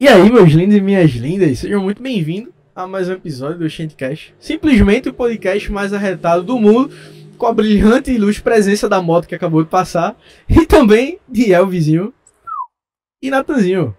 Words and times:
E 0.00 0.06
aí, 0.06 0.30
meus 0.30 0.52
lindos 0.52 0.76
e 0.76 0.80
minhas 0.80 1.10
lindas, 1.10 1.58
sejam 1.58 1.82
muito 1.82 2.00
bem-vindos 2.00 2.52
a 2.72 2.86
mais 2.86 3.08
um 3.08 3.14
episódio 3.14 3.58
do 3.58 3.68
Shantcast. 3.68 4.32
Simplesmente 4.38 5.08
o 5.08 5.12
podcast 5.12 5.72
mais 5.72 5.92
arretado 5.92 6.44
do 6.44 6.56
mundo, 6.56 6.94
com 7.36 7.46
a 7.46 7.52
brilhante 7.52 8.12
e 8.12 8.16
luz 8.16 8.38
presença 8.38 8.88
da 8.88 9.02
moto 9.02 9.26
que 9.26 9.34
acabou 9.34 9.60
de 9.60 9.68
passar, 9.68 10.16
e 10.48 10.64
também 10.64 11.18
de 11.28 11.50
Elvisinho 11.50 12.14
e 13.20 13.28
Natanzinho. 13.28 13.92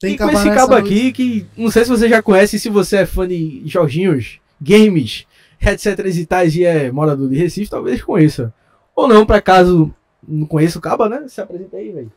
Tem 0.00 0.14
e 0.14 0.18
com 0.18 0.28
esse 0.28 0.50
cabo 0.50 0.74
aqui, 0.74 1.12
que 1.12 1.46
não 1.56 1.70
sei 1.70 1.84
se 1.84 1.90
você 1.90 2.08
já 2.08 2.20
conhece, 2.20 2.58
se 2.58 2.68
você 2.68 2.96
é 2.96 3.06
fã 3.06 3.28
de 3.28 3.62
Jorginhos, 3.64 4.40
games, 4.60 5.28
etc 5.62 6.06
e 6.12 6.26
tais, 6.26 6.56
e 6.56 6.64
é 6.64 6.90
morador 6.90 7.28
de 7.28 7.36
Recife, 7.36 7.70
talvez 7.70 8.02
conheça. 8.02 8.52
Ou 8.96 9.06
não, 9.06 9.24
pra 9.24 9.40
caso 9.40 9.94
não 10.26 10.44
conheça 10.44 10.76
o 10.76 10.82
cabo, 10.82 11.08
né? 11.08 11.24
Se 11.28 11.40
apresenta 11.40 11.76
aí, 11.76 11.92
velho. 11.92 12.12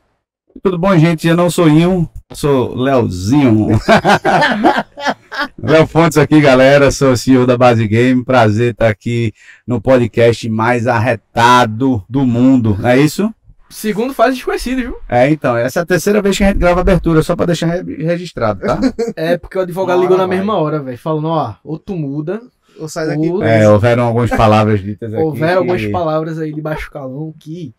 Tudo 0.64 0.78
bom, 0.78 0.98
gente? 0.98 1.28
Eu 1.28 1.36
não 1.36 1.50
sou 1.50 1.70
Inho, 1.70 2.10
sou 2.34 2.76
Leozinho. 2.76 3.68
Léo 5.62 5.86
Fontes 5.88 6.18
aqui, 6.18 6.42
galera. 6.42 6.92
Sou 6.92 7.16
CEO 7.16 7.46
da 7.46 7.58
Base 7.58 7.88
Game. 7.88 8.24
Prazer 8.24 8.72
estar 8.72 8.88
aqui 8.90 9.34
no 9.66 9.80
podcast 9.82 10.50
mais 10.50 10.88
arretado 10.88 12.04
do 12.10 12.26
mundo. 12.26 12.76
Não 12.80 12.90
é 12.90 12.98
isso? 13.00 13.34
Segundo 13.70 14.14
fase 14.14 14.36
desconhecido, 14.36 14.78
viu? 14.82 14.98
É, 15.10 15.30
então. 15.30 15.56
Essa 15.58 15.80
é 15.80 15.84
a 15.84 15.86
terceira 15.86 16.22
vez 16.22 16.38
que 16.38 16.44
a 16.44 16.48
gente 16.48 16.58
grava 16.58 16.82
abertura, 16.82 17.22
só 17.22 17.36
pra 17.36 17.46
deixar 17.46 17.68
re- 17.68 18.04
registrado, 18.04 18.62
tá? 18.62 18.80
É 19.16 19.38
porque 19.38 19.58
o 19.58 19.62
advogado 19.62 19.98
Bora, 19.98 20.06
ligou 20.06 20.18
na 20.18 20.26
vai. 20.26 20.38
mesma 20.38 20.58
hora, 20.58 20.80
velho. 20.82 20.98
Falando, 20.98 21.28
ó, 21.28 21.56
ou 21.64 21.78
tu 21.78 21.94
muda, 21.96 22.42
Ou 22.80 22.88
sai 22.88 23.08
daqui. 23.08 23.30
Ou- 23.30 23.44
É, 23.44 23.70
houveram 23.70 24.04
algumas 24.06 24.30
palavras 24.30 24.82
ditas 24.82 25.12
aqui. 25.14 25.22
houver 25.22 25.50
que 25.52 25.58
algumas 25.58 25.86
palavras 25.88 26.40
aí 26.40 26.54
de 26.54 26.62
baixo 26.62 26.90
calão 26.90 27.34
que 27.38 27.74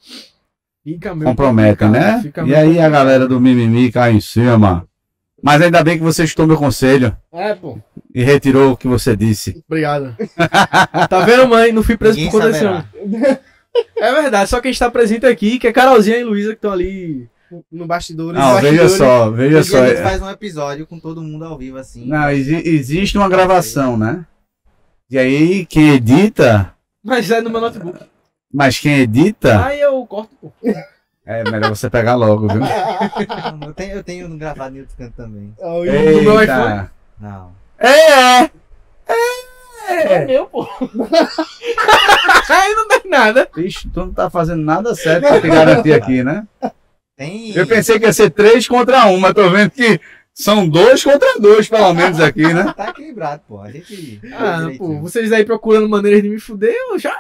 fica 0.95 1.15
meio 1.15 1.29
Comprometem, 1.31 1.89
complicado, 1.89 2.15
né? 2.17 2.23
fica 2.23 2.41
E 2.47 2.55
aí 2.55 2.61
a 2.61 2.65
complicado. 2.65 2.93
galera 2.93 3.27
do 3.29 3.41
mimimi 3.41 3.91
cai 3.93 4.13
em 4.13 4.21
cima. 4.21 4.87
Mas 5.43 5.63
ainda 5.63 5.85
bem 5.85 5.97
que 5.99 6.03
você 6.05 6.25
escutou 6.25 6.47
meu 6.49 6.57
conselho 6.57 7.17
É, 7.33 7.55
pô. 7.55 7.79
e 8.15 8.25
retirou 8.25 8.73
o 8.73 8.77
que 8.77 8.89
você 8.89 9.17
disse. 9.17 9.63
Obrigado. 9.69 10.17
tá 11.09 11.21
vendo, 11.25 11.47
mãe? 11.49 11.71
Não 11.73 11.83
fui 11.83 11.97
preso 11.97 12.17
Ninguém 12.17 12.31
por 12.33 12.41
conta 12.43 12.53
desse. 12.53 12.65
É 13.97 14.13
verdade, 14.21 14.51
só 14.51 14.61
quem 14.61 14.71
está 14.73 14.91
presente 14.91 15.25
aqui, 15.27 15.59
que 15.59 15.67
é 15.69 15.73
Carolzinha 15.73 16.17
e 16.19 16.25
Luísa 16.25 16.51
que 16.51 16.57
estão 16.57 16.73
ali. 16.73 17.29
No 17.73 17.87
bastidores. 17.87 18.39
Não, 18.39 18.57
veja 18.61 18.83
bastidores. 18.83 18.93
só, 18.93 19.31
veja 19.31 19.59
Um 19.59 19.61
dia 19.63 19.65
só. 19.71 19.83
a 19.83 19.89
gente 19.89 20.03
faz 20.03 20.21
um 20.23 20.29
episódio 20.31 20.87
com 20.87 20.99
todo 21.01 21.23
mundo 21.23 21.45
ao 21.45 21.57
vivo 21.57 21.79
assim. 21.79 22.07
Não, 22.07 22.31
exi- 22.31 22.63
existe 22.69 23.17
uma 23.17 23.29
gravação, 23.29 23.97
né? 23.97 24.27
E 25.11 25.17
aí, 25.19 25.65
quem 25.65 25.91
edita, 25.95 26.75
Mas 27.03 27.31
é 27.31 27.41
no 27.41 27.49
meu 27.49 27.61
notebook. 27.61 28.01
Mas 28.53 28.79
quem 28.79 29.01
edita, 29.01 29.65
Aí 29.65 29.81
eu 29.81 30.05
corto, 30.07 30.35
pô. 30.41 30.53
é 31.27 31.45
melhor 31.51 31.71
você 31.71 31.91
pegar 31.91 32.15
logo, 32.15 32.49
viu? 32.49 32.61
Não, 32.61 33.69
eu, 33.69 33.75
tenho, 33.75 33.93
eu 33.93 34.05
tenho 34.05 34.39
gravado 34.39 34.77
em 34.77 34.81
outro 34.81 34.97
canto 34.97 35.15
também. 35.17 35.55
Meu 35.61 36.41
Eita. 36.41 36.91
Não. 37.21 37.53
É, 37.79 38.43
é. 38.45 38.51
É 39.89 40.25
meu, 40.27 40.47
pô. 40.47 40.69
Aí 42.51 42.75
não 42.75 42.89
tem 42.89 43.11
nada. 43.11 43.49
Vixe, 43.55 43.89
tu 43.89 44.01
não 44.01 44.13
tá 44.13 44.29
fazendo 44.29 44.63
nada 44.63 44.95
certo 44.95 45.27
pra 45.27 45.41
te 45.41 45.49
garantir 45.49 45.93
aqui, 45.93 46.23
né? 46.23 46.47
Tem. 47.17 47.57
Eu 47.57 47.67
pensei 47.67 47.99
que 47.99 48.05
ia 48.05 48.13
ser 48.13 48.31
três 48.31 48.69
contra 48.69 49.07
um, 49.07 49.19
mas 49.19 49.33
tô 49.35 49.49
vendo 49.51 49.71
que 49.71 49.99
são 50.33 50.69
dois 50.69 51.03
contra 51.03 51.41
dois, 51.41 51.69
pelo 51.69 51.93
menos, 51.95 52.21
aqui, 52.21 52.43
né? 52.53 52.73
Tá 52.77 52.91
equilibrado, 52.91 53.43
pô. 53.49 53.61
A 53.61 53.71
gente. 53.73 54.21
Ah, 54.33 54.69
pô, 54.77 55.01
vocês 55.01 55.33
aí 55.33 55.45
procurando 55.45 55.89
maneiras 55.89 56.23
de 56.23 56.29
me 56.29 56.39
fuder, 56.39 56.73
eu 56.91 56.99
já 56.99 57.19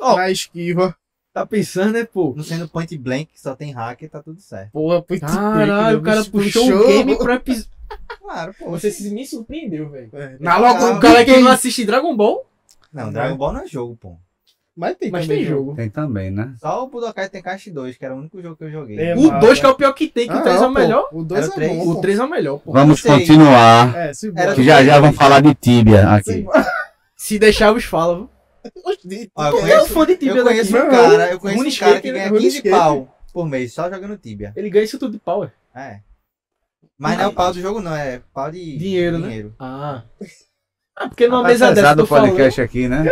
Na 0.00 0.30
esquiva. 0.30 0.94
tá 1.32 1.46
pensando, 1.46 1.92
né, 1.92 2.04
pô? 2.04 2.34
Não 2.36 2.42
sendo 2.44 2.68
point 2.68 2.96
blank, 2.98 3.28
só 3.36 3.54
tem 3.54 3.72
hacker, 3.72 4.10
tá 4.10 4.22
tudo 4.22 4.40
certo. 4.40 4.72
Porra, 4.72 5.04
muito 5.08 5.20
Caralho, 5.26 5.98
o 5.98 6.02
cara 6.02 6.24
puxou 6.24 6.66
o 6.68 6.86
game 6.86 7.16
pro 7.16 7.32
episódio. 7.32 7.70
Claro, 8.20 8.54
pô. 8.58 8.70
Você 8.70 8.90
se 8.90 9.08
me 9.10 9.24
surpreendeu, 9.26 9.88
velho. 9.88 10.10
É, 10.12 10.36
Na 10.38 10.58
logo, 10.58 10.84
Ah, 10.84 10.90
o 10.98 11.00
cara 11.00 11.24
que 11.24 11.34
não 11.38 11.50
assiste 11.50 11.86
Dragon 11.86 12.14
Ball, 12.14 12.44
Não, 12.92 13.10
Dragon 13.10 13.34
Ball 13.36 13.52
não 13.54 13.60
é 13.62 13.66
jogo, 13.66 13.96
pô. 13.96 14.16
Mas 14.76 14.94
tem 14.96 15.10
mas 15.10 15.26
também 15.26 15.38
tem 15.38 15.46
jogo. 15.48 15.74
Tem 15.74 15.88
também, 15.88 16.30
né? 16.30 16.52
Só 16.60 16.84
o 16.84 16.88
Budokai 16.88 17.28
Tenkaichi 17.30 17.70
2, 17.70 17.96
que 17.96 18.04
era 18.04 18.14
o 18.14 18.18
único 18.18 18.40
jogo 18.42 18.56
que 18.56 18.64
eu 18.64 18.70
joguei. 18.70 18.98
É, 18.98 19.16
O 19.16 19.22
massa. 19.28 19.38
2 19.40 19.58
que 19.60 19.66
é 19.66 19.68
o 19.70 19.74
pior 19.74 19.92
que 19.94 20.06
tem, 20.06 20.28
que 20.28 20.34
Ah, 20.34 20.38
o 20.38 20.42
3 20.42 20.60
é 20.62 20.66
o 20.66 20.70
melhor. 20.70 21.08
O 21.12 21.24
2 21.24 21.40
Era 21.40 21.48
o 21.50 21.52
é 21.52 21.54
três. 21.56 21.76
bom. 21.84 21.90
O 21.90 22.00
3 22.00 22.18
é 22.18 22.24
o 22.24 22.28
melhor, 22.30 22.58
pô. 22.58 22.72
Vamos 22.72 23.00
continuar, 23.02 23.96
É, 23.96 24.12
que 24.54 24.62
já 24.62 24.84
já 24.84 25.00
vamos 25.00 25.16
falar 25.16 25.40
de 25.40 25.54
Tibia 25.54 26.08
aqui. 26.10 26.46
Se 27.16 27.38
deixar, 27.38 27.72
vos 27.72 27.84
fala. 27.84 28.28
Ó, 29.34 29.46
eu 29.46 29.52
conheço, 29.52 29.86
fã 29.86 30.06
de 30.06 30.16
Tibia 30.16 30.36
eu 30.36 30.44
conheço 30.44 30.72
daqui. 30.72 30.86
um 30.86 30.90
cara, 30.90 31.30
eu 31.32 31.38
conheço 31.40 31.62
um 31.62 31.86
cara 31.86 32.00
que 32.00 32.12
né? 32.12 32.18
ganha 32.18 32.30
15 32.30 32.38
Runescape. 32.58 32.70
pau 32.70 33.18
por 33.32 33.46
mês 33.48 33.72
só 33.72 33.90
jogando 33.90 34.16
Tibia. 34.16 34.52
Ele 34.56 34.70
ganha 34.70 34.84
isso 34.84 34.98
tudo 34.98 35.12
de 35.12 35.18
power. 35.18 35.50
É. 35.74 36.00
Mas 36.98 37.16
não 37.16 37.24
é 37.24 37.26
o 37.28 37.32
pau 37.32 37.52
do 37.52 37.60
jogo, 37.60 37.80
não, 37.80 37.94
é 37.94 38.20
pau 38.34 38.50
de 38.50 38.76
Dinheiro, 38.76 39.18
né? 39.18 39.28
dinheiro. 39.28 39.54
Ah. 39.58 40.02
Ah, 40.96 41.08
porque 41.08 41.28
numa 41.28 41.42
Tá 41.42 41.48
mesa 41.48 41.66
dessa 41.66 41.74
pesado 41.76 42.00
eu 42.00 42.04
o 42.04 42.08
tô 42.08 42.14
falando. 42.14 42.30
podcast 42.30 42.60
aqui, 42.60 42.88
né? 42.88 43.04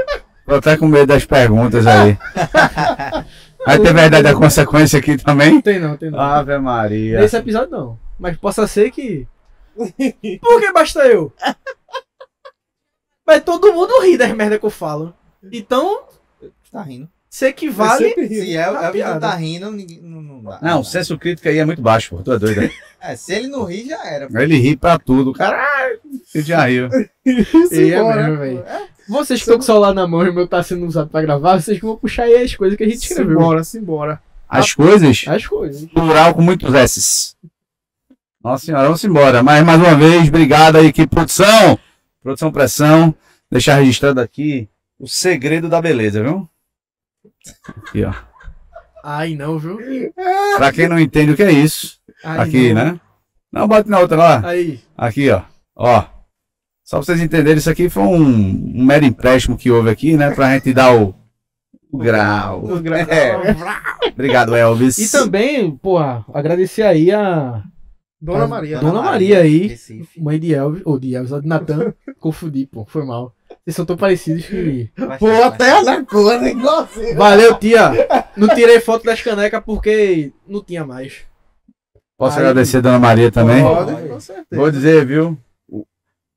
Tô 0.45 0.55
até 0.57 0.77
com 0.77 0.87
medo 0.89 1.07
das 1.07 1.25
perguntas 1.25 1.87
aí. 1.87 2.19
Vai 3.65 3.79
ter 3.81 3.93
verdade 3.93 4.23
da 4.23 4.35
consequência 4.35 4.99
aqui 4.99 5.17
também? 5.17 5.55
Não 5.55 5.61
tem 5.61 5.79
não, 5.81 5.97
tem 5.97 6.11
não. 6.11 6.21
Ave 6.21 6.57
Maria. 6.59 7.21
Nesse 7.21 7.37
episódio 7.37 7.71
não. 7.71 7.99
Mas 8.19 8.37
possa 8.37 8.67
ser 8.67 8.91
que. 8.91 9.27
Por 9.77 10.61
que 10.61 10.73
basta 10.73 11.01
eu? 11.07 11.33
Mas 13.27 13.43
todo 13.43 13.73
mundo 13.73 14.01
ri 14.03 14.17
das 14.17 14.33
merdas 14.33 14.59
que 14.61 14.67
eu 14.67 14.71
falo. 14.71 15.13
Então, 15.53 16.01
Tá 16.73 16.83
rindo. 16.83 17.09
se 17.29 17.47
equivale. 17.47 18.15
Se 18.29 18.57
é, 18.57 18.65
Tá 18.65 18.93
é 18.95 19.05
não 19.15 19.21
tá 19.21 19.35
rindo, 19.35 19.71
ninguém, 19.71 20.01
não, 20.03 20.23
não 20.23 20.43
dá. 20.43 20.59
Não, 20.63 20.81
o 20.81 20.85
senso 20.85 21.17
crítico 21.19 21.49
aí 21.49 21.59
é 21.59 21.65
muito 21.65 21.81
baixo, 21.83 22.17
pô. 22.17 22.23
Tu 22.23 22.33
é 22.33 22.39
doido. 22.39 22.71
É, 22.99 23.15
se 23.15 23.33
ele 23.35 23.47
não 23.47 23.63
rir, 23.65 23.87
já 23.89 24.05
era. 24.05 24.27
pô. 24.29 24.37
Ele 24.39 24.57
ri 24.57 24.75
pra 24.77 24.99
tudo. 24.99 25.33
Caralho, 25.33 26.01
você 26.25 26.43
já 26.43 26.65
riu. 26.67 26.89
E 27.25 27.41
é 27.41 27.45
Simbora. 27.67 28.23
mesmo, 28.25 28.39
velho. 28.39 28.65
Vocês 29.09 29.39
que 29.39 29.45
estão 29.45 29.55
com 29.57 29.61
o 29.63 29.65
celular 29.65 29.95
na 29.95 30.07
mão 30.09 30.25
e 30.27 30.31
o 30.31 30.35
meu 30.35 30.49
tá 30.49 30.61
sendo 30.63 30.85
usado 30.87 31.09
pra 31.09 31.23
gravar, 31.23 31.61
vocês 31.61 31.79
que 31.79 31.85
vão 31.87 31.97
puxar 31.97 32.25
aí 32.25 32.43
as 32.43 32.57
coisas 32.57 32.77
que 32.77 32.83
a 32.83 32.89
gente 32.89 33.03
escreveu. 33.03 33.39
Simbora, 33.39 33.63
simbora. 33.63 34.23
As 34.49 34.73
coisas, 34.75 35.25
As 35.29 35.47
coisas. 35.47 35.85
plural 35.91 36.35
com 36.35 36.43
muitos 36.43 36.75
S's. 36.75 37.37
Nossa 38.43 38.65
senhora, 38.67 38.85
vamos 38.85 39.05
embora. 39.05 39.43
Mas 39.43 39.65
mais 39.65 39.79
uma 39.81 39.95
vez, 39.95 40.27
obrigado 40.29 40.77
aí, 40.77 40.93
que 40.93 41.07
produção. 41.07 41.79
Produção 42.23 42.51
Pressão. 42.51 43.15
Deixar 43.51 43.77
registrado 43.77 44.21
aqui 44.21 44.69
o 44.99 45.07
segredo 45.07 45.69
da 45.69 45.81
beleza, 45.81 46.23
viu? 46.23 46.49
Aqui, 47.69 48.05
ó. 48.05 48.13
Ai, 49.05 49.35
não, 49.37 49.59
viu? 49.59 49.79
Pra 50.57 50.73
quem 50.73 50.89
não 50.89 50.99
entende 50.99 51.33
o 51.33 51.37
que 51.37 51.43
é 51.43 51.53
isso, 51.53 51.99
Ai, 52.25 52.41
aqui, 52.41 52.73
não. 52.75 52.85
né? 52.85 53.01
Não, 53.53 53.69
bota 53.69 53.89
na 53.89 54.01
outra 54.01 54.17
lá. 54.17 54.49
Aí. 54.49 54.81
Aqui, 54.97 55.31
ó. 55.31 55.43
Ó. 55.75 56.05
Só 56.83 56.99
pra 56.99 57.05
vocês 57.07 57.21
entenderem, 57.21 57.59
isso 57.59 57.71
aqui 57.71 57.89
foi 57.89 58.03
um, 58.03 58.25
um 58.25 58.85
mero 58.85 59.05
empréstimo 59.05 59.57
que 59.57 59.71
houve 59.71 59.91
aqui, 59.91 60.17
né? 60.17 60.31
Pra 60.33 60.55
gente 60.55 60.73
dar 60.73 60.95
o, 60.95 61.15
o 61.91 61.99
grau. 61.99 62.65
O 62.65 62.81
grau. 62.81 62.99
É. 63.09 64.11
Obrigado, 64.13 64.55
Elvis. 64.57 64.99
E 64.99 65.11
também, 65.11 65.77
porra, 65.77 66.25
agradecer 66.33 66.83
aí 66.83 67.13
a 67.13 67.63
Dona 68.21 68.47
Maria. 68.47 68.79
Dona 68.81 69.03
Maria 69.03 69.41
aí. 69.41 69.67
Recife. 69.69 70.21
mãe 70.21 70.39
de 70.39 70.55
Elvis, 70.55 70.83
ou 70.85 70.99
de 70.99 71.15
Elvis, 71.15 71.33
ou 71.33 71.41
de 71.41 71.49
Natan. 71.49 71.93
Confundi, 72.19 72.67
pô, 72.67 72.85
foi 72.87 73.05
mal. 73.05 73.35
Vocês 73.67 73.75
são 73.75 73.85
tão 73.85 73.97
parecidos 73.97 74.47
que. 74.47 74.89
Pô, 75.19 75.29
até 75.43 75.83
na 75.83 76.05
cor? 76.05 76.41
Igual 76.47 76.87
você. 76.87 77.15
Valeu, 77.17 77.55
tia! 77.59 77.91
Não 78.37 78.47
tirei 78.55 78.79
foto 78.79 79.05
das 79.05 79.21
canecas 79.21 79.61
porque 79.67 80.31
não 80.47 80.63
tinha 80.63 80.85
mais. 80.85 81.23
Posso 82.17 82.39
Aí. 82.39 82.45
agradecer 82.45 82.77
a 82.77 82.81
Dona 82.81 82.99
Maria 83.01 83.31
também? 83.33 83.63
Pode, 83.65 84.09
com 84.09 84.21
certeza. 84.21 84.47
Vou 84.53 84.71
dizer, 84.71 85.05
viu? 85.05 85.37
O- 85.69 85.85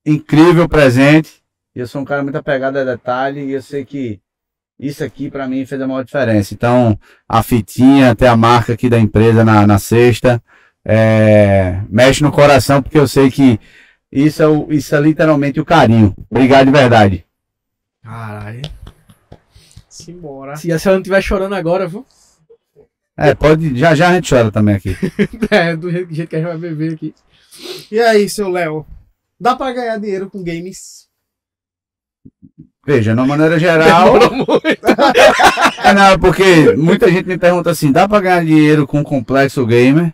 Incrível 0.04 0.68
presente. 0.68 1.40
Eu 1.76 1.86
sou 1.88 2.02
um 2.02 2.06
cara 2.06 2.24
muito 2.24 2.36
apegado 2.36 2.78
a 2.78 2.84
detalhe 2.84 3.42
e 3.46 3.52
eu 3.52 3.62
sei 3.62 3.86
que 3.86 4.20
isso 4.80 5.04
aqui 5.04 5.30
pra 5.30 5.48
mim 5.48 5.64
fez 5.68 5.80
a 5.80 5.88
maior 5.88 6.04
diferença. 6.04 6.54
Então, 6.56 6.98
a 7.28 7.44
fitinha, 7.44 8.10
até 8.12 8.28
a 8.28 8.36
marca 8.36 8.74
aqui 8.74 8.90
da 8.90 8.98
empresa 9.00 9.46
na, 9.46 9.68
na 9.68 9.78
cesta, 9.78 10.42
é, 10.84 11.80
mexe 11.90 12.24
no 12.24 12.32
coração 12.32 12.82
porque 12.82 12.98
eu 12.98 13.08
sei 13.08 13.30
que 13.30 13.60
isso 14.12 14.42
é, 14.42 14.48
o, 14.48 14.68
isso 14.72 14.96
é 14.96 15.00
literalmente 15.00 15.60
o 15.60 15.66
carinho. 15.66 16.16
Obrigado 16.30 16.66
de 16.66 16.72
verdade. 16.72 17.26
Caralho. 18.10 18.62
Simbora. 19.88 20.56
Se 20.56 20.72
a 20.72 20.80
senhora 20.80 20.98
não 20.98 21.02
estiver 21.02 21.22
chorando 21.22 21.54
agora, 21.54 21.88
viu? 21.88 22.04
É, 23.16 23.36
pode, 23.36 23.78
já 23.78 23.94
já 23.94 24.10
a 24.10 24.14
gente 24.16 24.34
chora 24.34 24.52
também 24.52 24.76
aqui. 24.76 24.96
É, 25.52 25.76
do 25.76 25.92
jeito 25.92 26.08
do 26.08 26.16
jeito 26.16 26.30
que 26.30 26.36
a 26.36 26.40
gente 26.40 26.48
vai 26.48 26.58
beber 26.58 26.94
aqui. 26.94 27.14
E 27.92 28.00
aí, 28.00 28.28
seu 28.28 28.50
Léo? 28.50 28.86
Dá 29.40 29.56
pra 29.56 29.72
ganhar 29.74 30.00
dinheiro 30.00 30.30
com 30.30 30.44
games? 30.44 31.08
Veja, 32.86 33.14
de 33.14 33.20
uma 33.20 33.28
maneira 33.28 33.60
geral. 33.60 34.14
É, 35.84 35.94
não, 35.94 36.20
porque 36.20 36.76
muita 36.76 37.10
gente 37.12 37.28
me 37.28 37.38
pergunta 37.38 37.70
assim: 37.70 37.92
dá 37.92 38.08
pra 38.08 38.20
ganhar 38.20 38.46
dinheiro 38.46 38.88
com 38.88 39.04
complexo 39.04 39.66
gamer? 39.66 40.14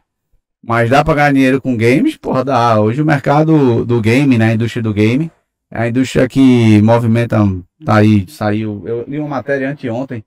Mas 0.63 0.89
dá 0.89 1.03
pra 1.03 1.13
ganhar 1.13 1.33
dinheiro 1.33 1.61
com 1.61 1.77
games? 1.77 2.17
Porra, 2.17 2.43
dá. 2.43 2.79
Hoje 2.79 3.01
o 3.01 3.05
mercado 3.05 3.85
do 3.85 4.01
game, 4.01 4.37
né? 4.37 4.51
A 4.51 4.53
indústria 4.53 4.81
do 4.81 4.93
game, 4.93 5.31
é 5.75 5.83
a 5.83 5.87
indústria 5.89 6.27
que 6.27 6.81
movimenta. 6.81 7.37
Tá 7.83 7.97
aí, 7.97 8.25
saiu. 8.29 8.81
Eu 8.85 9.03
li 9.07 9.19
uma 9.19 9.27
matéria 9.27 9.69
anteontem 9.69 10.23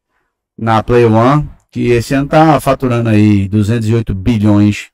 na 0.56 0.82
Play 0.82 1.06
One, 1.06 1.48
que 1.70 1.88
esse 1.88 2.14
ano 2.14 2.28
tá 2.28 2.60
faturando 2.60 3.08
aí 3.08 3.48
208 3.48 4.14
bilhões 4.14 4.90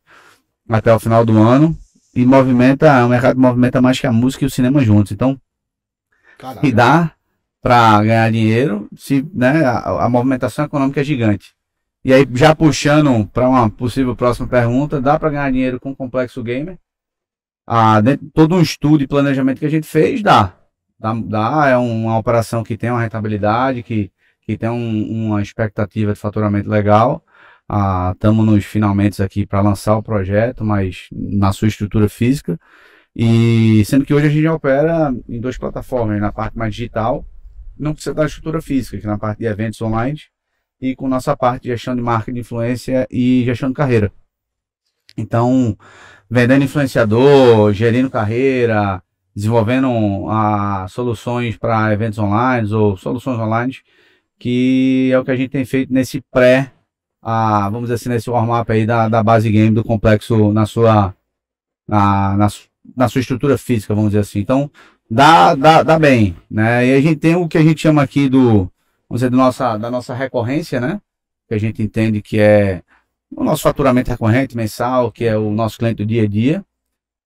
até 0.68 0.94
o 0.94 1.00
final 1.00 1.24
do 1.24 1.36
ano 1.38 1.76
e 2.14 2.24
movimenta, 2.24 3.04
o 3.04 3.08
mercado 3.08 3.38
movimenta 3.40 3.82
mais 3.82 3.98
que 3.98 4.06
a 4.06 4.12
música 4.12 4.44
e 4.44 4.46
o 4.46 4.50
cinema 4.50 4.80
juntos. 4.80 5.10
Então, 5.10 5.38
Caralho. 6.38 6.66
e 6.66 6.72
dá 6.72 7.12
para 7.60 8.02
ganhar 8.02 8.30
dinheiro 8.30 8.88
se 8.96 9.26
né, 9.34 9.64
a, 9.64 10.04
a 10.04 10.08
movimentação 10.08 10.66
econômica 10.66 11.00
é 11.00 11.04
gigante. 11.04 11.54
E 12.04 12.12
aí, 12.12 12.28
já 12.34 12.54
puxando 12.54 13.26
para 13.26 13.48
uma 13.48 13.68
possível 13.68 14.14
próxima 14.14 14.46
pergunta, 14.46 15.00
dá 15.00 15.18
para 15.18 15.30
ganhar 15.30 15.50
dinheiro 15.50 15.80
com 15.80 15.90
o 15.90 15.96
Complexo 15.96 16.42
Gamer? 16.42 16.78
Ah, 17.66 18.00
dentro, 18.00 18.28
todo 18.34 18.54
um 18.54 18.60
estudo 18.60 19.02
e 19.02 19.06
planejamento 19.06 19.58
que 19.58 19.66
a 19.66 19.70
gente 19.70 19.86
fez, 19.86 20.22
dá. 20.22 20.54
Dá, 20.98 21.14
dá 21.14 21.66
é 21.68 21.76
uma 21.76 22.18
operação 22.18 22.62
que 22.62 22.76
tem 22.76 22.90
uma 22.90 23.00
rentabilidade, 23.00 23.82
que, 23.82 24.10
que 24.42 24.56
tem 24.56 24.68
um- 24.70 25.26
uma 25.28 25.42
expectativa 25.42 26.12
de 26.12 26.18
faturamento 26.18 26.68
legal. 26.68 27.24
Estamos 28.12 28.44
nos 28.46 28.64
finalmente 28.64 29.22
aqui 29.22 29.46
para 29.46 29.60
lançar 29.62 29.96
o 29.96 30.02
projeto, 30.02 30.64
mas 30.64 31.08
na 31.12 31.52
sua 31.52 31.68
estrutura 31.68 32.08
física. 32.08 32.58
E 33.16 33.84
sendo 33.86 34.04
que 34.04 34.14
hoje 34.14 34.26
a 34.26 34.30
gente 34.30 34.46
opera 34.48 35.14
em 35.28 35.40
duas 35.40 35.58
plataformas, 35.58 36.20
na 36.20 36.32
parte 36.32 36.58
mais 36.58 36.74
digital, 36.74 37.26
não 37.78 37.94
precisa 37.94 38.14
da 38.14 38.26
estrutura 38.26 38.60
física, 38.62 38.98
que 38.98 39.06
é 39.06 39.10
na 39.10 39.18
parte 39.18 39.38
de 39.40 39.46
eventos 39.46 39.80
online, 39.82 40.20
e 40.80 40.94
com 40.96 41.08
nossa 41.08 41.36
parte 41.36 41.64
de 41.64 41.68
gestão 41.70 41.96
de 41.96 42.02
marca 42.02 42.32
de 42.32 42.40
influência 42.40 43.06
e 43.10 43.44
gestão 43.44 43.70
de 43.70 43.74
carreira. 43.74 44.12
Então, 45.16 45.76
vendendo 46.30 46.64
influenciador, 46.64 47.72
gerindo 47.72 48.10
carreira, 48.10 49.02
desenvolvendo 49.34 49.88
ah, 50.28 50.86
soluções 50.88 51.56
para 51.56 51.92
eventos 51.92 52.18
online 52.18 52.72
ou 52.72 52.96
soluções 52.96 53.38
online, 53.38 53.74
que 54.38 55.10
é 55.12 55.18
o 55.18 55.24
que 55.24 55.30
a 55.30 55.36
gente 55.36 55.50
tem 55.50 55.64
feito 55.64 55.92
nesse 55.92 56.20
pré, 56.30 56.72
ah, 57.22 57.68
vamos 57.70 57.84
dizer 57.84 57.94
assim, 57.94 58.08
nesse 58.08 58.30
warm-up 58.30 58.70
aí 58.70 58.86
da, 58.86 59.08
da 59.08 59.22
base 59.22 59.50
game 59.50 59.74
do 59.74 59.82
complexo 59.82 60.52
na 60.52 60.66
sua, 60.66 61.14
na, 61.88 62.36
na, 62.36 62.48
na 62.96 63.08
sua 63.08 63.20
estrutura 63.20 63.56
física, 63.56 63.94
vamos 63.94 64.10
dizer 64.10 64.20
assim. 64.20 64.40
Então, 64.40 64.70
dá, 65.10 65.54
dá, 65.54 65.82
dá 65.82 65.98
bem, 65.98 66.36
né? 66.50 66.86
E 66.86 66.94
a 66.94 67.00
gente 67.00 67.16
tem 67.16 67.34
o 67.34 67.48
que 67.48 67.58
a 67.58 67.62
gente 67.62 67.80
chama 67.80 68.02
aqui 68.02 68.28
do, 68.28 68.70
vamos 69.08 69.20
dizer, 69.20 69.30
do 69.30 69.36
nossa, 69.36 69.76
da 69.78 69.90
nossa 69.90 70.14
recorrência, 70.14 70.80
né? 70.80 71.00
Que 71.48 71.54
a 71.54 71.58
gente 71.58 71.82
entende 71.82 72.20
que 72.20 72.38
é 72.38 72.82
o 73.36 73.44
nosso 73.44 73.62
faturamento 73.62 74.10
recorrente 74.10 74.56
mensal, 74.56 75.10
que 75.10 75.24
é 75.24 75.36
o 75.36 75.50
nosso 75.50 75.78
cliente 75.78 75.96
do 75.96 76.06
dia 76.06 76.22
a 76.22 76.26
dia. 76.26 76.64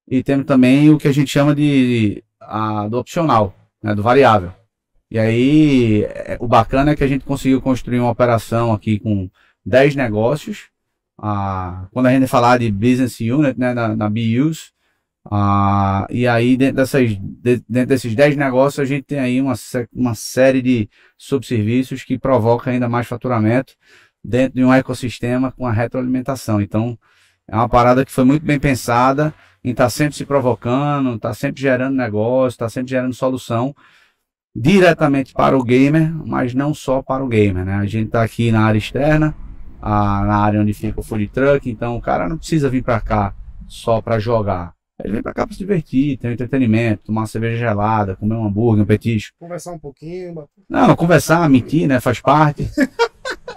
E 0.07 0.23
temos 0.23 0.47
também 0.47 0.91
o 0.91 0.99
que 0.99 1.09
a 1.09 1.13
gente 1.13 1.31
chama 1.31 1.55
de 1.55 2.23
a, 2.41 2.89
do 2.89 2.99
opcional, 2.99 3.55
né? 3.83 3.95
Do 3.95 4.03
variável. 4.03 4.53
E 5.11 5.19
aí, 5.19 6.05
é, 6.05 6.37
o 6.41 6.47
bacana 6.47 6.93
é 6.93 6.97
que 6.97 7.05
a 7.05 7.09
gente 7.09 7.25
conseguiu 7.25 7.61
construir 7.63 8.01
uma 8.01 8.11
operação 8.11 8.73
aqui 8.73 8.99
com 8.99 9.31
10 9.65 9.97
negócios. 9.97 10.69
Ah, 11.19 11.89
quando 11.93 12.07
a 12.07 12.13
gente 12.13 12.27
falar 12.27 12.59
de 12.59 12.71
business 12.71 13.19
unit, 13.21 13.59
né, 13.59 13.75
na, 13.75 13.97
na 13.97 14.09
BUs, 14.09 14.73
ah, 15.31 16.07
e 16.11 16.27
aí 16.27 16.57
dentro, 16.57 16.77
dessas, 16.77 17.11
de- 17.11 17.65
dentro 17.69 17.89
desses 17.89 18.15
10 18.15 18.37
negócios 18.37 18.79
a 18.81 18.85
gente 18.85 19.05
tem 19.05 19.19
aí 19.19 19.41
uma, 19.41 19.55
uma 19.93 20.15
série 20.15 20.63
de 20.63 20.89
subserviços 21.19 22.05
que 22.05 22.19
provoca 22.19 22.71
ainda 22.71 22.89
mais 22.89 23.07
faturamento 23.07 23.75
dentro 24.25 24.57
de 24.57 24.65
um 24.65 24.73
ecossistema 24.73 25.53
com 25.53 25.67
a 25.67 25.73
retroalimentação. 25.73 26.61
Então, 26.61 26.99
é 27.47 27.55
uma 27.57 27.69
parada 27.69 28.05
que 28.05 28.13
foi 28.13 28.25
muito 28.25 28.45
bem 28.45 28.59
pensada 28.59 29.33
em 29.65 29.71
estar 29.71 29.89
sempre 29.91 30.15
se 30.17 30.25
provocando, 30.25 31.15
estar 31.15 31.35
sempre 31.35 31.61
gerando 31.63 31.97
negócio, 31.97 32.55
estar 32.55 32.69
sempre 32.69 32.91
gerando 32.91 33.15
solução 33.15 33.75
diretamente 34.55 35.33
para 35.33 35.57
o 35.57 35.63
gamer, 35.63 36.13
mas 36.27 36.55
não 36.55 36.75
só 36.75 37.03
para 37.03 37.25
o 37.25 37.29
gamer, 37.29 37.65
né? 37.65 37.75
A 37.75 37.87
gente 37.87 38.07
está 38.07 38.23
aqui 38.23 38.51
na 38.51 38.63
área 38.65 38.79
externa, 38.79 39.35
a- 39.81 40.25
na 40.25 40.37
área 40.39 40.61
onde 40.61 40.73
fica 40.73 41.01
o 41.01 41.03
food 41.03 41.29
truck, 41.29 41.69
então 41.71 41.97
o 41.97 42.01
cara 42.01 42.29
não 42.29 42.37
precisa 42.39 42.69
vir 42.69 42.83
para 42.83 43.01
cá 43.01 43.35
só 43.67 44.01
para 44.01 44.19
jogar. 44.19 44.73
Ele 45.03 45.13
vem 45.13 45.23
para 45.23 45.33
cá 45.33 45.47
para 45.47 45.53
se 45.53 45.59
divertir, 45.61 46.17
ter 46.19 46.27
um 46.29 46.33
entretenimento, 46.33 47.05
tomar 47.05 47.21
uma 47.21 47.27
cerveja 47.29 47.57
gelada, 47.57 48.17
comer 48.17 48.35
um 48.35 48.45
hambúrguer, 48.45 48.83
um 48.83 48.87
petisco. 48.87 49.37
Conversar 49.39 49.73
um 49.73 49.79
pouquinho. 49.79 50.35
bater- 50.35 50.49
Não, 50.69 50.97
conversar, 50.97 51.49
mentir, 51.49 51.87
né? 51.87 52.01
Faz 52.01 52.21
parte. 52.21 52.69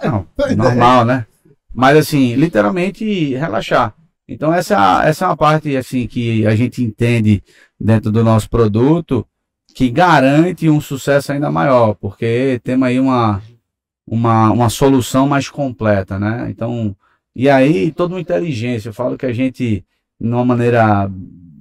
Não, 0.02 0.26
normal, 0.56 1.04
né? 1.04 1.26
Mas 1.74 1.96
assim, 1.96 2.34
literalmente 2.34 3.34
relaxar. 3.34 3.94
Então 4.28 4.52
essa, 4.52 5.04
é 5.04 5.08
essa 5.08 5.24
é 5.24 5.28
uma 5.28 5.36
parte 5.36 5.76
assim 5.76 6.06
que 6.06 6.46
a 6.46 6.54
gente 6.54 6.82
entende 6.82 7.42
dentro 7.78 8.10
do 8.10 8.22
nosso 8.22 8.48
produto 8.48 9.26
que 9.74 9.90
garante 9.90 10.68
um 10.68 10.80
sucesso 10.80 11.32
ainda 11.32 11.50
maior, 11.50 11.94
porque 11.94 12.60
temos 12.62 12.88
aí 12.88 13.00
uma, 13.00 13.42
uma, 14.06 14.50
uma 14.50 14.68
solução 14.68 15.26
mais 15.26 15.48
completa, 15.48 16.18
né? 16.18 16.48
Então, 16.50 16.94
e 17.34 17.48
aí 17.48 17.90
toda 17.90 18.14
uma 18.14 18.20
inteligência, 18.20 18.90
eu 18.90 18.94
falo 18.94 19.16
que 19.16 19.26
a 19.26 19.32
gente, 19.32 19.84
de 20.20 20.28
uma 20.28 20.44
maneira 20.44 21.10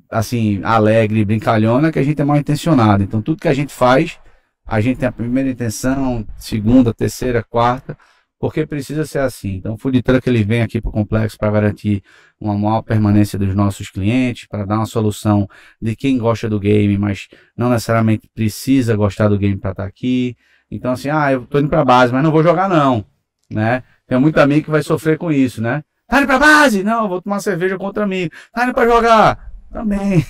assim, 0.10 0.62
alegre, 0.64 1.24
brincalhona, 1.24 1.92
que 1.92 2.00
a 2.00 2.04
gente 2.04 2.22
é 2.22 2.26
mal 2.26 2.38
intencionado. 2.38 3.02
Então 3.02 3.22
tudo 3.22 3.40
que 3.40 3.48
a 3.48 3.54
gente 3.54 3.74
faz, 3.74 4.20
a 4.68 4.82
gente 4.82 4.98
tem 5.00 5.08
a 5.08 5.12
primeira 5.12 5.50
intenção, 5.50 6.26
segunda, 6.38 6.94
terceira, 6.94 7.44
quarta, 7.44 7.98
porque 8.42 8.66
precisa 8.66 9.06
ser 9.06 9.20
assim. 9.20 9.58
Então 9.58 9.76
o 9.76 9.78
Food 9.78 10.02
Truck 10.02 10.28
ele 10.28 10.44
vem 10.44 10.64
aqui 10.64 10.82
para 10.82 10.90
o 10.90 10.92
complexo 10.92 11.38
para 11.38 11.52
garantir 11.52 12.02
uma 12.40 12.58
maior 12.58 12.82
permanência 12.82 13.38
dos 13.38 13.54
nossos 13.54 13.92
clientes, 13.92 14.48
para 14.48 14.66
dar 14.66 14.78
uma 14.78 14.88
solução 14.88 15.48
de 15.80 15.96
quem 15.96 16.18
gosta 16.18 16.50
do 16.50 16.60
game, 16.60 16.98
mas 16.98 17.28
não 17.56 17.70
necessariamente 17.70 18.28
precisa 18.34 18.96
gostar 18.96 19.28
do 19.28 19.38
game 19.38 19.56
para 19.58 19.72
estar 19.72 19.86
aqui. 19.86 20.36
Então 20.72 20.94
assim, 20.94 21.10
ah, 21.10 21.32
eu 21.32 21.46
tô 21.46 21.60
indo 21.60 21.70
para 21.70 21.86
base, 21.86 22.12
mas 22.12 22.24
não 22.24 22.32
vou 22.32 22.42
jogar 22.42 22.68
não, 22.68 23.06
né? 23.48 23.84
Tem 24.08 24.20
muito 24.20 24.40
amigo 24.40 24.66
que 24.66 24.72
vai 24.72 24.82
sofrer 24.82 25.20
com 25.20 25.32
isso, 25.32 25.62
né? 25.62 25.84
Tá 26.08 26.18
indo 26.18 26.26
pra 26.26 26.40
base? 26.40 26.82
Não, 26.82 27.08
vou 27.08 27.22
tomar 27.22 27.42
cerveja 27.42 27.78
com 27.78 27.86
outro 27.86 28.02
amigo. 28.02 28.34
Tá 28.52 28.64
indo 28.64 28.74
pra 28.74 28.88
jogar? 28.88 29.52
Também. 29.72 30.26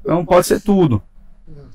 Então 0.00 0.24
pode 0.24 0.46
ser 0.46 0.60
tudo. 0.60 1.02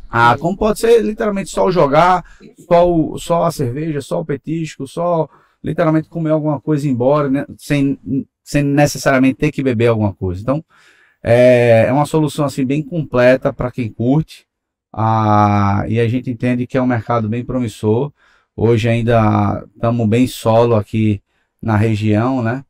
Ah, 0.09 0.35
como 0.39 0.57
pode 0.57 0.79
ser 0.79 1.01
literalmente 1.03 1.51
só 1.51 1.65
o 1.65 1.71
jogar, 1.71 2.25
só, 2.67 2.91
o, 2.91 3.19
só 3.19 3.43
a 3.43 3.51
cerveja, 3.51 4.01
só 4.01 4.21
o 4.21 4.25
petisco, 4.25 4.87
só 4.87 5.29
literalmente 5.63 6.09
comer 6.09 6.31
alguma 6.31 6.59
coisa 6.59 6.85
e 6.85 6.89
ir 6.89 6.93
embora, 6.93 7.29
né? 7.29 7.45
sem, 7.57 7.99
sem 8.43 8.63
necessariamente 8.63 9.35
ter 9.35 9.51
que 9.51 9.63
beber 9.63 9.87
alguma 9.87 10.13
coisa. 10.13 10.41
Então, 10.41 10.63
é, 11.23 11.85
é 11.87 11.91
uma 11.91 12.05
solução 12.05 12.45
assim 12.45 12.65
bem 12.65 12.81
completa 12.81 13.51
para 13.53 13.71
quem 13.71 13.91
curte. 13.91 14.47
Ah, 14.91 15.85
e 15.87 15.99
a 15.99 16.07
gente 16.07 16.31
entende 16.31 16.65
que 16.65 16.77
é 16.77 16.81
um 16.81 16.87
mercado 16.87 17.29
bem 17.29 17.43
promissor. 17.45 18.11
Hoje 18.55 18.89
ainda 18.89 19.65
estamos 19.75 20.07
bem 20.07 20.27
solo 20.27 20.75
aqui 20.75 21.21
na 21.61 21.75
região, 21.77 22.41
né? 22.41 22.63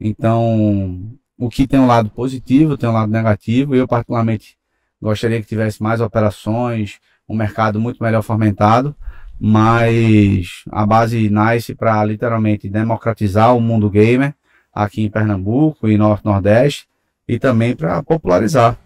Então, 0.00 1.18
o 1.38 1.48
que 1.48 1.66
tem 1.66 1.78
um 1.80 1.86
lado 1.86 2.10
positivo, 2.10 2.76
tem 2.76 2.88
um 2.88 2.92
lado 2.92 3.12
negativo. 3.12 3.74
Eu, 3.74 3.86
particularmente, 3.86 4.56
gostaria 5.00 5.40
que 5.40 5.48
tivesse 5.48 5.82
mais 5.82 6.00
operações, 6.00 6.98
um 7.28 7.36
mercado 7.36 7.80
muito 7.80 8.02
melhor 8.02 8.22
fomentado, 8.22 8.94
mas 9.40 10.62
a 10.70 10.84
base 10.84 11.30
nasce 11.30 11.74
para 11.74 12.04
literalmente 12.04 12.68
democratizar 12.68 13.56
o 13.56 13.60
mundo 13.60 13.88
gamer 13.88 14.34
aqui 14.72 15.02
em 15.02 15.10
Pernambuco 15.10 15.88
e 15.88 15.96
Norte 15.96 16.26
Nordeste 16.26 16.86
e 17.26 17.38
também 17.38 17.74
para 17.74 18.02
popularizar. 18.02 18.76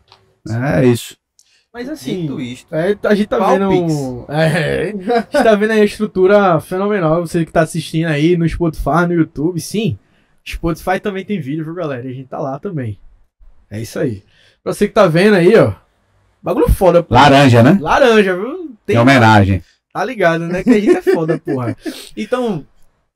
É 0.49 0.85
isso. 0.87 1.17
Mas 1.73 1.89
assim, 1.89 2.23
Dito 2.23 2.41
isto, 2.41 2.73
é, 2.73 2.97
a 3.03 3.15
gente 3.17 3.27
tá 3.27 3.39
vendo. 3.39 4.25
É, 4.29 4.91
a 4.91 4.93
gente 4.93 5.31
tá 5.33 5.57
vendo 5.57 5.73
aí 5.73 5.81
a 5.81 5.85
estrutura 5.85 6.61
fenomenal. 6.61 7.27
Você 7.27 7.45
que 7.45 7.51
tá 7.51 7.63
assistindo 7.63 8.07
aí 8.07 8.37
no 8.37 8.49
Spotify, 8.49 9.09
no 9.09 9.15
YouTube, 9.15 9.61
sim. 9.61 9.99
Spotify 10.47 11.01
também 11.01 11.25
tem 11.25 11.41
vídeo, 11.41 11.65
viu, 11.65 11.75
galera? 11.75 12.07
E 12.07 12.11
a 12.11 12.15
gente 12.15 12.29
tá 12.29 12.39
lá 12.39 12.61
também. 12.61 13.01
É 13.69 13.81
isso 13.81 13.99
aí. 13.99 14.23
Pra 14.63 14.73
você 14.73 14.87
que 14.87 14.95
tá 14.95 15.09
vendo 15.09 15.35
aí, 15.35 15.57
ó. 15.57 15.73
Bagulho 16.41 16.69
foda, 16.69 17.03
pô. 17.03 17.13
Laranja, 17.13 17.61
né? 17.61 17.77
Laranja, 17.81 18.37
viu? 18.37 18.77
Em 18.87 18.99
homenagem. 18.99 19.61
Tá 19.95 20.05
ligado, 20.05 20.47
né? 20.49 20.65
Que 20.65 20.71
a 20.71 20.81
gente 20.81 20.97
é 20.97 21.03
foda, 21.03 21.39
porra. 21.39 21.77
Então, 22.17 22.67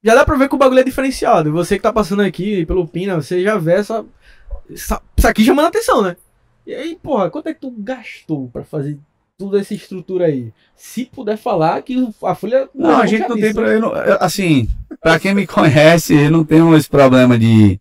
já 0.03 0.15
dá 0.15 0.25
pra 0.25 0.37
ver 0.37 0.49
que 0.49 0.55
o 0.55 0.59
bagulho 0.59 0.79
é 0.79 0.85
diferenciado. 0.85 1.51
Você 1.53 1.75
que 1.77 1.83
tá 1.83 1.93
passando 1.93 2.23
aqui 2.23 2.65
pelo 2.67 2.87
Pina, 2.87 3.17
você 3.17 3.43
já 3.43 3.59
vê 3.59 3.73
essa. 3.73 4.05
Isso 4.71 4.95
aqui 5.27 5.45
chamando 5.45 5.67
atenção, 5.67 6.03
né? 6.03 6.17
E 6.65 6.73
aí, 6.73 6.97
porra, 7.03 7.31
quanto 7.31 7.49
é 7.49 7.55
que 7.55 7.61
tu 7.61 7.71
gastou 7.79 8.49
pra 8.53 8.63
fazer 8.63 8.97
toda 9.37 9.59
essa 9.59 9.75
estrutura 9.75 10.27
aí? 10.27 10.53
Se 10.77 11.07
puder 11.07 11.37
falar 11.37 11.83
que 11.83 12.09
a 12.23 12.35
folha. 12.37 12.69
Não, 12.73 12.99
a 13.01 13.07
gente 13.07 13.27
não 13.29 13.37
tem 13.37 13.53
problema. 13.53 13.75
eu 13.75 13.81
não- 13.81 13.97
eu- 13.97 14.19
Assim, 14.21 14.69
para 15.01 15.19
quem 15.19 15.35
me 15.35 15.47
conhece, 15.49 16.15
eu 16.15 16.31
não 16.31 16.45
tenho 16.45 16.77
esse 16.77 16.89
problema 16.89 17.37
de, 17.37 17.81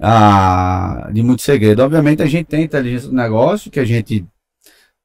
ah, 0.00 1.10
de 1.12 1.22
muito 1.22 1.42
segredo. 1.42 1.82
Obviamente, 1.82 2.22
a 2.22 2.26
gente 2.26 2.46
tem 2.46 2.62
inteligência 2.64 3.08
do 3.10 3.14
negócio, 3.14 3.70
que 3.70 3.80
a 3.80 3.84
gente 3.84 4.24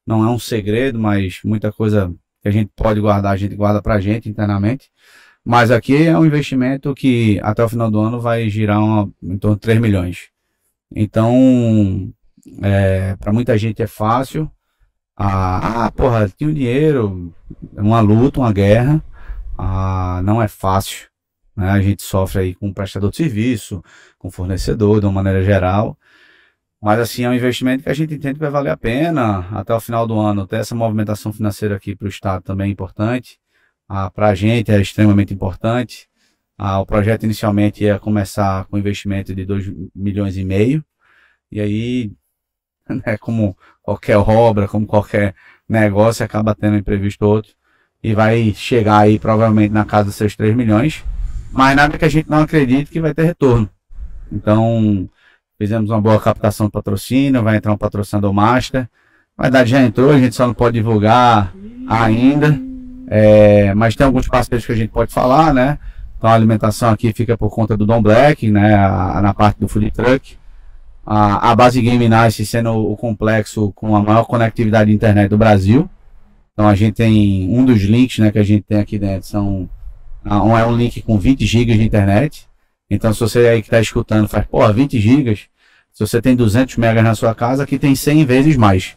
não 0.06 0.24
é 0.24 0.30
um 0.30 0.38
segredo, 0.38 0.98
mas 0.98 1.40
muita 1.44 1.70
coisa 1.70 2.10
que 2.50 2.56
a 2.58 2.60
gente 2.60 2.70
pode 2.74 3.00
guardar, 3.00 3.32
a 3.32 3.36
gente 3.36 3.54
guarda 3.54 3.82
pra 3.82 4.00
gente 4.00 4.28
internamente. 4.28 4.90
Mas 5.44 5.70
aqui 5.70 6.06
é 6.06 6.18
um 6.18 6.26
investimento 6.26 6.94
que 6.94 7.40
até 7.42 7.64
o 7.64 7.68
final 7.68 7.90
do 7.90 8.00
ano 8.00 8.20
vai 8.20 8.48
girar 8.50 8.82
uma- 8.82 9.10
em 9.22 9.38
torno 9.38 9.56
de 9.56 9.62
3 9.62 9.80
milhões. 9.80 10.28
Então, 10.94 12.12
é, 12.62 13.16
para 13.16 13.32
muita 13.32 13.56
gente 13.56 13.82
é 13.82 13.86
fácil. 13.86 14.50
Ah, 15.16 15.86
ah, 15.86 15.90
porra, 15.90 16.28
tinha 16.28 16.52
dinheiro, 16.52 17.34
é 17.76 17.80
uma 17.80 18.00
luta, 18.00 18.40
uma 18.40 18.52
guerra. 18.52 19.02
Ah, 19.56 20.20
não 20.24 20.40
é 20.40 20.48
fácil. 20.48 21.08
Né? 21.56 21.68
A 21.68 21.80
gente 21.80 22.02
sofre 22.02 22.40
aí 22.40 22.54
com 22.54 22.72
prestador 22.72 23.10
de 23.10 23.16
serviço, 23.16 23.82
com 24.18 24.30
fornecedor, 24.30 25.00
de 25.00 25.06
uma 25.06 25.12
maneira 25.12 25.42
geral. 25.42 25.98
Mas 26.80 27.00
assim, 27.00 27.24
é 27.24 27.28
um 27.28 27.34
investimento 27.34 27.82
que 27.82 27.88
a 27.88 27.94
gente 27.94 28.14
entende 28.14 28.34
que 28.34 28.40
vai 28.40 28.50
valer 28.50 28.70
a 28.70 28.76
pena 28.76 29.48
até 29.50 29.74
o 29.74 29.80
final 29.80 30.06
do 30.06 30.18
ano. 30.18 30.46
Ter 30.46 30.56
essa 30.56 30.74
movimentação 30.74 31.32
financeira 31.32 31.76
aqui 31.76 31.96
para 31.96 32.06
o 32.06 32.08
Estado 32.08 32.42
também 32.42 32.68
é 32.68 32.72
importante. 32.72 33.38
Ah, 33.88 34.10
para 34.10 34.28
a 34.28 34.34
gente 34.34 34.70
é 34.70 34.80
extremamente 34.80 35.34
importante. 35.34 36.08
Ah, 36.56 36.80
o 36.80 36.86
projeto 36.86 37.24
inicialmente 37.24 37.84
ia 37.84 37.98
começar 37.98 38.64
com 38.66 38.78
investimento 38.78 39.34
de 39.34 39.44
2 39.44 39.72
milhões 39.94 40.36
e 40.36 40.44
meio. 40.44 40.84
E 41.50 41.60
aí, 41.60 42.12
né, 42.88 43.16
como 43.18 43.56
qualquer 43.82 44.16
obra, 44.18 44.68
como 44.68 44.86
qualquer 44.86 45.34
negócio, 45.68 46.24
acaba 46.24 46.54
tendo 46.54 46.74
um 46.74 46.78
imprevisto 46.78 47.22
outro. 47.22 47.52
E 48.02 48.14
vai 48.14 48.52
chegar 48.54 48.98
aí 49.00 49.18
provavelmente 49.18 49.72
na 49.72 49.84
casa 49.84 50.06
dos 50.06 50.14
seus 50.14 50.36
3 50.36 50.54
milhões. 50.54 51.04
Mas 51.52 51.74
nada 51.76 51.98
que 51.98 52.04
a 52.04 52.08
gente 52.08 52.30
não 52.30 52.42
acredite 52.42 52.90
que 52.90 53.00
vai 53.00 53.14
ter 53.14 53.24
retorno. 53.24 53.68
Então, 54.30 55.08
fizemos 55.58 55.90
uma 55.90 56.00
boa 56.00 56.20
captação 56.20 56.66
de 56.66 56.72
patrocínio, 56.72 57.42
vai 57.42 57.56
entrar 57.56 57.72
um 57.72 57.76
patrocinador 57.76 58.32
master. 58.32 58.88
A 59.36 59.42
verdade 59.42 59.70
já 59.70 59.82
entrou, 59.82 60.10
a 60.10 60.18
gente 60.18 60.34
só 60.34 60.46
não 60.46 60.54
pode 60.54 60.74
divulgar 60.74 61.52
ainda. 61.88 62.58
É, 63.08 63.74
mas 63.74 63.96
tem 63.96 64.06
alguns 64.06 64.28
parceiros 64.28 64.64
que 64.64 64.72
a 64.72 64.76
gente 64.76 64.90
pode 64.90 65.12
falar, 65.12 65.52
né? 65.52 65.78
Então 66.16 66.28
a 66.28 66.34
alimentação 66.34 66.90
aqui 66.90 67.12
fica 67.12 67.36
por 67.38 67.50
conta 67.50 67.76
do 67.76 67.86
Dom 67.86 68.02
Black, 68.02 68.50
né? 68.50 68.74
A- 68.74 69.20
na 69.22 69.32
parte 69.34 69.58
do 69.58 69.68
food 69.68 69.90
truck. 69.90 70.36
A, 71.06 71.52
a 71.52 71.56
base 71.56 71.80
Game 71.80 72.06
Nice 72.08 72.44
sendo 72.44 72.70
o 72.72 72.96
complexo 72.96 73.72
com 73.72 73.96
a 73.96 74.02
maior 74.02 74.24
conectividade 74.24 74.90
de 74.90 74.96
internet 74.96 75.30
do 75.30 75.38
Brasil. 75.38 75.88
Então 76.52 76.68
a 76.68 76.74
gente 76.74 76.96
tem 76.96 77.48
um 77.50 77.64
dos 77.64 77.80
links, 77.82 78.18
né, 78.18 78.30
que 78.30 78.38
a 78.38 78.42
gente 78.42 78.62
tem 78.64 78.78
aqui 78.78 78.98
dentro 78.98 79.26
são 79.26 79.68
ah, 80.24 80.42
um 80.42 80.58
é 80.58 80.66
um 80.66 80.76
link 80.76 81.00
com 81.02 81.18
20 81.18 81.46
GB 81.46 81.74
de 81.74 81.84
internet. 81.84 82.47
Então 82.90 83.12
se 83.12 83.20
você 83.20 83.40
aí 83.48 83.60
que 83.62 83.68
está 83.68 83.80
escutando 83.80 84.28
faz, 84.28 84.46
pô, 84.46 84.70
20 84.72 84.98
GB, 84.98 85.36
se 85.92 86.06
você 86.06 86.22
tem 86.22 86.36
200 86.36 86.76
megas 86.76 87.02
na 87.02 87.14
sua 87.14 87.34
casa, 87.34 87.64
aqui 87.64 87.78
tem 87.78 87.94
100 87.94 88.24
vezes 88.24 88.56
mais. 88.56 88.96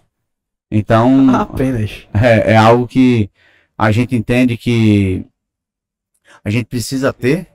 Então, 0.69 1.35
Apenas. 1.35 2.07
é, 2.13 2.53
é 2.53 2.55
algo 2.55 2.87
que 2.87 3.29
a 3.77 3.91
gente 3.91 4.15
entende 4.15 4.55
que 4.55 5.25
a 6.43 6.49
gente 6.49 6.65
precisa 6.65 7.11
ter 7.11 7.47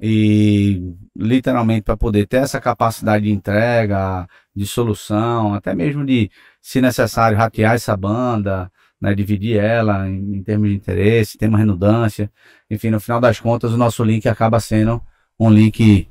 e 0.00 0.94
literalmente 1.16 1.82
para 1.82 1.96
poder 1.96 2.26
ter 2.26 2.38
essa 2.38 2.60
capacidade 2.60 3.24
de 3.24 3.30
entrega, 3.30 4.28
de 4.54 4.66
solução, 4.66 5.54
até 5.54 5.74
mesmo 5.74 6.04
de, 6.04 6.30
se 6.60 6.80
necessário, 6.80 7.38
hackear 7.38 7.74
essa 7.74 7.96
banda, 7.96 8.70
né, 9.00 9.14
dividir 9.14 9.58
ela 9.58 10.08
em, 10.08 10.36
em 10.36 10.42
termos 10.42 10.68
de 10.68 10.76
interesse, 10.76 11.38
ter 11.38 11.48
uma 11.48 11.58
redundância. 11.58 12.30
Enfim, 12.70 12.90
no 12.90 13.00
final 13.00 13.20
das 13.20 13.40
contas, 13.40 13.72
o 13.72 13.76
nosso 13.76 14.02
link 14.04 14.28
acaba 14.28 14.60
sendo 14.60 15.02
um 15.38 15.50
link, 15.50 16.08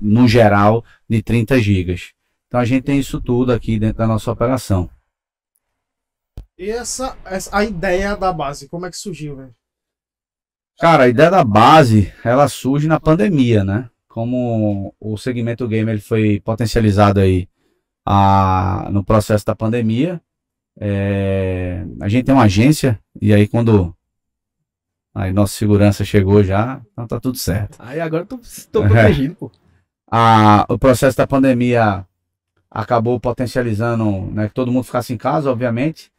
no 0.00 0.28
geral, 0.28 0.84
de 1.08 1.22
30 1.22 1.60
gigas. 1.60 2.12
Então 2.46 2.60
a 2.60 2.64
gente 2.64 2.82
tem 2.84 2.98
isso 2.98 3.20
tudo 3.20 3.52
aqui 3.52 3.78
dentro 3.78 3.98
da 3.98 4.06
nossa 4.06 4.30
operação. 4.30 4.90
E 6.58 6.68
essa, 6.68 7.16
essa 7.24 7.56
a 7.56 7.64
ideia 7.64 8.16
da 8.16 8.32
base, 8.32 8.68
como 8.68 8.86
é 8.86 8.90
que 8.90 8.96
surgiu, 8.96 9.36
velho? 9.36 9.54
Cara, 10.78 11.04
a 11.04 11.08
ideia 11.08 11.30
da 11.30 11.44
base, 11.44 12.12
ela 12.24 12.48
surge 12.48 12.88
na 12.88 12.98
pandemia, 12.98 13.64
né? 13.64 13.88
Como 14.08 14.94
o 14.98 15.16
segmento 15.16 15.68
game 15.68 15.90
ele 15.90 16.00
foi 16.00 16.40
potencializado 16.40 17.20
aí 17.20 17.48
a, 18.04 18.88
no 18.90 19.04
processo 19.04 19.44
da 19.46 19.54
pandemia. 19.54 20.20
é, 20.80 21.84
a 22.00 22.08
gente 22.08 22.24
tem 22.24 22.34
uma 22.34 22.44
agência, 22.44 22.98
e 23.20 23.32
aí 23.32 23.46
quando 23.46 23.94
aí 25.14 25.32
nossa 25.32 25.54
segurança 25.54 26.04
chegou 26.04 26.42
já, 26.42 26.80
então 26.92 27.06
tá 27.06 27.20
tudo 27.20 27.36
certo. 27.36 27.76
Aí 27.78 28.00
agora 28.00 28.22
eu 28.22 28.26
tô, 28.26 28.40
tô 28.72 28.84
É. 28.84 28.88
protegido, 28.88 29.34
pô. 29.34 29.50
a, 30.10 30.64
o 30.68 30.78
processo 30.78 31.16
da 31.16 31.26
pandemia 31.26 32.04
acabou 32.70 33.18
potencializando 33.18 34.30
né, 34.32 34.48
que 34.48 34.54
todo 34.54 34.70
mundo 34.70 34.84
ficasse 34.84 35.12
em 35.12 35.16
casa, 35.16 35.50
obviamente. 35.50 36.10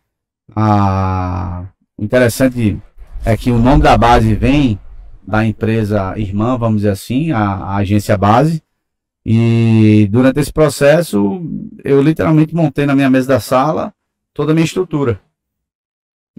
A, 0.56 1.66
o 1.98 2.04
interessante 2.04 2.80
é 3.26 3.38
que 3.38 3.52
o 3.52 3.58
nome 3.58 3.84
da 3.84 3.98
base 3.98 4.34
vem 4.36 4.80
da 5.26 5.46
empresa 5.46 6.18
irmã, 6.18 6.58
vamos 6.58 6.78
dizer 6.82 6.90
assim, 6.92 7.32
a, 7.32 7.40
a 7.40 7.76
agência 7.78 8.18
base. 8.18 8.62
E 9.26 10.08
durante 10.12 10.40
esse 10.40 10.52
processo, 10.52 11.42
eu 11.84 12.02
literalmente 12.02 12.56
montei 12.56 12.86
na 12.86 12.96
minha 12.96 13.10
mesa 13.10 13.28
da 13.28 13.40
sala 13.40 13.94
toda 14.34 14.52
a 14.52 14.56
minha 14.56 14.66
estrutura. 14.66 15.22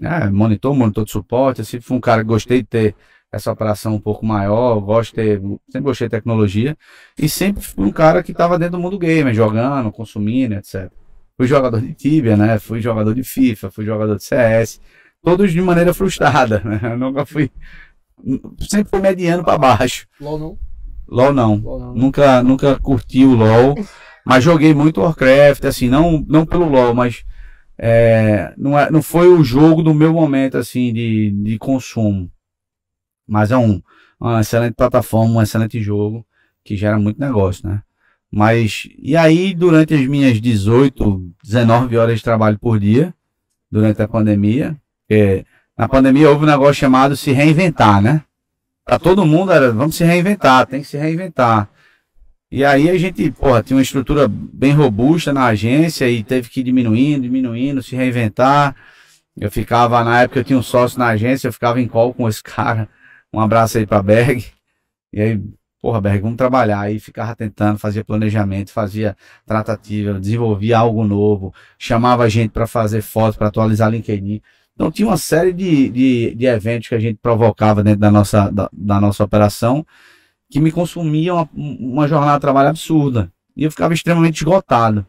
É, 0.03 0.29
monitor, 0.29 0.75
monitor 0.75 1.05
de 1.05 1.11
suporte. 1.11 1.63
Sempre 1.63 1.85
fui 1.85 1.97
um 1.97 2.01
cara 2.01 2.21
que 2.21 2.27
gostei 2.27 2.61
de 2.61 2.67
ter 2.67 2.95
essa 3.31 3.51
operação 3.51 3.95
um 3.95 3.99
pouco 3.99 4.23
maior, 4.25 4.79
gosto 4.79 5.09
de 5.09 5.15
ter, 5.15 5.41
sempre 5.41 5.81
gostei 5.81 6.07
de 6.07 6.11
tecnologia. 6.11 6.77
E 7.17 7.27
sempre 7.27 7.63
fui 7.63 7.85
um 7.85 7.91
cara 7.91 8.21
que 8.21 8.31
estava 8.31 8.59
dentro 8.59 8.77
do 8.77 8.79
mundo 8.79 8.99
gamer, 8.99 9.33
jogando, 9.33 9.91
consumindo, 9.91 10.53
etc. 10.53 10.91
Fui 11.35 11.47
jogador 11.47 11.81
de 11.81 11.93
Tibia, 11.93 12.37
né? 12.37 12.59
Fui 12.59 12.79
jogador 12.79 13.15
de 13.15 13.23
FIFA, 13.23 13.71
fui 13.71 13.85
jogador 13.85 14.17
de 14.17 14.23
CS. 14.23 14.79
Todos 15.23 15.51
de 15.51 15.61
maneira 15.61 15.93
frustrada, 15.93 16.61
né? 16.65 16.79
Eu 16.83 16.97
nunca 16.97 17.25
fui. 17.25 17.49
Sempre 18.59 18.89
fui 18.89 18.99
mediano 18.99 19.43
para 19.43 19.57
baixo. 19.57 20.05
LOL 20.21 20.37
não? 20.37 20.57
LOL 21.07 21.33
não. 21.33 21.55
LOL 21.55 21.79
não. 21.79 21.95
Nunca, 21.95 22.43
nunca 22.43 22.79
curti 22.79 23.25
o 23.25 23.33
LoL, 23.33 23.75
mas 24.23 24.43
joguei 24.43 24.73
muito 24.73 25.01
Warcraft, 25.01 25.65
assim, 25.65 25.89
não, 25.89 26.23
não 26.27 26.45
pelo 26.45 26.69
LoL, 26.69 26.93
mas 26.93 27.25
é, 27.85 28.53
não, 28.57 28.79
é, 28.79 28.89
não 28.89 29.01
foi 29.01 29.27
o 29.27 29.43
jogo 29.43 29.83
do 29.83 29.93
meu 29.93 30.13
momento, 30.13 30.57
assim, 30.57 30.93
de, 30.93 31.31
de 31.31 31.57
consumo. 31.57 32.31
Mas 33.27 33.51
é 33.51 33.57
um, 33.57 33.81
uma 34.17 34.39
excelente 34.39 34.73
plataforma, 34.73 35.33
um 35.33 35.41
excelente 35.41 35.81
jogo, 35.81 36.25
que 36.63 36.77
gera 36.77 36.97
muito 36.97 37.19
negócio, 37.19 37.67
né? 37.67 37.81
Mas, 38.31 38.87
e 38.97 39.17
aí, 39.17 39.53
durante 39.53 39.93
as 39.93 40.07
minhas 40.07 40.39
18, 40.39 41.29
19 41.43 41.97
horas 41.97 42.19
de 42.19 42.23
trabalho 42.23 42.57
por 42.57 42.79
dia, 42.79 43.13
durante 43.69 44.01
a 44.01 44.07
pandemia, 44.07 44.77
porque 45.01 45.45
na 45.77 45.89
pandemia 45.89 46.29
houve 46.29 46.45
um 46.45 46.47
negócio 46.47 46.75
chamado 46.75 47.17
se 47.17 47.33
reinventar, 47.33 48.01
né? 48.01 48.23
Pra 48.85 48.97
todo 48.97 49.25
mundo 49.25 49.51
era, 49.51 49.73
vamos 49.73 49.95
se 49.95 50.05
reinventar, 50.05 50.65
tem 50.67 50.79
que 50.79 50.87
se 50.87 50.97
reinventar. 50.97 51.69
E 52.55 52.63
aí 52.63 52.87
a 52.87 52.95
gente, 52.99 53.31
porra, 53.31 53.63
tinha 53.63 53.75
uma 53.75 53.81
estrutura 53.81 54.27
bem 54.27 54.73
robusta 54.73 55.33
na 55.33 55.47
agência 55.47 56.07
e 56.07 56.23
teve 56.23 56.49
que 56.49 56.59
ir 56.59 56.63
diminuindo, 56.63 57.23
diminuindo, 57.23 57.81
se 57.81 57.95
reinventar. 57.95 58.75
Eu 59.35 59.49
ficava, 59.49 60.03
na 60.03 60.21
época 60.21 60.39
eu 60.39 60.43
tinha 60.43 60.59
um 60.59 60.61
sócio 60.61 60.99
na 60.99 61.07
agência, 61.07 61.47
eu 61.47 61.51
ficava 61.51 61.81
em 61.81 61.87
call 61.87 62.13
com 62.13 62.29
esse 62.29 62.43
cara. 62.45 62.87
Um 63.33 63.39
abraço 63.39 63.79
aí 63.79 63.87
pra 63.87 64.03
Berg. 64.03 64.45
E 65.11 65.19
aí, 65.19 65.41
porra, 65.81 65.99
Berg, 65.99 66.21
vamos 66.21 66.37
trabalhar. 66.37 66.81
Aí 66.81 66.99
ficava 66.99 67.35
tentando, 67.35 67.79
fazia 67.79 68.05
planejamento, 68.05 68.71
fazia 68.71 69.17
tratativa, 69.47 70.19
desenvolvia 70.19 70.77
algo 70.77 71.03
novo, 71.03 71.51
chamava 71.79 72.23
a 72.23 72.29
gente 72.29 72.51
para 72.51 72.67
fazer 72.67 73.01
fotos, 73.01 73.35
para 73.35 73.47
atualizar 73.47 73.89
LinkedIn. 73.89 74.43
Então 74.75 74.91
tinha 74.91 75.07
uma 75.07 75.17
série 75.17 75.53
de, 75.53 75.89
de, 75.89 76.35
de 76.35 76.45
eventos 76.45 76.87
que 76.87 76.93
a 76.93 76.99
gente 76.99 77.17
provocava 77.19 77.83
dentro 77.83 78.01
da 78.01 78.11
nossa, 78.11 78.51
da, 78.51 78.69
da 78.71 79.01
nossa 79.01 79.23
operação 79.23 79.83
que 80.53 80.59
me 80.59 80.71
consumia 80.71 81.33
uma, 81.33 81.49
uma 81.51 82.07
jornada 82.07 82.35
de 82.35 82.41
trabalho 82.41 82.69
absurda. 82.69 83.33
E 83.57 83.63
eu 83.63 83.71
ficava 83.71 83.91
extremamente 83.91 84.37
esgotado. 84.37 85.03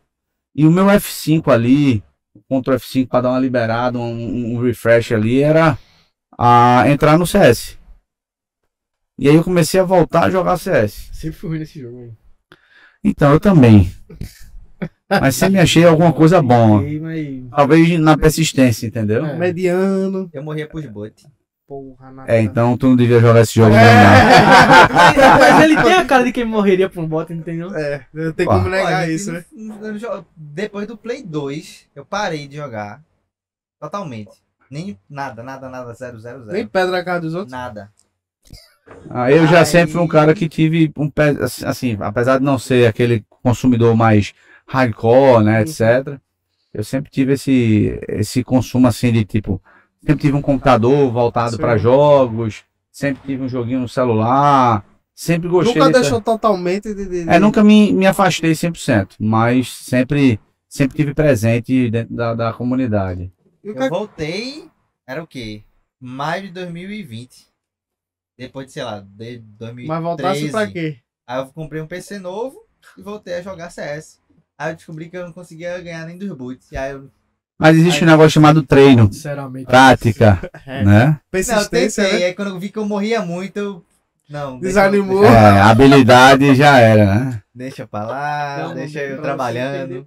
E 0.54 0.66
o 0.66 0.70
meu 0.70 0.86
F5 0.86 1.52
ali, 1.52 2.02
o 2.34 2.40
Ctrl 2.40 2.76
F5 2.76 3.08
para 3.08 3.20
dar 3.20 3.28
uma 3.28 3.38
liberada, 3.38 3.98
um, 3.98 4.54
um 4.54 4.62
refresh 4.62 5.12
ali, 5.12 5.42
era 5.42 5.76
a 6.38 6.84
entrar 6.88 7.18
no 7.18 7.26
CS. 7.26 7.78
E 9.18 9.28
aí 9.28 9.34
eu 9.34 9.44
comecei 9.44 9.78
a 9.78 9.84
voltar 9.84 10.24
a 10.24 10.30
jogar 10.30 10.56
CS. 10.56 11.10
Sempre 11.12 11.36
fui 11.36 11.50
ruim 11.50 11.58
nesse 11.58 11.78
jogo, 11.78 11.98
velho. 11.98 12.16
Então 13.04 13.30
eu 13.30 13.38
também. 13.38 13.92
Mas 15.10 15.34
sempre 15.34 15.60
achei 15.60 15.84
alguma 15.84 16.14
coisa 16.14 16.40
boa. 16.40 16.82
Talvez 17.50 18.00
na 18.00 18.16
persistência, 18.16 18.86
entendeu? 18.86 19.26
É. 19.26 19.36
Mediano. 19.36 20.30
Eu 20.32 20.42
morria 20.42 20.66
pros 20.66 20.86
bots. 20.86 21.26
Porra, 21.66 22.10
nada. 22.12 22.30
É, 22.32 22.42
então 22.42 22.76
tu 22.76 22.88
não 22.88 22.96
devia 22.96 23.20
jogar 23.20 23.40
esse 23.40 23.54
jogo 23.54 23.74
É. 23.74 23.78
mesmo, 23.80 24.02
não. 25.22 25.38
mas 25.38 25.64
ele 25.64 25.82
tem 25.82 25.94
a 25.94 26.04
cara 26.06 26.22
de 26.24 26.30
quem 26.32 26.44
morreria 26.44 26.90
por 26.90 27.02
um 27.02 27.08
bot, 27.08 27.32
entendeu? 27.32 27.74
É, 27.74 28.04
não 28.12 28.32
tem 28.32 28.44
como 28.46 28.68
negar 28.68 29.02
Olha, 29.04 29.10
isso, 29.10 29.30
eu- 29.30 29.34
né? 29.34 29.44
Depois 30.36 30.86
do 30.86 30.96
Play 30.96 31.22
2, 31.22 31.86
eu 31.96 32.04
parei 32.04 32.46
de 32.46 32.56
jogar. 32.56 33.00
Totalmente. 33.80 34.30
Nem 34.70 34.98
nada, 35.08 35.42
nada, 35.42 35.68
nada, 35.70 35.94
zero, 35.94 36.18
zero, 36.18 36.40
zero. 36.44 36.52
Nem 36.52 36.66
pedra 36.66 36.90
na 36.92 37.04
cara 37.04 37.20
dos 37.20 37.34
outros. 37.34 37.52
Nada. 37.52 37.90
Ah, 39.08 39.30
eu 39.30 39.46
já 39.46 39.60
Aí- 39.60 39.66
sempre 39.66 39.92
fui 39.92 40.02
um 40.02 40.08
cara 40.08 40.34
que 40.34 40.48
tive 40.48 40.92
um 40.98 41.08
pé, 41.08 41.34
assim, 41.64 41.96
apesar 42.00 42.38
de 42.38 42.44
não 42.44 42.58
ser 42.58 42.86
aquele 42.86 43.24
consumidor 43.42 43.96
mais 43.96 44.34
hardcore, 44.66 45.42
né, 45.44 45.62
etc. 45.62 46.18
Eu 46.72 46.84
sempre 46.84 47.10
tive 47.10 47.32
esse, 47.34 47.98
esse 48.08 48.42
consumo 48.44 48.86
assim 48.86 49.12
de 49.12 49.24
tipo, 49.24 49.62
sempre 50.06 50.22
tive 50.22 50.36
um 50.36 50.42
computador 50.42 51.10
voltado 51.12 51.56
para 51.58 51.76
jogos, 51.78 52.64
sempre 52.90 53.22
tive 53.26 53.42
um 53.42 53.48
joguinho 53.48 53.80
no 53.80 53.88
celular, 53.88 54.84
sempre 55.14 55.48
gostei. 55.48 55.74
Nunca 55.74 55.86
dessa- 55.88 56.00
deixou 56.02 56.20
totalmente 56.20 56.94
de. 56.94 57.06
de- 57.24 57.28
É, 57.28 57.38
nunca 57.38 57.62
me, 57.64 57.92
me 57.92 58.06
afastei 58.06 58.52
100%, 58.54 59.16
mas 59.18 59.68
sempre, 59.72 60.38
sempre 60.68 60.96
tive 60.96 61.14
presente 61.14 61.90
dentro 61.90 62.14
da, 62.14 62.34
da 62.34 62.52
comunidade. 62.52 63.32
E 63.62 63.68
o 63.68 63.72
Eu 63.72 63.74
cara- 63.74 63.88
voltei, 63.90 64.68
era 65.06 65.22
o 65.22 65.26
quê? 65.26 65.62
Maio 66.00 66.42
de 66.44 66.50
2020. 66.50 67.46
Depois 68.36 68.66
de, 68.66 68.72
sei 68.72 68.82
lá, 68.84 69.00
de 69.00 69.38
2013. 69.38 69.86
Mas 69.88 70.02
voltasse 70.02 70.50
pra 70.50 70.66
quê? 70.66 70.98
Aí 71.26 71.38
eu 71.40 71.46
comprei 71.46 71.80
um 71.80 71.86
PC 71.86 72.18
novo 72.18 72.58
e 72.98 73.02
voltei 73.02 73.34
a 73.34 73.42
jogar 73.42 73.70
CS. 73.70 74.20
Aí 74.58 74.72
eu 74.72 74.76
descobri 74.76 75.08
que 75.08 75.16
eu 75.16 75.24
não 75.24 75.32
conseguia 75.32 75.80
ganhar 75.80 76.04
nem 76.04 76.18
dos 76.18 76.30
boots. 76.36 76.70
E 76.72 76.76
aí 76.76 76.92
eu. 76.92 77.08
Mas 77.58 77.76
existe 77.76 78.04
um 78.04 78.08
negócio 78.08 78.30
chamado 78.30 78.62
treino, 78.62 79.12
Sinceramente. 79.12 79.66
prática, 79.66 80.38
É. 80.66 80.84
né? 80.84 81.04
Não, 81.06 81.12
eu 81.12 81.16
Persistência, 81.30 82.02
tentei. 82.04 82.20
né? 82.20 82.26
Aí 82.26 82.34
quando 82.34 82.48
eu 82.48 82.58
vi 82.58 82.68
que 82.68 82.78
eu 82.78 82.84
morria 82.84 83.22
muito, 83.22 83.56
eu. 83.56 83.84
Não, 84.28 84.58
deixa- 84.58 84.80
Desanimou. 84.88 85.20
Deixa, 85.20 85.36
É, 85.36 85.60
habilidade 85.60 86.54
já 86.54 86.78
era, 86.78 87.04
né? 87.14 87.40
deixa 87.54 87.86
pra 87.86 88.04
lá, 88.04 88.56
Não, 88.62 88.74
deixa 88.74 88.98
eu 89.00 89.20
trabalhando. 89.20 90.02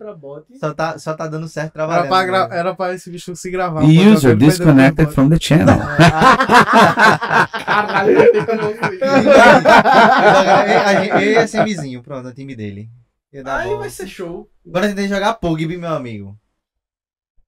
Só 0.60 0.74
tá, 0.74 0.98
só 0.98 1.14
tá 1.14 1.28
dando 1.28 1.48
certo 1.48 1.76
Era 1.76 1.86
trabalhando. 1.86 2.08
pra, 2.10 2.26
gra- 2.26 2.48
né? 2.48 2.58
era 2.60 2.74
pra 2.76 2.94
esse 2.96 3.12
bicho 3.12 3.36
se 3.36 3.52
gravar. 3.52 3.84
User 3.84 4.36
disconnected 4.36 5.12
from 5.12 5.30
the 5.30 5.38
channel. 5.40 5.78
Caralho, 7.64 8.12
eu 8.12 8.32
tenho. 8.32 8.48
Eu 11.22 11.32
ia 11.32 11.48
ser 11.48 11.64
vizinho, 11.64 12.02
pronto, 12.02 12.28
o 12.28 12.34
time 12.34 12.56
dele. 12.56 12.90
Aí 13.46 13.76
vai 13.76 13.90
ser 13.90 14.08
show. 14.08 14.50
Eu 14.66 14.82
tentei 14.82 15.08
jogar 15.08 15.34
Pugby, 15.36 15.78
meu 15.78 15.94
amigo, 15.94 16.36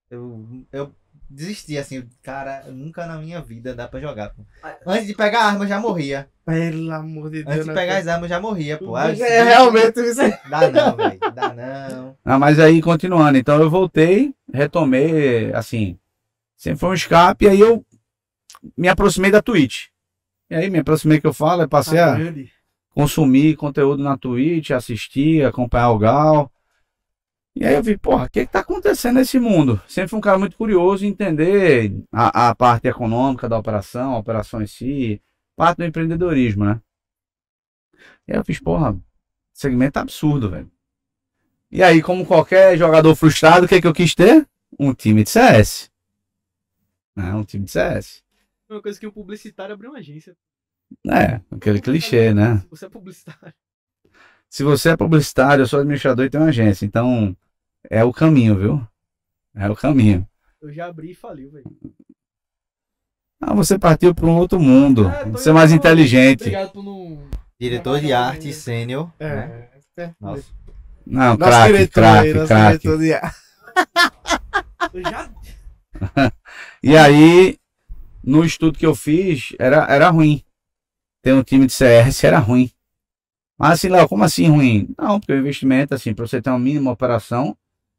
eu, 0.10 0.46
eu 0.72 0.92
desisti, 1.30 1.78
assim, 1.78 2.04
cara, 2.24 2.64
nunca 2.68 3.06
na 3.06 3.18
minha 3.18 3.40
vida 3.42 3.76
dá 3.76 3.88
pra 3.88 4.00
jogar, 4.00 4.30
pô. 4.30 4.44
Antes 4.86 5.08
de 5.08 5.14
pegar 5.14 5.42
a 5.42 5.46
arma, 5.48 5.64
eu 5.66 5.68
já 5.70 5.80
morria. 5.80 6.28
Pelo 6.46 6.92
amor 6.92 7.30
de 7.30 7.44
Deus. 7.44 7.48
Antes 7.56 7.66
de 7.66 7.70
né, 7.70 7.76
pegar 7.76 7.88
cara? 7.94 8.00
as 8.00 8.08
armas, 8.08 8.24
eu 8.24 8.30
já 8.36 8.42
morria, 8.42 8.78
pô. 8.78 8.98
É, 8.98 9.44
realmente, 9.44 10.00
isso 10.00 10.22
Dá 10.50 10.70
não, 10.72 10.96
velho, 10.98 11.20
dá 11.34 11.54
não. 11.54 12.18
Ah, 12.26 12.40
mas 12.40 12.60
aí, 12.60 12.82
continuando, 12.82 13.38
então 13.38 13.60
eu 13.62 13.70
voltei, 13.70 14.34
retomei, 14.54 15.54
assim, 15.54 15.98
sempre 16.58 16.80
foi 16.80 16.90
um 16.90 16.94
escape, 16.94 17.46
e 17.46 17.50
aí 17.50 17.60
eu 17.60 17.84
me 18.78 18.88
aproximei 18.88 19.32
da 19.32 19.42
Twitch. 19.42 19.86
E 20.50 20.56
aí, 20.56 20.70
me 20.70 20.80
aproximei 20.80 21.22
que 21.22 21.28
eu 21.28 21.34
falo, 21.34 21.62
eu 21.64 21.70
passei 21.70 21.98
Tá 22.00 22.14
a 22.14 22.18
grande. 22.18 22.52
consumir 22.94 23.56
conteúdo 23.56 24.04
na 24.04 24.18
Twitch, 24.18 24.72
assistir, 24.72 25.46
acompanhar 25.46 25.92
o 25.92 26.00
Gal. 26.00 26.52
E 27.56 27.66
aí 27.66 27.76
eu 27.76 27.84
vi, 27.84 27.98
porra, 27.98 28.26
o 28.26 28.30
que 28.30 28.46
que 28.46 28.52
tá 28.52 28.60
acontecendo 28.60 29.16
nesse 29.16 29.40
mundo? 29.40 29.82
Sempre 29.88 30.10
fui 30.10 30.20
um 30.20 30.22
cara 30.22 30.38
muito 30.38 30.56
curioso 30.56 31.06
em 31.06 31.10
entender 31.10 31.92
a, 32.12 32.50
a 32.50 32.56
parte 32.56 32.88
econômica 32.88 33.50
da 33.50 33.58
operação, 33.58 34.14
a 34.14 34.20
operação 34.20 34.62
em 34.62 34.68
si, 34.68 35.22
parte 35.56 35.78
do 35.78 35.86
empreendedorismo, 35.86 36.64
né? 36.64 36.82
E 38.28 38.32
aí 38.32 38.38
eu 38.38 38.46
fiz, 38.46 38.60
porra, 38.60 38.98
segmento 39.52 40.00
absurdo, 40.00 40.50
velho. 40.50 40.72
E 41.72 41.84
aí, 41.84 42.02
como 42.02 42.26
qualquer 42.26 42.78
jogador 42.78 43.14
frustrado, 43.16 43.66
o 43.66 43.70
que 43.70 43.82
que 43.82 43.88
eu 43.88 43.94
quis 43.94 44.16
ter? 44.16 44.48
Um 44.80 44.94
time 44.94 45.24
de 45.24 45.30
CS. 45.30 45.92
Né? 47.16 47.34
Um 47.34 47.44
time 47.44 47.66
de 47.66 47.72
CS. 47.72 48.24
Uma 48.70 48.82
coisa 48.82 49.00
que 49.00 49.06
um 49.06 49.12
publicitário 49.12 49.74
abriu 49.74 49.92
uma 49.92 50.00
agência. 50.00 50.36
É, 51.08 51.42
aquele 51.52 51.82
clichê, 51.82 52.34
né? 52.34 52.64
Você 52.70 52.86
é 52.86 52.90
publicitário. 52.90 53.54
Se 54.50 54.64
você 54.64 54.90
é 54.90 54.98
publicitário, 54.98 55.62
eu 55.64 55.68
sou 55.68 55.80
administrador 55.80 56.26
e 56.26 56.30
tenho 56.30 56.44
uma 56.44 56.50
agência. 56.50 56.86
Então, 56.86 57.36
é 57.90 58.04
o 58.04 58.12
caminho, 58.12 58.58
viu? 58.58 58.88
É 59.56 59.70
o 59.70 59.76
caminho. 59.76 60.28
Eu 60.62 60.72
já 60.74 60.88
abri 60.88 61.12
e 61.12 61.16
faliu, 61.16 61.52
velho. 61.52 61.66
Ah, 63.42 63.54
você 63.54 63.78
partiu 63.80 64.14
para 64.14 64.26
um 64.26 64.36
outro 64.38 64.60
mundo. 64.60 65.08
É, 65.08 65.26
tô 65.30 65.38
Ser 65.38 65.54
mais 65.54 65.72
indo- 65.72 65.78
inteligente. 65.80 66.42
Obrigado 66.42 66.72
por 66.72 66.84
não. 66.84 67.20
Diretor 67.60 68.00
de 68.02 68.12
arte 68.12 68.54
sênior. 68.54 69.12
né? 69.20 69.70
É. 69.98 70.04
é. 70.04 70.14
Nossa. 70.20 70.44
Não, 71.06 71.38
Nosso 71.38 71.38
craque, 71.38 71.88
craque, 71.88 72.34
nosso 72.34 72.48
craque. 72.48 72.80
diretor 72.80 73.00
de 73.00 73.14
arte. 73.14 73.38
Eu 74.94 75.04
já. 75.04 75.30
E 76.82 76.96
aí, 76.96 77.58
no 78.24 78.44
estudo 78.46 78.78
que 78.80 78.86
eu 78.86 78.96
fiz, 78.96 79.54
era, 79.60 79.86
era 79.90 80.10
ruim. 80.10 80.42
Ter 81.22 81.34
um 81.34 81.44
time 81.44 81.66
de 81.68 81.74
CS 81.74 82.24
era 82.24 82.40
ruim. 82.40 82.72
Mas 83.60 83.74
assim, 83.74 83.90
Léo, 83.90 84.08
como 84.08 84.24
assim 84.24 84.48
ruim? 84.48 84.88
Não, 84.98 85.20
porque 85.20 85.34
o 85.34 85.38
investimento, 85.38 85.94
assim, 85.94 86.14
para 86.14 86.26
você 86.26 86.42
ter 86.42 86.50
uma 86.50 86.58
mínima 86.58 86.92
operação, 86.92 87.58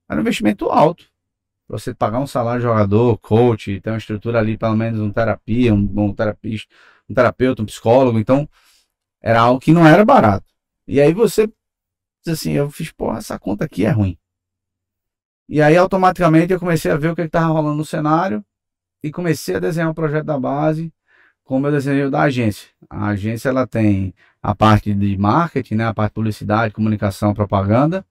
era 0.08 0.18
um 0.18 0.22
investimento 0.22 0.70
alto. 0.70 1.04
Pra 1.68 1.78
você 1.78 1.94
pagar 1.94 2.18
um 2.18 2.26
salário 2.26 2.62
de 2.62 2.66
jogador, 2.66 3.18
coach, 3.18 3.78
ter 3.78 3.90
uma 3.90 3.98
estrutura 3.98 4.38
ali, 4.38 4.56
pelo 4.56 4.74
menos 4.74 4.98
um 4.98 5.12
terapia, 5.12 5.74
um, 5.74 5.88
um 5.96 6.14
terapista, 6.14 6.74
um 7.08 7.14
terapeuta, 7.14 7.62
um 7.62 7.66
psicólogo. 7.66 8.18
Então, 8.18 8.48
era 9.20 9.40
algo 9.42 9.60
que 9.60 9.70
não 9.70 9.86
era 9.86 10.02
barato. 10.02 10.46
E 10.88 10.98
aí 10.98 11.12
você 11.12 11.46
diz 11.46 12.32
assim, 12.32 12.52
eu 12.52 12.70
fiz, 12.70 12.90
porra, 12.90 13.18
essa 13.18 13.38
conta 13.38 13.66
aqui 13.66 13.84
é 13.84 13.90
ruim. 13.90 14.18
E 15.46 15.60
aí, 15.60 15.76
automaticamente, 15.76 16.54
eu 16.54 16.58
comecei 16.58 16.90
a 16.90 16.96
ver 16.96 17.10
o 17.10 17.14
que 17.14 17.20
estava 17.20 17.52
rolando 17.52 17.76
no 17.76 17.84
cenário 17.84 18.42
e 19.02 19.10
comecei 19.10 19.56
a 19.56 19.60
desenhar 19.60 19.90
um 19.90 19.94
projeto 19.94 20.24
da 20.24 20.40
base, 20.40 20.90
como 21.50 21.66
eu 21.66 21.72
desenhei 21.72 22.04
o 22.04 22.10
da 22.12 22.20
agência. 22.20 22.68
A 22.88 23.08
agência 23.08 23.48
ela 23.48 23.66
tem 23.66 24.14
a 24.40 24.54
parte 24.54 24.94
de 24.94 25.18
marketing, 25.18 25.74
né, 25.74 25.84
a 25.84 25.92
parte 25.92 26.12
de 26.12 26.14
publicidade, 26.14 26.72
comunicação, 26.72 27.34
propaganda. 27.34 28.06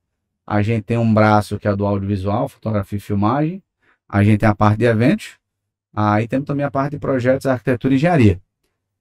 A 0.45 0.62
gente 0.62 0.84
tem 0.84 0.97
um 0.97 1.13
braço 1.13 1.58
que 1.58 1.65
é 1.65 1.73
do 1.73 1.86
audiovisual, 1.86 2.49
fotografia 2.49 2.97
e 2.97 2.99
filmagem. 2.99 3.63
A 4.10 4.25
gente 4.25 4.39
tem 4.39 4.49
a 4.49 4.54
parte 4.54 4.80
de 4.80 4.84
eventos. 4.84 5.38
Aí 5.95 6.28
temos 6.28 6.47
também 6.47 6.65
a 6.65 6.69
parte 6.69 6.91
de 6.91 6.99
projetos, 6.99 7.45
arquitetura 7.45 7.93
e 7.93 7.95
engenharia. 7.95 8.41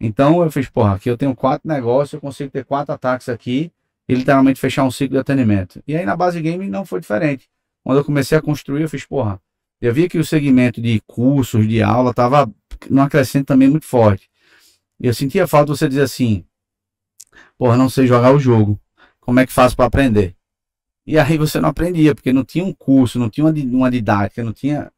Então 0.00 0.40
eu 0.40 0.52
fiz, 0.52 0.68
porra, 0.68 0.94
aqui 0.94 1.10
eu 1.10 1.16
tenho 1.18 1.34
quatro 1.34 1.66
negócios, 1.66 2.12
eu 2.12 2.20
consigo 2.20 2.48
ter 2.48 2.64
quatro 2.64 2.94
ataques 2.94 3.28
aqui 3.28 3.72
e 4.08 4.14
literalmente 4.14 4.60
fechar 4.60 4.84
um 4.84 4.90
ciclo 4.92 5.14
de 5.14 5.20
atendimento. 5.20 5.82
E 5.84 5.96
aí 5.96 6.06
na 6.06 6.14
base 6.14 6.40
game 6.40 6.68
não 6.68 6.84
foi 6.84 7.00
diferente. 7.00 7.50
Quando 7.82 7.98
eu 7.98 8.04
comecei 8.04 8.38
a 8.38 8.40
construir, 8.40 8.82
eu 8.82 8.88
fiz, 8.88 9.04
porra, 9.04 9.42
eu 9.80 9.92
vi 9.92 10.08
que 10.08 10.16
o 10.16 10.24
segmento 10.24 10.80
de 10.80 11.02
cursos, 11.08 11.66
de 11.66 11.82
aula, 11.82 12.10
estava 12.10 12.48
numa 12.90 13.08
crescente 13.08 13.44
também 13.46 13.68
muito 13.68 13.86
forte. 13.86 14.28
E 15.00 15.06
eu 15.06 15.14
sentia 15.14 15.46
falta 15.46 15.72
de 15.72 15.78
você 15.78 15.88
dizer 15.88 16.02
assim, 16.02 16.44
porra, 17.56 17.76
não 17.76 17.88
sei 17.88 18.06
jogar 18.06 18.32
o 18.32 18.40
jogo. 18.40 18.78
Como 19.20 19.38
é 19.40 19.46
que 19.46 19.52
faço 19.52 19.76
para 19.76 19.84
aprender? 19.86 20.34
E 21.06 21.18
aí 21.18 21.38
você 21.38 21.60
não 21.60 21.68
aprendia, 21.70 22.14
porque 22.14 22.32
não 22.32 22.44
tinha 22.44 22.64
um 22.64 22.72
curso, 22.72 23.18
não 23.18 23.30
tinha 23.30 23.44
uma, 23.46 23.52
uma 23.52 23.90
didática, 23.90 24.42
não 24.44 24.52
tinha. 24.52 24.90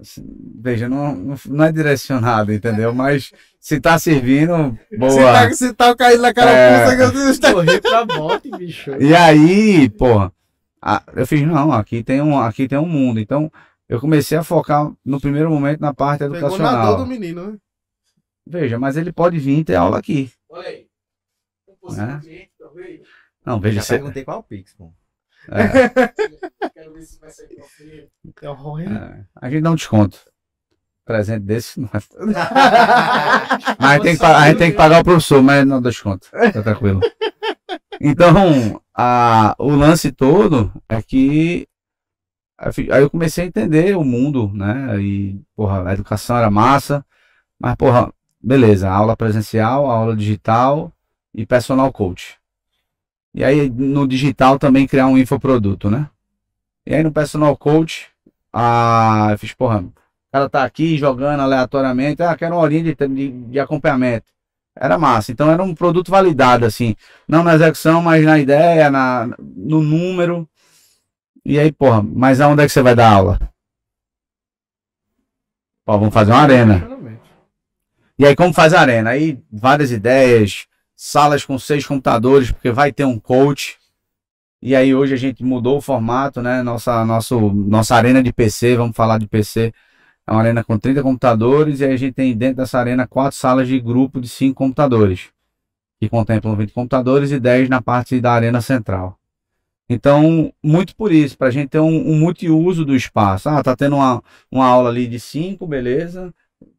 assim, 0.00 0.24
Veja, 0.60 0.88
não, 0.88 1.14
não, 1.14 1.36
não 1.48 1.64
é 1.64 1.72
direcionado, 1.72 2.52
entendeu? 2.52 2.92
Mas 2.94 3.32
se 3.60 3.80
tá 3.80 3.98
servindo, 3.98 4.76
Se 4.88 4.96
boa. 4.98 5.32
tá, 5.32 5.52
se 5.52 5.72
tá 5.72 5.96
caindo 5.96 6.22
na 6.22 6.34
cara 6.34 6.50
É. 6.50 6.84
puta 6.84 6.96
que 6.96 7.02
eu 7.02 7.10
disse. 7.26 7.40
Correr 7.52 7.80
pra 7.80 8.04
bot, 8.04 8.50
bicho. 8.58 8.90
E 9.00 9.14
aí, 9.14 9.88
porra, 9.90 10.32
a- 10.80 11.02
eu 11.16 11.26
fiz, 11.26 11.42
não, 11.42 11.72
aqui 11.72 12.02
tem 12.02 12.20
um, 12.20 12.38
aqui 12.38 12.66
tem 12.68 12.78
um 12.78 12.86
mundo. 12.86 13.18
Então, 13.20 13.50
eu 13.92 14.00
comecei 14.00 14.38
a 14.38 14.42
focar 14.42 14.90
no 15.04 15.20
primeiro 15.20 15.50
momento 15.50 15.80
na 15.80 15.92
parte 15.92 16.20
Pegou 16.20 16.34
na 16.34 16.40
dor 16.40 16.48
educacional. 16.54 16.96
do 16.96 17.06
menino, 17.06 17.52
né? 17.52 17.58
Veja, 18.46 18.78
mas 18.78 18.96
ele 18.96 19.12
pode 19.12 19.38
vir 19.38 19.64
ter 19.64 19.74
aula 19.74 19.98
aqui. 19.98 20.32
Olha 20.48 20.66
aí. 20.66 20.86
Um 21.82 21.94
talvez. 22.58 23.00
Não, 23.44 23.60
veja, 23.60 23.76
Já 23.76 23.82
você, 23.82 23.94
perguntei 23.98 24.24
qual 24.24 24.38
é 24.38 24.40
o 24.40 24.42
Pix, 24.44 24.72
pô. 24.74 24.94
é, 25.50 26.08
Quero 26.72 26.94
ver 26.94 27.02
se 27.02 27.20
vai 27.20 27.30
sair 27.30 27.60
frente. 27.62 28.08
É 28.40 28.48
horror. 28.48 28.80
é, 28.80 29.26
a 29.36 29.50
gente 29.50 29.62
dá 29.62 29.70
um 29.72 29.74
desconto. 29.74 30.18
Presente 31.04 31.42
desse, 31.44 31.78
não 31.78 31.90
é- 31.92 31.98
mas 33.78 34.02
tem 34.02 34.16
que, 34.16 34.24
a 34.24 34.48
gente 34.48 34.58
tem 34.58 34.70
que 34.70 34.76
pagar 34.76 35.02
o 35.02 35.04
professor, 35.04 35.42
mas 35.42 35.66
não 35.66 35.82
dá 35.82 35.90
desconto. 35.90 36.30
Tá 36.30 36.62
tranquilo. 36.62 37.00
Então, 38.00 38.80
a, 38.94 39.54
o 39.58 39.70
lance 39.74 40.12
todo 40.12 40.72
é 40.88 41.02
que 41.02 41.68
aí 42.90 43.02
eu 43.02 43.10
comecei 43.10 43.44
a 43.44 43.46
entender 43.46 43.96
o 43.96 44.04
mundo, 44.04 44.50
né? 44.54 45.00
E, 45.00 45.40
porra, 45.56 45.88
a 45.88 45.92
educação 45.92 46.36
era 46.36 46.50
massa, 46.50 47.04
mas, 47.58 47.74
porra, 47.74 48.12
beleza, 48.40 48.90
aula 48.90 49.16
presencial, 49.16 49.90
aula 49.90 50.16
digital 50.16 50.92
e 51.34 51.46
personal 51.46 51.92
coach. 51.92 52.38
E 53.34 53.42
aí, 53.44 53.70
no 53.70 54.06
digital 54.06 54.58
também 54.58 54.86
criar 54.86 55.06
um 55.06 55.18
infoproduto, 55.18 55.90
né? 55.90 56.08
E 56.86 56.94
aí, 56.94 57.02
no 57.02 57.12
personal 57.12 57.56
coach, 57.56 58.08
a, 58.52 59.28
eu 59.32 59.38
fiz, 59.38 59.54
porra, 59.54 59.80
o 59.80 59.92
cara 60.32 60.48
tá 60.48 60.64
aqui 60.64 60.98
jogando 60.98 61.40
aleatoriamente, 61.40 62.22
ah, 62.22 62.36
quero 62.36 62.54
uma 62.54 62.62
horinha 62.62 62.82
de, 62.82 63.08
de, 63.08 63.30
de 63.30 63.60
acompanhamento. 63.60 64.26
Era 64.76 64.98
massa. 64.98 65.32
Então, 65.32 65.50
era 65.50 65.62
um 65.62 65.74
produto 65.74 66.10
validado, 66.10 66.64
assim, 66.64 66.96
não 67.28 67.42
na 67.42 67.54
execução, 67.54 68.02
mas 68.02 68.24
na 68.24 68.38
ideia, 68.38 68.90
na, 68.90 69.28
no 69.38 69.82
número. 69.82 70.48
E 71.44 71.58
aí, 71.58 71.72
porra, 71.72 72.02
mas 72.02 72.40
aonde 72.40 72.62
é 72.62 72.66
que 72.66 72.72
você 72.72 72.82
vai 72.82 72.94
dar 72.94 73.12
aula? 73.12 73.38
Pô, 75.84 75.98
vamos 75.98 76.14
fazer 76.14 76.30
uma 76.30 76.40
arena. 76.40 76.88
E 78.18 78.24
aí, 78.24 78.36
como 78.36 78.54
faz 78.54 78.72
a 78.72 78.80
arena? 78.80 79.10
Aí, 79.10 79.42
várias 79.50 79.90
ideias, 79.90 80.66
salas 80.94 81.44
com 81.44 81.58
seis 81.58 81.84
computadores, 81.84 82.52
porque 82.52 82.70
vai 82.70 82.92
ter 82.92 83.04
um 83.04 83.18
coach. 83.18 83.76
E 84.60 84.76
aí, 84.76 84.94
hoje 84.94 85.14
a 85.14 85.16
gente 85.16 85.42
mudou 85.42 85.78
o 85.78 85.80
formato, 85.80 86.40
né? 86.40 86.62
Nossa, 86.62 87.04
nosso, 87.04 87.40
nossa 87.52 87.96
arena 87.96 88.22
de 88.22 88.32
PC, 88.32 88.76
vamos 88.76 88.94
falar 88.94 89.18
de 89.18 89.26
PC. 89.26 89.74
É 90.24 90.30
uma 90.30 90.40
arena 90.40 90.62
com 90.62 90.78
30 90.78 91.02
computadores, 91.02 91.80
e 91.80 91.84
aí 91.84 91.92
a 91.94 91.96
gente 91.96 92.14
tem 92.14 92.36
dentro 92.36 92.58
dessa 92.58 92.78
arena 92.78 93.08
quatro 93.08 93.36
salas 93.36 93.66
de 93.66 93.80
grupo 93.80 94.20
de 94.20 94.28
cinco 94.28 94.54
computadores, 94.54 95.30
que 95.98 96.08
contemplam 96.08 96.54
20 96.54 96.72
computadores 96.72 97.32
e 97.32 97.40
10 97.40 97.68
na 97.68 97.82
parte 97.82 98.20
da 98.20 98.32
arena 98.32 98.60
central. 98.60 99.18
Então, 99.92 100.52
muito 100.62 100.94
por 100.96 101.12
isso, 101.12 101.36
para 101.38 101.48
a 101.48 101.50
gente 101.50 101.68
ter 101.70 101.80
um, 101.80 102.12
um 102.12 102.18
multiuso 102.18 102.84
do 102.84 102.96
espaço. 102.96 103.48
Ah, 103.48 103.62
tá 103.62 103.76
tendo 103.76 103.96
uma, 103.96 104.22
uma 104.50 104.66
aula 104.66 104.88
ali 104.90 105.06
de 105.06 105.20
cinco, 105.20 105.66
beleza 105.66 106.32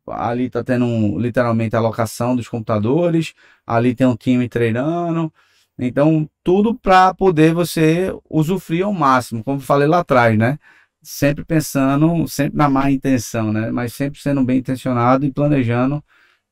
ali 0.08 0.50
tá 0.50 0.64
tendo 0.64 0.86
um, 0.86 1.18
literalmente 1.20 1.76
a 1.76 1.80
locação 1.80 2.36
dos 2.36 2.48
computadores, 2.48 3.34
ali 3.66 3.96
tem 3.96 4.08
um 4.08 4.16
time 4.16 4.48
treinando, 4.50 5.32
Então, 5.80 6.30
tudo 6.44 6.76
para 6.76 7.14
poder 7.16 7.54
você 7.54 8.14
usufruir 8.30 8.86
ao 8.86 8.94
máximo, 8.94 9.44
como 9.44 9.60
falei 9.60 9.88
lá 9.88 10.00
atrás, 10.00 10.38
né? 10.38 10.60
Sempre 11.02 11.44
pensando, 11.46 12.28
sempre 12.28 12.58
na 12.58 12.70
má 12.70 12.92
intenção, 12.92 13.52
né? 13.52 13.72
Mas 13.72 13.94
sempre 13.94 14.20
sendo 14.22 14.44
bem 14.44 14.60
intencionado 14.60 15.26
e 15.26 15.32
planejando 15.32 16.04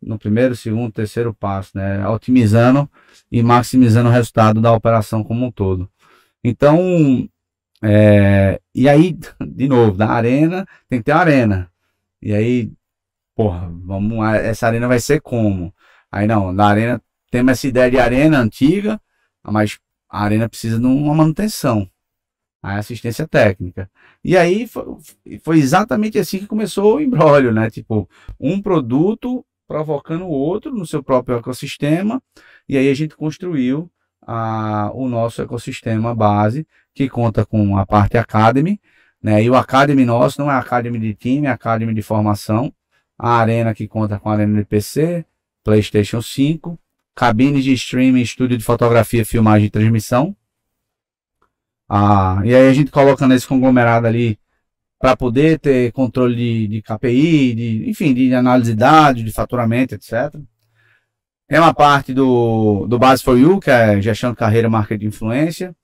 no 0.01 0.17
primeiro, 0.19 0.55
segundo, 0.55 0.91
terceiro 0.91 1.33
passo, 1.33 1.71
né? 1.75 2.07
Otimizando 2.07 2.89
e 3.31 3.43
maximizando 3.43 4.09
o 4.09 4.11
resultado 4.11 4.61
da 4.61 4.71
operação 4.73 5.23
como 5.23 5.45
um 5.45 5.51
todo. 5.51 5.89
Então, 6.43 7.27
é, 7.83 8.59
e 8.73 8.87
aí, 8.89 9.17
de 9.39 9.67
novo, 9.67 9.97
na 9.97 10.11
arena, 10.11 10.65
tem 10.87 10.99
que 10.99 11.05
ter 11.05 11.13
uma 11.13 11.21
arena. 11.21 11.71
E 12.21 12.33
aí, 12.33 12.71
porra, 13.35 13.69
vamos, 13.83 14.23
essa 14.35 14.67
arena 14.67 14.87
vai 14.87 14.99
ser 14.99 15.21
como? 15.21 15.73
Aí 16.11 16.27
não, 16.27 16.51
na 16.53 16.67
arena 16.67 17.01
temos 17.31 17.53
essa 17.53 17.67
ideia 17.67 17.89
de 17.89 17.99
arena 17.99 18.39
antiga, 18.39 19.01
mas 19.43 19.79
a 20.09 20.23
arena 20.23 20.49
precisa 20.49 20.79
de 20.79 20.85
uma 20.85 21.15
manutenção. 21.15 21.89
A 22.63 22.77
assistência 22.77 23.27
técnica. 23.27 23.89
E 24.23 24.37
aí 24.37 24.67
foi, 24.67 24.85
foi 25.43 25.57
exatamente 25.57 26.19
assim 26.19 26.39
que 26.39 26.47
começou 26.47 26.97
o 26.97 27.01
embrólio, 27.01 27.51
né? 27.51 27.71
Tipo, 27.71 28.07
um 28.39 28.61
produto 28.61 29.43
provocando 29.67 30.25
o 30.25 30.29
outro 30.29 30.71
no 30.71 30.85
seu 30.85 31.01
próprio 31.01 31.37
ecossistema, 31.37 32.21
e 32.67 32.77
aí 32.77 32.89
a 32.89 32.93
gente 32.93 33.15
construiu 33.15 33.89
a, 34.31 34.91
o 34.93 35.09
nosso 35.09 35.41
ecossistema 35.41 36.15
base, 36.15 36.65
que 36.93 37.09
conta 37.09 37.45
com 37.45 37.77
a 37.77 37.85
parte 37.85 38.17
Academy, 38.17 38.79
né? 39.21 39.43
E 39.43 39.49
o 39.49 39.55
Academy 39.55 40.05
nosso 40.05 40.39
não 40.41 40.49
é 40.49 40.55
Academy 40.55 40.97
de 40.97 41.13
time, 41.13 41.47
é 41.47 41.49
Academy 41.49 41.93
de 41.93 42.01
formação. 42.01 42.73
A 43.17 43.35
Arena 43.35 43.73
que 43.73 43.87
conta 43.87 44.17
com 44.17 44.29
a 44.29 44.33
Arena 44.33 44.57
de 44.57 44.65
PC, 44.65 45.25
PlayStation 45.63 46.21
5, 46.21 46.79
cabines 47.13 47.63
de 47.63 47.73
streaming, 47.73 48.21
estúdio 48.21 48.57
de 48.57 48.63
fotografia, 48.63 49.25
filmagem 49.25 49.67
e 49.67 49.69
transmissão. 49.69 50.35
Ah, 51.87 52.41
e 52.45 52.55
aí 52.55 52.69
a 52.69 52.73
gente 52.73 52.89
coloca 52.89 53.27
nesse 53.27 53.45
conglomerado 53.45 54.07
ali 54.07 54.39
para 54.97 55.17
poder 55.17 55.59
ter 55.59 55.91
controle 55.91 56.35
de, 56.35 56.67
de 56.67 56.81
KPI, 56.81 57.53
de, 57.53 57.89
enfim, 57.89 58.13
de 58.13 58.33
análise 58.33 58.71
de 58.71 58.77
dados, 58.77 59.23
de 59.23 59.31
faturamento, 59.31 59.93
etc. 59.93 60.33
É 61.51 61.59
uma 61.59 61.73
parte 61.73 62.13
do, 62.13 62.87
do 62.87 62.97
Base 62.97 63.21
for 63.21 63.37
You, 63.37 63.59
que 63.59 63.69
é 63.69 64.01
gestão 64.01 64.31
de 64.31 64.37
carreira, 64.37 64.69
marketing 64.69 64.99
de 65.01 65.07
influência. 65.07 65.75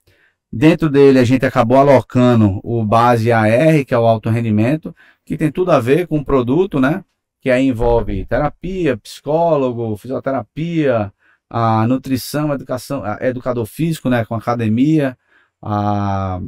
Dentro 0.50 0.88
dele 0.88 1.18
a 1.18 1.24
gente 1.24 1.44
acabou 1.44 1.76
alocando 1.76 2.58
o 2.64 2.82
Base 2.82 3.30
AR, 3.30 3.84
que 3.84 3.92
é 3.92 3.98
o 3.98 4.06
alto 4.06 4.30
rendimento, 4.30 4.96
que 5.26 5.36
tem 5.36 5.52
tudo 5.52 5.70
a 5.70 5.78
ver 5.78 6.06
com 6.06 6.20
o 6.20 6.24
produto, 6.24 6.80
né? 6.80 7.04
Que 7.38 7.50
aí 7.50 7.66
envolve 7.66 8.24
terapia, 8.24 8.96
psicólogo, 8.96 9.94
fisioterapia, 9.98 11.12
a 11.50 11.86
nutrição, 11.86 12.50
a 12.50 12.54
educação, 12.54 13.04
a 13.04 13.18
educador 13.20 13.66
físico, 13.66 14.08
né, 14.08 14.24
com 14.24 14.34
academia, 14.34 15.18
a 15.60 16.40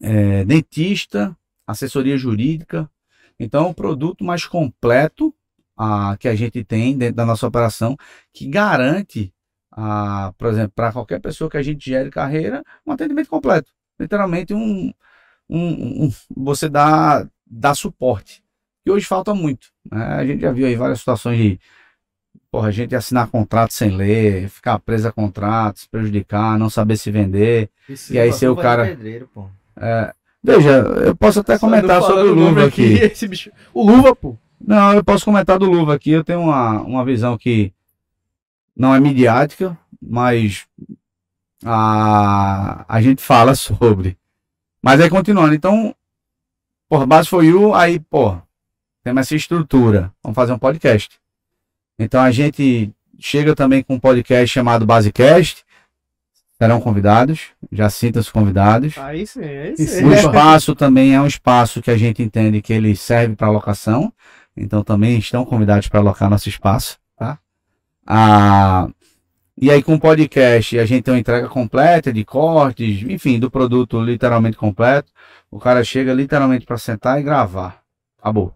é, 0.00 0.44
dentista, 0.44 1.36
assessoria 1.66 2.16
jurídica. 2.16 2.88
Então, 3.36 3.68
o 3.70 3.74
produto 3.74 4.22
mais 4.22 4.44
completo 4.44 5.34
a, 5.80 6.14
que 6.18 6.28
a 6.28 6.34
gente 6.34 6.62
tem 6.62 6.96
dentro 6.98 7.16
da 7.16 7.24
nossa 7.24 7.46
operação, 7.46 7.96
que 8.34 8.46
garante, 8.46 9.32
a, 9.72 10.30
por 10.36 10.48
exemplo, 10.48 10.72
para 10.74 10.92
qualquer 10.92 11.20
pessoa 11.20 11.48
que 11.48 11.56
a 11.56 11.62
gente 11.62 11.88
gere 11.88 12.10
carreira, 12.10 12.62
um 12.86 12.92
atendimento 12.92 13.30
completo. 13.30 13.72
Literalmente, 13.98 14.52
um, 14.52 14.92
um, 15.48 16.04
um 16.04 16.10
você 16.36 16.68
dá, 16.68 17.26
dá 17.46 17.74
suporte. 17.74 18.42
E 18.84 18.90
hoje 18.90 19.06
falta 19.06 19.34
muito. 19.34 19.68
Né? 19.90 20.04
A 20.04 20.26
gente 20.26 20.42
já 20.42 20.52
viu 20.52 20.66
aí 20.66 20.76
várias 20.76 20.98
situações 20.98 21.38
de 21.38 21.58
Porra, 22.50 22.66
a 22.68 22.72
gente 22.72 22.96
assinar 22.96 23.28
contrato 23.28 23.72
sem 23.72 23.90
ler, 23.90 24.48
ficar 24.48 24.76
preso 24.80 25.06
a 25.06 25.12
contratos, 25.12 25.86
prejudicar, 25.86 26.58
não 26.58 26.68
saber 26.68 26.96
se 26.96 27.08
vender. 27.08 27.70
e 28.10 28.18
aí 28.18 28.32
ser 28.32 28.48
o 28.48 28.56
cara. 28.56 28.86
Pedreiro, 28.86 29.30
é, 29.76 30.12
veja, 30.42 30.78
eu 31.04 31.14
posso 31.14 31.40
até 31.40 31.56
Só 31.56 31.66
comentar 31.66 32.02
sobre 32.02 32.24
o 32.24 32.34
Luva 32.34 32.66
aqui. 32.66 33.04
aqui. 33.04 33.22
Bicho... 33.28 33.52
O 33.72 33.88
Luva, 33.88 34.16
pô. 34.16 34.36
Não, 34.60 34.92
eu 34.92 35.02
posso 35.02 35.24
comentar 35.24 35.58
do 35.58 35.70
Luva 35.70 35.94
aqui. 35.94 36.10
Eu 36.10 36.24
tenho 36.24 36.40
uma, 36.40 36.80
uma 36.82 37.04
visão 37.04 37.38
que 37.38 37.72
não 38.76 38.94
é 38.94 39.00
midiática, 39.00 39.76
mas 40.00 40.66
a, 41.64 42.84
a 42.88 43.02
gente 43.02 43.22
fala 43.22 43.54
sobre. 43.56 44.16
Mas 44.82 45.00
aí 45.00 45.10
continuando, 45.10 45.54
então, 45.54 45.94
por 46.88 47.06
base 47.06 47.28
foi 47.28 47.46
you, 47.46 47.74
aí, 47.74 48.00
pô, 48.00 48.36
temos 49.02 49.20
essa 49.22 49.34
estrutura. 49.34 50.12
Vamos 50.22 50.34
fazer 50.34 50.52
um 50.52 50.58
podcast. 50.58 51.20
Então 51.98 52.20
a 52.20 52.30
gente 52.30 52.90
chega 53.18 53.54
também 53.54 53.82
com 53.82 53.94
um 53.94 54.00
podcast 54.00 54.48
chamado 54.48 54.86
Basecast. 54.86 55.64
Serão 56.56 56.80
convidados, 56.80 57.52
já 57.72 57.88
sintam 57.88 58.20
os 58.20 58.30
convidados. 58.30 58.98
Aí 58.98 59.26
sim, 59.26 59.42
aí 59.42 59.76
sim. 59.76 60.04
O 60.04 60.12
espaço 60.12 60.74
também 60.74 61.14
é 61.14 61.20
um 61.20 61.26
espaço 61.26 61.80
que 61.80 61.90
a 61.90 61.96
gente 61.96 62.22
entende 62.22 62.60
que 62.60 62.72
ele 62.72 62.94
serve 62.94 63.34
para 63.34 63.50
locação. 63.50 64.12
Então 64.56 64.82
também 64.82 65.18
estão 65.18 65.44
convidados 65.44 65.88
para 65.88 66.00
alocar 66.00 66.30
nosso 66.30 66.48
espaço. 66.48 66.98
Tá? 67.16 67.38
Ah, 68.06 68.88
e 69.56 69.70
aí 69.70 69.82
com 69.82 69.94
o 69.94 70.00
podcast 70.00 70.78
a 70.78 70.86
gente 70.86 71.04
tem 71.04 71.14
uma 71.14 71.20
entrega 71.20 71.48
completa 71.48 72.12
de 72.12 72.24
cortes, 72.24 73.02
enfim, 73.02 73.38
do 73.38 73.50
produto 73.50 74.00
literalmente 74.00 74.56
completo. 74.56 75.12
O 75.50 75.58
cara 75.58 75.84
chega 75.84 76.12
literalmente 76.14 76.66
para 76.66 76.78
sentar 76.78 77.20
e 77.20 77.22
gravar. 77.22 77.82
Acabou. 78.18 78.54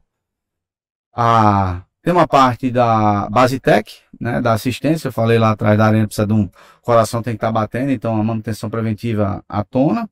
Ah, 1.17 1.83
tem 2.03 2.13
uma 2.13 2.27
parte 2.27 2.71
da 2.71 3.29
base 3.31 3.61
tech, 3.61 3.91
né, 4.21 4.41
da 4.41 4.53
assistência, 4.53 5.09
eu 5.09 5.13
falei 5.13 5.39
lá 5.39 5.53
atrás 5.53 5.79
da 5.79 5.87
arena, 5.87 6.07
precisa 6.07 6.27
de 6.27 6.35
um 6.35 6.51
coração 6.83 7.23
tem 7.23 7.33
que 7.33 7.39
estar 7.39 7.49
tá 7.49 7.53
batendo, 7.53 7.91
então 7.93 8.21
a 8.21 8.23
manutenção 8.25 8.69
preventiva 8.69 9.45
à 9.49 9.65
tona. 9.65 10.09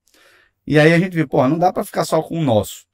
E 0.67 0.79
aí 0.79 0.93
a 0.93 0.99
gente 0.99 1.15
viu, 1.15 1.29
pô, 1.29 1.47
não 1.49 1.59
dá 1.59 1.73
para 1.73 1.85
ficar 1.85 2.05
só 2.05 2.23
com 2.23 2.39
o 2.39 2.43
nosso. 2.43 2.87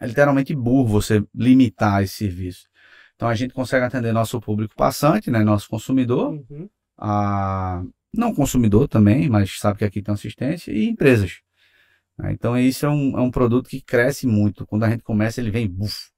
É 0.00 0.06
literalmente 0.06 0.54
burro 0.54 0.86
você 0.86 1.22
limitar 1.34 2.02
esse 2.02 2.14
serviço. 2.14 2.66
Então 3.14 3.28
a 3.28 3.34
gente 3.34 3.52
consegue 3.52 3.84
atender 3.84 4.12
nosso 4.12 4.40
público 4.40 4.74
passante, 4.74 5.30
né, 5.30 5.44
nosso 5.44 5.68
consumidor, 5.68 6.30
uhum. 6.48 6.68
a 6.98 7.82
não 8.12 8.34
consumidor 8.34 8.88
também, 8.88 9.28
mas 9.28 9.58
sabe 9.58 9.78
que 9.78 9.84
aqui 9.84 10.02
tem 10.02 10.14
assistência 10.14 10.72
e 10.72 10.88
empresas. 10.88 11.40
Então 12.30 12.56
isso 12.58 12.86
é 12.86 12.88
um, 12.88 13.18
é 13.18 13.20
um 13.20 13.30
produto 13.30 13.68
que 13.68 13.80
cresce 13.80 14.26
muito. 14.26 14.66
Quando 14.66 14.84
a 14.84 14.90
gente 14.90 15.02
começa, 15.02 15.40
ele 15.40 15.50
vem 15.50 15.68
buf, 15.68 16.10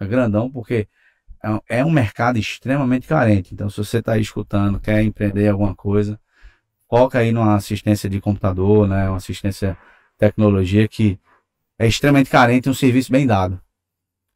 é 0.00 0.06
grandão, 0.06 0.50
porque 0.50 0.88
é, 1.42 1.78
é 1.78 1.84
um 1.84 1.90
mercado 1.90 2.38
extremamente 2.38 3.06
carente. 3.06 3.54
Então, 3.54 3.68
se 3.70 3.78
você 3.78 3.98
está 3.98 4.12
aí 4.12 4.20
escutando, 4.20 4.80
quer 4.80 5.02
empreender 5.02 5.48
alguma 5.48 5.74
coisa, 5.74 6.20
foca 6.88 7.18
aí 7.18 7.32
numa 7.32 7.54
assistência 7.54 8.08
de 8.10 8.20
computador, 8.20 8.88
né, 8.88 9.08
uma 9.08 9.16
assistência 9.16 9.76
tecnologia 10.18 10.86
que 10.88 11.18
é 11.80 11.86
extremamente 11.86 12.28
carente 12.28 12.68
e 12.68 12.70
um 12.70 12.74
serviço 12.74 13.10
bem 13.10 13.26
dado. 13.26 13.58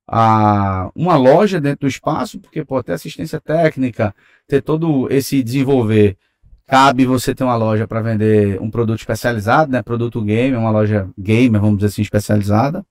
Ah, 0.08 0.90
uma 0.94 1.14
loja 1.16 1.60
dentro 1.60 1.80
do 1.80 1.88
espaço, 1.88 2.40
porque 2.40 2.64
pode 2.64 2.86
ter 2.86 2.94
assistência 2.94 3.38
técnica, 3.38 4.14
ter 4.48 4.62
todo 4.62 5.12
esse 5.12 5.42
desenvolver. 5.42 6.16
Cabe 6.66 7.04
você 7.04 7.34
ter 7.34 7.44
uma 7.44 7.56
loja 7.56 7.86
para 7.86 8.00
vender 8.00 8.58
um 8.62 8.70
produto 8.70 9.00
especializado, 9.00 9.70
né? 9.70 9.82
Produto 9.82 10.22
game, 10.22 10.56
uma 10.56 10.70
loja 10.70 11.10
gamer, 11.18 11.60
vamos 11.60 11.76
dizer 11.76 11.88
assim, 11.88 12.00
especializada. 12.00 12.84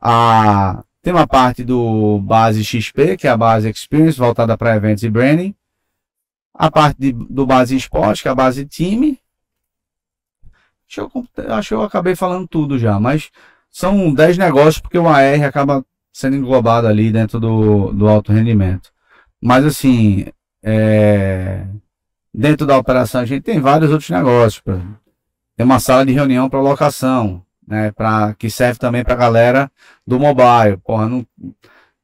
Ah, 0.00 0.84
tem 1.02 1.12
uma 1.12 1.26
parte 1.26 1.64
do 1.64 2.20
base 2.20 2.64
XP, 2.64 3.16
que 3.16 3.26
é 3.26 3.30
a 3.30 3.36
base 3.36 3.68
Experience, 3.68 4.16
voltada 4.16 4.56
para 4.56 4.76
eventos 4.76 5.02
e 5.02 5.10
branding. 5.10 5.56
A 6.54 6.70
parte 6.70 7.00
de, 7.00 7.12
do 7.12 7.44
base 7.44 7.74
Esporte, 7.76 8.22
que 8.22 8.28
é 8.28 8.30
a 8.30 8.34
base 8.34 8.64
time. 8.64 9.18
Acho, 10.88 11.00
eu, 11.00 11.54
acho 11.54 11.68
que 11.68 11.74
eu 11.74 11.82
acabei 11.82 12.14
falando 12.14 12.46
tudo 12.46 12.78
já, 12.78 13.00
mas 13.00 13.30
são 13.72 14.12
10 14.14 14.38
negócios, 14.38 14.78
porque 14.78 14.98
o 14.98 15.08
AR 15.08 15.42
acaba 15.44 15.84
sendo 16.12 16.36
englobado 16.36 16.86
ali 16.86 17.10
dentro 17.10 17.40
do, 17.40 17.92
do 17.92 18.08
alto 18.08 18.32
rendimento. 18.32 18.92
Mas 19.40 19.64
assim, 19.64 20.26
é, 20.62 21.64
dentro 22.32 22.66
da 22.66 22.78
operação 22.78 23.22
a 23.22 23.24
gente 23.24 23.42
tem 23.42 23.60
vários 23.60 23.90
outros 23.90 24.10
negócios. 24.10 24.62
Tem 25.56 25.66
uma 25.66 25.80
sala 25.80 26.06
de 26.06 26.12
reunião 26.12 26.48
para 26.48 26.60
locação 26.60 27.42
né? 27.66 27.92
Pra, 27.92 28.34
que 28.34 28.50
serve 28.50 28.78
também 28.78 29.04
para 29.04 29.14
a 29.14 29.16
galera 29.16 29.70
do 30.06 30.18
mobile. 30.18 30.76
Porra, 30.84 31.08
não, 31.08 31.26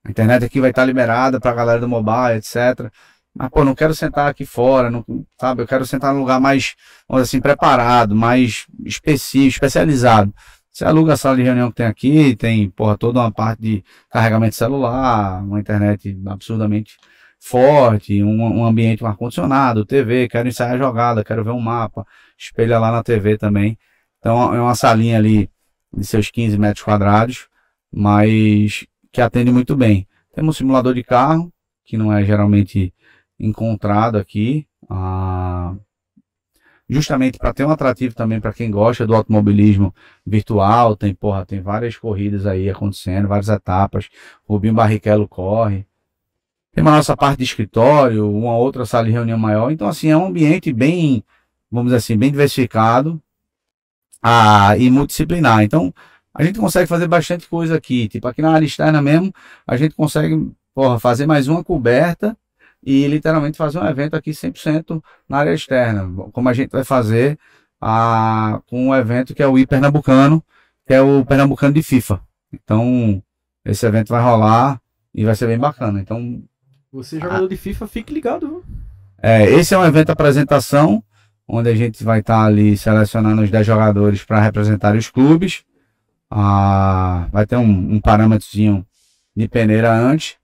a 0.05 0.11
internet 0.11 0.45
aqui 0.45 0.61
vai 0.61 0.71
estar 0.71 0.83
tá 0.83 0.87
liberada 0.87 1.41
para 1.41 1.51
a 1.51 1.55
galera 1.55 1.81
do 1.81 1.89
mobile, 1.89 2.39
etc. 2.39 2.91
Mas, 3.35 3.51
pô, 3.51 3.65
não 3.65 3.75
quero 3.75 3.95
sentar 3.95 4.29
aqui 4.31 4.45
fora, 4.45 4.91
não, 4.91 5.05
sabe? 5.41 5.63
Eu 5.63 5.67
quero 5.67 5.87
sentar 5.87 6.13
num 6.15 6.21
lugar 6.21 6.41
mais, 6.41 6.75
assim, 7.09 7.41
preparado, 7.41 8.15
mais 8.15 8.67
específico, 8.85 9.65
especializado. 9.65 10.35
Você 10.79 10.85
aluga 10.85 11.15
a 11.15 11.17
sala 11.17 11.37
de 11.37 11.43
reunião 11.43 11.71
que 11.71 11.75
tem 11.75 11.87
aqui, 11.87 12.37
tem, 12.37 12.71
porra, 12.71 12.97
toda 12.97 13.19
uma 13.19 13.33
parte 13.33 13.61
de 13.61 13.85
carregamento 14.09 14.55
celular, 14.55 15.43
uma 15.43 15.59
internet 15.59 16.17
absurdamente 16.25 16.97
forte, 17.41 18.23
um, 18.23 18.41
um 18.41 18.65
ambiente 18.65 19.01
com 19.01 19.09
ar-condicionado, 19.09 19.85
TV, 19.85 20.29
quero 20.29 20.47
ensaiar 20.47 20.75
a 20.75 20.79
jogada, 20.79 21.25
quero 21.25 21.43
ver 21.43 21.51
um 21.51 21.59
mapa, 21.59 22.07
espelha 22.39 22.79
lá 22.79 22.93
na 22.93 23.03
TV 23.03 23.37
também. 23.37 23.77
Então 24.21 24.55
é 24.55 24.61
uma 24.61 24.77
salinha 24.77 25.17
ali 25.19 25.51
de 25.93 26.07
seus 26.07 26.31
15 26.31 26.57
metros 26.57 26.85
quadrados, 26.85 27.49
mas 27.93 28.87
que 29.11 29.21
atende 29.21 29.51
muito 29.51 29.75
bem. 29.75 30.07
Temos 30.33 30.55
um 30.55 30.59
simulador 30.59 30.95
de 30.95 31.03
carro, 31.03 31.53
que 31.85 31.97
não 31.97 32.13
é 32.13 32.25
geralmente 32.25 32.95
encontrado 33.37 34.17
aqui. 34.17 34.65
Ah, 34.89 35.75
justamente 36.89 37.39
para 37.39 37.53
ter 37.53 37.65
um 37.65 37.71
atrativo 37.71 38.15
também 38.15 38.41
para 38.41 38.53
quem 38.53 38.71
gosta 38.71 39.07
do 39.07 39.15
automobilismo 39.15 39.95
virtual. 40.27 40.97
Tem, 40.97 41.15
porra, 41.15 41.45
tem 41.45 41.61
várias 41.61 41.97
corridas 41.97 42.47
aí 42.47 42.71
acontecendo, 42.71 43.29
várias 43.29 43.49
etapas. 43.49 44.09
Rubinho 44.49 44.75
Barrichello 44.75 45.29
corre. 45.29 45.87
Tem 46.73 46.83
uma 46.83 46.93
nossa 46.93 47.17
parte 47.17 47.39
de 47.39 47.45
escritório, 47.45 48.31
uma 48.31 48.57
outra 48.57 48.87
sala 48.87 49.07
de 49.07 49.13
reunião 49.13 49.39
maior. 49.39 49.71
Então, 49.71 49.89
assim, 49.89 50.09
é 50.09 50.17
um 50.17 50.27
ambiente 50.27 50.73
bem, 50.73 51.23
vamos 51.71 51.89
dizer 51.89 51.97
assim, 51.97 52.17
bem 52.17 52.31
diversificado 52.31 53.21
ah, 54.23 54.77
e 54.79 54.91
multidisciplinar. 54.91 55.63
Então, 55.63 55.93
a 56.33 56.45
gente 56.45 56.59
consegue 56.59 56.87
fazer 56.87 57.09
bastante 57.09 57.49
coisa 57.49 57.77
aqui. 57.77 58.09
Tipo, 58.09 58.29
aqui 58.29 58.41
na 58.41 58.53
área 58.53 58.65
externa 58.65 59.03
mesmo, 59.03 59.33
a 59.67 59.77
gente 59.77 59.95
consegue 59.95 60.51
porra, 60.75 60.99
fazer 60.99 61.27
mais 61.27 61.49
uma 61.49 61.65
coberta 61.65 62.37
e 62.89 63.07
literalmente 63.07 63.59
fazer 63.59 63.79
um 63.79 63.87
evento 63.87 64.17
aqui 64.17 64.31
100% 64.31 65.03
na 65.29 65.37
área 65.37 65.53
externa, 65.53 66.11
como 66.33 66.49
a 66.49 66.55
gente 66.55 66.71
vai 66.71 66.83
fazer 66.83 67.39
a, 67.79 68.63
com 68.67 68.89
um 68.89 68.95
evento 68.95 69.35
que 69.35 69.43
é 69.43 69.47
o 69.47 69.59
I 69.59 69.67
Pernambucano, 69.67 70.43
que 70.87 70.95
é 70.95 71.01
o 71.03 71.23
Pernambucano 71.23 71.75
de 71.75 71.83
FIFA. 71.83 72.19
Então, 72.51 73.23
esse 73.63 73.85
evento 73.85 74.09
vai 74.09 74.23
rolar 74.23 74.81
e 75.15 75.23
vai 75.23 75.35
ser 75.35 75.49
bem 75.49 75.59
bacana. 75.59 76.01
Então, 76.01 76.43
você 76.91 77.21
jogador 77.21 77.45
a... 77.45 77.49
de 77.49 77.59
FIFA, 77.59 77.87
fique 77.87 78.15
ligado. 78.15 78.65
É, 79.23 79.45
esse 79.45 79.75
é 79.75 79.79
um 79.79 79.85
evento 79.85 80.07
de 80.07 80.13
apresentação, 80.13 81.05
onde 81.47 81.69
a 81.69 81.75
gente 81.75 82.03
vai 82.03 82.21
estar 82.21 82.39
tá 82.39 82.45
ali 82.47 82.75
selecionando 82.75 83.43
os 83.43 83.51
10 83.51 83.67
jogadores 83.67 84.25
para 84.25 84.41
representar 84.41 84.97
os 84.97 85.11
clubes. 85.11 85.63
Ah, 86.31 87.29
vai 87.31 87.47
ter 87.47 87.57
um, 87.57 87.97
um 87.97 88.01
parâmetrozinho 88.01 88.83
de 89.37 89.47
peneira 89.47 89.93
antes 89.93 90.39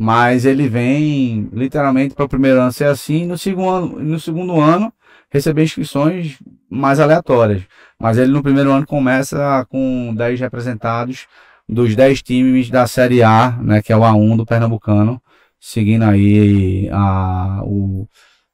mas 0.00 0.46
ele 0.46 0.66
vem 0.66 1.50
literalmente 1.52 2.14
para 2.14 2.24
o 2.24 2.28
primeiro 2.28 2.58
ano 2.58 2.72
ser 2.72 2.86
assim, 2.86 3.26
no 3.26 3.36
segundo 3.36 3.68
ano, 3.68 3.98
no 4.00 4.18
segundo 4.18 4.58
ano 4.58 4.90
receber 5.30 5.62
inscrições 5.62 6.38
mais 6.70 6.98
aleatórias. 6.98 7.64
Mas 7.98 8.16
ele 8.16 8.32
no 8.32 8.42
primeiro 8.42 8.72
ano 8.72 8.86
começa 8.86 9.66
com 9.68 10.14
10 10.16 10.40
representados 10.40 11.26
dos 11.68 11.94
10 11.94 12.22
times 12.22 12.70
da 12.70 12.86
Série 12.86 13.22
A, 13.22 13.50
né, 13.60 13.82
que 13.82 13.92
é 13.92 13.96
o 13.96 14.00
A1 14.00 14.38
do 14.38 14.46
Pernambucano, 14.46 15.20
seguindo 15.60 16.04
aí 16.04 16.88
a, 16.90 17.60
o, 17.62 18.08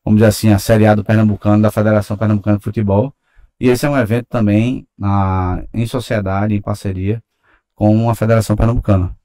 vamos 0.04 0.18
dizer 0.18 0.26
assim, 0.26 0.52
a 0.52 0.58
Série 0.58 0.86
A 0.88 0.96
do 0.96 1.04
Pernambucano, 1.04 1.62
da 1.62 1.70
Federação 1.70 2.16
Pernambucana 2.16 2.58
de 2.58 2.64
Futebol. 2.64 3.14
E 3.60 3.68
esse 3.68 3.86
é 3.86 3.88
um 3.88 3.96
evento 3.96 4.26
também 4.28 4.84
na, 4.98 5.62
em 5.72 5.86
sociedade, 5.86 6.56
em 6.56 6.60
parceria 6.60 7.22
com 7.72 8.10
a 8.10 8.16
Federação 8.16 8.56
Pernambucana 8.56 9.16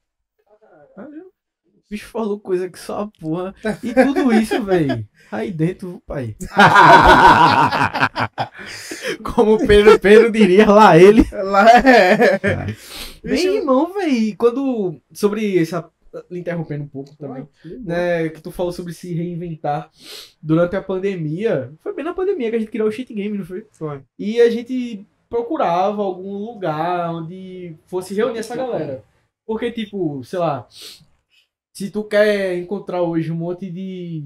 bicho 1.92 2.08
falou 2.08 2.40
coisa 2.40 2.70
que 2.70 2.78
só 2.78 3.02
a 3.02 3.06
porra. 3.06 3.54
E 3.82 3.92
tudo 4.02 4.32
isso, 4.32 4.62
velho. 4.62 5.06
Aí 5.30 5.52
dentro, 5.52 6.02
pai. 6.06 6.34
Como 9.22 9.54
o 9.54 9.66
Pedro 9.66 10.00
Pedro 10.00 10.32
diria, 10.32 10.70
lá 10.70 10.96
ele. 10.96 11.22
Lá 11.30 11.68
é. 11.70 12.38
Bem, 13.22 13.56
irmão, 13.56 13.92
velho. 13.92 14.34
Quando. 14.38 14.98
Sobre 15.12 15.60
essa. 15.60 15.90
Interrompendo 16.30 16.84
um 16.84 16.88
pouco 16.88 17.16
também. 17.16 17.48
né, 17.84 18.28
que 18.28 18.42
tu 18.42 18.50
falou 18.50 18.72
sobre 18.72 18.92
se 18.92 19.14
reinventar 19.14 19.90
durante 20.42 20.76
a 20.76 20.82
pandemia. 20.82 21.72
Foi 21.82 21.94
bem 21.94 22.04
na 22.04 22.12
pandemia 22.12 22.50
que 22.50 22.56
a 22.56 22.58
gente 22.58 22.70
criou 22.70 22.88
o 22.88 22.92
Cheat 22.92 23.14
Game, 23.14 23.36
não 23.36 23.44
foi? 23.44 23.66
Foi. 23.70 24.02
E 24.18 24.40
a 24.40 24.50
gente 24.50 25.06
procurava 25.28 26.02
algum 26.02 26.36
lugar 26.36 27.14
onde 27.14 27.74
fosse 27.86 28.14
reunir 28.14 28.38
essa 28.38 28.54
galera. 28.54 29.02
Porque, 29.46 29.72
tipo, 29.72 30.22
sei 30.22 30.38
lá, 30.38 30.68
se 31.72 31.90
tu 31.90 32.04
quer 32.04 32.58
encontrar 32.58 33.02
hoje 33.02 33.32
um 33.32 33.36
monte 33.36 33.70
de 33.70 34.22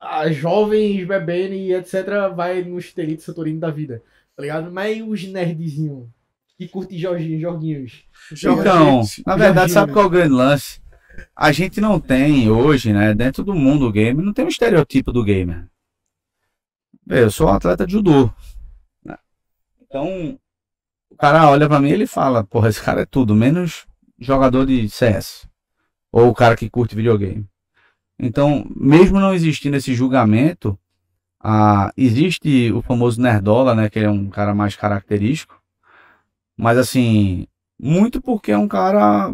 ah, 0.00 0.30
jovens 0.32 1.06
bebendo 1.06 1.54
e 1.54 1.74
etc, 1.74 2.32
vai 2.34 2.62
no 2.62 2.78
Estelito 2.78 3.22
Santorino 3.22 3.60
da 3.60 3.70
vida, 3.70 4.02
tá 4.34 4.42
ligado? 4.42 4.70
Mas 4.70 5.02
os 5.06 5.24
nerdzinhos 5.24 6.08
que 6.56 6.66
curtem 6.66 6.98
joguinhos, 6.98 7.40
joguinhos. 7.40 8.06
Então, 8.32 9.02
na 9.24 9.36
verdade, 9.36 9.70
sabe 9.70 9.92
qual 9.92 10.06
é 10.06 10.08
o 10.08 10.10
grande 10.10 10.34
lance? 10.34 10.80
A 11.36 11.52
gente 11.52 11.80
não 11.80 12.00
tem 12.00 12.50
hoje, 12.50 12.92
né, 12.92 13.14
dentro 13.14 13.44
do 13.44 13.54
mundo 13.54 13.92
game, 13.92 14.22
não 14.22 14.32
tem 14.32 14.44
um 14.44 14.48
estereotipo 14.48 15.12
do 15.12 15.22
gamer. 15.22 15.68
Eu 17.08 17.30
sou 17.30 17.48
um 17.48 17.52
atleta 17.52 17.86
de 17.86 17.92
judô. 17.92 18.30
Né? 19.04 19.16
Então, 19.82 20.38
o 21.10 21.16
cara 21.16 21.48
olha 21.48 21.68
para 21.68 21.80
mim 21.80 21.90
e 21.90 21.92
ele 21.92 22.06
fala, 22.06 22.44
porra, 22.44 22.68
esse 22.68 22.82
cara 22.82 23.02
é 23.02 23.06
tudo, 23.06 23.34
menos 23.34 23.86
jogador 24.18 24.66
de 24.66 24.88
CS 24.88 25.47
ou 26.12 26.28
o 26.28 26.34
cara 26.34 26.56
que 26.56 26.70
curte 26.70 26.96
videogame. 26.96 27.46
Então, 28.18 28.66
mesmo 28.74 29.20
não 29.20 29.32
existindo 29.32 29.76
esse 29.76 29.94
julgamento, 29.94 30.78
ah, 31.40 31.92
existe 31.96 32.72
o 32.72 32.82
famoso 32.82 33.20
Nerdola, 33.20 33.74
né, 33.74 33.88
que 33.88 33.98
é 34.00 34.10
um 34.10 34.28
cara 34.28 34.54
mais 34.54 34.74
característico, 34.74 35.60
mas 36.56 36.76
assim, 36.76 37.46
muito 37.78 38.20
porque 38.20 38.50
é 38.50 38.58
um 38.58 38.66
cara 38.66 39.32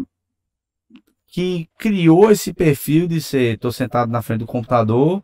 que 1.27 1.67
criou 1.77 2.31
esse 2.31 2.53
perfil 2.53 3.07
de 3.07 3.19
ser, 3.19 3.57
tô 3.57 3.71
sentado 3.71 4.11
na 4.11 4.21
frente 4.21 4.39
do 4.39 4.45
computador, 4.45 5.23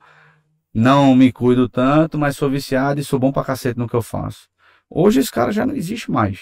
não 0.73 1.15
me 1.15 1.31
cuido 1.31 1.69
tanto, 1.69 2.17
mas 2.17 2.35
sou 2.35 2.49
viciado 2.49 2.99
e 2.99 3.03
sou 3.03 3.19
bom 3.19 3.31
pra 3.31 3.43
cacete 3.43 3.77
no 3.77 3.87
que 3.87 3.95
eu 3.95 4.01
faço. 4.01 4.49
Hoje 4.89 5.19
esse 5.19 5.31
cara 5.31 5.51
já 5.51 5.65
não 5.65 5.75
existe 5.75 6.09
mais. 6.09 6.41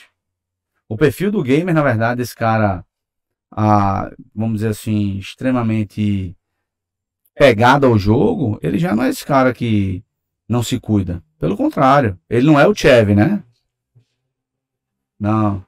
O 0.87 0.97
perfil 0.97 1.31
do 1.31 1.43
gamer, 1.43 1.73
na 1.73 1.83
verdade, 1.83 2.21
esse 2.21 2.35
cara 2.35 2.85
vamos 4.33 4.55
dizer 4.55 4.69
assim, 4.69 5.17
extremamente 5.17 6.35
pegado 7.35 7.87
ao 7.87 7.97
jogo, 7.97 8.59
ele 8.61 8.77
já 8.77 8.95
não 8.95 9.03
é 9.03 9.09
esse 9.09 9.25
cara 9.25 9.53
que 9.53 10.03
não 10.47 10.61
se 10.61 10.79
cuida. 10.79 11.23
Pelo 11.39 11.55
contrário, 11.55 12.19
ele 12.29 12.45
não 12.45 12.59
é 12.59 12.67
o 12.67 12.75
Chevy, 12.75 13.15
né? 13.15 13.41
Não. 15.19 15.63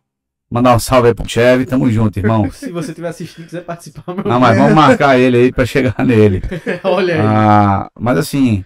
Mandar 0.49 0.75
um 0.75 0.80
salve 0.80 1.08
aí 1.08 1.13
pro 1.13 1.27
Chevy, 1.27 1.65
tamo 1.65 1.89
junto, 1.89 2.19
irmão. 2.19 2.49
Se 2.51 2.71
você 2.71 2.93
tiver 2.93 3.08
assistindo 3.08 3.43
e 3.43 3.47
quiser 3.47 3.63
participar, 3.63 4.13
meu 4.13 4.25
Não, 4.25 4.39
mas 4.39 4.58
vamos 4.58 4.73
marcar 4.73 5.17
ele 5.17 5.38
aí 5.38 5.51
pra 5.51 5.65
chegar 5.65 5.95
nele. 6.06 6.41
Olha 6.84 7.15
aí. 7.15 7.21
Ah, 7.21 7.89
mas 7.97 8.17
assim, 8.17 8.65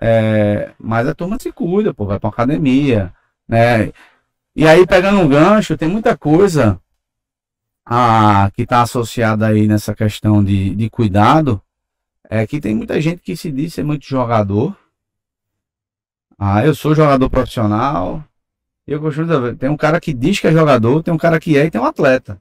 é, 0.00 0.72
mas 0.76 1.06
a 1.06 1.14
turma 1.14 1.38
se 1.40 1.52
cuida, 1.52 1.94
pô, 1.94 2.04
vai 2.04 2.18
pra 2.18 2.30
academia, 2.30 3.12
né? 3.48 3.92
E 4.56 4.66
aí, 4.66 4.86
pegando 4.86 5.20
um 5.20 5.28
gancho, 5.28 5.76
tem 5.76 5.88
muita 5.88 6.16
coisa 6.16 6.80
a, 7.84 8.50
que 8.54 8.62
está 8.62 8.82
associada 8.82 9.46
aí 9.46 9.66
nessa 9.66 9.94
questão 9.94 10.42
de, 10.42 10.74
de 10.74 10.88
cuidado 10.88 11.60
é 12.28 12.46
que 12.46 12.60
tem 12.60 12.74
muita 12.74 13.00
gente 13.00 13.20
que 13.20 13.36
se 13.36 13.50
diz 13.52 13.74
ser 13.74 13.84
muito 13.84 14.06
jogador. 14.06 14.76
Ah, 16.38 16.64
eu 16.64 16.74
sou 16.74 16.94
jogador 16.94 17.28
profissional. 17.28 18.24
Eu 18.86 19.00
gosto 19.00 19.24
de 19.24 19.56
tem 19.56 19.68
um 19.68 19.76
cara 19.76 20.00
que 20.00 20.12
diz 20.12 20.38
que 20.40 20.46
é 20.46 20.52
jogador, 20.52 21.02
tem 21.02 21.12
um 21.12 21.18
cara 21.18 21.38
que 21.38 21.56
é 21.56 21.66
e 21.66 21.70
tem 21.70 21.80
um 21.80 21.84
atleta. 21.84 22.40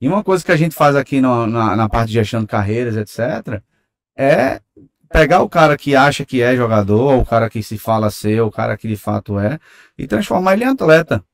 E 0.00 0.08
uma 0.08 0.22
coisa 0.22 0.44
que 0.44 0.52
a 0.52 0.56
gente 0.56 0.74
faz 0.74 0.96
aqui 0.96 1.20
no, 1.20 1.46
na, 1.46 1.76
na 1.76 1.88
parte 1.88 2.08
de 2.08 2.14
gestão 2.14 2.40
de 2.40 2.48
carreiras, 2.48 2.96
etc., 2.96 3.62
é 4.16 4.60
pegar 5.08 5.42
o 5.42 5.48
cara 5.48 5.76
que 5.76 5.94
acha 5.94 6.24
que 6.24 6.42
é 6.42 6.56
jogador, 6.56 7.14
ou 7.14 7.20
o 7.20 7.26
cara 7.26 7.48
que 7.48 7.62
se 7.62 7.78
fala 7.78 8.10
ser, 8.10 8.40
ou 8.40 8.48
o 8.48 8.52
cara 8.52 8.76
que 8.76 8.88
de 8.88 8.96
fato 8.96 9.38
é, 9.38 9.58
e 9.96 10.06
transformar 10.06 10.54
ele 10.54 10.64
em 10.64 10.68
atleta. 10.68 11.24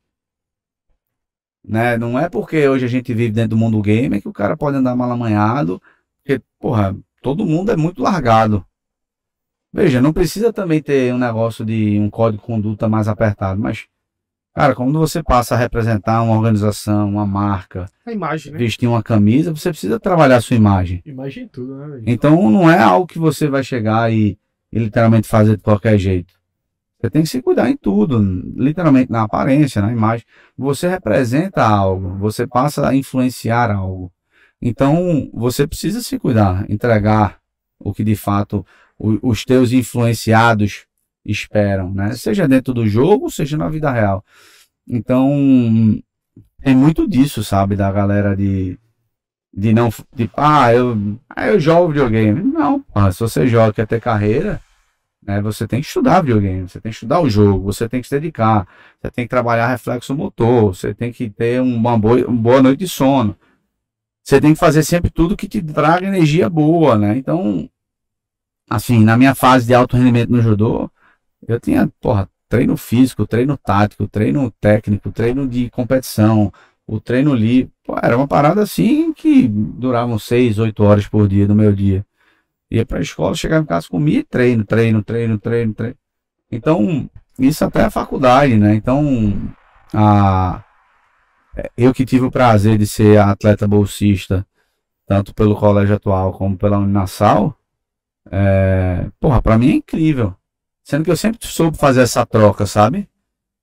Né? 1.65 1.97
Não 1.99 2.19
é 2.19 2.29
porque 2.29 2.69
hoje 2.69 2.85
a 2.85 2.89
gente 2.89 3.13
vive 3.13 3.33
dentro 3.33 3.51
do 3.51 3.57
mundo 3.57 3.81
gamer 3.83 4.23
que 4.23 4.29
o 4.29 4.33
cara 4.33 4.57
pode 4.57 4.77
andar 4.77 4.97
mal 4.97 5.11
amanhado, 5.11 5.81
porque, 6.19 6.43
porra, 6.59 6.97
todo 7.23 7.47
mundo 7.47 7.73
é 7.73 7.77
muito 7.77 8.03
largado. 8.03 8.65
Veja, 9.73 10.01
não 10.01 10.13
precisa 10.13 10.53
também 10.53 10.83
ter 10.83 11.13
um 11.13 11.19
negócio 11.19 11.65
de 11.65 11.99
um 12.01 12.09
código 12.09 12.41
de 12.41 12.47
conduta 12.47 12.89
mais 12.89 13.07
apertado, 13.07 13.61
mas, 13.61 13.87
cara, 14.55 14.75
quando 14.75 14.99
você 14.99 15.23
passa 15.23 15.55
a 15.55 15.59
representar 15.59 16.23
uma 16.23 16.35
organização, 16.35 17.09
uma 17.09 17.27
marca, 17.27 17.87
a 18.07 18.13
imagem, 18.13 18.53
né? 18.53 18.59
vestir 18.59 18.89
uma 18.89 19.03
camisa, 19.03 19.55
você 19.55 19.69
precisa 19.71 20.01
trabalhar 20.01 20.37
a 20.37 20.41
sua 20.41 20.57
imagem. 20.57 21.03
Imagem 21.05 21.47
tudo, 21.49 21.77
né? 21.77 22.03
Então 22.07 22.51
não 22.51 22.71
é 22.71 22.79
algo 22.79 23.07
que 23.07 23.19
você 23.19 23.47
vai 23.47 23.63
chegar 23.63 24.11
e, 24.11 24.39
e 24.73 24.79
literalmente 24.79 25.29
fazer 25.29 25.57
de 25.57 25.63
qualquer 25.63 25.99
jeito. 25.99 26.38
Você 27.01 27.11
tem 27.11 27.23
que 27.23 27.29
se 27.29 27.41
cuidar 27.41 27.71
em 27.71 27.77
tudo, 27.77 28.21
literalmente 28.57 29.11
na 29.11 29.23
aparência, 29.23 29.81
na 29.81 29.93
imagem. 29.93 30.27
Você 30.57 30.89
representa 30.89 31.65
algo, 31.65 32.17
você 32.19 32.47
passa 32.47 32.89
a 32.89 32.95
influenciar 32.95 33.71
algo. 33.71 34.13
Então, 34.61 35.31
você 35.33 35.67
precisa 35.67 36.03
se 36.03 36.19
cuidar, 36.19 36.69
entregar 36.69 37.39
o 37.79 37.95
que 37.95 38.03
de 38.03 38.17
fato 38.17 38.67
os 38.99 39.45
teus 39.45 39.71
influenciados 39.71 40.87
esperam, 41.25 41.93
né? 41.95 42.15
Seja 42.15 42.49
dentro 42.49 42.75
do 42.75 42.87
jogo, 42.89 43.31
seja 43.31 43.57
na 43.57 43.69
vida 43.69 43.93
real. 43.93 44.25
Então, 44.89 45.31
tem 46.61 46.75
muito 46.75 47.07
disso, 47.07 47.45
sabe, 47.45 47.77
da 47.77 47.93
galera 47.93 48.37
de 48.37 48.77
de 49.53 49.73
não, 49.73 49.91
tipo, 50.15 50.35
ah, 50.37 50.73
eu, 50.73 50.97
ah, 51.29 51.49
eu 51.49 51.59
jogo 51.59 51.89
videogame. 51.89 52.43
Não, 52.43 52.85
se 53.13 53.19
você 53.19 53.47
joga 53.47 53.73
quer 53.73 53.87
ter 53.87 54.01
carreira, 54.01 54.61
né? 55.29 55.43
Você 55.43 55.69
tem 55.69 55.83
que 55.83 55.87
estudar 55.87 56.23
videogame, 56.23 56.67
você 56.67 56.81
tem 56.81 56.91
que 56.91 56.97
estudar 56.97 57.21
o 57.21 57.29
jogo, 57.29 57.71
você 57.71 57.87
tem 57.87 58.01
que 58.01 58.09
se 58.09 58.15
dedicar, 58.15 58.67
você 59.01 59.11
tem 59.11 59.27
que 59.27 59.29
trabalhar 59.29 59.69
reflexo 59.69 60.15
motor, 60.15 60.75
você 60.75 60.95
tem 60.95 61.13
que 61.13 61.29
ter 61.29 61.61
uma 61.61 61.99
boa, 61.99 62.27
uma 62.27 62.37
boa 62.37 62.63
noite 62.63 62.81
de 62.81 62.89
sono. 62.89 63.37
Você 64.25 64.41
tem 64.41 64.55
que 64.55 64.59
fazer 64.59 64.83
sempre 64.83 65.11
tudo 65.11 65.37
que 65.37 65.47
te 65.47 65.63
traga 65.63 66.07
energia 66.07 66.49
boa, 66.49 66.97
né? 66.99 67.17
Então, 67.19 67.69
assim, 68.71 69.05
na 69.05 69.17
minha 69.19 69.35
fase 69.35 69.67
de 69.67 69.75
alto 69.75 69.97
rendimento 69.97 70.31
no 70.31 70.41
judô, 70.41 70.91
Eu 71.47 71.61
tinha, 71.61 71.89
porra, 72.01 72.29
treino 72.49 72.77
físico, 72.77 73.27
treino 73.27 73.57
tático, 73.57 74.09
treino 74.09 74.51
técnico, 74.61 75.13
treino 75.13 75.47
de 75.47 75.71
competição, 75.71 76.53
o 76.87 77.01
treino 77.01 77.35
livre. 77.35 77.71
Pô, 77.85 77.97
era 78.03 78.17
uma 78.17 78.27
parada 78.29 78.63
assim 78.63 79.13
que 79.13 79.47
duravam 79.49 80.19
seis, 80.19 80.59
oito 80.59 80.83
horas 80.83 81.07
por 81.07 81.29
dia 81.29 81.47
do 81.47 81.55
meu 81.55 81.73
dia. 81.73 82.05
Ia 82.71 82.85
pra 82.85 83.01
escola, 83.01 83.35
chegava 83.35 83.63
em 83.63 83.67
casa, 83.67 83.89
comia 83.89 84.21
e 84.21 84.25
treino, 84.25 84.65
treino, 84.65 85.03
treino, 85.03 85.39
treino, 85.39 85.75
treino. 85.75 85.97
Então, 86.51 87.09
isso 87.39 87.65
até 87.65 87.85
a 87.85 87.91
faculdade, 87.91 88.57
né? 88.57 88.75
Então, 88.75 89.33
a, 89.95 90.63
eu 91.77 91.95
que 91.95 92.05
tive 92.05 92.27
o 92.27 92.31
prazer 92.31 92.79
de 92.79 92.87
ser 92.87 93.19
atleta 93.19 93.67
bolsista, 93.67 94.47
tanto 95.07 95.35
pelo 95.35 95.57
colégio 95.57 95.97
atual 95.97 96.33
como 96.33 96.57
pela 96.57 96.79
Uninasal, 96.79 97.57
é, 98.31 99.09
porra, 99.19 99.41
pra 99.41 99.59
mim 99.59 99.71
é 99.71 99.75
incrível. 99.77 100.35
Sendo 100.85 101.05
que 101.05 101.11
eu 101.11 101.17
sempre 101.17 101.47
soube 101.47 101.77
fazer 101.77 102.03
essa 102.03 102.25
troca, 102.27 102.67
sabe? 102.67 103.09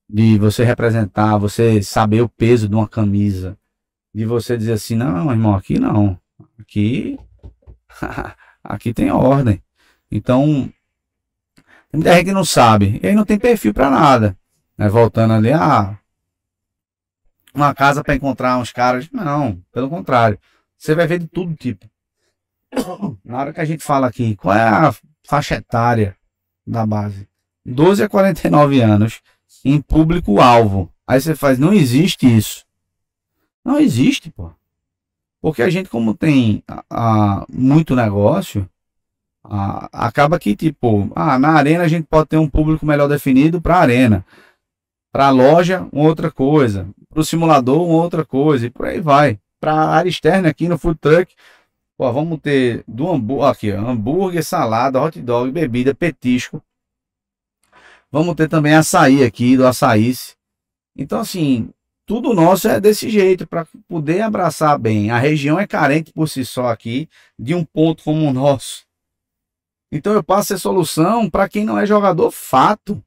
De 0.08 0.38
você 0.38 0.64
representar, 0.64 1.38
você 1.38 1.82
saber 1.82 2.20
o 2.22 2.28
peso 2.28 2.68
de 2.68 2.74
uma 2.74 2.88
camisa. 2.88 3.56
De 4.14 4.24
você 4.24 4.56
dizer 4.56 4.74
assim, 4.74 4.94
não, 4.94 5.30
irmão, 5.30 5.54
aqui 5.54 5.78
não. 5.78 6.18
Aqui. 6.58 7.18
aqui 8.68 8.92
tem 8.92 9.10
ordem. 9.10 9.62
Então, 10.10 10.70
tem 11.90 12.00
muita 12.00 12.14
gente 12.14 12.26
que 12.26 12.32
não 12.32 12.44
sabe. 12.44 13.00
E 13.02 13.06
aí 13.06 13.14
não 13.14 13.24
tem 13.24 13.38
perfil 13.38 13.72
para 13.72 13.90
nada. 13.90 14.36
Né? 14.76 14.88
Voltando 14.88 15.32
ali, 15.32 15.52
ah, 15.52 15.98
uma 17.54 17.74
casa 17.74 18.04
para 18.04 18.14
encontrar 18.14 18.58
uns 18.58 18.72
caras. 18.72 19.08
Não, 19.10 19.60
pelo 19.72 19.88
contrário. 19.88 20.38
Você 20.76 20.94
vai 20.94 21.06
ver 21.06 21.18
de 21.18 21.26
todo 21.26 21.54
tipo. 21.54 21.88
Na 23.24 23.38
hora 23.38 23.52
que 23.52 23.60
a 23.60 23.64
gente 23.64 23.82
fala 23.82 24.06
aqui, 24.06 24.36
qual 24.36 24.54
é 24.54 24.68
a 24.68 24.94
faixa 25.24 25.54
etária 25.56 26.16
da 26.66 26.84
base? 26.84 27.28
12 27.64 28.04
a 28.04 28.08
49 28.08 28.80
anos, 28.80 29.20
em 29.64 29.80
público-alvo. 29.80 30.92
Aí 31.06 31.20
você 31.20 31.34
faz, 31.34 31.58
não 31.58 31.72
existe 31.72 32.26
isso. 32.26 32.64
Não 33.64 33.78
existe, 33.78 34.30
pô. 34.30 34.52
Porque 35.40 35.62
a 35.62 35.70
gente, 35.70 35.88
como 35.88 36.14
tem 36.14 36.62
a, 36.66 36.84
a, 36.90 37.46
muito 37.48 37.94
negócio, 37.94 38.68
a, 39.44 39.88
acaba 40.06 40.38
que, 40.38 40.56
tipo, 40.56 41.10
ah, 41.14 41.38
na 41.38 41.50
arena 41.50 41.84
a 41.84 41.88
gente 41.88 42.06
pode 42.06 42.28
ter 42.28 42.36
um 42.36 42.48
público 42.48 42.84
melhor 42.84 43.08
definido 43.08 43.60
para 43.60 43.76
a 43.76 43.80
arena. 43.80 44.24
Para 45.12 45.28
a 45.28 45.30
loja, 45.30 45.88
uma 45.92 46.04
outra 46.08 46.30
coisa. 46.30 46.88
Para 47.08 47.20
o 47.20 47.24
simulador, 47.24 47.82
uma 47.82 48.02
outra 48.02 48.24
coisa. 48.24 48.66
E 48.66 48.70
por 48.70 48.86
aí 48.86 49.00
vai. 49.00 49.38
Para 49.60 49.72
a 49.72 49.88
área 49.88 50.08
externa 50.08 50.48
aqui 50.48 50.68
no 50.68 50.78
food 50.78 50.98
truck, 51.00 51.34
vamos 51.98 52.38
ter 52.40 52.84
do 52.86 53.08
hambúrguer, 53.10 53.48
aqui, 53.48 53.70
hambúrguer, 53.70 54.44
salada, 54.44 55.00
hot 55.00 55.20
dog, 55.20 55.50
bebida, 55.50 55.94
petisco. 55.94 56.62
Vamos 58.10 58.34
ter 58.34 58.48
também 58.48 58.74
açaí 58.74 59.24
aqui, 59.24 59.56
do 59.56 59.66
açaí. 59.66 60.12
Então, 60.96 61.20
assim, 61.20 61.70
tudo 62.06 62.32
nosso 62.32 62.68
é 62.68 62.80
desse 62.80 63.10
jeito, 63.10 63.46
para 63.46 63.66
poder 63.88 64.20
abraçar 64.20 64.78
bem. 64.78 65.10
A 65.10 65.18
região 65.18 65.58
é 65.58 65.66
carente 65.66 66.12
por 66.12 66.28
si 66.28 66.44
só 66.44 66.68
aqui, 66.68 67.08
de 67.36 67.54
um 67.54 67.64
ponto 67.64 68.04
como 68.04 68.24
o 68.24 68.32
nosso. 68.32 68.86
Então, 69.90 70.12
eu 70.12 70.22
passo 70.22 70.54
a 70.54 70.58
solução 70.58 71.28
para 71.28 71.48
quem 71.48 71.64
não 71.64 71.78
é 71.78 71.84
jogador, 71.84 72.30
fato. 72.30 73.02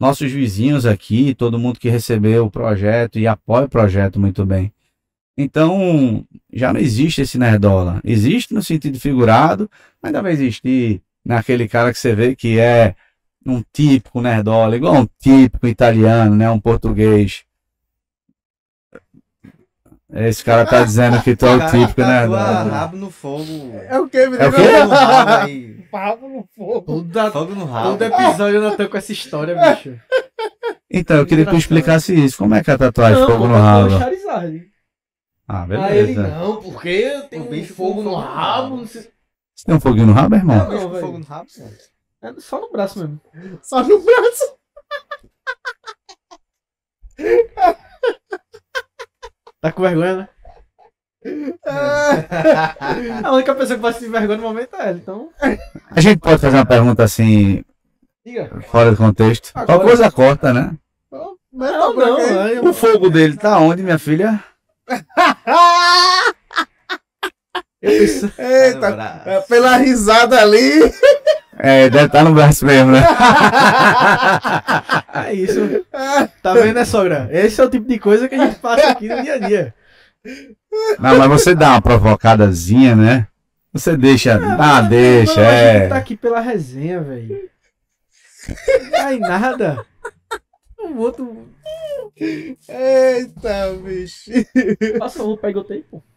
Nossos 0.00 0.30
vizinhos 0.30 0.86
aqui, 0.86 1.34
todo 1.34 1.58
mundo 1.58 1.80
que 1.80 1.88
recebeu 1.88 2.46
o 2.46 2.50
projeto 2.50 3.18
e 3.18 3.26
apoia 3.26 3.66
o 3.66 3.68
projeto 3.68 4.20
muito 4.20 4.46
bem. 4.46 4.72
Então, 5.36 6.24
já 6.52 6.72
não 6.72 6.80
existe 6.80 7.22
esse 7.22 7.38
nerdola. 7.38 8.00
Existe 8.04 8.54
no 8.54 8.62
sentido 8.62 8.98
figurado, 9.00 9.68
mas 10.00 10.10
ainda 10.10 10.22
vai 10.22 10.32
existir 10.32 11.02
naquele 11.24 11.68
cara 11.68 11.92
que 11.92 11.98
você 11.98 12.14
vê 12.14 12.36
que 12.36 12.58
é 12.58 12.94
um 13.44 13.62
típico 13.72 14.20
nerdola, 14.20 14.76
igual 14.76 14.94
um 14.94 15.08
típico 15.18 15.66
italiano, 15.66 16.36
né? 16.36 16.48
Um 16.50 16.60
português. 16.60 17.47
Esse 20.10 20.42
cara 20.42 20.64
tá 20.64 20.82
dizendo 20.84 21.22
que 21.22 21.36
tu 21.36 21.44
é 21.46 21.54
o 21.56 21.70
típico 21.70 22.00
nerdola. 22.00 22.62
rabo 22.62 22.96
no 22.96 23.10
fogo. 23.10 23.44
É 23.88 24.00
o 24.00 24.08
que, 24.08 24.18
menino? 24.26 24.42
É 24.42 24.48
o 24.48 24.52
quê? 24.52 25.84
Rabo 25.92 26.28
no 26.28 26.48
fogo. 26.56 26.80
Toda, 27.04 27.30
Fogo 27.30 27.54
no 27.54 27.66
rabo. 27.66 27.90
todo 27.90 28.02
episódio 28.02 28.62
eu 28.62 28.76
tô 28.76 28.88
com 28.88 28.96
essa 28.96 29.12
história, 29.12 29.54
bicho. 29.54 30.00
Então, 30.90 31.18
eu 31.18 31.26
queria 31.26 31.44
que 31.44 31.50
tu 31.50 31.56
explicasse 31.58 32.14
isso. 32.14 32.38
Como 32.38 32.54
é 32.54 32.64
que 32.64 32.70
é 32.70 32.74
a 32.74 32.78
tatuagem 32.78 33.20
Não, 33.20 33.26
fogo 33.26 33.46
no 33.48 33.54
rabo? 33.54 33.98
Charizard. 33.98 34.70
Ah, 35.46 35.66
Aí 35.68 35.98
ele, 35.98 36.14
beleza. 36.14 36.28
não, 36.38 36.62
porque 36.62 37.22
tem 37.30 37.40
O 37.40 37.44
um 37.44 37.46
fogo 37.46 37.56
no 37.56 37.64
fogo 37.66 38.02
no 38.02 38.14
rabo. 38.14 38.76
Não 38.76 38.86
sei... 38.86 39.02
Você 39.54 39.64
tem 39.66 39.74
um 39.74 39.80
foguinho 39.80 40.06
no 40.06 40.12
rabo, 40.12 40.34
irmão? 40.36 40.56
Não, 40.56 40.88
velho. 40.90 41.00
fogo 41.00 41.18
no 41.18 41.24
rabo, 41.24 41.46
pô. 41.54 42.26
É 42.26 42.34
só 42.40 42.60
no 42.60 42.70
braço 42.72 42.98
mesmo. 42.98 43.20
Só 43.62 43.82
no 43.82 43.98
braço. 44.00 44.56
Tá 49.60 49.72
com 49.72 49.82
vergonha, 49.82 50.16
né? 50.16 50.28
A 53.24 53.32
única 53.32 53.54
pessoa 53.54 53.76
que 53.76 53.82
vai 53.82 53.92
sentir 53.92 54.08
vergonha 54.10 54.36
no 54.38 54.42
momento 54.44 54.74
é 54.76 54.88
ela, 54.88 54.98
então. 54.98 55.30
A 55.90 56.00
gente 56.00 56.20
pode 56.20 56.40
fazer 56.40 56.56
uma 56.56 56.66
pergunta 56.66 57.02
assim, 57.02 57.64
Diga. 58.24 58.60
fora 58.68 58.90
do 58.92 58.96
contexto. 58.96 59.50
Agora. 59.54 59.66
Qual 59.78 59.80
coisa 59.88 60.10
corta, 60.10 60.52
né? 60.52 60.72
Mas 61.52 61.72
Não, 61.72 61.94
tá 61.96 62.06
não, 62.06 62.16
por 62.16 62.22
aqui. 62.24 62.38
aí, 62.38 62.58
O 62.60 62.72
fogo 62.72 63.10
dele 63.10 63.36
tá 63.36 63.58
onde, 63.58 63.82
minha 63.82 63.98
filha? 63.98 64.42
Eu 67.80 67.90
penso... 67.90 68.32
Eita, 68.38 69.22
é, 69.24 69.40
pela 69.42 69.76
risada 69.76 70.40
ali. 70.40 70.92
É, 71.58 71.90
deve 71.90 72.06
estar 72.06 72.24
no 72.24 72.34
braço 72.34 72.64
mesmo, 72.64 72.92
né? 72.92 73.02
É 75.14 75.32
isso. 75.32 75.84
Tá 76.42 76.54
vendo, 76.54 76.74
né, 76.74 76.84
sogra? 76.84 77.28
Esse 77.30 77.60
é 77.60 77.64
o 77.64 77.70
tipo 77.70 77.86
de 77.86 77.98
coisa 77.98 78.28
que 78.28 78.34
a 78.34 78.46
gente 78.46 78.58
passa 78.60 78.90
aqui 78.90 79.08
no 79.08 79.20
dia 79.22 79.34
a 79.34 79.38
dia. 79.38 79.74
Não, 80.98 81.18
mas 81.18 81.28
você 81.28 81.54
dá 81.54 81.70
uma 81.70 81.82
provocadazinha, 81.82 82.94
né? 82.94 83.26
Você 83.72 83.96
deixa. 83.96 84.38
Ah, 84.58 84.80
deixa, 84.80 85.34
Mano, 85.34 85.48
A 85.48 85.62
gente 85.62 85.84
é. 85.84 85.88
tá 85.88 85.96
aqui 85.96 86.16
pela 86.16 86.40
resenha, 86.40 87.00
velho. 87.00 87.50
Não 88.82 88.90
vai 88.90 89.18
nada. 89.18 89.84
O 90.78 90.98
outro. 90.98 91.48
Eita, 92.16 93.72
bicho. 93.82 94.30
Passa 94.98 95.22
um, 95.22 95.36
pega 95.36 95.58
o 95.58 95.64
tempo. 95.64 96.02
É. 96.02 96.07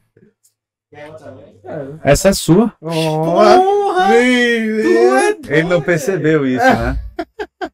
Essa 2.03 2.29
é 2.29 2.33
sua. 2.33 2.69
Porra! 2.79 3.57
Tu 4.07 4.13
é 4.13 5.57
Ele 5.59 5.69
não 5.69 5.81
percebeu 5.81 6.45
isso, 6.45 6.65
né? 6.65 6.99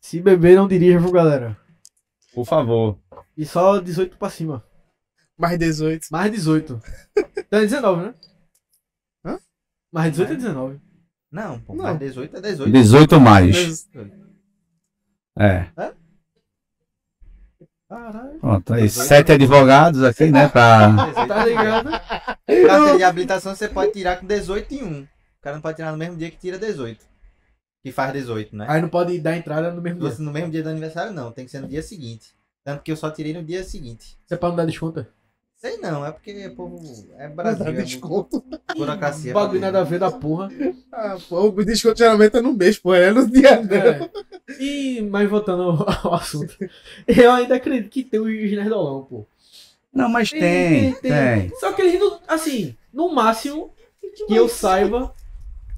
Se 0.00 0.20
beber, 0.20 0.56
não 0.56 0.66
dirija, 0.66 0.98
viu, 0.98 1.12
galera? 1.12 1.56
Por 2.34 2.44
favor. 2.44 2.98
E 3.36 3.44
só 3.44 3.78
18 3.78 4.16
pra 4.16 4.30
cima. 4.30 4.64
Mais 5.36 5.58
18. 5.58 6.06
Mais 6.10 6.32
18. 6.32 6.82
Então 7.36 7.60
é 7.60 7.62
19, 7.62 8.06
né? 8.06 8.14
Hã? 9.24 9.38
Mais 9.92 10.10
18 10.10 10.32
é 10.32 10.36
19. 10.36 10.80
Não, 11.30 11.60
pô, 11.60 11.74
Não. 11.74 11.84
mais 11.84 11.98
18 11.98 12.36
é 12.36 12.40
18. 12.40 12.72
18 12.72 13.20
mais. 13.20 13.88
É. 15.38 15.70
Caralho. 17.88 18.38
Pronto, 18.38 18.74
aí. 18.74 18.88
Sete 18.88 19.32
advogados 19.32 20.02
aqui, 20.02 20.26
né? 20.30 20.48
Pra. 20.48 20.88
18. 20.88 21.28
Tá 21.28 21.46
ligado? 21.46 21.90
Carteira 21.90 22.96
de 22.96 23.02
habilitação 23.02 23.54
você 23.54 23.68
pode 23.68 23.92
tirar 23.92 24.18
com 24.20 24.26
18 24.26 24.74
e 24.74 24.82
1. 24.82 25.00
O 25.02 25.08
cara 25.40 25.56
não 25.56 25.62
pode 25.62 25.76
tirar 25.76 25.92
no 25.92 25.98
mesmo 25.98 26.16
dia 26.16 26.30
que 26.30 26.36
tira 26.36 26.58
18. 26.58 27.06
Que 27.82 27.90
faz 27.90 28.12
18, 28.12 28.54
né? 28.54 28.66
Aí 28.68 28.82
não 28.82 28.88
pode 28.88 29.18
dar 29.20 29.36
entrada 29.36 29.72
no 29.72 29.80
mesmo 29.80 30.00
dia. 30.00 30.16
No 30.18 30.32
mesmo 30.32 30.50
dia 30.50 30.62
do 30.62 30.68
aniversário, 30.68 31.12
não. 31.12 31.32
Tem 31.32 31.44
que 31.44 31.50
ser 31.50 31.60
no 31.60 31.68
dia 31.68 31.82
seguinte. 31.82 32.34
Tanto 32.62 32.82
que 32.82 32.92
eu 32.92 32.96
só 32.96 33.10
tirei 33.10 33.32
no 33.32 33.42
dia 33.42 33.64
seguinte. 33.64 34.18
Você 34.26 34.36
pode 34.36 34.50
não 34.50 34.56
dar 34.56 34.66
desconto? 34.66 35.06
Sei 35.58 35.76
não, 35.78 36.06
é 36.06 36.12
porque 36.12 36.48
povo. 36.50 36.80
É 37.18 37.28
Dá 37.28 37.34
Brasil. 37.34 37.66
É 37.66 37.72
desconto. 37.72 38.44
burocracia. 38.76 39.34
Bagulho 39.34 39.60
nada 39.60 39.80
a 39.80 39.84
ver 39.84 39.98
da 39.98 40.08
porra. 40.08 40.48
Ah, 40.92 41.18
pô, 41.28 41.48
o 41.48 41.64
desconto 41.64 41.98
geralmente 41.98 42.36
é 42.36 42.40
no 42.40 42.52
mês, 42.52 42.78
pô. 42.78 42.94
É 42.94 43.10
no 43.10 43.28
dia 43.28 43.60
não. 43.60 43.76
É. 43.76 44.08
E, 44.60 45.02
mas 45.02 45.28
voltando 45.28 45.84
ao, 46.04 46.14
assunto. 46.14 46.56
Eu 47.08 47.32
ainda 47.32 47.56
acredito 47.56 47.90
que 47.90 48.04
tem 48.04 48.20
os 48.20 48.28
nerdolão, 48.28 49.02
pô. 49.02 49.26
Não, 49.92 50.08
mas 50.08 50.30
tem, 50.30 50.92
tem. 50.94 51.50
Só 51.58 51.72
que 51.72 51.82
eles 51.82 51.98
não. 51.98 52.20
Assim, 52.28 52.76
no 52.92 53.12
máximo 53.12 53.74
que 54.28 54.36
eu 54.36 54.48
saiba, 54.48 55.12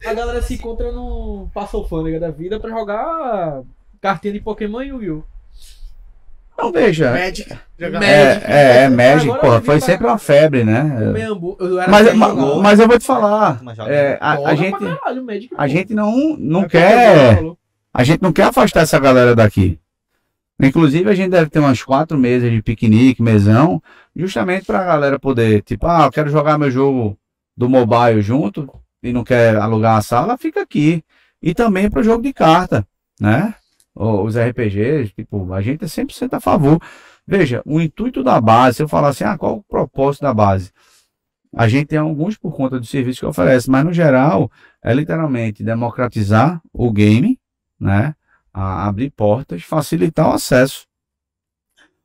a 0.04 0.12
galera 0.12 0.42
se 0.42 0.54
encontra 0.54 0.92
no 0.92 1.48
Passa 1.54 1.78
Alfândega 1.78 2.20
da 2.20 2.30
vida 2.30 2.60
pra 2.60 2.68
jogar 2.68 3.62
cartinha 3.98 4.34
de 4.34 4.40
Pokémon 4.40 4.82
e 4.82 4.88
Yu-Gi-Oh! 4.88 5.39
Não, 6.60 6.72
veja. 6.72 7.12
Magic. 7.12 7.56
Jogar 7.78 8.00
Magic. 8.00 8.14
É, 8.14 8.42
é, 8.46 8.76
é 8.84 8.88
Magic, 8.88 9.38
porra, 9.40 9.60
foi 9.60 9.80
sempre 9.80 10.06
uma 10.06 10.18
febre, 10.18 10.64
né? 10.64 11.12
Eu 11.58 11.80
era 11.80 11.90
Mas, 11.90 12.14
ma- 12.14 12.34
mas 12.62 12.78
eu 12.80 12.86
vou 12.88 12.98
te 12.98 13.06
falar. 13.06 13.60
É, 13.86 14.18
a, 14.20 14.32
a 14.50 14.54
gente, 14.54 14.78
caralho, 14.78 15.24
Magic, 15.24 15.50
a 15.56 15.66
gente 15.68 15.94
não, 15.94 16.36
não 16.38 16.62
É 16.64 16.68
quer. 16.68 17.32
o 17.32 17.36
falou. 17.36 17.58
A 17.92 18.04
gente 18.04 18.22
não 18.22 18.32
quer 18.32 18.44
afastar 18.44 18.80
essa 18.82 18.98
galera 18.98 19.34
daqui. 19.34 19.78
Inclusive, 20.62 21.08
a 21.10 21.14
gente 21.14 21.30
deve 21.30 21.48
ter 21.48 21.58
umas 21.58 21.82
quatro 21.82 22.18
mesas 22.18 22.50
de 22.50 22.62
piquenique, 22.62 23.22
mesão, 23.22 23.82
justamente 24.14 24.66
pra 24.66 24.84
galera 24.84 25.18
poder, 25.18 25.62
tipo, 25.62 25.86
ah, 25.86 26.04
eu 26.04 26.10
quero 26.12 26.28
jogar 26.28 26.58
meu 26.58 26.70
jogo 26.70 27.16
do 27.56 27.68
mobile 27.68 28.20
junto 28.20 28.68
e 29.02 29.12
não 29.12 29.24
quer 29.24 29.56
alugar 29.56 29.96
a 29.96 30.02
sala, 30.02 30.36
fica 30.36 30.60
aqui. 30.60 31.02
E 31.42 31.54
também 31.54 31.88
pro 31.88 32.02
jogo 32.02 32.22
de 32.22 32.32
carta, 32.34 32.86
né? 33.18 33.54
Os 34.02 34.36
RPGs, 34.36 35.12
tipo, 35.14 35.52
a 35.52 35.60
gente 35.60 35.84
é 35.84 35.88
100% 35.88 36.34
a 36.34 36.40
favor. 36.40 36.80
Veja, 37.26 37.62
o 37.66 37.80
intuito 37.80 38.22
da 38.22 38.40
base, 38.40 38.76
se 38.78 38.82
eu 38.82 38.88
falar 38.88 39.08
assim, 39.08 39.24
ah, 39.24 39.36
qual 39.36 39.56
o 39.58 39.62
propósito 39.62 40.22
da 40.22 40.32
base? 40.34 40.72
A 41.54 41.68
gente 41.68 41.86
tem 41.88 41.98
alguns 41.98 42.36
por 42.36 42.54
conta 42.54 42.78
do 42.78 42.86
serviço 42.86 43.20
que 43.20 43.26
oferece, 43.26 43.68
mas 43.68 43.84
no 43.84 43.92
geral 43.92 44.50
é 44.82 44.94
literalmente 44.94 45.62
democratizar 45.64 46.60
o 46.72 46.92
game, 46.92 47.38
né? 47.78 48.14
A- 48.52 48.86
abrir 48.86 49.10
portas, 49.10 49.62
facilitar 49.62 50.28
o 50.28 50.32
acesso. 50.32 50.86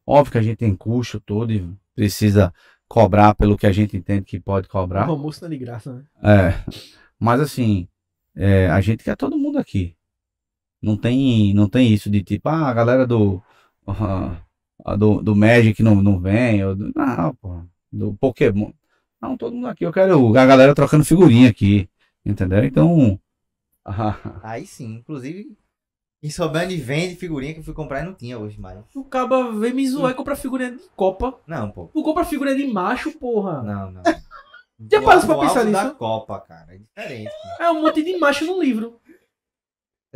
Óbvio 0.06 0.34
que 0.34 0.38
a 0.38 0.42
gente 0.42 0.58
tem 0.58 0.76
custo 0.76 1.20
todo 1.20 1.52
e 1.52 1.68
precisa 1.96 2.54
cobrar 2.88 3.34
pelo 3.36 3.58
que 3.58 3.66
a 3.66 3.72
gente 3.72 3.98
entende 3.98 4.26
que 4.26 4.40
pode 4.40 4.68
cobrar. 4.68 5.08
O 5.08 5.12
almoço 5.12 5.42
não 5.42 5.48
é 5.48 5.52
de 5.52 5.58
graça, 5.58 5.94
né? 5.94 6.04
É, 6.24 6.72
mas 7.20 7.40
assim, 7.42 7.88
é, 8.36 8.68
a 8.70 8.80
gente 8.82 9.04
quer 9.04 9.16
todo 9.16 9.38
mundo 9.38 9.58
aqui. 9.58 9.96
Não 10.86 10.96
tem, 10.96 11.54
não 11.54 11.68
tem 11.68 11.92
isso 11.92 12.10
de 12.12 12.24
tipo, 12.24 12.48
ah, 12.48 12.70
a 12.70 12.74
galera 12.74 13.08
do, 13.08 13.42
a 13.88 14.96
do, 14.96 15.22
do 15.22 15.36
Magic 15.36 15.82
não, 15.82 15.96
não 15.96 16.20
vem, 16.20 16.64
ou 16.64 16.76
do, 16.76 16.92
não, 16.96 17.34
pô, 17.36 17.62
do 17.92 18.14
Pokémon. 18.14 18.72
Não, 19.20 19.36
todo 19.36 19.56
mundo 19.56 19.68
aqui. 19.68 19.84
Eu 19.84 19.92
quero 19.92 20.38
a 20.38 20.46
galera 20.46 20.76
trocando 20.76 21.04
figurinha 21.04 21.50
aqui, 21.50 21.90
entendeu? 22.24 22.64
Então, 22.64 23.20
ah, 23.84 24.18
Aí 24.44 24.66
sim, 24.68 24.96
inclusive, 24.96 25.58
quem 26.22 26.30
souber 26.30 26.66
onde 26.66 26.76
vende 26.78 27.16
figurinha 27.16 27.54
que 27.54 27.60
eu 27.60 27.64
fui 27.64 27.74
comprar 27.74 28.02
e 28.02 28.06
não 28.06 28.14
tinha 28.14 28.38
hoje 28.38 28.60
mais. 28.60 28.80
O 28.96 29.04
caba 29.04 29.52
vem 29.52 29.74
me 29.74 29.88
zoar 29.88 30.12
e 30.12 30.16
compra 30.16 30.36
figurinha 30.36 30.72
de 30.72 30.84
Copa. 30.96 31.40
Não, 31.46 31.70
pô. 31.70 31.90
Tu 31.94 32.04
compra 32.04 32.26
figurinha 32.26 32.58
de 32.58 32.66
macho, 32.68 33.12
porra. 33.12 33.62
Não, 33.62 33.92
não. 33.92 34.04
Já 34.92 35.02
parou 35.02 35.26
pra 35.26 35.40
pensar 35.40 35.60
alvo 35.62 35.72
da 35.72 35.84
nisso? 35.84 35.96
Copa, 35.96 36.40
cara. 36.42 36.76
É 36.76 36.78
diferente. 36.78 37.32
pô. 37.32 37.64
É 37.64 37.72
um 37.72 37.82
monte 37.82 38.04
de 38.04 38.18
macho 38.18 38.46
no 38.46 38.62
livro. 38.62 39.00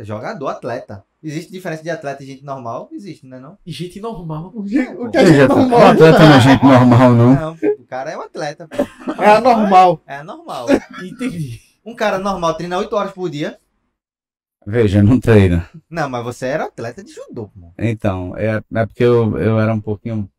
É 0.00 0.04
jogador, 0.04 0.48
atleta. 0.48 1.04
Existe 1.22 1.52
diferença 1.52 1.82
de 1.82 1.90
atleta 1.90 2.22
e 2.22 2.26
gente 2.26 2.42
normal? 2.42 2.88
Existe, 2.90 3.26
né 3.26 3.38
não? 3.38 3.58
E 3.66 3.70
gente 3.70 4.00
normal. 4.00 4.50
O 4.54 4.62
que 4.62 4.70
veja, 4.70 5.42
gente 5.42 5.52
o 5.52 5.56
normal 5.56 5.88
atleta 5.88 6.18
não 6.20 6.34
é 6.34 6.40
gente 6.40 6.64
normal, 6.64 7.12
não. 7.12 7.34
Não, 7.34 7.52
o 7.52 7.84
cara 7.84 8.10
é 8.10 8.16
um 8.16 8.22
atleta. 8.22 8.66
pô. 8.66 9.22
é 9.22 9.36
anormal. 9.36 10.00
É 10.06 10.22
normal. 10.22 10.68
Entendi. 11.02 11.60
Um 11.84 11.94
cara 11.94 12.18
normal 12.18 12.54
treina 12.54 12.78
8 12.78 12.96
horas 12.96 13.12
por 13.12 13.28
dia. 13.28 13.58
Veja, 14.66 15.02
não 15.02 15.20
treina. 15.20 15.68
Não, 15.90 16.08
mas 16.08 16.24
você 16.24 16.46
era 16.46 16.64
atleta 16.64 17.04
de 17.04 17.12
judô, 17.12 17.48
pô. 17.48 17.74
Então, 17.78 18.34
é, 18.38 18.62
é 18.74 18.86
porque 18.86 19.04
eu, 19.04 19.36
eu 19.36 19.60
era 19.60 19.74
um 19.74 19.80
pouquinho 19.82 20.30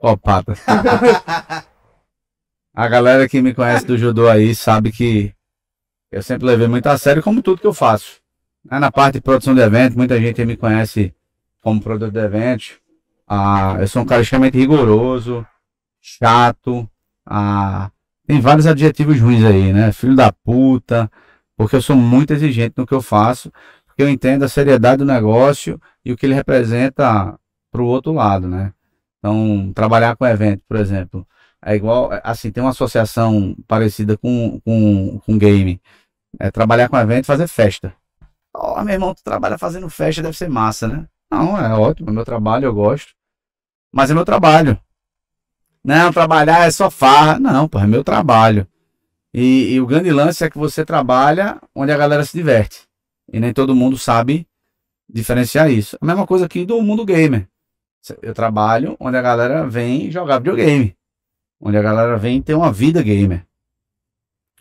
psicopata. 0.00 0.54
A 2.74 2.88
galera 2.88 3.28
que 3.28 3.42
me 3.42 3.52
conhece 3.52 3.84
do 3.84 3.98
judô 3.98 4.26
aí 4.26 4.54
sabe 4.54 4.90
que 4.90 5.34
eu 6.10 6.22
sempre 6.22 6.46
levei 6.46 6.66
muito 6.66 6.86
a 6.86 6.96
sério, 6.96 7.22
como 7.22 7.42
tudo 7.42 7.60
que 7.60 7.66
eu 7.66 7.74
faço. 7.74 8.21
Né, 8.64 8.78
Na 8.78 8.90
parte 8.90 9.14
de 9.14 9.20
produção 9.20 9.54
de 9.54 9.60
evento, 9.60 9.96
muita 9.96 10.20
gente 10.20 10.44
me 10.44 10.56
conhece 10.56 11.14
como 11.60 11.80
produtor 11.80 12.10
de 12.10 12.18
eventos. 12.18 12.78
Ah, 13.26 13.76
eu 13.80 13.88
sou 13.88 14.02
um 14.02 14.06
cara 14.06 14.22
extremamente 14.22 14.58
rigoroso, 14.58 15.46
chato. 16.00 16.88
Ah, 17.24 17.90
tem 18.26 18.40
vários 18.40 18.66
adjetivos 18.66 19.20
ruins 19.20 19.44
aí, 19.44 19.72
né? 19.72 19.92
Filho 19.92 20.16
da 20.16 20.32
puta, 20.32 21.10
porque 21.56 21.76
eu 21.76 21.82
sou 21.82 21.96
muito 21.96 22.32
exigente 22.32 22.74
no 22.76 22.86
que 22.86 22.94
eu 22.94 23.02
faço, 23.02 23.52
porque 23.86 24.02
eu 24.02 24.08
entendo 24.08 24.44
a 24.44 24.48
seriedade 24.48 24.98
do 24.98 25.04
negócio 25.04 25.80
e 26.04 26.12
o 26.12 26.16
que 26.16 26.26
ele 26.26 26.34
representa 26.34 27.38
para 27.70 27.82
o 27.82 27.86
outro 27.86 28.12
lado, 28.12 28.48
né? 28.48 28.72
Então, 29.18 29.72
trabalhar 29.74 30.16
com 30.16 30.26
evento, 30.26 30.62
por 30.68 30.76
exemplo, 30.76 31.26
é 31.64 31.76
igual, 31.76 32.10
assim, 32.24 32.50
tem 32.50 32.62
uma 32.62 32.70
associação 32.70 33.56
parecida 33.68 34.16
com, 34.16 34.60
com, 34.64 35.20
com 35.24 35.38
game. 35.38 35.80
É 36.40 36.50
trabalhar 36.50 36.88
com 36.88 36.98
evento 36.98 37.26
fazer 37.26 37.46
festa. 37.46 37.94
Ó, 38.54 38.82
meu 38.84 38.94
irmão, 38.94 39.14
tu 39.14 39.22
trabalha 39.22 39.56
fazendo 39.56 39.88
festa, 39.88 40.22
deve 40.22 40.36
ser 40.36 40.48
massa, 40.48 40.86
né? 40.88 41.08
Não, 41.30 41.58
é 41.58 41.74
ótimo, 41.74 42.10
é 42.10 42.12
meu 42.12 42.24
trabalho, 42.24 42.66
eu 42.66 42.74
gosto. 42.74 43.12
Mas 43.90 44.10
é 44.10 44.14
meu 44.14 44.24
trabalho. 44.24 44.78
Não, 45.84 46.12
trabalhar 46.12 46.66
é 46.66 46.70
só 46.70 46.90
farra. 46.90 47.38
Não, 47.38 47.66
pô, 47.66 47.78
é 47.78 47.86
meu 47.86 48.04
trabalho. 48.04 48.66
E, 49.34 49.72
e 49.72 49.80
o 49.80 49.86
grande 49.86 50.10
lance 50.12 50.44
é 50.44 50.50
que 50.50 50.58
você 50.58 50.84
trabalha 50.84 51.60
onde 51.74 51.90
a 51.90 51.96
galera 51.96 52.24
se 52.24 52.36
diverte. 52.36 52.86
E 53.32 53.40
nem 53.40 53.52
todo 53.52 53.74
mundo 53.74 53.96
sabe 53.96 54.46
diferenciar 55.08 55.70
isso. 55.70 55.96
A 56.00 56.06
mesma 56.06 56.26
coisa 56.26 56.46
aqui 56.46 56.64
do 56.64 56.80
mundo 56.82 57.04
gamer. 57.04 57.48
Eu 58.20 58.34
trabalho 58.34 58.96
onde 59.00 59.16
a 59.16 59.22
galera 59.22 59.66
vem 59.66 60.10
jogar 60.10 60.38
videogame. 60.38 60.96
Onde 61.60 61.76
a 61.76 61.82
galera 61.82 62.16
vem 62.18 62.42
ter 62.42 62.54
uma 62.54 62.72
vida 62.72 63.02
gamer. 63.02 63.46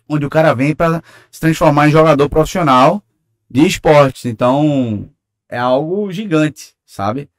Onde 0.08 0.26
o 0.26 0.30
cara 0.30 0.54
vem 0.54 0.76
para 0.76 1.04
se 1.30 1.39
transformar 1.39 1.88
em 1.88 1.92
jogador 1.92 2.30
profissional 2.30 3.04
de 3.52 3.68
esportes. 3.68 4.26
Então, 4.26 5.10
é 5.49 5.58
algo 5.58 6.10
gigante, 6.12 6.74
sabe? 6.86 7.30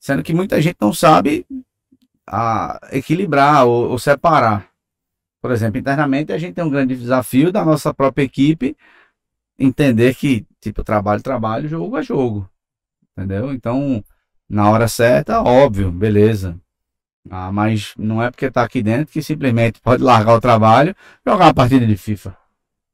Sendo 0.00 0.22
que 0.22 0.32
muita 0.32 0.60
gente 0.62 0.78
não 0.80 0.92
sabe 0.92 1.46
a, 2.26 2.80
equilibrar 2.92 3.66
ou, 3.66 3.90
ou 3.90 3.98
separar. 3.98 4.68
Por 5.42 5.50
exemplo, 5.52 5.78
internamente 5.78 6.32
a 6.32 6.38
gente 6.38 6.54
tem 6.54 6.64
um 6.64 6.70
grande 6.70 6.96
desafio 6.96 7.52
da 7.52 7.64
nossa 7.64 7.92
própria 7.92 8.24
equipe 8.24 8.76
entender 9.58 10.14
que, 10.14 10.46
tipo, 10.60 10.82
trabalho, 10.82 11.22
trabalho, 11.22 11.68
jogo 11.68 11.98
é 11.98 12.02
jogo. 12.02 12.48
Entendeu? 13.12 13.52
Então, 13.52 14.02
na 14.48 14.70
hora 14.70 14.88
certa, 14.88 15.42
óbvio, 15.42 15.92
beleza. 15.92 16.58
Ah, 17.30 17.52
mas 17.52 17.92
não 17.98 18.22
é 18.22 18.30
porque 18.30 18.50
tá 18.50 18.62
aqui 18.62 18.82
dentro 18.82 19.12
que 19.12 19.22
simplesmente 19.22 19.80
pode 19.80 20.02
largar 20.02 20.34
o 20.34 20.40
trabalho 20.40 20.96
jogar 21.26 21.46
uma 21.46 21.54
partida 21.54 21.86
de 21.86 21.96
FIFA. 21.96 22.37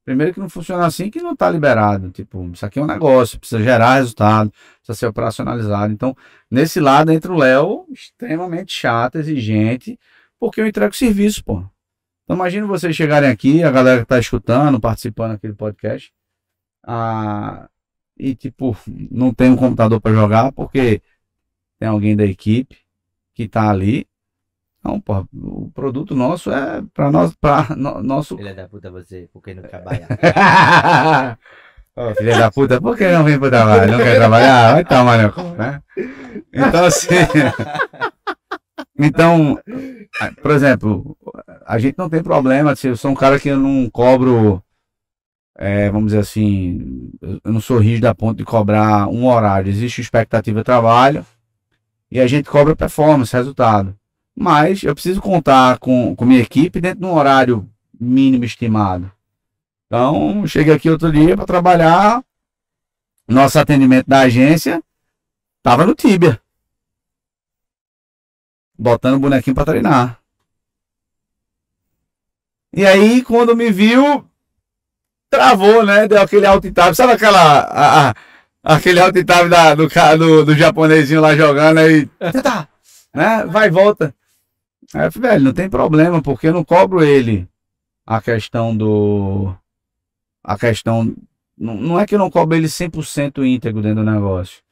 Primeiro 0.04 0.34
que 0.34 0.40
não 0.40 0.48
funciona 0.48 0.86
assim, 0.86 1.10
que 1.10 1.22
não 1.22 1.34
tá 1.34 1.50
liberado. 1.50 2.10
Tipo, 2.10 2.50
isso 2.52 2.64
aqui 2.66 2.78
é 2.78 2.82
um 2.82 2.86
negócio, 2.86 3.38
precisa 3.38 3.62
gerar 3.62 3.94
resultado, 3.94 4.50
precisa 4.50 4.98
ser 4.98 5.06
operacionalizado. 5.06 5.92
Então, 5.92 6.14
nesse 6.50 6.78
lado 6.78 7.10
entra 7.10 7.32
o 7.32 7.36
Léo, 7.36 7.86
extremamente 7.90 8.72
chato, 8.72 9.16
exigente, 9.16 9.98
porque 10.38 10.60
eu 10.60 10.66
entrego 10.66 10.94
serviço, 10.94 11.42
pô. 11.42 11.64
Então, 12.24 12.36
imagina 12.36 12.66
vocês 12.66 12.94
chegarem 12.94 13.30
aqui, 13.30 13.62
a 13.62 13.70
galera 13.70 14.00
que 14.00 14.06
tá 14.06 14.18
escutando, 14.18 14.80
participando 14.80 15.32
aqui 15.32 15.48
do 15.48 15.56
podcast, 15.56 16.12
ah, 16.82 17.68
e 18.16 18.34
tipo, 18.34 18.76
não 19.10 19.32
tem 19.32 19.50
um 19.50 19.56
computador 19.56 20.00
para 20.00 20.12
jogar 20.14 20.52
porque 20.52 21.02
tem 21.78 21.88
alguém 21.88 22.14
da 22.16 22.24
equipe 22.24 22.76
que 23.34 23.48
tá 23.48 23.70
ali. 23.70 24.06
Não, 24.84 25.00
pô, 25.00 25.26
o 25.32 25.70
produto 25.74 26.14
nosso 26.14 26.52
é 26.52 26.82
para 26.92 27.10
nós, 27.10 27.34
para 27.34 27.74
no, 27.74 28.02
nosso 28.02 28.36
Filha 28.36 28.54
da 28.54 28.68
puta 28.68 28.90
você, 28.90 29.28
por 29.32 29.42
que 29.42 29.54
não 29.54 29.62
trabalhar? 29.62 30.08
Ô, 31.96 32.12
filha 32.16 32.36
da 32.36 32.50
puta, 32.50 32.80
por 32.80 32.96
que 32.96 33.08
não 33.08 33.22
vem 33.24 33.38
pro 33.38 33.48
trabalho? 33.48 33.92
Não 33.92 33.98
quer 33.98 34.16
trabalhar? 34.16 34.72
Vai 34.72 34.84
tomar 34.84 35.16
no 35.16 35.32
cu, 35.32 35.42
né? 35.56 35.80
Então, 36.52 36.84
assim. 36.84 37.14
Então, 38.96 39.58
por 40.40 40.52
exemplo, 40.52 41.16
a 41.66 41.78
gente 41.80 41.98
não 41.98 42.08
tem 42.08 42.22
problema. 42.22 42.76
Se 42.76 42.86
eu 42.86 42.96
sou 42.96 43.10
um 43.10 43.14
cara 43.14 43.40
que 43.40 43.48
eu 43.48 43.58
não 43.58 43.90
cobro, 43.90 44.62
é, 45.56 45.90
vamos 45.90 46.06
dizer 46.06 46.20
assim, 46.20 47.10
eu 47.20 47.52
não 47.52 47.60
sou 47.60 47.78
rígido 47.78 48.06
a 48.06 48.14
ponto 48.14 48.36
de 48.38 48.44
cobrar 48.44 49.08
um 49.08 49.26
horário. 49.26 49.68
Existe 49.68 50.00
expectativa 50.00 50.60
de 50.60 50.64
trabalho 50.64 51.26
e 52.08 52.20
a 52.20 52.26
gente 52.28 52.48
cobra 52.48 52.76
performance, 52.76 53.34
resultado. 53.34 53.96
Mas 54.36 54.82
eu 54.82 54.94
preciso 54.94 55.20
contar 55.20 55.78
com, 55.78 56.14
com 56.16 56.24
minha 56.24 56.40
equipe 56.40 56.80
dentro 56.80 57.00
de 57.00 57.06
um 57.06 57.14
horário 57.14 57.68
mínimo 57.98 58.44
estimado. 58.44 59.10
Então, 59.86 60.46
cheguei 60.46 60.74
aqui 60.74 60.90
outro 60.90 61.12
dia 61.12 61.36
para 61.36 61.46
trabalhar. 61.46 62.22
Nosso 63.28 63.58
atendimento 63.58 64.06
da 64.08 64.20
agência 64.20 64.82
tava 65.62 65.86
no 65.86 65.94
Tibia. 65.94 66.40
Botando 68.76 69.14
o 69.14 69.20
bonequinho 69.20 69.54
para 69.54 69.64
treinar. 69.66 70.18
E 72.72 72.84
aí, 72.84 73.22
quando 73.22 73.54
me 73.56 73.70
viu, 73.70 74.28
travou, 75.30 75.84
né? 75.86 76.08
Deu 76.08 76.20
aquele 76.20 76.44
alt 76.44 76.64
tab. 76.72 76.92
Sabe 76.94 77.12
aquela. 77.12 77.60
a- 77.60 78.10
a- 78.10 78.14
aquele 78.64 78.98
alt 78.98 79.14
tab 79.24 79.48
da, 79.48 79.74
do, 79.76 79.86
do, 80.18 80.44
do 80.46 80.54
japonesinho 80.56 81.20
lá 81.20 81.36
jogando 81.36 81.78
aí. 81.78 82.06
Tá, 82.42 82.68
né? 83.14 83.44
Vai 83.46 83.68
e 83.68 83.70
volta. 83.70 84.12
Aí 84.94 85.06
eu 85.06 85.12
falei, 85.12 85.30
velho, 85.32 85.44
não 85.44 85.52
tem 85.52 85.68
problema, 85.68 86.22
porque 86.22 86.46
eu 86.46 86.52
não 86.52 86.64
cobro 86.64 87.02
ele 87.02 87.48
a 88.06 88.22
questão 88.22 88.76
do. 88.76 89.52
A 90.42 90.56
questão. 90.56 91.14
Não, 91.58 91.98
é 91.98 92.06
que 92.06 92.14
eu 92.14 92.18
não 92.18 92.30
cobro 92.30 92.56
ele 92.56 92.68
100% 92.68 93.44
íntegro 93.44 93.82
dentro 93.82 94.04
do 94.04 94.10
negócio. 94.10 94.62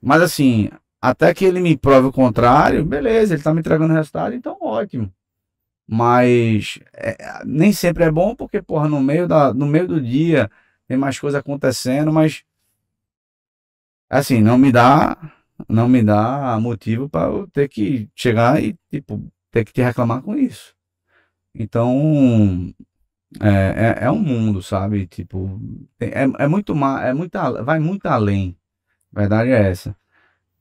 Mas 0.00 0.20
assim, 0.20 0.70
até 1.00 1.32
que 1.32 1.44
ele 1.44 1.60
me 1.60 1.76
prove 1.76 2.08
o 2.08 2.12
contrário, 2.12 2.84
beleza, 2.84 3.34
ele 3.34 3.42
tá 3.42 3.54
me 3.54 3.60
entregando 3.60 3.94
resultado, 3.94 4.34
então 4.34 4.56
ótimo. 4.60 5.12
Mas 5.86 6.78
é, 6.94 7.42
nem 7.44 7.72
sempre 7.72 8.04
é 8.04 8.10
bom, 8.10 8.34
porque, 8.34 8.62
porra, 8.62 8.88
no 8.88 9.00
meio, 9.00 9.28
da, 9.28 9.52
no 9.52 9.66
meio 9.66 9.86
do 9.88 10.00
dia 10.00 10.50
tem 10.86 10.96
mais 10.96 11.18
coisa 11.18 11.38
acontecendo, 11.38 12.12
mas 12.12 12.44
assim, 14.08 14.42
não 14.42 14.58
me 14.58 14.72
dá 14.72 15.16
não 15.68 15.88
me 15.88 16.02
dá 16.02 16.58
motivo 16.60 17.08
para 17.08 17.28
eu 17.32 17.46
ter 17.48 17.68
que 17.68 18.08
chegar 18.16 18.62
e 18.62 18.76
tipo 18.90 19.22
ter 19.50 19.64
que 19.64 19.72
te 19.72 19.82
reclamar 19.82 20.22
com 20.22 20.36
isso. 20.36 20.74
Então 21.54 22.72
é, 23.40 23.98
é, 24.02 24.06
é 24.06 24.10
um 24.10 24.18
mundo, 24.20 24.62
sabe? 24.62 25.06
Tipo, 25.06 25.60
é, 26.00 26.24
é 26.44 26.48
muito 26.48 26.74
mais, 26.74 27.06
é 27.08 27.14
muito, 27.14 27.36
a- 27.36 27.62
vai 27.62 27.78
muito 27.80 28.06
além 28.06 28.56
A 29.14 29.20
verdade 29.20 29.50
é 29.50 29.70
essa. 29.70 29.96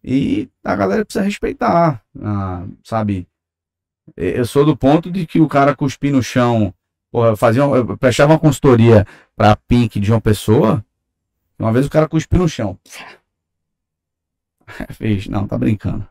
E 0.04 0.50
a 0.64 0.76
galera 0.76 1.06
precisa 1.06 1.26
respeitar, 1.26 2.04
ah, 2.22 2.66
sabe? 2.84 3.28
Eu 4.18 4.46
sou 4.46 4.66
do 4.66 4.76
ponto 4.78 5.12
de 5.12 5.26
que 5.26 5.40
o 5.42 5.48
cara 5.48 5.76
cuspir 5.76 6.12
no 6.14 6.24
chão, 6.24 6.74
porra, 7.12 7.30
eu 7.30 7.38
fazia, 7.38 7.62
eu 7.64 7.98
prestava 7.98 8.34
uma 8.34 8.40
consultoria 8.40 9.06
pra 9.36 9.56
Pink 9.56 10.00
de 10.00 10.12
uma 10.12 10.22
pessoa, 10.22 10.84
uma 11.60 11.74
vez 11.74 11.86
o 11.88 11.90
cara 11.92 12.10
cuspiu 12.10 12.40
no 12.40 12.50
chão. 12.50 12.80
Fez, 14.94 15.28
não, 15.28 15.48
tá 15.48 15.58
brincando. 15.58 16.08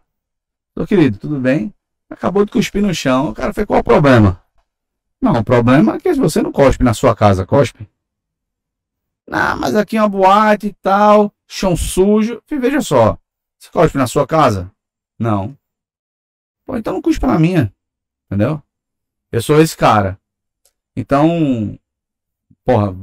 Ô 0.77 0.87
querido, 0.87 1.19
tudo 1.19 1.39
bem? 1.39 1.75
Acabou 2.09 2.45
de 2.45 2.51
cuspir 2.51 2.83
no 2.83 2.95
chão, 2.95 3.31
o 3.31 3.35
cara 3.35 3.53
fez 3.53 3.67
qual 3.67 3.81
o 3.81 3.85
problema? 3.85 4.43
Não, 5.21 5.33
o 5.33 5.45
problema 5.45 5.95
é 5.95 6.01
que 6.01 6.13
você 6.15 6.43
não 6.43 6.51
cospe 6.51 6.83
na 6.83 6.95
sua 6.95 7.15
casa, 7.15 7.47
cospe. 7.47 7.89
Ah, 9.31 9.55
mas 9.55 9.77
aqui 9.77 9.97
é 9.97 10.03
uma 10.03 10.09
boate 10.09 10.69
e 10.69 10.73
tal, 10.73 11.33
chão 11.47 11.77
sujo. 11.77 12.43
Falei, 12.47 12.63
Veja 12.63 12.81
só, 12.81 13.19
você 13.59 13.71
cospe 13.71 13.99
na 13.99 14.07
sua 14.07 14.27
casa? 14.27 14.71
Não. 15.19 15.57
Pô, 16.65 16.77
então 16.77 16.95
não 16.95 17.03
cuspe 17.03 17.27
na 17.27 17.39
minha. 17.39 17.73
Entendeu? 18.27 18.63
Eu 19.31 19.43
sou 19.43 19.61
esse 19.61 19.77
cara. 19.77 20.19
Então, 20.97 21.79
porra, 22.65 22.97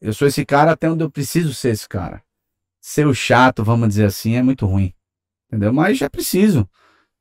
eu 0.00 0.12
sou 0.12 0.28
esse 0.28 0.44
cara 0.44 0.72
até 0.72 0.88
onde 0.88 1.02
eu 1.02 1.10
preciso 1.10 1.52
ser 1.54 1.70
esse 1.70 1.88
cara. 1.88 2.22
Ser 2.90 3.14
chato, 3.14 3.62
vamos 3.62 3.86
dizer 3.90 4.06
assim, 4.06 4.34
é 4.34 4.42
muito 4.42 4.64
ruim. 4.64 4.94
Entendeu? 5.46 5.74
Mas 5.74 6.00
é 6.00 6.08
preciso. 6.08 6.66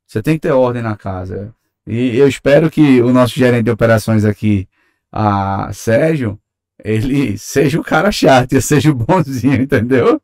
Você 0.07 0.23
tem 0.23 0.35
que 0.35 0.39
ter 0.47 0.51
ordem 0.53 0.81
na 0.81 0.95
casa. 0.95 1.53
E 1.85 2.15
eu 2.15 2.25
espero 2.25 2.71
que 2.71 3.01
o 3.01 3.11
nosso 3.11 3.33
gerente 3.37 3.65
de 3.65 3.71
operações 3.71 4.23
aqui, 4.23 4.65
a 5.11 5.69
Sérgio, 5.73 6.39
ele 6.81 7.35
seja 7.37 7.81
o 7.81 7.83
cara 7.83 8.13
chato 8.13 8.53
e 8.53 8.61
seja 8.63 8.91
o 8.91 8.95
bonzinho, 8.95 9.61
entendeu? 9.61 10.21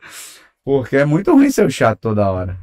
Porque 0.63 0.95
é 0.95 1.03
muito 1.03 1.33
ruim 1.33 1.51
ser 1.51 1.65
o 1.65 1.69
chato 1.69 1.99
toda 1.99 2.31
hora. 2.31 2.57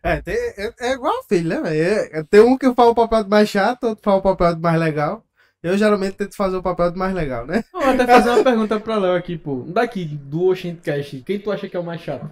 É, 0.00 0.22
tem- 0.22 0.34
é, 0.36 0.72
é 0.82 0.92
igual 0.92 1.20
filho, 1.28 1.48
né? 1.62 1.76
É- 1.76 2.22
tem 2.22 2.42
um 2.42 2.56
que 2.56 2.72
faz 2.74 2.90
o 2.90 2.94
papel 2.94 3.26
mais 3.26 3.48
chato, 3.48 3.88
outro 3.88 4.04
faz 4.04 4.18
o 4.18 4.22
papel 4.22 4.56
mais 4.60 4.78
legal. 4.78 5.23
Eu 5.64 5.78
geralmente 5.78 6.18
tento 6.18 6.36
fazer 6.36 6.58
o 6.58 6.62
papel 6.62 6.92
de 6.92 6.98
mais 6.98 7.14
legal, 7.14 7.46
né? 7.46 7.64
Vou 7.72 7.80
até 7.80 8.06
fazer 8.06 8.28
uma 8.28 8.44
pergunta 8.44 8.78
pra 8.78 8.98
Léo 8.98 9.16
aqui, 9.16 9.38
pô. 9.38 9.62
Daqui, 9.62 10.04
do 10.04 10.48
Oxentcast, 10.48 11.22
quem 11.22 11.40
tu 11.40 11.50
acha 11.50 11.66
que 11.66 11.74
é 11.74 11.80
o 11.80 11.82
mais 11.82 12.02
chato? 12.02 12.30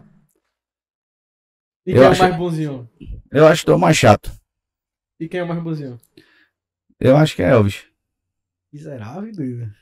E 1.86 1.92
Eu 1.92 1.96
quem 1.96 2.04
é 2.04 2.10
o 2.10 2.18
mais 2.18 2.36
bonzinho? 2.36 2.90
Eu 3.30 3.46
acho 3.46 3.62
que 3.62 3.66
tô 3.72 3.78
mais 3.78 3.96
chato. 3.96 4.30
E 5.18 5.26
quem 5.26 5.40
é 5.40 5.42
o 5.42 5.48
mais 5.48 5.62
bonzinho? 5.62 5.98
Eu 7.00 7.16
acho 7.16 7.34
que 7.34 7.42
é 7.42 7.52
Elvis. 7.52 7.86
Miserável, 8.70 9.32
doido. 9.32 9.72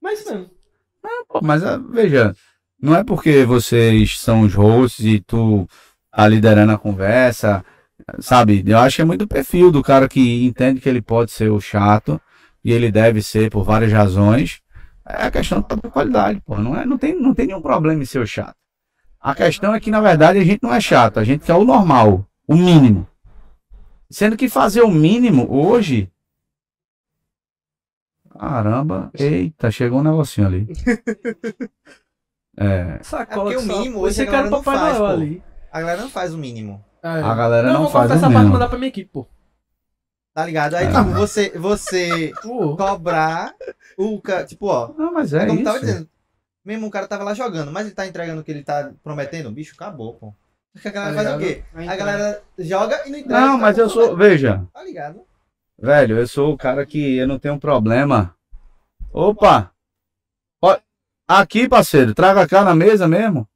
Mas 0.00 0.24
mesmo. 0.24 0.50
Pô, 1.28 1.40
mas 1.40 1.62
ah, 1.62 1.78
veja, 1.78 2.34
não 2.76 2.96
é 2.96 3.04
porque 3.04 3.44
vocês 3.44 4.18
são 4.18 4.40
os 4.40 4.52
hosts 4.52 5.06
e 5.06 5.20
tu 5.20 5.68
tá 6.10 6.26
liderando 6.26 6.72
a 6.72 6.78
conversa, 6.78 7.64
sabe? 8.18 8.64
Eu 8.66 8.78
acho 8.78 8.96
que 8.96 9.02
é 9.02 9.04
muito 9.04 9.22
o 9.22 9.28
perfil 9.28 9.70
do 9.70 9.80
cara 9.80 10.08
que 10.08 10.44
entende 10.44 10.80
que 10.80 10.88
ele 10.88 11.00
pode 11.00 11.30
ser 11.30 11.48
o 11.48 11.60
chato 11.60 12.20
e 12.64 12.72
ele 12.72 12.90
deve 12.90 13.22
ser 13.22 13.50
por 13.50 13.64
várias 13.64 13.92
razões. 13.92 14.60
É 15.08 15.24
a 15.26 15.30
questão 15.30 15.60
da 15.60 15.90
qualidade, 15.90 16.40
pô. 16.44 16.56
Não, 16.56 16.76
é, 16.76 16.84
não, 16.86 16.96
tem, 16.96 17.18
não 17.20 17.34
tem 17.34 17.46
nenhum 17.48 17.60
problema 17.62 18.02
em 18.02 18.06
ser 18.06 18.20
o 18.20 18.26
chato. 18.26 18.54
A 19.20 19.34
questão 19.34 19.74
é 19.74 19.80
que, 19.80 19.90
na 19.90 20.00
verdade, 20.00 20.38
a 20.38 20.44
gente 20.44 20.62
não 20.62 20.72
é 20.74 20.80
chato, 20.80 21.18
a 21.18 21.24
gente 21.24 21.44
quer 21.44 21.54
o 21.54 21.64
normal, 21.64 22.26
o 22.46 22.54
mínimo. 22.56 23.06
Sendo 24.10 24.36
que 24.36 24.48
fazer 24.48 24.82
o 24.82 24.90
mínimo 24.90 25.46
hoje. 25.50 26.10
Caramba, 28.38 29.10
eita, 29.14 29.70
chegou 29.70 30.00
um 30.00 30.04
negocinho 30.04 30.46
ali. 30.46 30.66
É, 32.54 32.98
Sacola 33.02 33.50
É 33.50 33.54
porque 33.54 33.66
que 33.66 33.72
o 33.72 33.78
mínimo 33.78 34.00
hoje 34.00 34.16
Você 34.16 34.22
a 34.22 34.26
quer 34.26 34.32
galera 34.32 34.48
o 34.48 34.50
não 34.50 34.62
Papai 34.62 34.78
faz, 34.78 34.98
Noel 34.98 35.08
pô. 35.16 35.22
ali. 35.22 35.42
A 35.72 35.80
galera 35.80 36.02
não 36.02 36.10
faz 36.10 36.34
o 36.34 36.38
mínimo. 36.38 36.84
É. 37.02 37.08
a 37.08 37.34
galera 37.34 37.66
Não, 37.68 37.72
não, 37.72 37.82
vou 37.84 37.90
faz 37.90 38.10
o 38.10 38.28
mínimo. 38.28 38.48
mandar 38.50 38.68
pra 38.68 38.76
minha 38.78 38.88
equipe, 38.90 39.10
pô. 39.10 39.26
Tá 40.34 40.46
ligado? 40.46 40.74
Aí, 40.74 40.86
É. 40.86 40.90
tipo, 40.90 41.04
você, 41.10 41.50
você 41.50 42.32
cobrar 42.76 43.54
o 43.98 44.20
ca... 44.20 44.44
Tipo, 44.44 44.66
ó, 44.66 44.92
Não, 44.96 45.12
mas 45.12 45.32
é 45.34 45.46
como 45.46 45.54
isso. 45.60 45.64
tava 45.64 45.80
dizendo. 45.80 46.08
Mesmo 46.64 46.86
o 46.86 46.90
cara 46.90 47.08
tava 47.08 47.24
lá 47.24 47.34
jogando, 47.34 47.72
mas 47.72 47.86
ele 47.86 47.94
tá 47.94 48.06
entregando 48.06 48.40
o 48.40 48.44
que 48.44 48.50
ele 48.50 48.62
tá 48.62 48.92
prometendo, 49.02 49.50
bicho, 49.50 49.74
acabou, 49.74 50.14
pô. 50.14 50.34
Porque 50.72 50.88
a 50.88 50.92
galera 50.92 51.14
Tá 51.16 51.22
faz 51.24 51.36
o 51.36 51.38
quê? 51.38 51.62
A 51.74 51.96
galera 51.96 52.42
joga 52.58 53.06
e 53.06 53.10
não 53.10 53.18
entrega. 53.18 53.40
Não, 53.40 53.58
mas 53.58 53.76
eu 53.76 53.90
sou, 53.90 54.16
veja, 54.16 54.64
Tá 54.72 54.82
ligado? 54.82 55.22
velho, 55.78 56.18
eu 56.18 56.26
sou 56.26 56.52
o 56.52 56.56
cara 56.56 56.86
que 56.86 57.16
eu 57.16 57.26
não 57.26 57.38
tenho 57.38 57.58
problema. 57.58 58.34
Opa! 59.12 59.70
Ó, 60.62 60.78
aqui, 61.28 61.68
parceiro, 61.68 62.14
traga 62.14 62.46
cá 62.48 62.64
na 62.64 62.74
mesa 62.74 63.06
mesmo. 63.06 63.46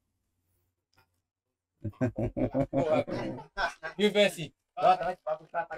E 3.99 4.07
assim. 4.27 4.53
Tá, 4.77 5.17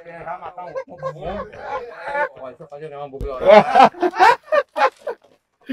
querendo 0.03 0.25
já 0.25 0.39
matar 0.39 0.65
um 0.65 0.71
um 0.71 1.13
bom. 1.13 1.29
É, 1.29 2.27
pô, 2.37 2.49
deixa 2.49 2.65
eu 2.65 2.69
fazer 2.69 2.93
uma 2.93 3.09
bobeira. 3.09 3.39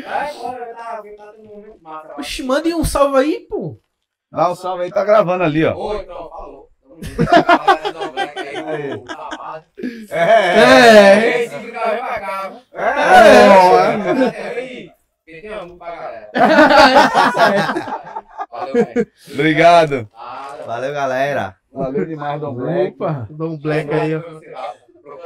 Ai, 0.06 0.30
agora 0.30 0.76
tá, 0.76 1.02
tá 1.02 1.26
todo 1.32 1.44
mundo 1.44 1.78
massa. 1.82 2.14
Oxe, 2.20 2.44
mande 2.44 2.74
um 2.76 2.86
salve 2.86 3.18
aí, 3.18 3.40
pô. 3.50 3.80
Ah, 4.32 4.50
o 4.50 4.56
salve 4.56 4.84
aí 4.84 4.92
tá 4.92 5.04
gravando 5.04 5.44
ali, 5.44 5.66
ó. 5.66 5.76
Oi, 5.76 6.04
então, 6.04 6.30
falou. 6.30 6.70
É. 10.12 10.22
É, 10.22 11.46
É, 11.46 11.50
pra 15.78 15.96
galera. 15.96 16.30
Valeu, 18.52 18.74
velho. 18.74 19.12
Obrigado. 19.34 20.10
Valeu, 20.66 20.94
galera. 20.94 21.58
Valeu 21.76 22.06
demais, 22.06 22.40
Dom 22.40 22.56
Opa. 22.88 23.28
Dou 23.30 23.52
um 23.52 23.60
black 23.60 23.92
aí, 23.94 24.16
ó. 24.16 24.22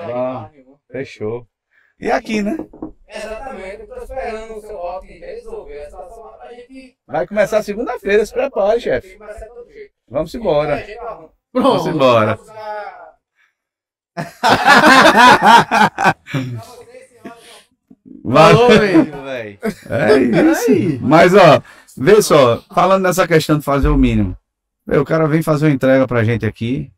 Ah. 0.02 0.50
Fechou. 0.92 1.48
E 2.00 2.10
aqui, 2.10 2.42
né? 2.42 2.58
Exatamente, 3.08 3.82
eu 3.82 3.88
tô 3.88 3.96
esperando 4.02 4.58
o 4.58 4.62
seu 4.62 4.78
Rock 4.78 5.08
resolver 5.20 5.80
a 5.80 5.86
situação 5.86 6.32
pra 6.38 6.54
gente 6.54 6.98
Vai 7.08 7.28
começar 7.28 7.62
segunda-feira, 7.62 8.26
se 8.26 8.34
prepare, 8.34 8.80
chefe. 8.80 9.18
Vamos 10.08 10.34
embora. 10.34 10.84
Vamos 11.54 11.84
Pronto. 11.84 11.96
embora. 11.96 12.40
vamos. 18.24 18.56
Falou, 18.56 18.70
velho. 18.70 19.24
velho. 19.24 19.60
É 19.90 20.18
isso. 20.18 21.00
Mas, 21.02 21.34
ó, 21.36 21.62
vê 21.98 22.22
só, 22.22 22.62
falando 22.74 23.04
nessa 23.04 23.28
questão 23.28 23.60
de 23.60 23.66
fazer 23.66 23.90
o 23.90 23.98
mínimo. 23.98 24.36
Vê, 24.90 24.98
O 24.98 25.06
cara 25.06 25.28
vem 25.28 25.44
fazer 25.44 25.68
uma 25.68 25.74
entrega 25.74 26.08
pra 26.08 26.24
gente 26.24 26.46
aqui, 26.46 26.92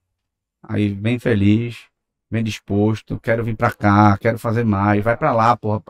aí 0.63 0.93
bem 0.93 1.19
feliz, 1.19 1.87
bem 2.31 2.43
disposto, 2.43 3.19
quero 3.19 3.43
vir 3.43 3.55
pra 3.57 3.71
cá, 3.71 4.17
quero 4.17 4.39
fazer 4.39 4.63
mais, 4.63 5.03
vai 5.03 5.17
pra 5.17 5.33
lá, 5.33 5.55
porra. 5.57 5.83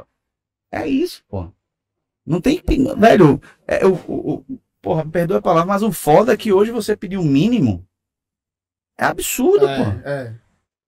É 0.72 0.88
isso, 0.88 1.24
porra. 1.30 1.54
Não 2.26 2.42
tem. 2.42 2.62
Velho, 2.98 3.42
é, 3.68 3.86
o, 3.86 3.94
o, 3.94 4.34
o- 4.40 4.60
porra, 4.82 5.06
perdoa 5.06 5.38
a 5.38 5.42
palavra, 5.42 5.68
mas 5.68 5.84
o 5.84 5.92
foda 5.92 6.34
é 6.34 6.38
que 6.38 6.52
hoje 6.52 6.72
você 6.72 6.96
pediu 6.98 7.22
o 7.22 7.26
mínimo. 7.26 7.86
É 8.98 9.06
absurdo, 9.06 9.66
porra. 9.68 10.02
É, 10.06 10.12
é. 10.24 10.36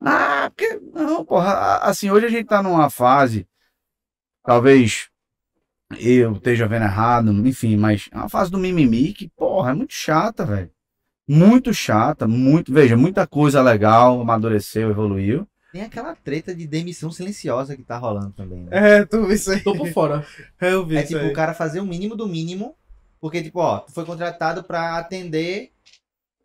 Ah, 0.01 0.49
porque, 0.49 0.79
não, 0.93 1.23
porra, 1.23 1.77
assim, 1.77 2.09
hoje 2.11 2.25
a 2.25 2.29
gente 2.29 2.45
tá 2.47 2.61
numa 2.61 2.89
fase, 2.89 3.47
talvez 4.43 5.09
eu 5.99 6.33
esteja 6.33 6.67
vendo 6.67 6.83
errado, 6.85 7.31
enfim, 7.47 7.77
mas 7.77 8.09
é 8.11 8.17
uma 8.17 8.29
fase 8.29 8.49
do 8.51 8.57
mimimi 8.57 9.13
que, 9.13 9.29
porra, 9.29 9.71
é 9.71 9.73
muito 9.73 9.93
chata, 9.93 10.45
velho. 10.45 10.71
Muito 11.27 11.73
chata, 11.73 12.27
muito, 12.27 12.73
veja, 12.73 12.97
muita 12.97 13.25
coisa 13.25 13.61
legal, 13.61 14.19
amadureceu, 14.21 14.89
evoluiu. 14.89 15.47
Tem 15.71 15.81
aquela 15.81 16.13
treta 16.15 16.53
de 16.53 16.67
demissão 16.67 17.11
silenciosa 17.11 17.75
que 17.75 17.83
tá 17.83 17.97
rolando 17.97 18.31
também. 18.33 18.63
Né? 18.65 18.99
É, 18.99 19.05
tu 19.05 19.21
viu 19.21 19.31
isso 19.31 19.51
aí? 19.51 19.59
Tô 19.61 19.75
por 19.75 19.87
fora. 19.89 20.25
Eu 20.61 20.85
vi 20.85 20.97
É, 20.97 20.99
isso 20.99 21.07
tipo 21.13 21.21
aí. 21.21 21.29
o 21.31 21.33
cara 21.33 21.53
fazer 21.53 21.79
o 21.79 21.85
mínimo 21.85 22.15
do 22.15 22.27
mínimo, 22.27 22.75
porque, 23.19 23.41
tipo, 23.41 23.59
ó, 23.59 23.79
tu 23.79 23.91
foi 23.91 24.05
contratado 24.05 24.63
pra 24.63 24.97
atender 24.97 25.71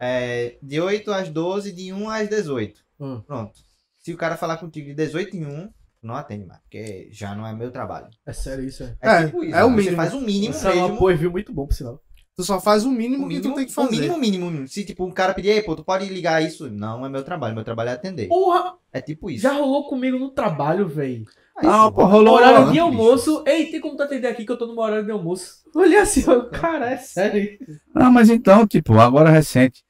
é, 0.00 0.56
de 0.62 0.80
8 0.80 1.12
às 1.12 1.28
12, 1.28 1.72
de 1.72 1.92
1 1.92 2.08
às 2.08 2.28
18. 2.28 2.80
Hum. 3.00 3.20
Pronto. 3.26 3.58
Se 3.98 4.12
o 4.14 4.16
cara 4.16 4.36
falar 4.36 4.56
contigo 4.58 4.86
de 4.86 4.94
18 4.94 5.36
em 5.36 5.44
1, 5.44 5.66
tu 5.66 6.06
não 6.06 6.14
atende 6.14 6.46
mais, 6.46 6.60
porque 6.62 7.08
já 7.10 7.34
não 7.34 7.46
é 7.46 7.52
meu 7.52 7.70
trabalho. 7.70 8.06
É 8.24 8.32
sério 8.32 8.64
isso, 8.64 8.84
é. 8.84 8.96
É, 9.02 9.08
É, 9.10 9.26
tipo 9.26 9.44
isso. 9.44 9.54
é 9.56 9.64
o 9.64 9.68
Você 9.70 9.76
mínimo. 9.76 9.96
faz 9.96 10.14
o 10.14 10.20
mínimo 10.20 10.54
Isso 10.54 10.66
é 10.68 10.70
um 10.70 10.74
mesmo. 10.82 10.94
apoio 10.94 11.18
viu 11.18 11.30
muito 11.30 11.52
bom, 11.52 11.66
por 11.66 11.74
sinal. 11.74 12.00
Tu 12.38 12.44
só 12.44 12.60
faz 12.60 12.84
o 12.84 12.88
O 12.88 12.92
mínimo, 12.92 13.24
que 13.28 13.34
mínimo, 13.34 13.52
tu 13.52 13.56
tem 13.56 13.66
que 13.66 13.72
o 13.72 13.74
fazer. 13.74 13.90
mínimo, 13.96 14.16
mínimo, 14.16 14.46
mínimo. 14.48 14.68
Se, 14.68 14.84
tipo, 14.84 15.04
um 15.04 15.10
cara 15.10 15.34
pedir, 15.34 15.48
ei, 15.48 15.60
pô, 15.60 15.74
tu 15.74 15.82
pode 15.82 16.04
ligar 16.06 16.40
isso? 16.40 16.70
Não, 16.70 17.04
é 17.04 17.08
meu 17.08 17.24
trabalho. 17.24 17.52
Meu 17.52 17.64
trabalho 17.64 17.90
é 17.90 17.94
atender. 17.94 18.28
Porra, 18.28 18.74
É 18.92 19.00
tipo 19.00 19.28
isso. 19.28 19.42
já 19.42 19.54
rolou 19.54 19.88
comigo 19.88 20.16
no 20.20 20.30
trabalho, 20.30 20.86
velho. 20.86 21.24
Aí, 21.56 21.66
Não, 21.66 21.88
sim, 21.88 21.92
pô, 21.94 22.04
rolou 22.04 22.34
Horário 22.36 22.66
de 22.66 22.70
bicho. 22.70 22.82
almoço. 22.84 23.42
Ei, 23.44 23.66
tem 23.72 23.80
como 23.80 23.96
tu 23.96 24.04
atender 24.04 24.28
aqui 24.28 24.44
que 24.46 24.52
eu 24.52 24.56
tô 24.56 24.66
no 24.66 24.80
horário 24.80 25.04
de 25.04 25.10
almoço? 25.10 25.64
Olha 25.74 26.02
assim, 26.02 26.22
ó, 26.30 26.42
cara, 26.44 26.90
é 26.92 26.96
sério. 26.96 27.58
Não, 27.92 28.12
mas 28.12 28.30
então, 28.30 28.64
tipo, 28.68 28.92
agora 29.00 29.30
recente, 29.30 29.82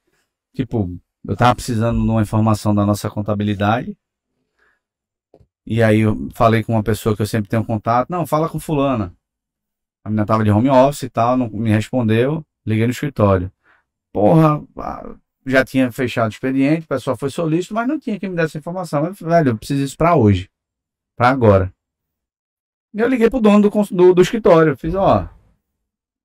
tipo, 0.54 0.90
eu 1.28 1.36
tava 1.36 1.54
precisando 1.54 2.02
de 2.02 2.08
uma 2.10 2.22
informação 2.22 2.74
da 2.74 2.86
nossa 2.86 3.10
contabilidade. 3.10 3.94
E 5.66 5.82
aí 5.82 6.00
eu 6.00 6.30
falei 6.34 6.64
com 6.64 6.72
uma 6.72 6.82
pessoa 6.82 7.14
que 7.14 7.20
eu 7.20 7.26
sempre 7.26 7.50
tenho 7.50 7.62
contato. 7.62 8.08
Não, 8.08 8.26
fala 8.26 8.48
com 8.48 8.58
fulana. 8.58 9.14
A 10.08 10.10
menina 10.10 10.24
tava 10.24 10.42
de 10.42 10.50
home 10.50 10.70
office 10.70 11.02
e 11.02 11.10
tal, 11.10 11.36
não 11.36 11.50
me 11.50 11.68
respondeu. 11.68 12.42
Liguei 12.66 12.86
no 12.86 12.92
escritório. 12.92 13.52
porra, 14.10 14.64
já 15.44 15.62
tinha 15.62 15.92
fechado 15.92 16.30
o 16.30 16.32
expediente, 16.32 16.86
o 16.86 16.88
pessoal 16.88 17.14
foi 17.14 17.28
solícito, 17.28 17.74
mas 17.74 17.86
não 17.86 18.00
tinha 18.00 18.18
quem 18.18 18.30
me 18.30 18.34
desse 18.34 18.46
essa 18.46 18.58
informação. 18.58 19.04
Eu 19.04 19.14
falei, 19.14 19.34
velho, 19.36 19.50
eu 19.50 19.58
preciso 19.58 19.80
disso 19.82 19.96
pra 19.98 20.14
hoje, 20.16 20.50
pra 21.14 21.28
agora. 21.28 21.70
E 22.94 23.00
eu 23.00 23.06
liguei 23.06 23.28
pro 23.28 23.38
dono 23.38 23.68
do, 23.68 23.82
do, 23.94 24.14
do 24.14 24.22
escritório, 24.22 24.78
fiz, 24.78 24.94
ó, 24.94 25.28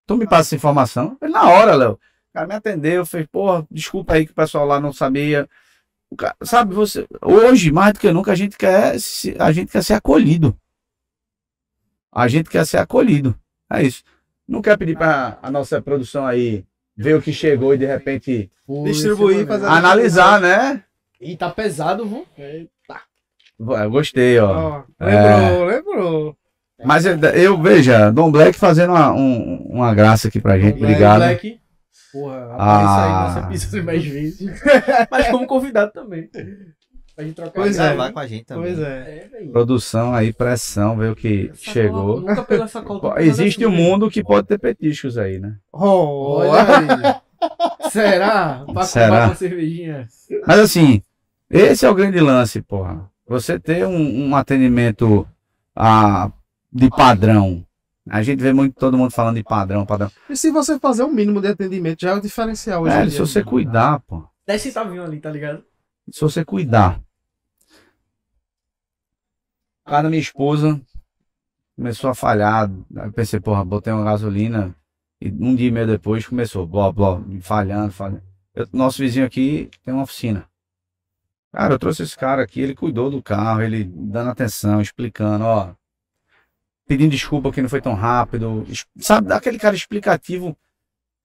tu 0.07 0.15
me 0.15 0.25
passa 0.25 0.47
essa 0.49 0.55
informação? 0.55 1.17
Ele, 1.21 1.33
na 1.33 1.49
hora, 1.49 1.75
Léo. 1.75 1.93
O 1.93 2.33
cara 2.33 2.47
me 2.47 2.55
atendeu, 2.55 3.05
fez, 3.05 3.27
porra, 3.27 3.67
desculpa 3.69 4.13
aí 4.13 4.25
que 4.25 4.31
o 4.31 4.35
pessoal 4.35 4.65
lá 4.65 4.79
não 4.79 4.93
sabia. 4.93 5.47
Cara- 6.17 6.37
sabe, 6.41 6.73
você, 6.73 7.05
hoje, 7.21 7.69
mais 7.69 7.91
do 7.93 7.99
que 7.99 8.11
nunca, 8.13 8.31
a 8.31 8.35
gente 8.35 8.57
quer, 8.57 8.95
a 9.39 9.51
gente 9.51 9.71
quer 9.73 9.83
ser 9.83 9.95
acolhido. 9.95 10.57
A 12.13 12.29
gente 12.29 12.49
quer 12.49 12.65
ser 12.65 12.77
acolhido. 12.77 13.37
É 13.73 13.83
isso. 13.83 14.03
Não 14.47 14.61
quer 14.61 14.77
pedir 14.77 14.97
para 14.97 15.37
a 15.41 15.49
nossa 15.51 15.81
produção 15.81 16.25
aí 16.25 16.63
ver 16.95 17.15
o 17.15 17.21
que 17.21 17.33
chegou 17.33 17.73
e 17.73 17.77
de 17.77 17.85
repente 17.85 18.51
Pô, 18.67 18.83
Distribuir, 18.83 19.41
é 19.41 19.45
fazer- 19.45 19.65
analisar, 19.65 20.39
né? 20.39 20.83
E 21.19 21.35
tá 21.35 21.49
pesado, 21.49 22.05
viu? 22.05 22.25
Eita. 22.37 22.69
Eu 23.59 23.89
gostei, 23.91 24.37
ó. 24.39 24.83
Ó, 24.99 25.05
lembrou, 25.05 25.65
lembrou. 25.65 26.37
Mas 26.83 27.05
eu, 27.05 27.17
eu 27.17 27.61
veja, 27.61 28.11
Dom 28.11 28.29
Black 28.31 28.57
fazendo 28.57 28.91
uma, 28.91 29.11
um- 29.13 29.65
uma 29.69 29.93
graça 29.95 30.27
aqui 30.27 30.39
pra 30.41 30.59
gente. 30.59 30.77
Black, 30.79 30.83
Obrigado. 30.83 31.17
Black. 31.19 31.59
Porra, 32.11 32.43
aparece 32.53 32.59
Ah. 32.59 33.33
aí 33.45 33.49
nesse 33.49 33.65
episódio 33.65 33.85
mais 33.85 34.05
vezes. 34.05 34.61
Mas 35.09 35.27
como 35.29 35.47
convidado 35.47 35.91
também. 35.93 36.29
Pra 37.15 37.23
gente 37.25 37.35
trocar 37.35 37.51
Pois 37.51 37.75
ideia. 37.75 37.89
é. 37.89 37.95
gravar 37.95 38.11
com 38.11 38.19
a 38.19 38.27
gente 38.27 38.45
também. 38.45 38.73
Pois 38.73 38.79
é. 38.79 39.29
É. 39.33 39.45
Produção 39.51 40.13
aí, 40.15 40.33
pressão, 40.33 40.97
ver 40.97 41.11
o 41.11 41.15
que 41.15 41.49
Essa 41.53 41.71
chegou. 41.71 42.21
cola- 42.21 42.29
Nunca 42.31 42.43
pegou 42.43 42.65
essa 42.65 42.81
cola 42.81 43.21
Existe 43.21 43.65
um 43.65 43.71
mundo 43.71 44.09
que 44.09 44.23
pode 44.23 44.47
ter 44.47 44.57
petiscos 44.57 45.17
aí, 45.17 45.39
né? 45.39 45.55
Oh, 45.71 46.37
Olha 46.39 46.61
aí. 46.79 47.89
Será? 47.91 48.63
Pra 48.73 48.83
Será? 48.83 49.05
comprar 49.07 49.25
uma 49.29 49.35
cervejinha. 49.35 50.07
Mas 50.47 50.59
assim, 50.59 51.01
esse 51.49 51.85
é 51.85 51.89
o 51.89 51.93
grande 51.95 52.19
lance, 52.19 52.61
porra. 52.61 53.09
Você 53.27 53.59
ter 53.59 53.85
um, 53.85 54.29
um 54.29 54.35
atendimento 54.35 55.27
ah, 55.75 56.31
de 56.71 56.89
padrão. 56.89 57.65
A 58.09 58.21
gente 58.21 58.41
vê 58.41 58.51
muito 58.51 58.75
todo 58.75 58.97
mundo 58.97 59.11
falando 59.11 59.35
de 59.37 59.43
padrão, 59.43 59.85
padrão. 59.85 60.11
E 60.29 60.35
se 60.35 60.51
você 60.51 60.77
fazer 60.79 61.03
o 61.03 61.09
mínimo 61.11 61.39
de 61.41 61.47
atendimento, 61.47 62.01
já 62.01 62.11
é 62.11 62.13
o 62.15 62.21
diferencial 62.21 62.81
hoje 62.81 62.91
em 62.93 62.97
Velho, 62.97 63.09
dia. 63.09 63.15
se 63.25 63.31
você 63.33 63.43
cuidar, 63.43 63.99
pô. 64.01 64.23
10 64.45 64.61
centavinhos 64.61 65.05
ali, 65.05 65.19
tá 65.21 65.29
ligado? 65.29 65.63
Se 66.11 66.21
você 66.21 66.43
cuidar. 66.43 67.01
Cara, 69.85 70.09
minha 70.09 70.21
esposa 70.21 70.81
começou 71.75 72.09
a 72.09 72.15
falhar. 72.15 72.69
Aí 72.97 73.11
pensei, 73.11 73.39
porra, 73.39 73.63
botei 73.65 73.91
uma 73.91 74.03
gasolina. 74.05 74.75
E 75.21 75.29
um 75.29 75.55
dia 75.55 75.69
e 75.69 75.71
meio 75.71 75.87
depois 75.87 76.27
começou, 76.27 76.67
blá, 76.67 76.91
blá, 76.91 77.21
falhando, 77.41 77.91
falhando. 77.91 78.23
Eu- 78.53 78.67
nosso 78.73 78.99
vizinho 78.99 79.25
aqui 79.25 79.69
tem 79.83 79.93
uma 79.93 80.03
oficina. 80.03 80.47
Cara, 81.51 81.75
eu 81.75 81.79
trouxe 81.79 82.03
esse 82.03 82.17
cara 82.17 82.43
aqui, 82.43 82.61
ele 82.61 82.75
cuidou 82.75 83.09
do 83.09 83.21
carro, 83.21 83.61
ele 83.61 83.83
dando 83.83 84.31
atenção, 84.31 84.81
explicando, 84.81 85.45
ó. 85.45 85.73
Pedindo 86.87 87.11
desculpa 87.11 87.51
que 87.51 87.61
não 87.61 87.69
foi 87.69 87.81
tão 87.81 87.93
rápido. 87.93 88.65
Sabe, 88.97 89.27
dá 89.27 89.37
aquele 89.37 89.57
cara 89.57 89.75
explicativo 89.75 90.57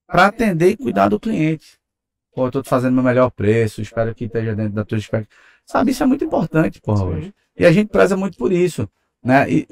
para 0.07 0.26
atender 0.26 0.70
e 0.70 0.76
cuidar 0.76 1.09
do 1.09 1.18
cliente. 1.18 1.78
Pô, 2.39 2.47
eu 2.47 2.53
tô 2.53 2.62
te 2.62 2.68
fazendo 2.68 2.95
meu 2.95 3.03
melhor 3.03 3.30
preço, 3.32 3.82
espero 3.82 4.14
que 4.14 4.26
esteja 4.26 4.55
dentro 4.55 4.74
da 4.74 4.84
tua 4.84 4.97
expectativa. 4.97 5.43
Sabe, 5.66 5.91
isso 5.91 6.05
é 6.05 6.07
muito 6.07 6.22
importante, 6.24 6.80
porra, 6.80 7.07
hoje. 7.07 7.34
E 7.59 7.66
a 7.66 7.72
gente 7.72 7.89
preza 7.89 8.16
muito 8.16 8.39
por 8.39 8.53
isso, 8.53 8.89
né? 9.20 9.51
E, 9.51 9.66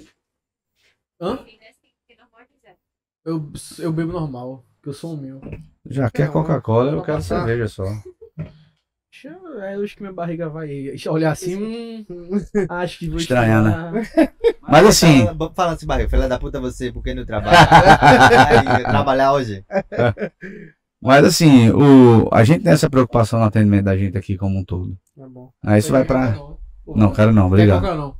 Hã? 1.20 1.46
Eu, 3.24 3.52
eu 3.78 3.92
bebo 3.92 4.10
normal, 4.10 4.64
que 4.82 4.88
eu 4.88 4.92
sou 4.92 5.14
um 5.14 5.16
meu. 5.16 5.40
já 5.88 6.10
quer 6.10 6.28
Coca-Cola, 6.32 6.90
eu 6.90 7.02
quero 7.04 7.18
passar. 7.18 7.46
cerveja 7.46 7.68
só. 7.68 7.84
Eu- 9.22 9.84
acho 9.84 9.94
que 9.94 10.02
minha 10.02 10.12
barriga 10.12 10.48
vai 10.48 10.92
olhar 11.08 11.30
assim. 11.30 11.54
hum, 11.56 12.04
acho 12.68 12.98
que 12.98 13.08
vou 13.08 13.20
Estranhar, 13.20 13.62
né? 13.62 13.70
estranhar. 13.70 14.34
Mas 14.60 14.86
assim, 14.86 15.24
Fala, 15.24 15.54
fala 15.54 15.72
assim, 15.74 15.86
barriga, 15.86 16.10
filha 16.10 16.26
da 16.28 16.36
puta 16.40 16.58
você, 16.58 16.90
porque 16.90 17.14
não 17.14 17.24
trabalha? 17.24 17.56
Trabalhar 18.90 19.34
hoje. 19.34 19.64
mas 21.02 21.24
assim, 21.24 21.70
o, 21.70 22.28
a 22.32 22.44
gente 22.44 22.64
tem 22.64 22.72
essa 22.72 22.90
preocupação 22.90 23.40
no 23.40 23.46
atendimento 23.46 23.84
da 23.84 23.96
gente 23.96 24.16
aqui 24.16 24.36
como 24.36 24.58
um 24.58 24.64
todo. 24.64 24.96
Tá 25.16 25.28
bom. 25.28 25.50
Aí 25.64 25.78
isso 25.78 25.92
vai 25.92 26.04
pra. 26.04 26.36
Não, 26.86 27.12
quero 27.12 27.32
não, 27.32 27.46
obrigado. 27.46 28.16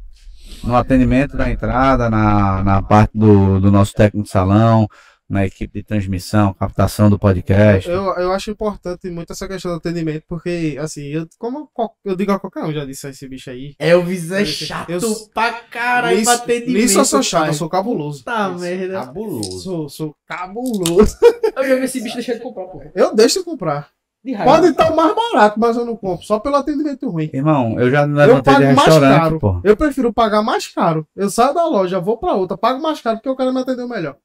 No 0.63 0.75
atendimento 0.75 1.37
da 1.37 1.51
entrada, 1.51 2.11
na, 2.11 2.63
na 2.65 2.83
parte 2.83 3.17
do, 3.17 3.61
do 3.61 3.71
nosso 3.71 3.93
técnico 3.93 4.25
de 4.25 4.31
salão, 4.31 4.89
na 5.29 5.45
equipe 5.45 5.81
de 5.81 5.83
transmissão, 5.85 6.55
captação 6.55 7.11
do 7.11 7.19
podcast. 7.19 7.89
Eu, 7.91 8.05
eu 8.17 8.33
acho 8.33 8.51
importante 8.51 9.11
muito 9.11 9.33
essa 9.33 9.49
questão 9.49 9.73
do 9.73 9.79
atendimento, 9.79 10.23
porque, 10.29 10.77
assim, 10.81 11.07
eu, 11.09 11.27
como 11.39 11.69
eu 12.05 12.15
digo 12.15 12.31
a 12.33 12.39
qualquer 12.39 12.63
um, 12.65 12.73
já 12.73 12.85
disse 12.85 13.07
a 13.07 13.11
esse 13.11 13.29
bicho 13.29 13.51
aí. 13.51 13.75
Elvis 13.79 14.31
é 14.31 14.43
Eu- 14.43 14.47
chato 14.47 14.91
eu- 14.91 15.01
pra 15.35 15.53
caralho 15.53 16.17
Nisso, 16.19 16.31
pra 16.33 16.43
atendimento. 16.45 16.73
nisso 16.83 16.99
eu 17.01 17.05
sou 17.05 17.23
chato, 17.23 17.41
pai. 17.41 17.51
eu 17.51 17.55
sou 17.55 17.69
cabuloso. 17.69 18.23
Tá, 18.25 18.49
merda. 18.51 19.07
Cabuloso. 19.07 19.59
Sou, 19.61 19.89
sou 19.89 20.15
cabuloso. 20.27 21.17
Eu 21.57 21.67
já 21.67 21.75
vi 21.77 21.85
esse 21.85 22.01
bicho 22.03 22.17
deixar 22.17 22.35
de 22.35 22.41
comprar, 22.41 22.65
pô. 22.67 22.83
Eu 22.95 23.15
deixo 23.15 23.39
de 23.39 23.45
comprar. 23.47 23.89
De 24.23 24.33
raiva. 24.33 24.53
Pode 24.53 24.67
estar 24.69 24.95
mais 24.95 25.15
barato, 25.15 25.59
mas 25.59 25.77
eu 25.77 25.85
não 25.87 25.97
compro, 25.97 26.27
só 26.27 26.39
pelo 26.39 26.57
atendimento 26.57 27.09
ruim. 27.09 27.31
Irmão, 27.33 27.79
eu 27.81 27.91
já 27.91 28.03
Eu 28.03 28.09
levantei 28.09 28.55
de 28.55 28.61
pago 28.61 28.75
mais 28.75 28.77
restaurante, 28.89 29.21
caro. 29.21 29.39
pô. 29.39 29.61
Eu 29.65 29.77
prefiro 29.77 30.13
pagar 30.13 30.43
mais 30.43 30.67
caro. 30.67 31.07
Eu 31.17 31.31
saio 31.31 31.55
da 31.55 31.65
loja, 31.67 31.99
vou 32.01 32.19
pra 32.19 32.35
outra, 32.35 32.59
pago 32.59 32.83
mais 32.83 33.01
caro 33.01 33.17
porque 33.19 33.29
o 33.31 33.37
cara 33.37 33.53
me 33.53 33.61
atendeu 33.61 33.89
melhor. 33.89 34.17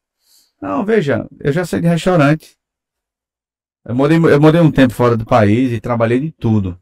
Não, 0.62 0.86
veja, 0.86 1.28
eu 1.40 1.52
já 1.52 1.66
saí 1.66 1.82
de 1.82 1.88
restaurante. 1.88 2.56
Eu 3.84 3.96
morei, 3.96 4.18
eu 4.18 4.40
morei 4.40 4.62
um 4.62 4.72
tempo 4.72 4.94
fora 4.94 5.18
do 5.18 5.26
país 5.26 5.72
e 5.72 5.82
trabalhei 5.82 6.20
de 6.20 6.32
tudo. 6.32 6.80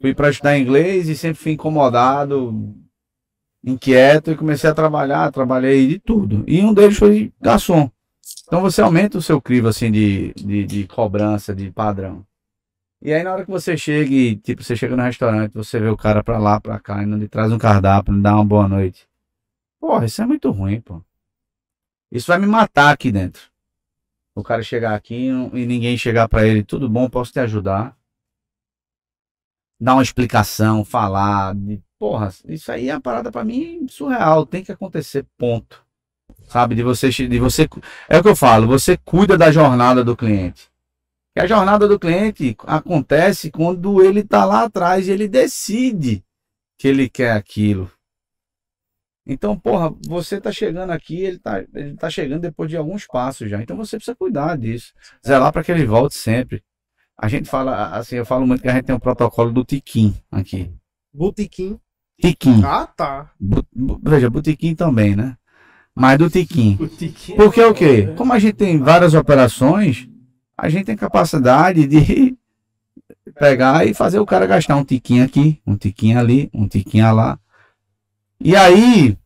Fui 0.00 0.14
para 0.14 0.28
estudar 0.28 0.58
inglês 0.58 1.08
e 1.08 1.16
sempre 1.16 1.42
fui 1.42 1.52
incomodado, 1.52 2.74
inquieto 3.64 4.30
e 4.30 4.36
comecei 4.36 4.68
a 4.68 4.74
trabalhar, 4.74 5.32
trabalhei 5.32 5.86
de 5.88 5.98
tudo. 5.98 6.44
E 6.46 6.60
um 6.62 6.74
deles 6.74 6.98
foi 6.98 7.32
garçom. 7.40 7.90
Então 8.46 8.60
você 8.60 8.82
aumenta 8.82 9.16
o 9.16 9.22
seu 9.22 9.40
crivo 9.40 9.68
assim 9.68 9.90
de, 9.90 10.34
de, 10.34 10.66
de 10.66 10.86
cobrança, 10.86 11.54
de 11.54 11.70
padrão. 11.70 12.24
E 13.00 13.14
aí 13.14 13.22
na 13.22 13.32
hora 13.32 13.44
que 13.46 13.50
você 13.50 13.78
chega 13.78 14.12
e, 14.12 14.36
tipo, 14.36 14.62
você 14.62 14.76
chega 14.76 14.94
no 14.94 15.02
restaurante, 15.02 15.52
você 15.54 15.80
vê 15.80 15.88
o 15.88 15.96
cara 15.96 16.22
pra 16.22 16.38
lá, 16.38 16.60
pra 16.60 16.78
cá, 16.78 17.02
e 17.02 17.06
não 17.06 17.16
lhe 17.16 17.28
traz 17.28 17.50
um 17.50 17.56
cardápio, 17.56 18.12
não 18.12 18.20
dá 18.20 18.34
uma 18.34 18.44
boa 18.44 18.68
noite. 18.68 19.08
Porra, 19.80 20.04
isso 20.04 20.20
é 20.20 20.26
muito 20.26 20.50
ruim, 20.50 20.82
pô. 20.82 21.02
Isso 22.10 22.26
vai 22.26 22.38
me 22.38 22.46
matar 22.46 22.92
aqui 22.92 23.12
dentro. 23.12 23.50
O 24.34 24.42
cara 24.42 24.62
chegar 24.62 24.94
aqui 24.94 25.26
e 25.26 25.66
ninguém 25.66 25.96
chegar 25.96 26.28
pra 26.28 26.46
ele, 26.46 26.64
tudo 26.64 26.88
bom, 26.88 27.08
posso 27.08 27.32
te 27.32 27.40
ajudar? 27.40 27.96
Dar 29.80 29.94
uma 29.94 30.02
explicação, 30.02 30.84
falar. 30.84 31.54
De, 31.54 31.80
porra, 31.98 32.32
isso 32.46 32.70
aí 32.70 32.88
é 32.88 32.94
uma 32.94 33.00
parada 33.00 33.30
pra 33.30 33.44
mim 33.44 33.86
surreal. 33.88 34.44
Tem 34.44 34.62
que 34.62 34.72
acontecer, 34.72 35.26
ponto. 35.38 35.84
Sabe? 36.48 36.74
De 36.74 36.82
você, 36.82 37.10
de 37.10 37.38
você. 37.38 37.68
É 38.08 38.18
o 38.18 38.22
que 38.22 38.28
eu 38.28 38.36
falo, 38.36 38.66
você 38.66 38.96
cuida 38.96 39.38
da 39.38 39.50
jornada 39.50 40.02
do 40.02 40.16
cliente. 40.16 40.70
E 41.36 41.40
a 41.40 41.46
jornada 41.46 41.86
do 41.86 41.98
cliente 41.98 42.56
acontece 42.66 43.50
quando 43.50 44.02
ele 44.02 44.24
tá 44.24 44.44
lá 44.44 44.64
atrás 44.64 45.06
e 45.06 45.12
ele 45.12 45.28
decide 45.28 46.24
que 46.76 46.88
ele 46.88 47.08
quer 47.08 47.32
aquilo. 47.32 47.90
Então, 49.26 49.56
porra, 49.58 49.92
você 50.08 50.40
tá 50.40 50.50
chegando 50.50 50.90
aqui, 50.90 51.20
ele 51.20 51.38
tá, 51.38 51.62
ele 51.74 51.94
tá 51.94 52.08
chegando 52.10 52.40
depois 52.40 52.68
de 52.70 52.76
alguns 52.76 53.06
passos 53.06 53.48
já. 53.50 53.62
Então 53.62 53.76
você 53.76 53.96
precisa 53.96 54.16
cuidar 54.16 54.56
disso. 54.56 54.92
Zelar 55.24 55.52
para 55.52 55.62
que 55.62 55.70
ele 55.70 55.86
volte 55.86 56.16
sempre. 56.16 56.62
A 57.16 57.28
gente 57.28 57.48
fala, 57.48 57.90
assim, 57.96 58.16
eu 58.16 58.24
falo 58.24 58.46
muito 58.46 58.62
que 58.62 58.68
a 58.68 58.72
gente 58.72 58.84
tem 58.86 58.94
um 58.94 58.98
protocolo 59.00 59.52
do 59.52 59.62
Tiquim 59.64 60.14
aqui. 60.32 60.70
Botequim. 61.12 61.78
Tiquim. 62.20 62.62
Ah, 62.64 62.86
tá. 62.86 63.30
Bu- 63.38 63.64
bu- 63.74 64.00
veja, 64.02 64.30
Botequim 64.30 64.74
também, 64.74 65.14
né? 65.14 65.36
Mas 65.94 66.18
do 66.18 66.30
Tiquim. 66.30 66.78
O 66.80 66.88
tiquinho. 66.88 67.36
Porque 67.36 67.62
o 67.62 67.74
quê? 67.74 68.14
Como 68.16 68.32
a 68.32 68.38
gente 68.38 68.54
tem 68.54 68.78
várias 68.78 69.12
operações, 69.12 70.08
a 70.56 70.68
gente 70.70 70.86
tem 70.86 70.96
capacidade 70.96 71.86
de 71.86 72.36
pegar 73.38 73.86
e 73.86 73.92
fazer 73.94 74.18
o 74.18 74.26
cara 74.26 74.46
gastar 74.46 74.76
um 74.76 74.84
tiquinho 74.84 75.24
aqui, 75.24 75.60
um 75.66 75.76
tiquinho 75.76 76.18
ali, 76.18 76.50
um 76.54 76.66
tiquinho 76.66 77.14
lá. 77.14 77.38
E 78.42 78.56
aí, 78.56 79.18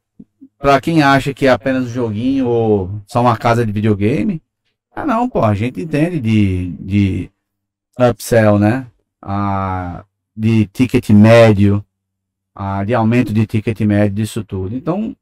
pra 0.59 0.81
quem 0.81 1.03
acha 1.03 1.33
que 1.33 1.47
é 1.47 1.51
apenas 1.51 1.85
um 1.85 1.89
joguinho 1.89 2.49
ou 2.49 3.01
só 3.07 3.21
uma 3.21 3.37
casa 3.37 3.65
de 3.65 3.71
videogame, 3.71 4.43
ah 4.91 5.07
não, 5.07 5.29
pô, 5.29 5.43
a 5.45 5.55
gente 5.55 5.81
entende 5.81 6.19
de, 6.19 6.71
de 6.81 7.31
upsell, 7.99 8.59
né? 8.59 8.87
Ah, 9.23 10.05
de 10.37 10.67
ticket 10.67 11.11
médio, 11.11 11.85
ah, 12.53 12.83
de 12.85 12.93
aumento 12.93 13.33
de 13.33 13.47
ticket 13.47 13.81
médio, 13.83 14.17
disso 14.17 14.43
tudo. 14.43 14.75
Então, 14.75 15.17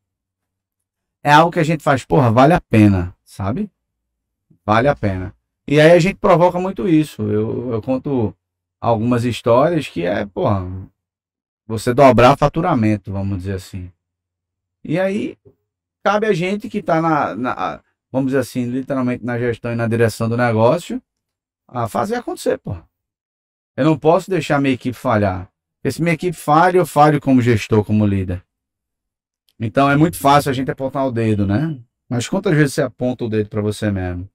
é 1.22 1.30
algo 1.30 1.53
que 1.53 1.61
a 1.61 1.64
gente 1.64 1.82
faz, 1.82 2.03
porra, 2.03 2.30
vale 2.30 2.55
a 2.55 2.61
pena, 2.61 3.14
sabe? 3.22 3.70
Vale 4.64 4.88
a 4.88 4.97
pena. 4.97 5.34
E 5.68 5.78
aí 5.80 5.93
a 5.93 5.99
gente 5.99 6.16
provoca 6.16 6.59
muito 6.59 6.88
isso. 6.88 7.22
Eu, 7.22 7.72
eu 7.72 7.82
conto 7.82 8.34
algumas 8.80 9.24
histórias 9.24 9.86
que 9.86 10.05
é, 10.07 10.24
porra, 10.26 10.66
você 11.66 11.94
dobrar 11.94 12.36
faturamento, 12.36 13.12
vamos 13.12 13.38
dizer 13.38 13.54
assim. 13.54 13.90
E 14.84 14.98
aí 14.98 15.36
cabe 16.04 16.26
a 16.26 16.32
gente 16.32 16.68
que 16.68 16.78
está 16.78 17.00
na, 17.00 17.34
na- 17.34 17.80
vamos 18.10 18.28
dizer 18.28 18.40
assim, 18.40 18.64
literalmente 18.66 19.24
na 19.24 19.38
gestão 19.38 19.72
e 19.72 19.76
na 19.76 19.86
direção 19.86 20.28
do 20.28 20.36
negócio, 20.36 21.00
a 21.68 21.88
fazer 21.88 22.16
acontecer, 22.16 22.58
pô. 22.58 22.76
Eu 23.76 23.84
não 23.84 23.98
posso 23.98 24.28
deixar 24.28 24.60
minha 24.60 24.74
equipe 24.74 24.96
falhar. 24.96 25.50
Porque 25.80 25.92
se 25.92 26.02
minha 26.02 26.14
equipe 26.14 26.36
falha, 26.36 26.78
eu 26.78 26.86
falho 26.86 27.20
como 27.20 27.40
gestor, 27.40 27.84
como 27.84 28.06
líder. 28.06 28.44
Então 29.58 29.90
é 29.90 29.96
muito 29.96 30.16
fácil 30.18 30.50
a 30.50 30.52
gente 30.52 30.70
apontar 30.70 31.06
o 31.06 31.12
dedo, 31.12 31.46
né? 31.46 31.78
Mas 32.08 32.28
quantas 32.28 32.54
vezes 32.54 32.74
você 32.74 32.82
aponta 32.82 33.24
o 33.24 33.28
dedo 33.28 33.48
pra 33.48 33.62
você 33.62 33.90
mesmo? 33.90 34.28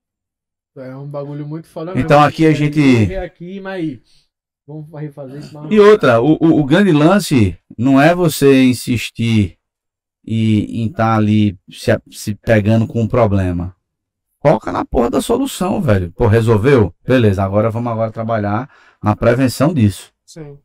É 0.78 0.96
um 0.96 1.08
bagulho 1.08 1.46
muito 1.46 1.68
foda 1.68 1.94
Então 2.00 2.22
aqui 2.22 2.46
a 2.46 2.54
gente- 2.54 3.16
aqui, 3.16 3.60
mas 3.60 4.27
vamos 4.68 4.92
refazer 5.00 5.40
isso. 5.40 5.54
mas- 5.54 5.72
E 5.72 5.80
outra, 5.80 6.22
o, 6.22 6.34
o, 6.40 6.60
o 6.60 6.64
grande 6.66 6.92
lance 6.92 7.58
não 7.78 8.00
é 8.02 8.14
você 8.14 8.64
insistir 8.64 9.58
e 10.26 10.82
em 10.84 10.88
estar 10.88 11.16
ali 11.16 11.58
se, 11.72 11.98
se 12.12 12.36
pegando 12.36 12.86
com 12.86 13.02
um 13.02 13.08
problema. 13.08 13.76
Foca 14.42 14.72
na 14.72 14.86
porra 14.86 15.10
da 15.10 15.22
solução, 15.22 15.82
velho. 15.82 16.12
Pô, 16.12 16.28
resolveu? 16.28 16.94
Beleza, 17.06 17.44
agora 17.44 17.70
vamos 17.70 17.92
agora 17.92 18.12
trabalhar 18.12 18.70
na 19.02 19.16
prevenção 19.16 19.74
disso. 19.74 20.12
Sim. 20.26 20.58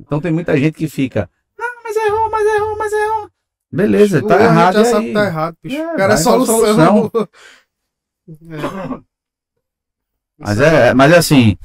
Então 0.00 0.20
tem 0.20 0.32
muita 0.32 0.56
gente 0.58 0.74
que 0.74 0.88
fica, 0.88 1.30
ah, 1.58 1.80
mas 1.84 1.96
errou, 1.96 2.30
mas 2.30 2.46
errou, 2.46 2.76
mas 2.78 2.92
errou. 2.92 3.30
Beleza, 3.70 4.18
O 4.18 4.26
tá 4.26 4.42
errado. 4.42 4.74
já 4.74 4.84
sabe 4.84 5.06
que 5.06 5.12
tá 5.14 5.24
errado, 5.26 5.56
bicho. 5.62 5.76
É, 5.76 5.94
o 5.94 5.96
cara 5.96 6.14
é 6.14 6.16
solução. 6.16 6.58
solução. 6.58 7.10
É. 8.28 9.00
Mas 10.38 10.60
é, 10.60 10.94
mas 10.94 11.12
é 11.12 11.16
assim, 11.18 11.56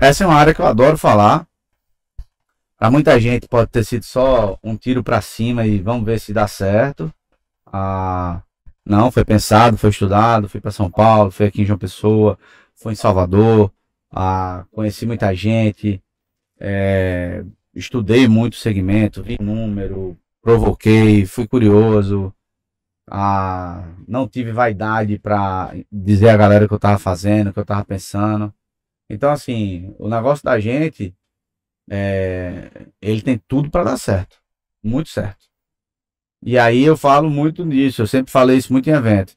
essa 0.00 0.24
é 0.24 0.26
uma 0.26 0.36
área 0.36 0.54
que 0.54 0.60
eu 0.60 0.66
adoro 0.66 0.96
falar. 0.98 1.46
Pra 2.78 2.90
muita 2.90 3.18
gente 3.18 3.48
pode 3.48 3.70
ter 3.70 3.84
sido 3.84 4.04
só 4.04 4.58
um 4.62 4.76
tiro 4.76 5.02
pra 5.02 5.20
cima 5.20 5.66
e 5.66 5.78
vamos 5.78 6.04
ver 6.04 6.20
se 6.20 6.32
dá 6.32 6.46
certo. 6.46 7.12
Ah, 7.66 8.42
não, 8.84 9.10
foi 9.10 9.24
pensado, 9.24 9.76
foi 9.78 9.90
estudado, 9.90 10.48
fui 10.48 10.60
pra 10.60 10.70
São 10.70 10.90
Paulo, 10.90 11.30
fui 11.30 11.46
aqui 11.46 11.62
em 11.62 11.64
João 11.64 11.78
Pessoa, 11.78 12.38
fui 12.74 12.92
em 12.92 12.96
Salvador, 12.96 13.72
ah, 14.12 14.64
conheci 14.72 15.06
muita 15.06 15.34
gente, 15.34 16.02
é, 16.60 17.44
estudei 17.74 18.28
muito 18.28 18.54
o 18.54 18.56
segmento, 18.56 19.22
vi 19.22 19.36
número, 19.40 20.16
provoquei, 20.42 21.26
fui 21.26 21.46
curioso. 21.46 22.32
Ah, 23.08 23.84
não 24.06 24.28
tive 24.28 24.52
vaidade 24.52 25.18
pra 25.18 25.72
dizer 25.90 26.28
a 26.30 26.36
galera 26.36 26.64
o 26.64 26.68
que 26.68 26.74
eu 26.74 26.78
tava 26.78 26.98
fazendo, 26.98 27.50
o 27.50 27.52
que 27.52 27.60
eu 27.60 27.64
tava 27.64 27.84
pensando. 27.84 28.52
Então, 29.10 29.30
assim, 29.30 29.94
o 29.98 30.08
negócio 30.08 30.44
da 30.44 30.58
gente, 30.58 31.14
é, 31.90 32.70
ele 33.00 33.22
tem 33.22 33.38
tudo 33.48 33.70
pra 33.70 33.84
dar 33.84 33.98
certo. 33.98 34.38
Muito 34.84 35.10
certo. 35.10 35.46
E 36.44 36.58
aí 36.58 36.82
eu 36.84 36.96
falo 36.96 37.28
muito 37.30 37.64
nisso, 37.64 38.02
eu 38.02 38.06
sempre 38.06 38.30
falei 38.30 38.56
isso 38.56 38.72
muito 38.72 38.88
em 38.88 38.92
evento. 38.92 39.34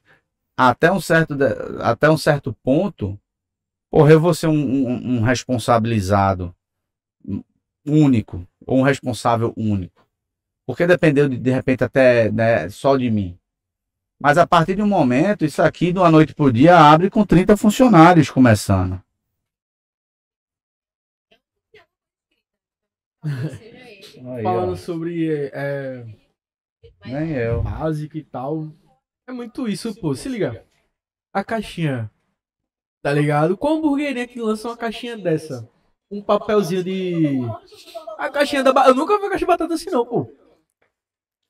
Até 0.58 0.92
um 0.92 1.00
certo, 1.00 1.36
até 1.82 2.10
um 2.10 2.16
certo 2.18 2.54
ponto, 2.62 3.18
porra, 3.90 4.12
eu 4.12 4.20
vou 4.20 4.34
ser 4.34 4.48
um, 4.48 4.54
um- 4.54 5.18
um 5.18 5.22
responsabilizado 5.22 6.54
único, 7.86 8.46
ou 8.66 8.78
um 8.78 8.82
responsável 8.82 9.52
único. 9.56 10.06
Porque 10.66 10.86
dependeu 10.86 11.28
de, 11.28 11.38
de 11.38 11.50
repente 11.50 11.84
até 11.84 12.30
né, 12.30 12.68
só 12.70 12.96
de 12.96 13.10
mim. 13.10 13.38
Mas 14.20 14.38
a 14.38 14.46
partir 14.46 14.76
de 14.76 14.82
um 14.82 14.88
momento, 14.88 15.44
isso 15.44 15.62
aqui, 15.62 15.92
de 15.92 15.98
uma 15.98 16.10
noite 16.10 16.34
por 16.34 16.52
dia, 16.52 16.78
abre 16.78 17.10
com 17.10 17.24
30 17.26 17.56
funcionários 17.56 18.30
começando. 18.30 19.02
Aí, 23.24 24.42
Falando 24.42 24.72
ó, 24.72 24.76
sobre 24.76 25.50
é, 25.52 26.04
nem 27.04 27.30
eu. 27.32 27.62
básico 27.62 28.16
e 28.16 28.24
tal. 28.24 28.72
É 29.28 29.32
muito 29.32 29.68
isso, 29.68 29.94
pô. 30.00 30.14
Se 30.14 30.28
liga. 30.28 30.64
A 31.32 31.44
caixinha. 31.44 32.10
Tá 33.02 33.12
ligado? 33.12 33.56
Qual 33.56 33.76
hamburgueria 33.78 34.26
que 34.26 34.40
lança 34.40 34.68
uma 34.68 34.76
caixinha 34.76 35.16
dessa? 35.16 35.68
Um 36.10 36.20
papelzinho 36.22 36.82
de. 36.82 37.38
A 38.18 38.28
caixinha 38.30 38.62
da. 38.62 38.72
ba- 38.72 38.88
Eu 38.88 38.94
nunca 38.94 39.18
vi 39.18 39.26
a 39.26 39.30
caixa 39.30 39.38
de 39.38 39.46
batata 39.46 39.74
assim, 39.74 39.90
não, 39.90 40.04
pô. 40.04 40.26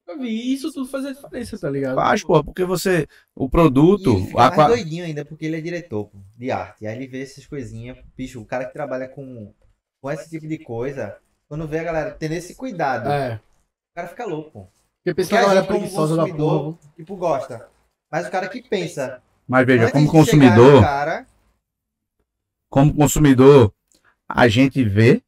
Eu 0.06 0.18
vi 0.18 0.52
isso 0.52 0.72
tudo 0.72 0.86
fazer 0.88 1.14
diferença, 1.14 1.58
tá 1.58 1.70
ligado? 1.70 1.94
Faz, 1.94 2.22
pô, 2.22 2.42
porque 2.44 2.64
você. 2.64 3.06
O 3.34 3.48
produto. 3.48 4.18
E 4.18 4.26
fica 4.26 4.38
a 4.38 4.42
mais 4.46 4.54
qua- 4.54 4.68
doidinho 4.68 5.04
ainda, 5.04 5.24
porque 5.24 5.46
ele 5.46 5.56
é 5.56 5.60
diretor 5.60 6.06
pô, 6.08 6.18
de 6.36 6.50
arte. 6.50 6.86
Aí 6.86 6.94
ele 6.96 7.06
vê 7.06 7.22
essas 7.22 7.46
coisinhas. 7.46 7.96
Bicho, 8.16 8.40
o 8.40 8.44
cara 8.46 8.66
que 8.66 8.72
trabalha 8.72 9.08
com, 9.08 9.54
com 10.02 10.10
esse 10.10 10.28
tipo 10.28 10.46
de 10.46 10.58
coisa, 10.58 11.18
quando 11.50 11.66
vê 11.66 11.80
a 11.80 11.82
galera 11.84 12.10
tendo 12.12 12.30
esse 12.34 12.54
cuidado, 12.54 13.10
É. 13.10 13.34
o 13.34 13.94
cara 13.96 14.06
fica 14.06 14.24
louco. 14.24 14.70
Porque 15.02 15.12
Porque 15.12 15.14
pensa 15.14 15.28
que 15.30 15.34
a 15.34 15.38
a 15.38 15.42
galera 15.42 15.60
gente, 15.62 15.66
como 15.68 15.80
preguiçosa 15.80 16.16
da 16.16 16.28
porra. 16.28 16.78
tipo, 16.94 17.16
gosta. 17.16 17.68
Mas 18.08 18.28
o 18.28 18.30
cara 18.30 18.48
que 18.48 18.62
pensa. 18.62 19.20
Mas 19.48 19.66
veja, 19.66 19.90
como 19.90 20.08
consumidor, 20.08 20.80
Cara, 20.80 21.26
como 22.68 22.94
consumidor, 22.94 23.74
a 24.28 24.46
gente 24.46 24.84
vê, 24.84 25.22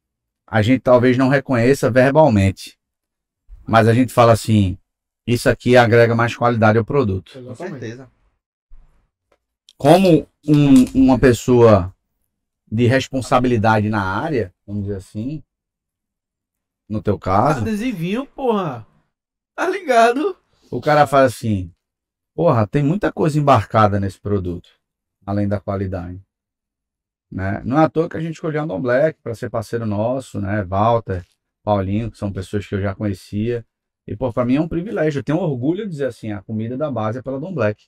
a 0.46 0.62
gente 0.62 0.80
talvez 0.80 1.18
não 1.18 1.28
reconheça 1.28 1.90
verbalmente. 1.90 2.78
Mas 3.66 3.88
a 3.88 3.92
gente 3.94 4.12
fala 4.12 4.30
assim, 4.32 4.78
isso 5.26 5.48
aqui 5.50 5.76
agrega 5.76 6.14
mais 6.14 6.36
qualidade 6.36 6.78
ao 6.78 6.84
produto. 6.84 7.32
com 7.44 7.54
certeza. 7.56 8.08
Como 9.76 10.28
um- 10.46 10.84
uma 10.94 11.18
pessoa 11.18 11.92
de 12.70 12.86
responsabilidade 12.86 13.88
na 13.88 14.02
área, 14.02 14.54
vamos 14.64 14.82
dizer 14.84 14.96
assim, 14.98 15.42
no 16.93 17.03
teu 17.03 17.18
caso, 17.18 17.61
Adesivinho, 17.61 18.26
porra. 18.26 18.86
Tá 19.57 19.68
ligado? 19.68 20.36
o 20.70 20.80
cara 20.80 21.07
fala 21.07 21.24
assim, 21.24 21.72
porra, 22.34 22.66
tem 22.66 22.82
muita 22.82 23.11
coisa 23.11 23.38
embarcada 23.38 23.99
nesse 23.99 24.20
produto, 24.20 24.68
além 25.24 25.49
da 25.49 25.59
qualidade. 25.59 26.22
Né? 27.30 27.62
Não 27.64 27.78
é 27.78 27.84
à 27.84 27.88
toa 27.88 28.09
que 28.09 28.16
a 28.16 28.20
gente 28.20 28.34
escolheu 28.34 28.61
a 28.61 28.64
Andon 28.64 28.80
Black 28.80 29.18
para 29.22 29.34
ser 29.34 29.49
parceiro 29.49 29.86
nosso, 29.86 30.38
né? 30.38 30.62
Walter, 30.64 31.24
Paulinho, 31.64 32.11
que 32.11 32.18
são 32.18 32.30
pessoas 32.30 32.66
que 32.66 32.74
eu 32.74 32.80
já 32.80 32.95
conhecia. 32.95 33.64
E, 34.07 34.14
pô, 34.14 34.30
pra 34.30 34.45
mim 34.45 34.57
é 34.57 34.61
um 34.61 34.68
privilégio. 34.68 35.20
Eu 35.20 35.24
tenho 35.24 35.38
orgulho 35.38 35.84
de 35.84 35.90
dizer 35.90 36.07
assim, 36.07 36.30
a 36.32 36.43
comida 36.43 36.76
da 36.76 36.90
base 36.90 37.18
é 37.18 37.22
pela 37.22 37.40
Don 37.40 37.55
Black. 37.55 37.86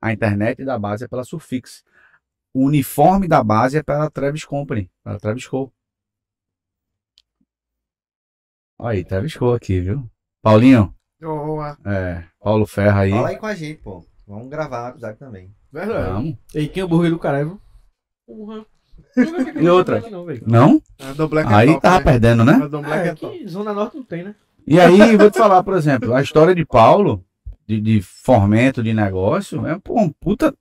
A 0.00 0.12
internet 0.12 0.64
da 0.64 0.78
base 0.78 1.04
é 1.04 1.08
pela 1.08 1.24
Surfix. 1.24 1.84
O 2.54 2.64
uniforme 2.64 3.28
da 3.28 3.44
base 3.44 3.76
é 3.76 3.82
pela 3.82 4.10
Travis 4.10 4.44
Company, 4.46 4.90
pela 5.04 5.18
Travis 5.18 5.46
Co. 5.46 5.64
Olha 5.64 5.72
aí, 8.78 9.04
Travis 9.04 9.36
Co 9.36 9.52
aqui, 9.52 9.80
viu? 9.80 10.08
Paulinho, 10.42 10.94
ó, 11.22 11.74
é, 11.84 12.24
Paulo 12.40 12.66
Ferra 12.66 13.00
aí. 13.00 13.10
Fala 13.10 13.28
aí 13.28 13.36
com 13.36 13.46
a 13.46 13.54
gente, 13.54 13.82
pô. 13.82 14.04
Vamos 14.26 14.48
gravar 14.48 14.86
um 14.86 14.88
episódio 14.90 15.16
também. 15.16 15.54
Verdade. 15.72 16.10
Vamos. 16.10 16.36
E 16.54 16.68
quem 16.68 16.82
é 16.82 16.84
hambúrguer 16.84 17.10
do 17.10 17.18
caralho? 17.18 17.48
viu? 17.48 17.60
Porra. 18.26 18.66
E 19.56 19.68
outra? 19.68 20.02
Não, 20.46 20.82
é 20.90 21.54
Aí 21.54 21.68
top, 21.68 21.80
tava 21.80 21.98
né? 21.98 22.04
perdendo, 22.04 22.44
né? 22.44 22.60
É, 22.92 23.44
é 23.44 23.48
Zona 23.48 23.72
Norte 23.72 23.96
não 23.96 24.04
tem, 24.04 24.22
né? 24.22 24.34
E 24.66 24.78
aí, 24.80 25.16
vou 25.16 25.30
te 25.30 25.38
falar, 25.38 25.62
por 25.62 25.74
exemplo, 25.74 26.12
a 26.12 26.20
história 26.20 26.54
de 26.54 26.64
Paulo, 26.64 27.24
de, 27.66 27.80
de 27.80 28.02
fomento 28.02 28.82
de 28.82 28.92
negócio, 28.92 29.66
é 29.66 29.78
pô, 29.78 29.98
um 30.00 30.10
puta. 30.10 30.54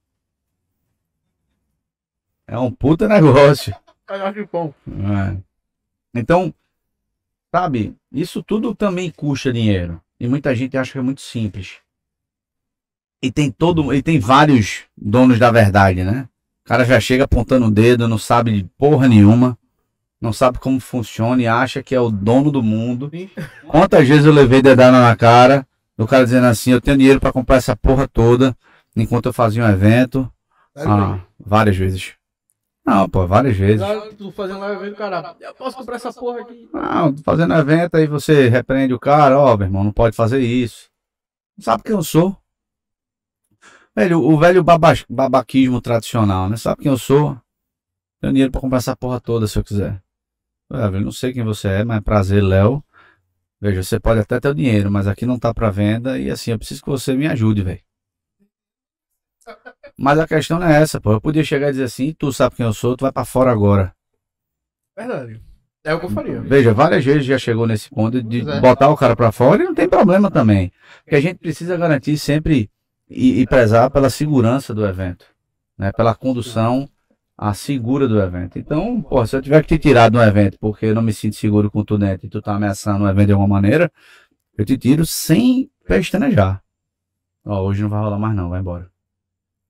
É 2.48 2.58
um 2.58 2.72
puta 2.72 3.08
negócio. 3.08 3.76
Caixa 4.06 4.32
de 4.32 4.46
pão. 4.46 4.74
É. 4.88 5.38
Então, 6.14 6.54
sabe, 7.56 7.96
isso 8.12 8.44
tudo 8.44 8.76
também 8.76 9.10
custa 9.10 9.54
dinheiro. 9.54 10.02
E 10.20 10.28
muita 10.28 10.54
gente 10.54 10.78
acha 10.78 10.92
que 10.92 10.98
é 10.98 11.02
muito 11.02 11.22
simples. 11.22 11.76
E 13.22 13.32
tem 13.32 13.50
todo, 13.50 13.94
e 13.94 14.02
tem 14.02 14.20
vários 14.20 14.84
donos 14.96 15.40
da 15.40 15.50
verdade, 15.52 16.04
né? 16.04 16.28
O 16.66 16.68
cara 16.68 16.84
já 16.84 17.00
chega 17.00 17.24
apontando 17.24 17.68
o 17.68 17.72
dedo, 17.72 18.10
não 18.10 18.18
sabe 18.18 18.52
de 18.52 18.70
porra 18.78 19.08
nenhuma, 19.08 19.58
não 20.20 20.34
sabe 20.34 20.60
como 20.60 20.82
funciona 20.82 21.42
e 21.42 21.48
acha 21.48 21.82
que 21.82 21.96
é 21.96 22.00
o 22.00 22.10
dono 22.10 22.52
do 22.52 22.62
mundo. 22.62 23.10
Sim. 23.10 23.30
Quantas 23.66 24.06
vezes 24.06 24.26
eu 24.26 24.34
levei 24.34 24.62
dedada 24.62 25.00
na 25.00 25.16
cara, 25.16 25.66
do 25.98 26.06
cara 26.06 26.26
dizendo 26.26 26.48
assim, 26.48 26.72
eu 26.72 26.82
tenho 26.82 26.98
dinheiro 26.98 27.22
pra 27.22 27.32
comprar 27.32 27.56
essa 27.56 27.76
porra 27.76 28.06
toda, 28.06 28.56
enquanto 28.98 29.28
eu 29.28 29.34
fazia 29.34 29.64
um 29.64 29.70
evento. 29.70 30.30
Ah, 30.76 31.20
várias 31.40 31.78
vezes. 31.78 32.16
Não, 32.86 33.10
pô, 33.10 33.26
várias 33.26 33.58
vezes. 33.58 33.86
Tu 34.18 34.32
fazendo 34.32 34.60
lá, 34.60 34.74
vendo, 34.74 34.96
cara, 34.96 35.36
eu 35.40 35.56
posso 35.56 35.78
comprar 35.78 35.96
essa 35.96 36.14
porra 36.14 36.42
aqui. 36.42 36.70
Não, 36.72 37.14
tô 37.14 37.24
fazendo 37.24 37.54
evento, 37.56 37.96
aí 37.96 38.06
você 38.06 38.48
repreende 38.48 38.94
o 38.94 39.00
cara, 39.00 39.40
ó, 39.40 39.58
meu 39.58 39.66
irmão, 39.68 39.84
não 39.84 39.92
pode 39.92 40.16
fazer 40.16 40.40
isso. 40.40 40.90
Não 41.58 41.64
sabe 41.64 41.84
quem 41.84 41.94
eu 41.96 42.04
sou? 42.04 42.38
Velho, 43.96 44.20
o 44.22 44.38
velho 44.38 44.64
baba- 44.64 44.94
babaquismo 45.10 45.82
tradicional, 45.82 46.50
né? 46.50 46.58
Sabe 46.58 46.84
quem 46.84 46.92
eu 46.92 46.98
sou? 46.98 47.38
Tenho 48.22 48.34
dinheiro 48.34 48.52
pra 48.52 48.62
comprar 48.62 48.78
essa 48.80 48.96
porra 48.96 49.20
toda 49.22 49.48
se 49.48 49.58
eu 49.58 49.64
quiser. 49.64 50.02
É, 50.72 50.90
velho, 50.90 51.06
não 51.06 51.12
sei 51.12 51.34
quem 51.34 51.44
você 51.44 51.68
é, 51.70 51.84
mas 51.84 51.98
é 51.98 52.02
prazer, 52.02 52.44
Léo. 52.44 52.84
Veja, 53.62 53.84
você 53.84 54.00
pode 54.00 54.20
até 54.22 54.40
ter 54.40 54.50
o 54.50 54.56
dinheiro, 54.56 54.92
mas 54.92 55.08
aqui 55.08 55.26
não 55.26 55.40
tá 55.40 55.54
pra 55.54 55.70
venda 55.72 56.20
e 56.20 56.30
assim, 56.30 56.52
eu 56.52 56.60
preciso 56.60 56.84
que 56.84 56.90
você 56.90 57.16
me 57.16 57.28
ajude, 57.28 57.64
velho. 57.64 57.82
Mas 59.98 60.20
a 60.20 60.28
questão 60.28 60.60
não 60.60 60.68
é 60.68 60.82
essa, 60.82 61.00
pô. 61.00 61.14
Eu 61.14 61.22
podia 61.22 61.44
chegar 61.44 61.70
e 61.70 61.72
dizer 61.72 61.86
assim, 61.86 62.14
tu 62.18 62.32
sabe 62.32 62.56
quem 62.56 62.66
eu 62.66 62.74
sou, 62.74 62.98
tu 62.98 63.02
vai 63.02 63.12
pra 63.12 63.26
fora 63.26 63.52
agora. 63.52 63.94
Verdade. 64.98 65.42
É 65.84 65.94
o 65.94 66.00
que 66.00 66.08
eu 66.08 66.10
faria. 66.10 66.42
Veja, 66.42 66.74
várias 66.74 67.06
vezes 67.06 67.26
já 67.26 67.38
chegou 67.38 67.68
nesse 67.68 67.90
ponto 67.90 68.22
de 68.22 68.42
é. 68.42 68.60
botar 68.60 68.90
o 68.90 68.98
cara 68.98 69.16
pra 69.16 69.32
fora 69.32 69.62
e 69.62 69.66
não 69.66 69.76
tem 69.76 69.88
problema 69.88 70.32
também. 70.32 70.72
Porque 71.04 71.16
a 71.16 71.22
gente 71.22 71.38
precisa 71.38 71.78
garantir 71.78 72.18
sempre 72.18 72.72
e, 73.08 73.42
e 73.42 73.46
prezar 73.46 73.92
pela 73.92 74.10
segurança 74.10 74.74
do 74.74 74.86
evento, 74.86 75.28
né? 75.78 75.92
Pela 75.92 76.16
condução 76.16 76.90
a 77.38 77.54
segura 77.54 78.08
do 78.08 78.20
evento. 78.20 78.58
Então, 78.58 79.00
pô, 79.02 79.24
se 79.28 79.36
eu 79.36 79.42
tiver 79.42 79.62
que 79.62 79.78
te 79.78 79.90
tirar 79.90 80.10
de 80.10 80.18
um 80.18 80.24
evento 80.24 80.58
porque 80.60 80.88
eu 80.88 80.96
não 80.96 81.04
me 81.04 81.14
sinto 81.14 81.36
seguro 81.36 81.70
com 81.70 81.84
tu 81.84 81.98
dentro 81.98 82.26
e 82.26 82.30
tu 82.30 82.42
tá 82.42 82.56
ameaçando 82.56 83.04
o 83.04 83.10
evento 83.10 83.28
de 83.28 83.34
alguma 83.34 83.62
maneira, 83.62 83.92
eu 84.58 84.66
te 84.66 84.78
tiro 84.78 85.06
sem 85.06 85.70
pestanejar. 85.86 86.64
Ó, 87.46 87.62
hoje 87.62 87.84
não 87.84 87.90
vai 87.90 88.00
rolar 88.00 88.18
mais 88.18 88.36
não, 88.36 88.50
vai 88.50 88.60
embora. 88.60 88.90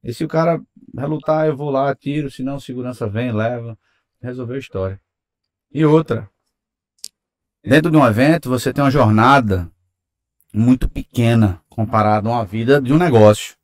E 0.05 0.13
se 0.13 0.23
o 0.23 0.27
cara 0.27 0.61
relutar, 0.95 1.47
eu 1.47 1.57
vou 1.57 1.71
lá, 1.71 1.93
tiro, 1.95 2.29
se 2.29 2.43
não, 2.43 2.59
segurança 2.59 3.07
vem, 3.07 3.31
leva, 3.31 3.75
resolveu 4.21 4.55
a 4.55 4.59
história. 4.59 5.01
E 5.73 5.83
outra, 5.83 6.29
dentro 7.63 7.89
de 7.89 7.97
um 7.97 8.05
evento 8.05 8.47
você 8.47 8.71
tem 8.71 8.83
uma 8.83 8.91
jornada 8.91 9.69
muito 10.53 10.87
pequena 10.87 11.59
comparado 11.67 12.29
a 12.29 12.33
uma 12.33 12.45
vida 12.45 12.79
de 12.79 12.93
um 12.93 12.99
negócio. 12.99 13.55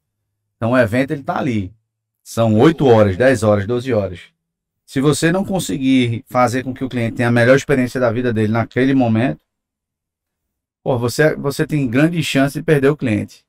Então 0.58 0.72
o 0.72 0.78
evento 0.78 1.12
ele 1.12 1.22
tá 1.22 1.38
ali. 1.38 1.72
São 2.24 2.60
8 2.60 2.88
horas, 2.88 3.16
10 3.16 3.44
horas, 3.44 3.68
12 3.68 3.94
horas. 3.94 4.22
Se 4.84 5.00
você 5.00 5.32
não 5.32 5.46
conseguir 5.46 6.26
fazer 6.28 6.64
com 6.64 6.74
que 6.74 6.84
o 6.84 6.90
cliente 6.90 7.18
tenha 7.18 7.30
a 7.30 7.32
melhor 7.32 7.56
experiência 7.56 8.00
da 8.00 8.12
vida 8.12 8.34
dele 8.34 8.52
naquele 8.52 8.96
momento, 8.96 9.46
pô, 10.84 10.98
você, 10.98 11.36
você 11.36 11.68
tem 11.68 11.88
grande 11.88 12.22
chance 12.24 12.58
de 12.58 12.64
perder 12.64 12.90
o 12.90 12.98
cliente. 12.98 13.46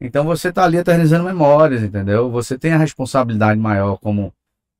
Então 0.00 0.24
você 0.24 0.48
está 0.48 0.64
ali 0.64 0.78
eternizando 0.78 1.24
memórias, 1.24 1.82
entendeu? 1.82 2.30
Você 2.30 2.58
tem 2.58 2.72
a 2.72 2.78
responsabilidade 2.78 3.60
maior 3.60 3.96
como 3.98 4.32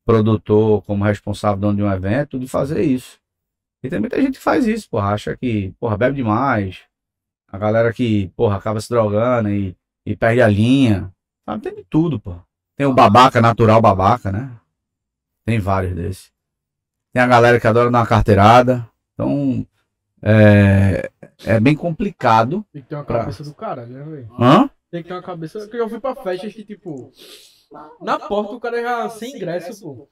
produtor, 0.07 0.83
como 0.83 1.05
responsável 1.05 1.61
dono 1.61 1.77
de 1.77 1.83
um 1.83 1.93
evento, 1.93 2.39
de 2.39 2.49
fazer 2.49 2.83
isso. 2.83 3.19
E 3.83 3.89
tem 3.89 4.01
muita 4.01 4.21
gente 4.21 4.39
que 4.39 4.45
faz 4.45 4.67
isso, 4.67 4.89
porra, 4.91 5.09
acha 5.15 5.37
que, 5.37 5.73
porra, 5.79 5.97
bebe 5.97 6.17
demais. 6.17 6.81
A 7.53 7.59
galera 7.59 7.93
que, 7.93 8.29
porra, 8.37 8.57
acaba 8.57 8.81
se 8.81 8.89
drogando 8.89 9.51
e, 9.51 9.77
e 10.07 10.17
perde 10.17 10.41
a 10.41 10.49
linha. 10.49 11.11
Sabe, 11.45 11.63
tem 11.63 11.75
de 11.75 11.85
tudo, 11.85 12.19
porra. 12.19 12.45
Tem 12.77 12.87
o 12.87 12.95
babaca, 12.95 13.41
natural 13.41 13.81
babaca, 13.81 14.33
né? 14.33 14.51
Tem 15.45 15.59
vários 15.59 15.95
desses. 15.95 16.33
Tem 17.13 17.23
a 17.23 17.27
galera 17.27 17.59
que 17.61 17.67
adora 17.67 17.91
dar 17.91 17.99
uma 17.99 18.07
carteirada. 18.07 18.89
Então, 19.15 19.67
é, 20.23 21.11
é 21.45 21.61
bem 21.61 21.75
complicado. 21.77 22.65
Tem 22.73 22.83
que 22.83 22.89
ter 22.89 22.95
uma 22.95 23.05
Pra- 23.05 23.21
cabeça 23.21 23.43
do 23.45 23.53
cara, 23.55 23.85
né, 23.87 24.03
velho? 24.03 24.29
Hã? 24.39 24.71
Tem 24.91 25.03
que 25.03 25.09
ter 25.09 25.15
uma 25.15 25.23
cabeça. 25.23 25.69
Que 25.69 25.77
eu 25.77 25.89
fui 25.89 26.01
pra 26.01 26.17
festas 26.17 26.53
que, 26.53 26.65
tipo, 26.65 27.13
na 28.01 28.19
porta 28.19 28.55
o 28.55 28.61
cara 28.61 28.81
já 28.83 29.09
sem 29.11 29.37
ingresso, 29.37 29.81
pô. 29.81 30.09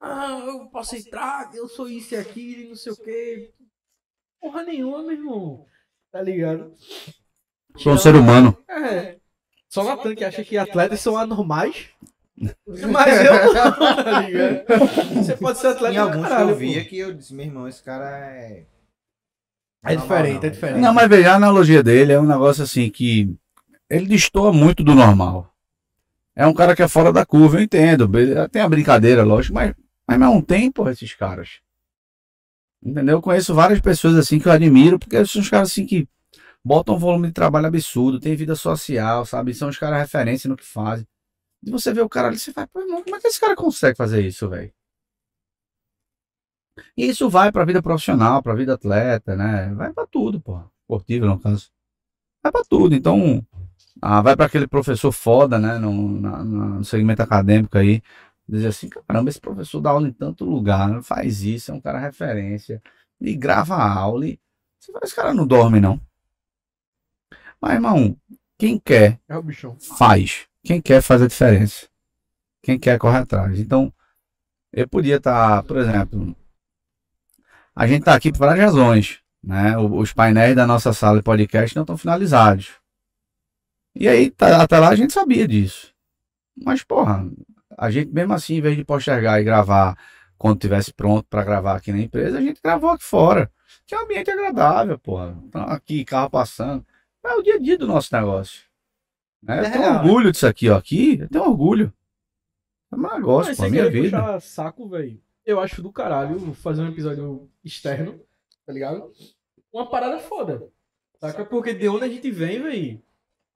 Ah, 0.00 0.38
eu 0.46 0.68
posso 0.68 0.94
entrar, 0.94 1.50
eu 1.54 1.66
sou 1.68 1.88
isso 1.88 2.14
e 2.14 2.18
aquilo, 2.18 2.68
não 2.68 2.76
sei 2.76 2.92
o 2.92 2.96
quê. 2.96 3.52
Porra 4.40 4.62
nenhuma, 4.62 5.02
meu 5.02 5.12
irmão. 5.12 5.66
Tá 6.12 6.22
ligado? 6.22 6.72
Sou 7.76 7.92
um 7.94 7.98
ser 7.98 8.14
humano. 8.14 8.56
É. 8.68 9.16
Só 9.68 9.82
Natan 9.82 10.14
que 10.14 10.24
acha 10.24 10.44
que 10.44 10.56
atletas 10.56 11.00
são 11.00 11.16
anormais. 11.16 11.90
Mas 12.66 13.24
eu 13.26 13.32
não, 13.52 14.04
tá 14.04 14.20
ligado? 14.20 14.64
Você 15.16 15.36
pode 15.36 15.58
ser 15.58 15.66
atleta 15.68 15.94
Em 15.94 15.98
alguns 15.98 16.22
que 16.22 16.28
caralho, 16.28 16.50
eu 16.50 16.54
pô. 16.54 16.60
via 16.60 16.84
que 16.84 16.98
eu 16.98 17.12
disse, 17.12 17.34
meu 17.34 17.46
irmão, 17.46 17.66
esse 17.66 17.82
cara 17.82 18.08
é. 18.30 18.66
É 19.84 19.96
diferente, 19.96 20.34
normal, 20.34 20.44
é 20.44 20.50
diferente. 20.50 20.80
Não, 20.80 20.94
mas 20.94 21.08
veja, 21.08 21.32
a 21.32 21.36
analogia 21.36 21.82
dele 21.82 22.12
é 22.12 22.20
um 22.20 22.26
negócio 22.26 22.62
assim 22.62 22.90
que 22.90 23.36
ele 23.88 24.06
destoa 24.06 24.52
muito 24.52 24.84
do 24.84 24.94
normal. 24.94 25.52
É 26.34 26.46
um 26.46 26.54
cara 26.54 26.76
que 26.76 26.82
é 26.82 26.88
fora 26.88 27.12
da 27.12 27.26
curva, 27.26 27.58
eu 27.58 27.62
entendo. 27.62 28.08
Tem 28.50 28.62
a 28.62 28.68
brincadeira, 28.68 29.24
lógico, 29.24 29.54
mas, 29.54 29.74
mas 30.06 30.18
não 30.18 30.40
tem, 30.40 30.70
pô, 30.70 30.88
esses 30.88 31.14
caras. 31.14 31.60
Entendeu? 32.80 33.16
Eu 33.16 33.22
conheço 33.22 33.54
várias 33.54 33.80
pessoas 33.80 34.14
assim 34.14 34.38
que 34.38 34.46
eu 34.46 34.52
admiro, 34.52 34.98
porque 34.98 35.24
são 35.26 35.42
os 35.42 35.50
caras 35.50 35.70
assim 35.70 35.84
que 35.84 36.08
botam 36.64 36.94
um 36.94 36.98
volume 36.98 37.28
de 37.28 37.32
trabalho 37.32 37.66
absurdo, 37.66 38.20
tem 38.20 38.36
vida 38.36 38.54
social, 38.54 39.26
sabe? 39.26 39.52
São 39.52 39.68
os 39.68 39.78
caras 39.78 39.98
referência 39.98 40.48
no 40.48 40.56
que 40.56 40.64
fazem. 40.64 41.06
E 41.64 41.70
você 41.72 41.92
vê 41.92 42.00
o 42.00 42.08
cara 42.08 42.28
ali, 42.28 42.38
você 42.38 42.52
fala, 42.52 42.68
pô, 42.68 42.80
irmão, 42.80 43.02
como 43.02 43.16
é 43.16 43.20
que 43.20 43.26
esse 43.26 43.40
cara 43.40 43.56
consegue 43.56 43.96
fazer 43.96 44.24
isso, 44.24 44.48
velho? 44.48 44.72
E 46.96 47.06
isso 47.06 47.28
vai 47.28 47.50
pra 47.50 47.64
vida 47.64 47.82
profissional, 47.82 48.40
pra 48.40 48.54
vida 48.54 48.74
atleta, 48.74 49.34
né? 49.34 49.74
Vai 49.74 49.92
pra 49.92 50.06
tudo, 50.06 50.40
pô. 50.40 50.62
Esportivo, 50.82 51.26
no 51.26 51.40
caso. 51.40 51.68
Vai 52.40 52.52
pra 52.52 52.62
tudo. 52.62 52.94
Então, 52.94 53.44
ah, 54.00 54.20
vai 54.22 54.36
pra 54.36 54.46
aquele 54.46 54.66
professor 54.66 55.12
foda, 55.12 55.58
né? 55.58 55.78
No, 55.78 56.20
na- 56.20 56.44
no 56.44 56.84
segmento 56.84 57.22
acadêmico 57.22 57.76
aí. 57.78 58.02
Dizer 58.48 58.68
assim, 58.68 58.88
caramba, 58.88 59.28
esse 59.28 59.40
professor 59.40 59.80
dá 59.80 59.90
aula 59.90 60.08
em 60.08 60.12
tanto 60.12 60.44
lugar, 60.44 61.02
faz 61.02 61.42
isso, 61.42 61.70
é 61.70 61.74
um 61.74 61.80
cara 61.80 61.98
referência. 61.98 62.82
E 63.20 63.34
grava 63.36 63.74
a 63.74 63.92
aula. 63.92 64.26
E... 64.26 64.40
Esse 65.02 65.14
cara 65.14 65.34
não 65.34 65.46
dorme, 65.46 65.80
não. 65.80 66.00
Mas, 67.60 67.74
irmão, 67.74 68.16
quem 68.56 68.78
quer 68.78 69.20
É 69.28 69.34
faz. 69.98 70.46
Quem 70.64 70.80
quer 70.80 71.02
faz 71.02 71.20
a 71.20 71.26
diferença. 71.26 71.88
Quem 72.62 72.78
quer 72.78 72.98
corre 72.98 73.18
atrás. 73.18 73.58
Então, 73.58 73.92
eu 74.72 74.88
podia 74.88 75.16
estar, 75.16 75.62
por 75.64 75.76
exemplo, 75.76 76.34
a 77.74 77.86
gente 77.86 78.00
está 78.00 78.14
aqui 78.14 78.32
por 78.32 78.38
várias 78.38 78.64
razões. 78.64 79.20
Né? 79.42 79.76
Os 79.78 80.12
painéis 80.12 80.56
da 80.56 80.66
nossa 80.66 80.92
sala 80.92 81.18
de 81.18 81.22
podcast 81.22 81.74
não 81.76 81.82
estão 81.82 81.96
finalizados. 81.96 82.72
E 83.94 84.08
aí, 84.08 84.30
tá- 84.30 84.62
até 84.62 84.78
lá 84.78 84.88
a 84.90 84.94
gente 84.94 85.12
sabia 85.12 85.46
disso. 85.46 85.92
Mas, 86.56 86.82
porra, 86.82 87.28
a 87.76 87.90
gente 87.90 88.10
mesmo 88.12 88.32
assim, 88.32 88.54
em 88.56 88.60
vez 88.60 88.76
de 88.76 88.84
postergar 88.84 89.40
e 89.40 89.44
gravar 89.44 89.96
quando 90.36 90.60
tivesse 90.60 90.92
pronto 90.92 91.26
para 91.28 91.44
gravar 91.44 91.76
aqui 91.76 91.92
na 91.92 91.98
empresa, 92.00 92.38
a 92.38 92.42
gente 92.42 92.60
gravou 92.62 92.90
aqui 92.90 93.04
fora. 93.04 93.50
Que 93.86 93.94
é 93.94 93.98
um 93.98 94.02
ambiente 94.02 94.30
agradável, 94.30 94.98
porra. 94.98 95.36
Então, 95.46 95.62
aqui, 95.62 96.04
carro 96.04 96.30
passando. 96.30 96.84
É 97.24 97.32
o 97.34 97.42
dia 97.42 97.56
a 97.56 97.58
dia 97.58 97.76
do 97.76 97.86
nosso 97.86 98.14
negócio. 98.14 98.62
Né? 99.42 99.60
Eu 99.60 99.64
É 99.64 99.70
tenho 99.70 99.82
real, 99.82 99.96
orgulho 100.04 100.32
disso 100.32 100.46
aqui, 100.46 100.68
ó. 100.68 100.76
Aqui, 100.76 101.18
eu 101.20 101.28
tenho 101.28 101.44
orgulho. 101.44 101.92
É 102.92 102.96
um 102.96 103.02
negócio, 103.02 103.56
pô, 103.56 103.68
minha 103.68 103.90
vida. 103.90 104.18
puxar 104.18 104.40
saco, 104.40 104.88
velho. 104.88 105.20
Eu 105.44 105.60
acho 105.60 105.82
do 105.82 105.92
caralho 105.92 106.52
fazer 106.54 106.82
um 106.82 106.88
episódio 106.88 107.50
externo, 107.64 108.20
tá 108.66 108.72
ligado? 108.72 109.10
Uma 109.72 109.88
parada 109.88 110.18
foda. 110.18 110.68
Saca? 111.20 111.44
Porque 111.44 111.74
de 111.74 111.88
onde 111.88 112.04
a 112.04 112.08
gente 112.08 112.30
vem, 112.30 112.62
velho, 112.62 113.02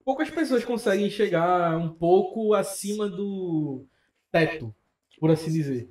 poucas 0.05 0.31
pessoas 0.31 0.65
conseguem 0.65 1.11
chegar 1.11 1.77
um 1.77 1.89
pouco 1.89 2.55
acima 2.55 3.09
do 3.09 3.85
teto, 4.31 4.75
por 5.19 5.31
assim 5.31 5.53
dizer. 5.53 5.91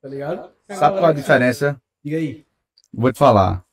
Tá 0.00 0.08
ligado? 0.08 0.50
Sabe 0.68 0.98
qual 0.98 1.10
a 1.10 1.12
diferença? 1.12 1.80
Diga 2.04 2.16
aí. 2.16 2.44
Vou 2.92 3.12
te 3.12 3.18
falar. 3.18 3.64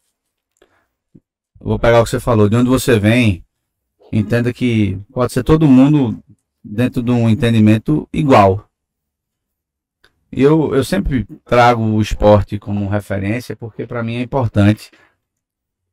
Vou 1.59 1.79
pegar 1.79 1.99
o 1.99 2.03
que 2.03 2.09
você 2.09 2.19
falou. 2.19 2.47
De 2.47 2.55
onde 2.55 2.69
você 2.69 2.99
vem, 2.99 3.43
entenda 4.11 4.53
que 4.53 4.99
pode 5.11 5.33
ser 5.33 5.43
todo 5.43 5.67
mundo 5.67 6.23
dentro 6.63 7.01
de 7.01 7.11
um 7.11 7.27
entendimento 7.27 8.07
igual. 8.13 8.69
E 10.31 10.43
eu, 10.43 10.75
eu 10.75 10.83
sempre 10.83 11.25
trago 11.43 11.81
o 11.81 12.01
esporte 12.01 12.59
como 12.59 12.87
referência 12.87 13.55
porque 13.55 13.87
para 13.87 14.03
mim 14.03 14.17
é 14.17 14.21
importante. 14.21 14.91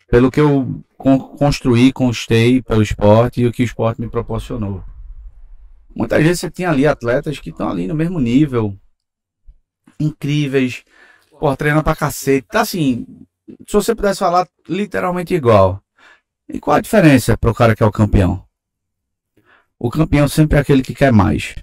Pelo 0.09 0.31
que 0.31 0.41
eu 0.41 0.83
con- 0.97 1.37
construí, 1.37 1.93
constei 1.93 2.63
pelo 2.63 2.83
esporte 2.83 3.41
e 3.41 3.47
o 3.47 3.53
que 3.53 3.63
o 3.63 3.65
esporte 3.65 4.01
me 4.01 4.09
proporcionou. 4.09 4.83
Muitas 5.95 6.23
vezes 6.23 6.41
você 6.41 6.51
tem 6.51 6.67
ali 6.67 6.87
atletas 6.87 7.39
que 7.39 7.51
estão 7.51 7.69
ali 7.69 7.87
no 7.87 7.95
mesmo 7.95 8.21
nível, 8.21 8.77
incríveis, 9.99 10.85
Pô, 11.41 11.57
treina 11.57 11.85
pra 11.85 11.97
cacete. 11.97 12.49
Tá 12.49 12.63
assim, 12.63 13.07
se 13.69 13.75
você 13.75 13.95
pudesse 13.95 14.21
falar 14.21 14.49
literalmente 14.69 15.35
igual. 15.35 15.83
E 16.49 16.61
qual 16.61 16.77
a 16.77 16.81
diferença 16.83 17.37
pro 17.39 17.55
cara 17.55 17.77
que 17.77 17.83
é 17.83 17.87
o 17.87 17.93
campeão? 17.93 18.45
O 19.79 19.91
campeão 19.91 20.27
sempre 20.29 20.59
é 20.59 20.61
aquele 20.61 20.83
que 20.83 20.95
quer 20.95 21.13
mais. 21.13 21.55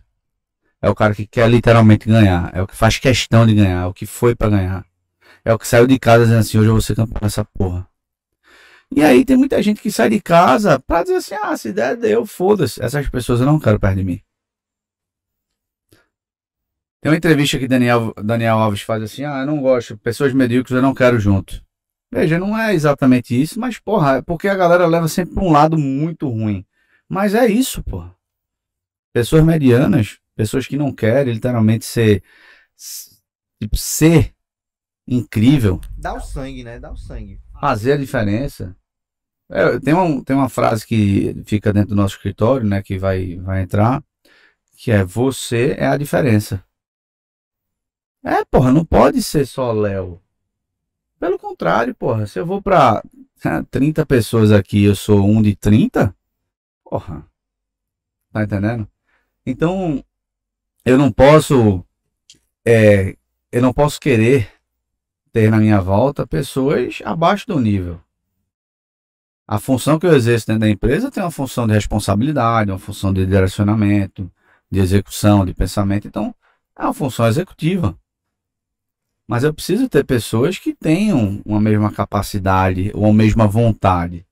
É 0.82 0.90
o 0.90 0.96
cara 0.96 1.16
que 1.16 1.28
quer 1.28 1.50
literalmente 1.50 2.08
ganhar. 2.08 2.52
É 2.56 2.62
o 2.62 2.68
que 2.68 2.76
faz 2.76 3.00
questão 3.00 3.46
de 3.48 3.56
ganhar. 3.56 3.84
É 3.84 3.88
o 3.88 3.94
que 3.94 4.06
foi 4.06 4.36
pra 4.36 4.50
ganhar. 4.50 4.86
É 5.46 5.54
o 5.54 5.60
que 5.60 5.68
saiu 5.68 5.88
de 5.88 6.00
casa 6.00 6.26
dizendo 6.26 6.40
assim, 6.42 6.58
hoje 6.60 6.68
eu 6.70 6.74
vou 6.74 6.82
ser 6.82 6.96
campeão 6.96 7.22
dessa 7.22 7.46
porra. 7.46 7.88
E 8.96 9.04
aí 9.04 9.26
tem 9.26 9.36
muita 9.36 9.62
gente 9.62 9.82
que 9.82 9.92
sai 9.92 10.10
de 10.10 10.22
casa 10.22 10.80
pra 10.80 11.04
dizer 11.04 11.16
assim, 11.16 11.36
ah, 11.36 11.58
se 11.58 11.74
der, 11.74 11.98
deu, 11.98 12.26
foda-se. 12.26 12.82
Essas 12.84 13.10
pessoas 13.10 13.40
eu 13.40 13.46
não 13.46 13.60
quero 13.60 13.80
perto 13.80 13.98
de 13.98 14.04
mim. 14.04 14.22
Tem 17.04 17.12
uma 17.12 17.18
entrevista 17.18 17.60
que 17.60 17.68
Daniel, 17.68 18.14
Daniel 18.24 18.58
Alves 18.58 18.82
faz 18.82 19.04
assim: 19.04 19.26
ah, 19.26 19.42
eu 19.42 19.46
não 19.46 19.62
gosto, 19.62 19.98
pessoas 19.98 20.34
medíocres 20.34 20.74
eu 20.74 20.82
não 20.82 20.94
quero 20.94 21.20
junto. 21.20 21.62
Veja, 22.10 22.40
não 22.40 22.58
é 22.58 22.74
exatamente 22.74 23.40
isso, 23.40 23.60
mas 23.60 23.78
porra, 23.78 24.18
é 24.18 24.22
porque 24.22 24.48
a 24.48 24.56
galera 24.56 24.86
leva 24.86 25.08
sempre 25.10 25.34
pra 25.34 25.44
um 25.44 25.52
lado 25.52 25.78
muito 25.78 26.30
ruim. 26.30 26.66
Mas 27.10 27.34
é 27.34 27.46
isso, 27.46 27.84
porra. 27.84 28.16
Pessoas 29.12 29.44
medianas, 29.44 30.18
pessoas 30.34 30.66
que 30.66 30.78
não 30.78 30.94
querem 30.94 31.34
literalmente 31.34 31.84
ser. 31.84 32.24
Tipo, 33.62 33.76
ser 33.76 34.34
incrível, 35.06 35.82
Dá 35.98 36.14
o 36.14 36.22
sangue, 36.22 36.64
né? 36.64 36.80
Dá 36.80 36.92
o 36.92 36.96
sangue. 36.96 37.42
fazer 37.60 37.94
a 37.94 37.98
diferença. 37.98 38.74
É, 39.50 39.80
tem, 39.80 39.94
uma, 39.94 40.24
tem 40.24 40.36
uma 40.36 40.50
frase 40.50 40.86
que 40.86 41.36
fica 41.46 41.72
dentro 41.72 41.90
do 41.90 41.96
nosso 41.96 42.16
escritório, 42.16 42.66
né, 42.68 42.82
que 42.82 42.98
vai, 42.98 43.36
vai 43.38 43.62
entrar, 43.62 44.04
que 44.78 44.92
é 44.92 45.04
você 45.04 45.76
é 45.78 45.88
a 45.88 45.98
diferença. 45.98 46.64
É, 48.24 48.44
porra, 48.46 48.72
não 48.72 48.86
pode 48.86 49.22
ser 49.22 49.46
só 49.46 49.72
Léo. 49.72 50.22
Pelo 51.20 51.38
contrário, 51.38 51.94
porra, 51.94 52.26
se 52.26 52.40
eu 52.40 52.46
vou 52.46 52.62
pra 52.62 53.04
30 53.70 54.06
pessoas 54.06 54.52
aqui 54.52 54.84
eu 54.84 54.96
sou 54.96 55.26
um 55.26 55.42
de 55.42 55.56
30, 55.56 56.16
porra, 56.84 57.26
tá 58.32 58.44
entendendo? 58.44 58.88
Então, 59.46 60.04
eu 60.86 60.98
não 60.98 61.12
posso 61.12 61.86
é, 62.66 63.16
eu 63.52 63.62
não 63.62 63.74
posso 63.74 64.00
querer 64.00 64.52
ter 65.32 65.50
na 65.52 65.58
minha 65.58 65.80
volta 65.80 66.26
pessoas 66.26 67.02
abaixo 67.04 67.48
do 67.48 67.60
nível. 67.60 68.03
A 69.48 69.60
função 69.60 70.00
que 70.00 70.06
eu 70.06 70.14
exerço 70.14 70.48
dentro 70.48 70.62
da 70.62 70.70
empresa 70.70 71.12
tem 71.12 71.22
uma 71.22 71.32
função 71.32 71.68
de 71.68 71.74
responsabilidade, 71.74 72.72
uma 72.72 72.80
função 72.80 73.14
de 73.14 73.26
direcionamento, 73.26 74.32
de 74.72 74.80
execução, 74.80 75.46
de 75.46 75.54
pensamento. 75.54 76.08
Então, 76.08 76.34
é 76.78 76.84
uma 76.84 76.94
função 76.94 77.28
executiva. 77.28 77.98
Mas 79.28 79.44
eu 79.44 79.54
preciso 79.54 79.90
ter 79.90 80.06
pessoas 80.06 80.58
que 80.58 80.74
tenham 80.74 81.42
uma 81.46 81.60
mesma 81.60 81.92
capacidade 81.92 82.92
ou 82.94 83.06
a 83.06 83.14
mesma 83.14 83.48
vontade. 83.48 84.26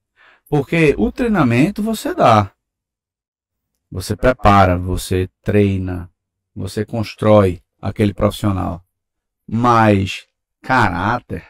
Porque 0.49 0.95
o 0.97 1.11
treinamento 1.11 1.83
você 1.83 2.13
dá. 2.13 2.51
Você 3.89 4.15
prepara, 4.15 4.77
você 4.77 5.29
treina, 5.41 6.09
você 6.55 6.85
constrói 6.85 7.61
aquele 7.81 8.13
profissional. 8.13 8.83
Mas 9.47 10.25
caráter, 10.61 11.45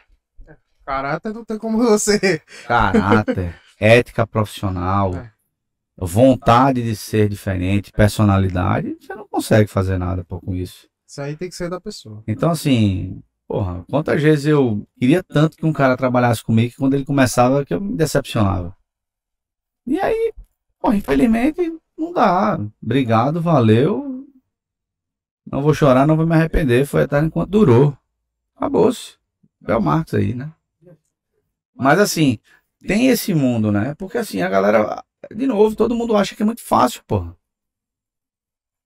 Caráter 0.84 1.32
não 1.32 1.44
tem 1.44 1.58
como 1.58 1.78
você. 1.78 2.40
caráter, 2.66 3.54
ética 3.78 4.26
profissional, 4.26 5.14
É. 5.14 5.32
vontade 5.96 6.82
de 6.82 6.96
ser 6.96 7.28
diferente, 7.28 7.92
personalidade, 7.92 8.96
você 9.00 9.14
não 9.14 9.26
consegue 9.28 9.68
fazer 9.70 9.98
nada 9.98 10.24
pô, 10.24 10.40
com 10.40 10.54
isso. 10.54 10.88
Isso 11.06 11.20
aí 11.20 11.36
tem 11.36 11.48
que 11.48 11.54
ser 11.54 11.68
da 11.70 11.80
pessoa. 11.80 12.22
Então, 12.26 12.50
assim, 12.50 13.22
porra, 13.46 13.84
quantas 13.90 14.20
vezes 14.22 14.46
eu 14.46 14.86
queria 14.98 15.22
tanto 15.22 15.56
que 15.56 15.66
um 15.66 15.72
cara 15.72 15.96
trabalhasse 15.96 16.42
comigo 16.42 16.70
que 16.70 16.78
quando 16.78 16.94
ele 16.94 17.04
começava 17.04 17.64
que 17.64 17.74
eu 17.74 17.80
me 17.80 17.94
decepcionava. 17.96 18.74
E 19.86 20.00
aí, 20.00 20.32
porra, 20.80 20.96
infelizmente, 20.96 21.60
não 21.98 22.12
dá. 22.12 22.58
Obrigado, 22.82 23.40
valeu. 23.42 24.26
Não 25.44 25.60
vou 25.60 25.74
chorar, 25.74 26.06
não 26.06 26.16
vou 26.16 26.26
me 26.26 26.34
arrepender. 26.34 26.86
Foi 26.86 27.02
até 27.02 27.18
enquanto 27.20 27.50
durou. 27.50 27.96
Acabou-se. 28.56 29.16
Bel 29.60 29.80
Marx 29.80 30.14
aí, 30.14 30.34
né? 30.34 30.50
Mas 31.74 31.98
assim, 31.98 32.38
tem 32.86 33.08
esse 33.08 33.34
mundo, 33.34 33.70
né? 33.72 33.94
Porque 33.94 34.18
assim, 34.18 34.42
a 34.42 34.48
galera, 34.48 35.04
de 35.34 35.46
novo, 35.46 35.76
todo 35.76 35.94
mundo 35.94 36.16
acha 36.16 36.34
que 36.34 36.42
é 36.42 36.46
muito 36.46 36.62
fácil, 36.62 37.02
porra. 37.04 37.36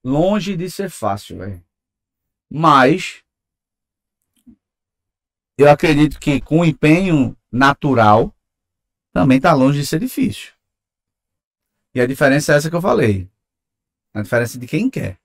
Longe 0.05 0.57
de 0.57 0.71
ser 0.71 0.91
fácil, 0.91 1.39
velho. 1.39 1.65
Mas 2.51 3.25
eu 5.59 5.71
acredito 5.71 6.21
que 6.21 6.41
com 6.41 6.65
empenho 6.65 7.37
natural 7.51 8.35
também 9.13 9.41
tá 9.41 9.55
longe 9.55 9.81
de 9.81 9.87
ser 9.87 9.99
difícil. 9.99 10.53
E 11.95 12.01
a 12.01 12.07
diferença 12.07 12.53
é 12.53 12.57
essa 12.57 12.69
que 12.69 12.77
eu 12.77 12.83
falei. 12.83 13.31
A 14.13 14.21
diferença 14.21 14.59
de 14.59 14.67
quem 14.67 14.91
quer. 14.91 15.19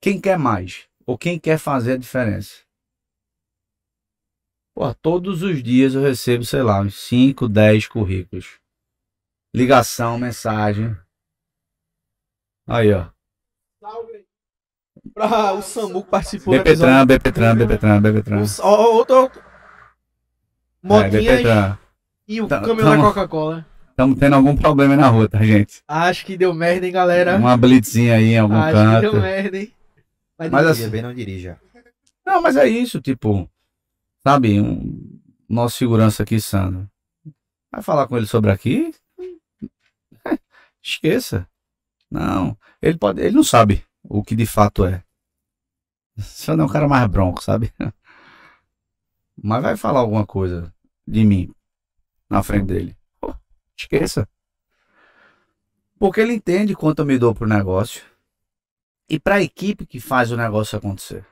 Quem 0.00 0.20
quer 0.20 0.38
mais? 0.38 0.88
Ou 1.04 1.18
quem 1.18 1.38
quer 1.38 1.58
fazer 1.58 1.94
a 1.94 1.96
diferença? 1.96 2.67
Pô, 4.78 4.94
todos 4.94 5.42
os 5.42 5.60
dias 5.60 5.94
eu 5.96 6.02
recebo, 6.02 6.44
sei 6.44 6.62
lá, 6.62 6.80
uns 6.80 6.94
5, 7.00 7.48
10 7.48 7.88
currículos. 7.88 8.60
Ligação, 9.52 10.16
mensagem. 10.16 10.96
Aí, 12.64 12.92
ó. 12.94 13.06
Pra 15.12 15.52
o 15.54 15.62
Samu 15.62 16.04
que 16.04 16.10
participou 16.10 16.54
do 16.54 16.58
BPTran, 16.62 17.02
episódio. 17.02 17.06
BPTran, 17.06 17.56
BPTran, 17.56 18.00
BPTran. 18.00 18.42
O- 18.42 18.62
ó, 18.62 18.92
Outro. 18.92 19.16
outro. 19.16 19.40
É, 19.40 20.86
Motinhas 20.86 21.24
BPTran. 21.24 21.78
e 22.28 22.40
o 22.40 22.46
Tá- 22.46 22.60
caminhão 22.60 22.96
da 22.98 23.02
Coca-Cola. 23.02 23.66
Estamos 23.90 24.16
tendo 24.16 24.36
algum 24.36 24.54
problema 24.56 24.94
aí 24.94 25.00
na 25.00 25.08
rua, 25.08 25.28
tá, 25.28 25.42
gente? 25.42 25.82
Acho 25.88 26.24
que 26.24 26.36
deu 26.36 26.54
merda, 26.54 26.86
hein, 26.86 26.92
galera? 26.92 27.36
Uma 27.36 27.56
blitzinha 27.56 28.14
aí 28.14 28.26
em 28.34 28.38
algum 28.38 28.54
Acho 28.54 28.76
que 28.94 29.00
deu 29.00 29.10
canto. 29.10 29.22
merda, 29.22 29.58
hein? 29.58 29.74
Mas, 30.38 30.50
Mas 30.52 30.66
assim- 30.68 30.84
Bebê 30.84 31.02
não 31.02 31.12
dirija. 31.12 31.60
Não, 32.24 32.40
mas 32.40 32.56
é 32.56 32.68
isso, 32.68 33.00
tipo, 33.00 33.50
sabe, 34.22 34.60
um, 34.60 35.20
nosso 35.48 35.76
segurança 35.76 36.22
aqui, 36.22 36.40
Sandro. 36.40 36.88
Vai 37.70 37.82
falar 37.82 38.06
com 38.06 38.16
ele 38.16 38.26
sobre 38.26 38.50
aqui? 38.50 38.94
Esqueça. 40.82 41.48
Não, 42.10 42.56
ele 42.80 42.96
pode, 42.96 43.20
ele 43.20 43.36
não 43.36 43.44
sabe 43.44 43.84
o 44.02 44.22
que 44.22 44.34
de 44.34 44.46
fato 44.46 44.84
é. 44.84 45.04
Só 46.18 46.56
não 46.56 46.64
é 46.64 46.66
um 46.66 46.70
cara 46.70 46.88
mais 46.88 47.06
bronco, 47.08 47.42
sabe? 47.42 47.72
Mas 49.40 49.62
vai 49.62 49.76
falar 49.76 50.00
alguma 50.00 50.26
coisa 50.26 50.72
de 51.06 51.24
mim 51.24 51.52
na 52.28 52.42
frente 52.42 52.66
dele. 52.66 52.96
Esqueça. 53.76 54.28
Porque 55.98 56.20
ele 56.20 56.32
entende 56.32 56.74
quanto 56.74 57.00
eu 57.00 57.06
me 57.06 57.18
dou 57.18 57.34
pro 57.34 57.46
negócio 57.46 58.02
e 59.08 59.18
para 59.18 59.36
a 59.36 59.42
equipe 59.42 59.86
que 59.86 60.00
faz 60.00 60.30
o 60.30 60.36
negócio 60.36 60.76
acontecer. 60.76 61.26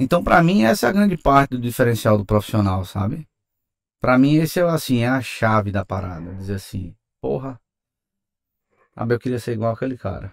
Então, 0.00 0.22
para 0.22 0.40
mim, 0.44 0.62
essa 0.62 0.86
é 0.86 0.90
a 0.90 0.92
grande 0.92 1.16
parte 1.16 1.50
do 1.50 1.60
diferencial 1.60 2.16
do 2.16 2.24
profissional, 2.24 2.84
sabe? 2.84 3.28
Para 4.00 4.16
mim, 4.16 4.36
esse 4.36 4.60
é 4.60 4.62
assim, 4.62 4.98
é 4.98 5.08
a 5.08 5.20
chave 5.20 5.72
da 5.72 5.84
parada. 5.84 6.34
Dizer 6.36 6.54
assim, 6.54 6.94
porra, 7.20 7.60
sabe, 8.94 9.14
eu 9.14 9.18
queria 9.18 9.40
ser 9.40 9.54
igual 9.54 9.72
aquele 9.72 9.98
cara. 9.98 10.32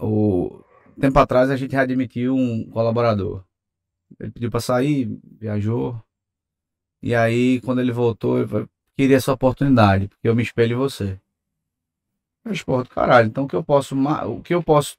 O 0.00 0.64
tempo 1.00 1.16
atrás 1.20 1.48
a 1.48 1.56
gente 1.56 1.76
readmitiu 1.76 2.34
um 2.34 2.68
colaborador. 2.70 3.44
Ele 4.18 4.32
pediu 4.32 4.50
para 4.50 4.60
sair, 4.60 5.08
viajou. 5.22 6.02
E 7.00 7.14
aí, 7.14 7.60
quando 7.60 7.80
ele 7.80 7.92
voltou, 7.92 8.46
falou, 8.48 8.68
queria 8.96 9.16
essa 9.16 9.32
oportunidade, 9.32 10.08
porque 10.08 10.28
eu 10.28 10.34
me 10.34 10.42
espelho 10.42 10.74
em 10.74 10.78
você. 10.78 11.20
Eu 12.44 12.82
do 12.82 12.90
caralho. 12.90 13.28
Então, 13.28 13.44
o 13.44 13.48
que 13.48 13.54
eu 13.54 13.62
posso, 13.62 13.96
o 13.96 14.42
que 14.42 14.54
eu 14.54 14.62
posso 14.62 14.96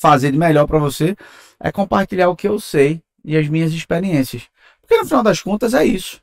fazer 0.00 0.32
de 0.32 0.38
melhor 0.38 0.66
para 0.66 0.78
você 0.78 1.14
é 1.60 1.70
compartilhar 1.70 2.30
o 2.30 2.36
que 2.36 2.48
eu 2.48 2.58
sei 2.58 3.02
e 3.22 3.36
as 3.36 3.46
minhas 3.48 3.72
experiências. 3.72 4.48
Porque 4.80 4.96
no 4.96 5.04
final 5.04 5.22
das 5.22 5.42
contas 5.42 5.74
é 5.74 5.84
isso. 5.84 6.22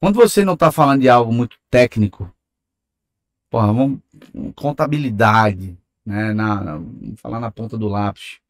Quando 0.00 0.16
você 0.16 0.44
não 0.44 0.54
está 0.54 0.72
falando 0.72 1.02
de 1.02 1.08
algo 1.08 1.32
muito 1.32 1.56
técnico, 1.70 2.32
porra, 3.50 3.68
vamos, 3.68 4.00
contabilidade, 4.54 5.78
né? 6.04 6.32
Na, 6.32 6.62
na- 6.62 6.80
falar 7.16 7.40
na 7.40 7.50
ponta 7.50 7.78
do 7.78 7.88
lápis. 7.88 8.40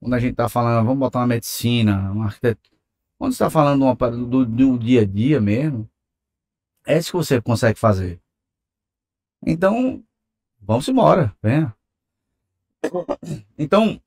Quando 0.00 0.14
a 0.14 0.18
gente 0.18 0.32
está 0.32 0.48
falando, 0.48 0.84
vamos 0.84 0.98
botar 1.00 1.20
uma 1.20 1.26
medicina, 1.28 2.10
uma 2.12 2.26
arquitetura. 2.26 2.76
Quando 3.18 3.32
está 3.32 3.48
falando 3.48 3.80
de 3.80 3.84
uma 3.84 4.10
do, 4.10 4.44
do 4.44 4.78
dia 4.78 5.02
a 5.02 5.06
dia 5.06 5.40
mesmo, 5.40 5.88
é 6.86 6.98
isso 6.98 7.12
que 7.12 7.16
você 7.16 7.40
consegue 7.40 7.78
fazer. 7.78 8.20
Então, 9.46 10.02
vamos 10.60 10.88
embora, 10.88 11.36
venha. 11.42 11.75
Então, 13.58 14.00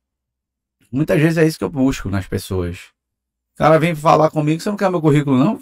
muitas 0.91 1.19
vezes 1.21 1.37
é 1.37 1.45
isso 1.45 1.57
que 1.57 1.63
eu 1.63 1.69
busco 1.69 2.09
nas 2.09 2.27
pessoas. 2.27 2.91
O 3.55 3.57
cara 3.57 3.79
vem 3.79 3.93
falar 3.95 4.29
comigo, 4.31 4.61
você 4.61 4.69
não 4.69 4.77
quer 4.77 4.89
meu 4.89 5.01
currículo, 5.01 5.37
não? 5.37 5.59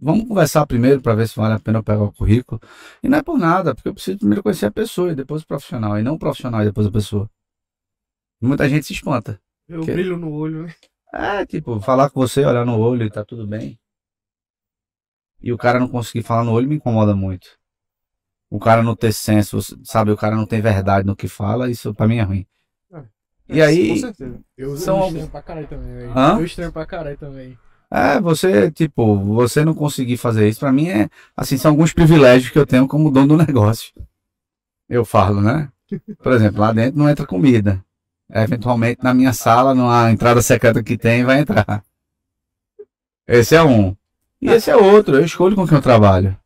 Vamos 0.00 0.26
conversar 0.26 0.66
primeiro 0.66 1.02
para 1.02 1.14
ver 1.14 1.28
se 1.28 1.36
vale 1.36 1.54
a 1.54 1.58
pena 1.60 1.78
eu 1.78 1.82
pegar 1.82 2.02
o 2.04 2.12
currículo. 2.12 2.60
E 3.02 3.08
não 3.08 3.18
é 3.18 3.22
por 3.22 3.38
nada, 3.38 3.74
porque 3.74 3.88
eu 3.88 3.94
preciso 3.94 4.18
primeiro 4.18 4.42
conhecer 4.42 4.66
a 4.66 4.70
pessoa 4.70 5.12
e 5.12 5.14
depois 5.14 5.42
o 5.42 5.46
profissional, 5.46 5.98
e 5.98 6.02
não 6.02 6.14
o 6.14 6.18
profissional 6.18 6.62
e 6.62 6.66
depois 6.66 6.86
a 6.86 6.90
pessoa. 6.90 7.30
Muita 8.40 8.68
gente 8.68 8.86
se 8.86 8.92
espanta. 8.94 9.40
Eu 9.68 9.82
Que- 9.84 9.92
brilho 9.92 10.16
no 10.16 10.32
olho, 10.32 10.66
né? 10.66 10.74
É, 11.12 11.44
tipo, 11.44 11.80
falar 11.80 12.08
com 12.08 12.20
você, 12.20 12.44
olhar 12.44 12.64
no 12.64 12.78
olho 12.78 13.04
e 13.04 13.10
tá 13.10 13.24
tudo 13.24 13.46
bem. 13.46 13.78
E 15.42 15.52
o 15.52 15.58
cara 15.58 15.80
não 15.80 15.88
conseguir 15.88 16.22
falar 16.22 16.44
no 16.44 16.52
olho 16.52 16.68
me 16.68 16.76
incomoda 16.76 17.14
muito. 17.14 17.58
O 18.50 18.58
cara 18.58 18.82
não 18.82 18.96
ter 18.96 19.12
senso, 19.12 19.58
sabe? 19.84 20.10
O 20.10 20.16
cara 20.16 20.34
não 20.34 20.44
tem 20.44 20.60
verdade 20.60 21.06
no 21.06 21.14
que 21.14 21.28
fala, 21.28 21.70
isso 21.70 21.94
pra 21.94 22.08
mim 22.08 22.16
é 22.16 22.22
ruim. 22.22 22.46
E 23.48 23.60
aí- 23.62 23.90
Com 23.90 23.96
certeza. 23.96 24.40
Eu, 24.56 24.76
São 24.76 24.96
eu 24.96 25.02
alguns- 25.02 25.14
estranho 25.22 25.30
pra 25.30 25.42
caralho 25.42 25.66
também, 25.66 25.92
velho. 25.96 26.12
Eu 26.38 26.44
estranho 26.44 26.72
pra 26.72 26.86
caralho 26.86 27.16
também. 27.16 27.58
É, 27.90 28.20
você, 28.20 28.70
tipo, 28.70 29.16
você 29.18 29.64
não 29.64 29.74
conseguir 29.74 30.16
fazer 30.16 30.48
isso, 30.48 30.60
pra 30.60 30.70
mim 30.70 30.88
é, 30.88 31.08
assim, 31.36 31.56
são 31.56 31.72
alguns 31.72 31.92
privilégios 31.92 32.52
que 32.52 32.58
eu 32.58 32.66
tenho 32.66 32.86
como 32.86 33.10
dono 33.10 33.36
do 33.36 33.36
negócio. 33.46 33.92
Eu 34.88 35.04
falo, 35.04 35.40
né? 35.40 35.68
Por 36.22 36.32
exemplo, 36.32 36.60
lá 36.60 36.72
dentro 36.72 36.98
não 36.98 37.08
entra 37.08 37.26
comida. 37.26 37.84
Eventualmente 38.32 39.02
na 39.02 39.12
minha 39.12 39.32
sala, 39.32 39.74
numa 39.74 40.10
entrada 40.12 40.40
secreta 40.40 40.82
que 40.84 40.96
tem, 40.96 41.24
vai 41.24 41.40
entrar. 41.40 41.82
Esse 43.26 43.56
é 43.56 43.62
um. 43.62 43.96
E 44.40 44.48
esse 44.48 44.70
é 44.70 44.76
outro, 44.76 45.16
eu 45.16 45.24
escolho 45.24 45.56
com 45.56 45.66
quem 45.66 45.76
eu 45.76 45.82
trabalho. 45.82 46.36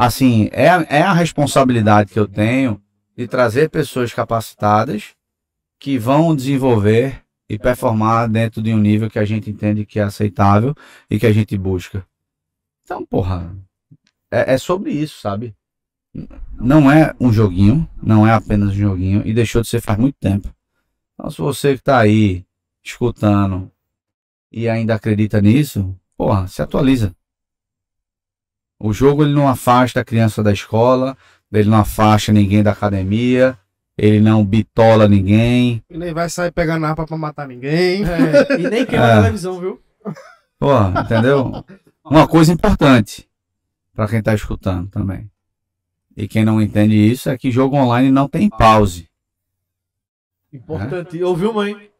Assim, 0.00 0.48
é, 0.52 0.66
é 0.98 1.02
a 1.02 1.12
responsabilidade 1.12 2.12
que 2.12 2.20
eu 2.20 2.28
tenho 2.28 2.80
de 3.16 3.26
trazer 3.26 3.68
pessoas 3.68 4.14
capacitadas 4.14 5.16
que 5.76 5.98
vão 5.98 6.36
desenvolver 6.36 7.24
e 7.48 7.58
performar 7.58 8.28
dentro 8.28 8.62
de 8.62 8.72
um 8.72 8.78
nível 8.78 9.10
que 9.10 9.18
a 9.18 9.24
gente 9.24 9.50
entende 9.50 9.84
que 9.84 9.98
é 9.98 10.04
aceitável 10.04 10.72
e 11.10 11.18
que 11.18 11.26
a 11.26 11.32
gente 11.32 11.58
busca. 11.58 12.06
Então, 12.84 13.04
porra, 13.04 13.52
é, 14.30 14.54
é 14.54 14.56
sobre 14.56 14.92
isso, 14.92 15.20
sabe? 15.20 15.52
Não 16.52 16.88
é 16.88 17.12
um 17.18 17.32
joguinho, 17.32 17.88
não 18.00 18.24
é 18.24 18.32
apenas 18.32 18.68
um 18.68 18.74
joguinho 18.74 19.26
e 19.26 19.34
deixou 19.34 19.62
de 19.62 19.68
ser 19.68 19.80
faz 19.80 19.98
muito 19.98 20.14
tempo. 20.20 20.48
Então, 21.14 21.28
se 21.28 21.38
você 21.38 21.76
que 21.76 21.82
tá 21.82 21.98
aí 21.98 22.46
escutando 22.84 23.68
e 24.52 24.68
ainda 24.68 24.94
acredita 24.94 25.40
nisso, 25.40 25.92
porra, 26.16 26.46
se 26.46 26.62
atualiza. 26.62 27.12
O 28.78 28.92
jogo 28.92 29.24
ele 29.24 29.32
não 29.34 29.48
afasta 29.48 30.00
a 30.00 30.04
criança 30.04 30.42
da 30.42 30.52
escola, 30.52 31.16
ele 31.52 31.68
não 31.68 31.78
afasta 31.78 32.32
ninguém 32.32 32.62
da 32.62 32.70
academia, 32.72 33.58
ele 33.96 34.20
não 34.20 34.44
bitola 34.44 35.08
ninguém. 35.08 35.82
E 35.90 35.98
nem 35.98 36.12
vai 36.14 36.28
sair 36.30 36.52
pegando 36.52 36.86
arma 36.86 37.04
pra 37.06 37.16
matar 37.16 37.48
ninguém. 37.48 38.04
É, 38.04 38.60
e 38.60 38.68
nem 38.68 38.86
queima 38.86 39.04
É. 39.06 39.12
a 39.14 39.16
televisão, 39.22 39.58
viu? 39.58 39.82
Porra, 40.58 41.02
entendeu? 41.02 41.64
Uma 42.04 42.26
coisa 42.28 42.52
importante 42.52 43.28
pra 43.94 44.06
quem 44.06 44.22
tá 44.22 44.32
escutando 44.34 44.88
também. 44.88 45.28
E 46.16 46.26
quem 46.28 46.44
não 46.44 46.60
entende 46.62 46.94
isso 46.96 47.28
é 47.30 47.36
que 47.38 47.50
jogo 47.50 47.76
online 47.76 48.10
não 48.10 48.28
tem 48.28 48.48
pause. 48.48 49.08
Importante. 50.52 51.22
Ouviu, 51.22 51.52
mãe? 51.52 51.90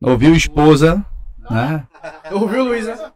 Ouviu 0.00 0.34
esposa, 0.34 1.04
né? 1.50 1.86
Ouviu, 2.32 2.64
Luísa? 2.64 3.12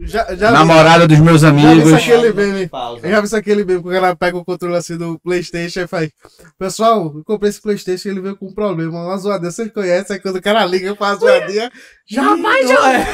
Já, 0.00 0.34
já 0.34 0.48
vi- 0.48 0.52
Namorada 0.54 1.06
dos 1.06 1.18
meus 1.20 1.42
já 1.42 1.50
vi 1.50 1.64
amigos. 1.66 1.92
aquele 1.92 2.32
meme. 2.32 2.68
Eu 3.02 3.10
já 3.10 3.20
vi 3.20 3.26
isso 3.26 3.36
aquele 3.36 3.64
meme, 3.64 3.82
que 3.82 3.88
o 3.88 3.92
cara 3.92 4.16
pega 4.16 4.36
o 4.38 4.44
controle 4.44 4.74
assim 4.76 4.96
do 4.96 5.18
Playstation 5.20 5.80
e 5.80 5.86
faz. 5.86 6.10
Pessoal, 6.58 7.12
eu 7.14 7.22
comprei 7.24 7.50
esse 7.50 7.60
Playstation 7.60 8.08
e 8.08 8.12
ele 8.12 8.20
veio 8.20 8.36
com 8.36 8.46
um 8.48 8.54
problema. 8.54 8.90
Uma 9.04 9.16
zoadinha, 9.18 9.50
vocês 9.50 9.70
conhecem, 9.72 10.16
aí 10.16 10.22
quando 10.22 10.36
o 10.36 10.42
cara 10.42 10.64
liga 10.64 10.96
pra 10.96 11.14
zoadinha, 11.14 11.70
jamais 12.08 12.68
já 12.68 12.92
É. 12.92 13.04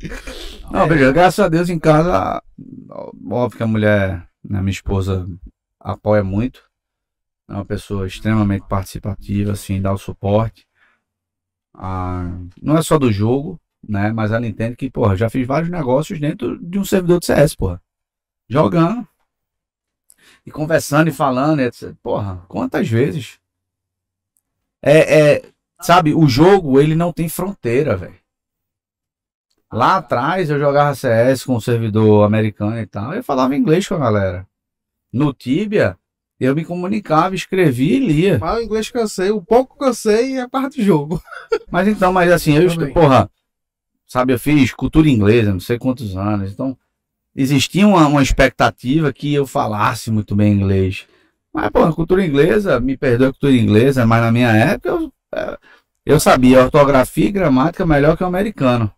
Não, 0.70 0.86
veja, 0.86 1.10
graças 1.12 1.44
a 1.44 1.48
Deus 1.48 1.68
em 1.68 1.78
casa, 1.78 2.42
óbvio 3.28 3.56
que 3.56 3.62
a 3.62 3.66
mulher, 3.66 4.26
né, 4.44 4.60
minha 4.60 4.70
esposa, 4.70 5.26
apoia 5.80 6.22
muito. 6.22 6.62
É 7.48 7.52
uma 7.54 7.64
pessoa 7.64 8.06
extremamente 8.06 8.66
participativa, 8.68 9.52
assim, 9.52 9.80
dá 9.80 9.92
o 9.92 9.98
suporte. 9.98 10.66
Ah, 11.74 12.30
não 12.60 12.76
é 12.76 12.82
só 12.82 12.98
do 12.98 13.10
jogo, 13.12 13.60
né? 13.88 14.12
Mas 14.12 14.30
ela 14.32 14.46
entende 14.46 14.76
que, 14.76 14.90
porra, 14.90 15.16
já 15.16 15.28
fiz 15.28 15.46
vários 15.46 15.70
negócios 15.70 16.18
dentro 16.18 16.58
de 16.58 16.78
um 16.78 16.84
servidor 16.84 17.20
de 17.20 17.26
CS, 17.26 17.54
porra. 17.54 17.80
Jogando. 18.48 19.06
E 20.44 20.50
conversando 20.50 21.08
e 21.08 21.12
falando, 21.12 21.60
etc. 21.60 21.92
Porra, 22.02 22.44
quantas 22.48 22.88
vezes? 22.88 23.38
É, 24.82 25.20
é, 25.20 25.42
sabe, 25.80 26.14
o 26.14 26.28
jogo, 26.28 26.80
ele 26.80 26.94
não 26.94 27.12
tem 27.12 27.28
fronteira, 27.28 27.96
velho. 27.96 28.14
Lá 29.72 29.96
atrás 29.96 30.48
eu 30.48 30.58
jogava 30.58 30.94
CS 30.94 31.44
com 31.44 31.56
o 31.56 31.60
servidor 31.60 32.24
americano 32.24 32.78
e 32.78 32.86
tal, 32.86 33.12
eu 33.12 33.22
falava 33.22 33.56
inglês 33.56 33.86
com 33.88 33.94
a 33.94 33.98
galera. 33.98 34.46
No 35.12 35.32
Tibia, 35.32 35.98
eu 36.38 36.54
me 36.54 36.64
comunicava, 36.64 37.34
escrevia 37.34 37.96
e 37.96 38.06
lia. 38.06 38.38
Mas 38.38 38.58
o 38.58 38.62
inglês 38.62 38.90
que 38.90 38.98
eu 38.98 39.08
sei, 39.08 39.30
o 39.30 39.42
pouco 39.42 39.76
que 39.78 39.84
eu 39.84 39.94
sei 39.94 40.38
é 40.38 40.46
parte 40.46 40.78
do 40.78 40.84
jogo. 40.84 41.22
Mas 41.70 41.88
então, 41.88 42.12
mas 42.12 42.30
assim, 42.30 42.56
eu, 42.56 42.68
Também. 42.74 42.92
porra, 42.92 43.30
sabe, 44.06 44.32
eu 44.32 44.38
fiz 44.38 44.72
cultura 44.72 45.08
inglesa, 45.08 45.52
não 45.52 45.60
sei 45.60 45.78
quantos 45.78 46.16
anos, 46.16 46.52
então 46.52 46.78
existia 47.34 47.86
uma, 47.86 48.06
uma 48.06 48.22
expectativa 48.22 49.12
que 49.12 49.34
eu 49.34 49.46
falasse 49.46 50.10
muito 50.10 50.34
bem 50.34 50.52
inglês. 50.52 51.06
Mas, 51.52 51.70
porra, 51.70 51.92
cultura 51.92 52.24
inglesa, 52.24 52.80
me 52.80 52.96
perdoe 52.96 53.28
a 53.28 53.32
cultura 53.32 53.52
inglesa, 53.52 54.06
mas 54.06 54.22
na 54.22 54.32
minha 54.32 54.50
época 54.50 54.88
eu, 54.88 55.12
é, 55.34 55.58
eu 56.04 56.20
sabia 56.20 56.62
ortografia 56.62 57.26
e 57.26 57.32
gramática 57.32 57.84
melhor 57.84 58.16
que 58.16 58.22
o 58.22 58.26
americano. 58.26 58.92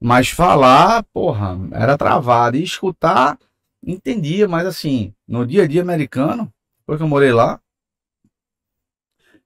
Mas 0.00 0.28
falar, 0.28 1.02
porra, 1.12 1.58
era 1.72 1.96
travado. 1.96 2.56
E 2.56 2.62
escutar, 2.62 3.38
entendia, 3.82 4.46
mas 4.46 4.66
assim, 4.66 5.14
no 5.26 5.46
dia 5.46 5.64
a 5.64 5.66
dia 5.66 5.82
americano, 5.82 6.52
depois 6.78 6.98
que 6.98 7.02
eu 7.02 7.08
morei 7.08 7.32
lá, 7.32 7.60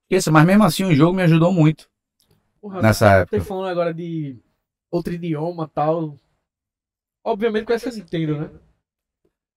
esqueça, 0.02 0.30
mas 0.30 0.44
mesmo 0.44 0.64
assim 0.64 0.84
o 0.84 0.94
jogo 0.94 1.14
me 1.14 1.22
ajudou 1.22 1.52
muito 1.52 1.87
Porra, 2.60 2.82
nessa 2.82 3.10
época. 3.20 3.38
Você 3.38 3.44
falando 3.44 3.68
agora 3.68 3.92
de 3.94 4.38
outro 4.90 5.12
idioma 5.12 5.64
e 5.64 5.74
tal. 5.74 6.16
Obviamente 7.24 7.66
com 7.66 7.72
essa 7.72 7.90
Nintendo, 7.90 8.40
né? 8.40 8.50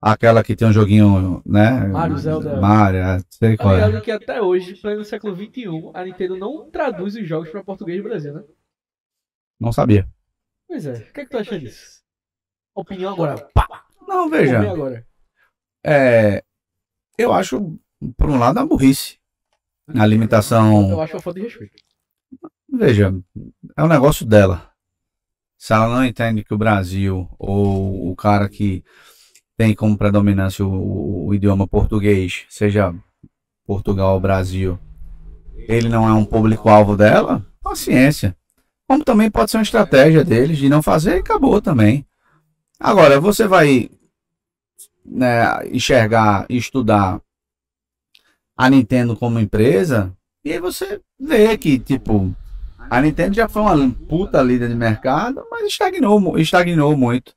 Aquela 0.01 0.43
que 0.43 0.55
tem 0.55 0.67
um 0.67 0.73
joguinho, 0.73 1.41
né? 1.45 1.85
Mario, 1.87 2.17
Zelda. 2.17 2.59
Mario, 2.59 2.99
é, 3.01 3.19
sei 3.29 3.55
Tá 3.55 3.63
qual 3.63 3.75
é. 3.77 3.85
ligado 3.85 4.01
que 4.03 4.11
até 4.11 4.41
hoje, 4.41 4.75
pleno 4.75 5.05
século 5.05 5.35
XXI, 5.35 5.91
a 5.93 6.03
Nintendo 6.03 6.35
não 6.37 6.69
traduz 6.71 7.15
os 7.15 7.27
jogos 7.27 7.49
pra 7.49 7.63
português 7.63 8.01
do 8.01 8.09
Brasil, 8.09 8.33
né? 8.33 8.43
Não 9.59 9.71
sabia. 9.71 10.09
Pois 10.67 10.87
é. 10.87 10.93
O 10.93 11.13
que, 11.13 11.21
é 11.21 11.23
que 11.23 11.29
tu 11.29 11.37
acha 11.37 11.59
disso? 11.59 12.01
Opinião 12.73 13.13
agora. 13.13 13.47
Pá! 13.53 13.85
Não, 14.07 14.27
veja. 14.27 14.59
agora. 14.71 15.05
É, 15.85 16.43
eu 17.17 17.31
acho, 17.31 17.77
por 18.17 18.27
um 18.29 18.39
lado, 18.39 18.57
a 18.59 18.65
burrice. 18.65 19.19
A 19.87 20.03
Eu 20.03 20.09
limitação. 20.09 20.99
acho 20.99 21.13
uma 21.15 21.21
falta 21.21 21.39
de 21.39 21.45
respeito. 21.45 21.75
Veja, 22.71 23.13
é 23.75 23.83
um 23.83 23.87
negócio 23.87 24.25
dela. 24.25 24.69
Se 25.57 25.73
ela 25.73 25.87
não 25.87 26.05
entende 26.05 26.43
que 26.43 26.53
o 26.53 26.57
Brasil, 26.57 27.29
ou 27.37 28.11
o 28.11 28.15
cara 28.15 28.49
que 28.49 28.83
tem 29.57 29.75
como 29.75 29.97
predominância 29.97 30.65
o, 30.65 31.27
o- 31.27 31.35
idioma 31.35 31.67
português, 31.67 32.45
seja 32.49 32.93
Portugal 33.65 34.15
ou 34.15 34.19
Brasil, 34.19 34.79
ele 35.55 35.89
não 35.89 36.07
é 36.07 36.13
um 36.13 36.25
público-alvo 36.25 36.97
dela, 36.97 37.45
paciência. 37.61 38.35
Como 38.87 39.03
também 39.03 39.29
pode 39.31 39.51
ser 39.51 39.57
uma 39.57 39.63
estratégia 39.63 40.23
deles 40.23 40.57
de 40.57 40.69
não 40.69 40.81
fazer 40.81 41.17
e 41.17 41.19
acabou 41.19 41.61
também. 41.61 42.05
Agora, 42.79 43.19
você 43.19 43.47
vai 43.47 43.89
né, 45.05 45.67
enxergar 45.71 46.45
estudar 46.49 47.21
a 48.57 48.69
Nintendo 48.69 49.15
como 49.15 49.39
empresa, 49.39 50.15
e 50.43 50.51
aí 50.53 50.59
você 50.59 51.01
vê 51.19 51.57
que, 51.57 51.79
tipo, 51.79 52.35
a 52.91 53.01
Nintendo 53.01 53.33
já 53.33 53.47
foi 53.47 53.61
uma 53.61 53.89
puta 53.89 54.41
líder 54.41 54.67
de 54.67 54.75
mercado, 54.75 55.47
mas 55.49 55.65
estagnou, 55.65 56.37
estagnou 56.37 56.97
muito. 56.97 57.33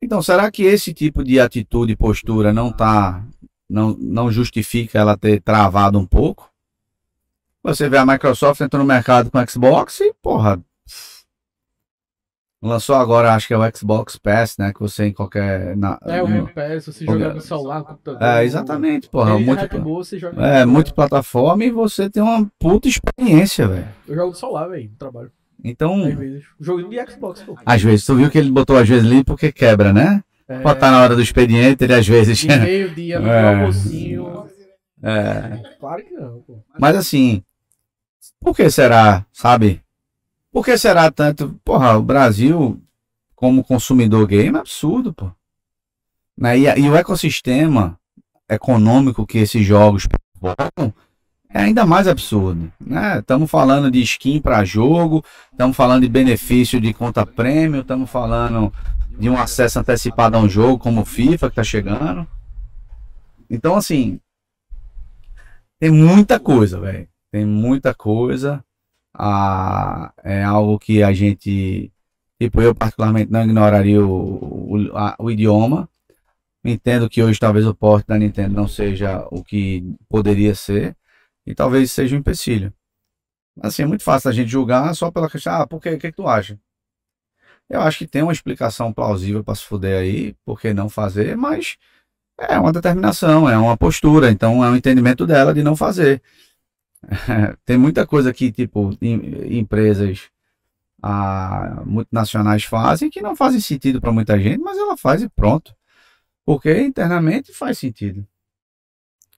Então, 0.00 0.22
será 0.22 0.50
que 0.50 0.62
esse 0.62 0.94
tipo 0.94 1.22
de 1.22 1.38
atitude 1.38 1.92
e 1.92 1.96
postura 1.96 2.50
não 2.50 2.72
tá, 2.72 3.22
não, 3.68 3.94
não 4.00 4.32
justifica 4.32 4.98
ela 4.98 5.18
ter 5.18 5.42
travado 5.42 5.98
um 5.98 6.06
pouco? 6.06 6.50
Você 7.62 7.90
vê 7.90 7.98
a 7.98 8.06
Microsoft 8.06 8.62
entrou 8.62 8.82
no 8.82 8.88
mercado 8.88 9.30
com 9.30 9.46
Xbox 9.46 10.00
e, 10.00 10.14
porra, 10.14 10.58
lançou 12.62 12.94
agora, 12.96 13.34
acho 13.34 13.46
que 13.48 13.54
é 13.54 13.58
o 13.58 13.76
Xbox 13.76 14.16
Pass, 14.18 14.56
né, 14.58 14.72
que 14.72 14.80
você 14.80 15.06
em 15.06 15.12
qualquer... 15.12 15.76
Na, 15.76 15.98
É, 16.06 16.22
o 16.22 16.28
no- 16.28 16.34
Game 16.34 16.52
Pass, 16.52 16.86
você 16.86 17.04
Qualquer- 17.04 17.22
joga 17.24 17.34
no 17.34 17.40
celular, 17.40 17.78
no 17.80 17.84
computador. 17.86 18.22
é, 18.22 18.44
exatamente, 18.44 19.08
porra, 19.08 19.34
Ele 19.36 19.44
muito, 19.44 19.64
é 19.64 19.78
boa, 19.78 20.04
você 20.04 20.18
joga 20.18 20.46
é, 20.46 20.64
multiplataforma 20.64 21.64
e 21.64 21.70
você 21.70 22.10
tem 22.10 22.22
uma 22.22 22.46
puta 22.58 22.88
experiência, 22.88 23.66
velho. 23.66 23.88
Eu 24.06 24.14
jogo 24.14 24.28
no 24.30 24.34
celular, 24.34 24.68
velho, 24.68 24.90
no 24.90 24.96
trabalho. 24.96 25.32
Então, 25.62 26.04
Às 26.04 26.14
vezes. 26.14 26.44
Jogo 26.58 26.88
de 26.88 27.10
Xbox, 27.10 27.42
pô. 27.42 27.56
às 27.66 27.82
vezes, 27.82 28.04
tu 28.06 28.14
viu 28.16 28.30
que 28.30 28.38
ele 28.38 28.50
botou 28.50 28.76
às 28.76 28.88
vezes 28.88 29.04
ali 29.10 29.22
porque 29.24 29.52
quebra, 29.52 29.92
né? 29.92 30.22
É, 30.48 30.58
Pode 30.60 30.74
estar 30.76 30.90
na 30.90 31.00
hora 31.02 31.14
do 31.14 31.22
expediente, 31.22 31.84
ele 31.84 31.94
às 31.94 32.06
vezes. 32.08 32.42
meio-dia, 32.44 33.20
no 33.20 33.28
É. 33.28 33.54
almocinho. 33.54 34.44
É. 35.02 35.62
Claro 35.78 36.02
que 36.04 36.12
não, 36.14 36.40
pô. 36.46 36.58
Mas 36.78 36.96
assim, 36.96 37.42
por 38.40 38.54
que 38.56 38.68
será, 38.70 39.24
sabe? 39.32 39.80
Por 40.52 40.64
que 40.64 40.76
será 40.76 41.10
tanto? 41.10 41.58
Porra, 41.64 41.96
o 41.96 42.02
Brasil, 42.02 42.80
como 43.34 43.64
consumidor 43.64 44.26
game, 44.26 44.56
é 44.56 44.60
absurdo, 44.60 45.12
pô. 45.12 45.30
Né? 46.36 46.58
E, 46.58 46.80
e 46.80 46.90
o 46.90 46.96
ecossistema 46.96 47.98
econômico 48.48 49.26
que 49.26 49.38
esses 49.38 49.64
jogos 49.64 50.08
provocam 50.40 50.92
é 51.48 51.62
ainda 51.62 51.84
mais 51.84 52.08
absurdo. 52.08 52.72
Né? 52.80 53.18
Estamos 53.18 53.50
falando 53.50 53.90
de 53.90 54.00
skin 54.00 54.40
para 54.40 54.64
jogo, 54.64 55.24
estamos 55.52 55.76
falando 55.76 56.02
de 56.02 56.08
benefício 56.08 56.80
de 56.80 56.92
conta 56.94 57.26
prêmio, 57.26 57.82
estamos 57.82 58.08
falando 58.10 58.72
de 59.18 59.28
um 59.28 59.38
acesso 59.38 59.78
antecipado 59.78 60.36
a 60.36 60.40
um 60.40 60.48
jogo 60.48 60.78
como 60.78 61.02
o 61.02 61.04
FIFA 61.04 61.48
que 61.48 61.52
está 61.52 61.64
chegando. 61.64 62.26
Então, 63.48 63.76
assim, 63.76 64.20
tem 65.78 65.90
muita 65.90 66.38
coisa, 66.38 66.80
velho. 66.80 67.08
Tem 67.32 67.44
muita 67.44 67.94
coisa. 67.94 68.64
É 70.24 70.42
algo 70.44 70.78
que 70.78 71.02
a 71.02 71.12
gente, 71.12 71.92
tipo, 72.40 72.60
eu 72.62 72.74
particularmente 72.74 73.30
não 73.30 73.42
ignoraria 73.44 74.04
o, 74.04 74.74
o, 74.76 74.96
a- 74.96 75.16
o 75.18 75.30
idioma. 75.30 75.88
Entendo 76.64 77.08
que 77.10 77.22
hoje 77.22 77.38
talvez 77.40 77.66
o 77.66 77.74
porte 77.74 78.08
da 78.08 78.18
Nintendo 78.18 78.54
não 78.54 78.68
seja 78.68 79.26
o 79.30 79.44
que 79.44 79.96
poderia 80.08 80.54
ser. 80.54 80.96
E 81.46 81.54
talvez 81.54 81.90
seja 81.92 82.16
um 82.16 82.20
empecilho. 82.20 82.72
Assim, 83.62 83.82
é 83.82 83.86
muito 83.86 84.04
fácil 84.04 84.30
a 84.30 84.32
gente 84.32 84.50
julgar 84.50 84.94
só 84.94 85.10
pela 85.10 85.30
questão, 85.30 85.54
ah, 85.54 85.66
por 85.66 85.80
quê? 85.80 85.90
O 85.90 85.98
que, 85.98 86.10
que 86.10 86.16
tu 86.16 86.28
acha? 86.28 86.58
Eu 87.68 87.80
acho 87.80 87.98
que 87.98 88.06
tem 88.06 88.22
uma 88.22 88.32
explicação 88.32 88.92
plausível 88.92 89.44
para 89.44 89.54
se 89.54 89.64
fuder 89.64 90.00
aí, 90.00 90.34
por 90.44 90.60
que 90.60 90.74
não 90.74 90.88
fazer, 90.88 91.36
mas 91.36 91.76
é 92.38 92.58
uma 92.58 92.72
determinação, 92.72 93.48
é 93.48 93.58
uma 93.58 93.76
postura, 93.76 94.30
então 94.30 94.64
é 94.64 94.70
um 94.70 94.76
entendimento 94.76 95.26
dela 95.26 95.54
de 95.54 95.62
não 95.62 95.76
fazer. 95.76 96.22
Tem 97.64 97.78
muita 97.78 98.06
coisa 98.06 98.32
que, 98.32 98.52
tipo, 98.52 98.90
em- 99.00 99.58
empresas 99.58 100.30
ah, 101.02 101.82
multinacionais 101.86 102.64
fazem 102.64 103.10
que 103.10 103.22
não 103.22 103.36
fazem 103.36 103.60
sentido 103.60 104.00
para 104.00 104.12
muita 104.12 104.38
gente, 104.40 104.60
mas 104.60 104.78
ela 104.78 104.96
faz 104.96 105.22
e 105.22 105.28
pronto. 105.30 105.74
Porque 106.46 106.80
internamente 106.82 107.52
faz 107.52 107.78
sentido. 107.78 108.26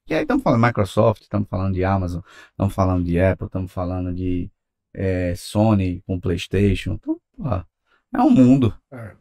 E 0.09 0.15
aí 0.15 0.23
estamos 0.23 0.43
falando 0.43 0.61
de 0.61 0.67
Microsoft, 0.67 1.23
estamos 1.23 1.49
falando 1.49 1.75
de 1.75 1.85
Amazon, 1.85 2.23
estamos 2.51 2.75
falando 2.75 3.05
de 3.05 3.21
Apple, 3.21 3.47
estamos 3.47 3.73
falando 3.73 4.13
de 4.13 4.51
eh, 4.95 5.35
Sony 5.37 6.03
com 6.07 6.21
PlayStation. 6.21 6.95
Então, 6.95 7.21
porra, 7.37 7.67
é 8.15 8.21
um 8.21 8.31
mundo. 8.31 8.77
É. 8.93 9.15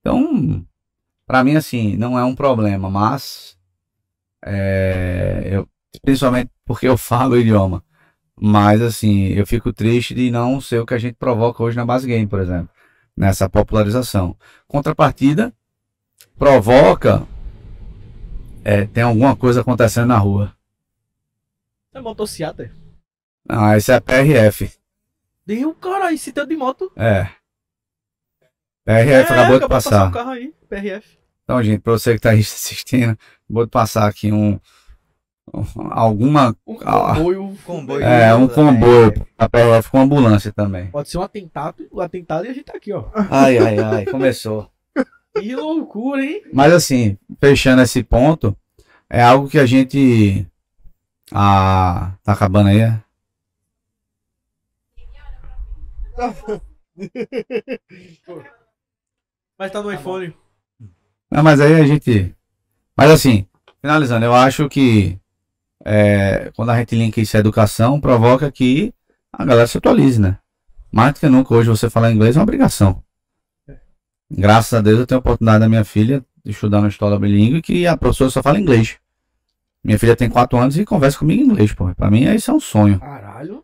Então, 0.00 0.66
para 1.26 1.44
mim, 1.44 1.56
assim, 1.56 1.96
não 1.96 2.18
é 2.18 2.24
um 2.24 2.34
problema, 2.36 2.90
mas 2.90 3.58
É, 4.44 5.42
eu, 5.50 5.68
principalmente 6.00 6.50
porque 6.64 6.88
eu 6.88 6.96
falo 6.96 7.34
o 7.34 7.38
idioma. 7.38 7.82
Mas 8.40 8.82
assim, 8.82 9.28
eu 9.28 9.46
fico 9.46 9.72
triste 9.72 10.14
de 10.14 10.30
não 10.30 10.60
ser 10.60 10.80
o 10.80 10.86
que 10.86 10.94
a 10.94 10.98
gente 10.98 11.14
provoca 11.14 11.62
hoje 11.62 11.76
na 11.76 11.86
base 11.86 12.06
game, 12.06 12.26
por 12.26 12.40
exemplo, 12.40 12.68
nessa 13.16 13.48
popularização. 13.48 14.36
Contrapartida, 14.66 15.54
provoca 16.36 17.26
é, 18.64 18.86
tem 18.86 19.02
alguma 19.02 19.36
coisa 19.36 19.60
acontecendo 19.60 20.06
na 20.06 20.16
rua. 20.16 20.56
É 21.92 22.00
motocicleta. 22.00 22.72
Ah, 23.46 23.76
esse 23.76 23.92
é 23.92 24.00
PRF. 24.00 24.72
Deu, 25.44 25.74
cara, 25.74 26.12
esse 26.14 26.32
teu 26.32 26.46
de 26.46 26.56
moto. 26.56 26.90
É. 26.96 27.28
PRF 28.84 29.32
acabou 29.32 29.60
de 29.60 29.68
passar. 29.68 30.08
um 30.08 30.12
carro 30.12 30.30
aí, 30.30 30.54
PRF. 30.66 31.18
Então, 31.44 31.62
gente, 31.62 31.80
pra 31.80 31.92
você 31.92 32.14
que 32.14 32.20
tá 32.20 32.30
aí 32.30 32.40
assistindo, 32.40 33.18
vou 33.48 33.68
passar 33.68 34.08
aqui 34.08 34.32
um. 34.32 34.58
Um- 35.60 35.92
alguma. 35.92 36.56
Um 36.66 36.76
Ah, 36.84 37.14
comboio. 37.14 37.56
Comboio. 37.64 38.02
É, 38.04 38.34
um 38.34 38.44
É. 38.44 38.48
comboio. 38.48 39.26
A 39.38 39.48
PRF 39.48 39.90
com 39.90 40.00
ambulância 40.00 40.52
também. 40.52 40.86
Pode 40.88 41.08
ser 41.08 41.18
um 41.18 41.22
atentado, 41.22 41.86
o 41.90 42.00
atentado 42.00 42.44
e 42.46 42.48
a 42.48 42.52
gente 42.52 42.64
tá 42.64 42.76
aqui, 42.76 42.92
ó. 42.92 43.04
Ai, 43.30 43.58
ai, 43.58 43.78
ai, 43.78 44.04
começou. 44.06 44.70
Que 45.36 45.54
loucura, 45.56 46.24
hein? 46.24 46.42
Mas 46.52 46.72
assim, 46.72 47.18
fechando 47.40 47.82
esse 47.82 48.04
ponto, 48.04 48.56
é 49.10 49.20
algo 49.20 49.48
que 49.48 49.58
a 49.58 49.66
gente. 49.66 50.46
Ah, 51.32 52.12
tá 52.22 52.32
acabando 52.34 52.68
aí? 52.68 52.80
é? 52.80 53.00
Mas 59.58 59.70
tá 59.70 59.82
no 59.82 59.92
iPhone. 59.92 60.34
Não, 61.30 61.42
mas 61.42 61.60
aí 61.60 61.74
a 61.74 61.84
gente. 61.86 62.34
Mas 62.96 63.10
assim, 63.10 63.46
finalizando, 63.80 64.24
eu 64.24 64.34
acho 64.34 64.68
que 64.68 65.18
é, 65.84 66.50
quando 66.56 66.70
a 66.70 66.78
gente 66.78 66.96
linka 66.96 67.20
isso 67.20 67.36
à 67.36 67.40
educação, 67.40 68.00
provoca 68.00 68.50
que 68.50 68.94
a 69.30 69.44
galera 69.44 69.66
se 69.66 69.76
atualize, 69.76 70.18
né? 70.18 70.38
Mais 70.90 71.12
do 71.12 71.20
que 71.20 71.28
nunca, 71.28 71.52
hoje 71.54 71.68
você 71.68 71.90
falar 71.90 72.10
inglês 72.10 72.36
é 72.36 72.38
uma 72.38 72.44
obrigação. 72.44 73.02
Graças 74.30 74.72
a 74.72 74.80
Deus 74.80 74.98
eu 74.98 75.06
tenho 75.06 75.18
a 75.18 75.20
oportunidade 75.20 75.60
da 75.60 75.68
minha 75.68 75.84
filha 75.84 76.24
de 76.42 76.52
estudar 76.52 76.80
na 76.80 76.88
escola 76.88 77.18
bilíngue 77.18 77.60
que 77.60 77.86
a 77.86 77.96
professora 77.96 78.30
só 78.30 78.42
fala 78.42 78.58
inglês. 78.58 78.96
Minha 79.82 79.98
filha 79.98 80.16
tem 80.16 80.30
4 80.30 80.58
anos 80.58 80.78
e 80.78 80.84
conversa 80.84 81.18
comigo 81.18 81.42
em 81.42 81.44
inglês, 81.44 81.74
pô. 81.74 81.94
Pra 81.94 82.10
mim 82.10 82.24
isso 82.34 82.50
é 82.50 82.54
um 82.54 82.60
sonho. 82.60 82.98
Caralho. 82.98 83.62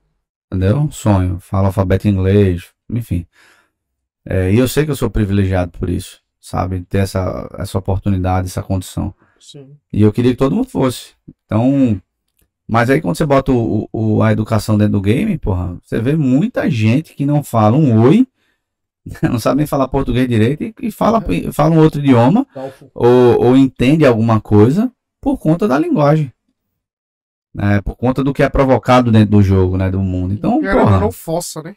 Entendeu? 0.52 0.76
Um 0.78 0.90
sonho. 0.90 1.38
Fala 1.40 1.68
alfabeto 1.68 2.06
em 2.06 2.10
inglês, 2.10 2.68
enfim. 2.90 3.26
É, 4.26 4.52
e 4.52 4.58
eu 4.58 4.68
sei 4.68 4.84
que 4.84 4.90
eu 4.90 4.96
sou 4.96 5.08
privilegiado 5.08 5.70
por 5.78 5.88
isso, 5.88 6.20
sabe? 6.38 6.82
Ter 6.82 6.98
essa, 6.98 7.48
essa 7.58 7.78
oportunidade, 7.78 8.48
essa 8.48 8.62
condição. 8.62 9.14
Sim. 9.38 9.76
E 9.90 10.02
eu 10.02 10.12
queria 10.12 10.32
que 10.32 10.36
todo 10.36 10.54
mundo 10.54 10.68
fosse. 10.68 11.14
Então. 11.46 12.00
Mas 12.70 12.88
aí 12.88 13.00
quando 13.00 13.16
você 13.16 13.26
bota 13.26 13.50
o, 13.50 13.88
o- 13.92 14.22
a 14.22 14.30
educação 14.32 14.78
dentro 14.78 14.92
do 14.92 15.00
game, 15.00 15.36
porra, 15.38 15.76
você 15.82 16.00
vê 16.00 16.14
muita 16.16 16.70
gente 16.70 17.14
que 17.14 17.26
não 17.26 17.42
fala 17.42 17.76
um 17.76 18.00
oi, 18.02 18.26
não 19.22 19.38
sabe 19.40 19.58
nem 19.58 19.66
falar 19.66 19.88
português 19.88 20.28
direito 20.28 20.62
e, 20.62 20.74
e 20.82 20.90
fala, 20.90 21.24
e 21.30 21.50
fala 21.52 21.74
um 21.74 21.80
outro 21.80 22.00
idioma, 22.00 22.46
ou, 22.94 23.44
ou 23.46 23.56
entende 23.56 24.06
alguma 24.06 24.40
coisa 24.40 24.90
por 25.20 25.38
conta 25.38 25.66
da 25.66 25.78
linguagem. 25.78 26.32
Né? 27.52 27.80
Por 27.80 27.96
conta 27.96 28.22
do 28.22 28.32
que 28.32 28.42
é 28.42 28.48
provocado 28.48 29.10
dentro 29.10 29.30
do 29.32 29.42
jogo, 29.42 29.76
né? 29.76 29.90
Do 29.90 30.00
mundo. 30.00 30.32
Então, 30.32 30.60
porra. 30.60 31.00
não 31.00 31.10
força, 31.10 31.60
né? 31.62 31.74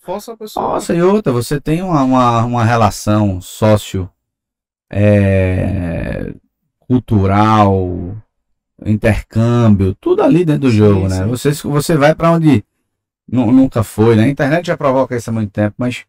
Força 0.00 0.32
a 0.32 0.36
pessoa. 0.36 0.66
Nossa, 0.68 0.94
e 0.94 1.02
outra, 1.02 1.30
você 1.30 1.60
tem 1.60 1.82
uma, 1.82 2.02
uma, 2.02 2.44
uma 2.44 2.64
relação 2.64 3.38
sócio 3.40 4.08
é, 4.90 6.32
cultural, 6.80 8.16
intercâmbio, 8.86 9.94
tudo 10.00 10.22
ali 10.22 10.44
dentro 10.44 10.62
do 10.62 10.70
Sim, 10.70 10.72
jogo, 10.72 11.08
né? 11.08 11.24
sim. 11.24 11.26
Você, 11.26 11.52
você 11.52 11.96
vai 11.96 12.14
pra 12.14 12.30
onde 12.32 12.64
nu- 13.28 13.52
nunca 13.52 13.82
foi, 13.84 14.16
né? 14.16 14.24
A 14.24 14.28
internet 14.28 14.66
já 14.66 14.76
provoca 14.76 15.16
isso 15.16 15.30
há 15.30 15.32
muito 15.34 15.52
tempo, 15.52 15.74
mas 15.78 16.04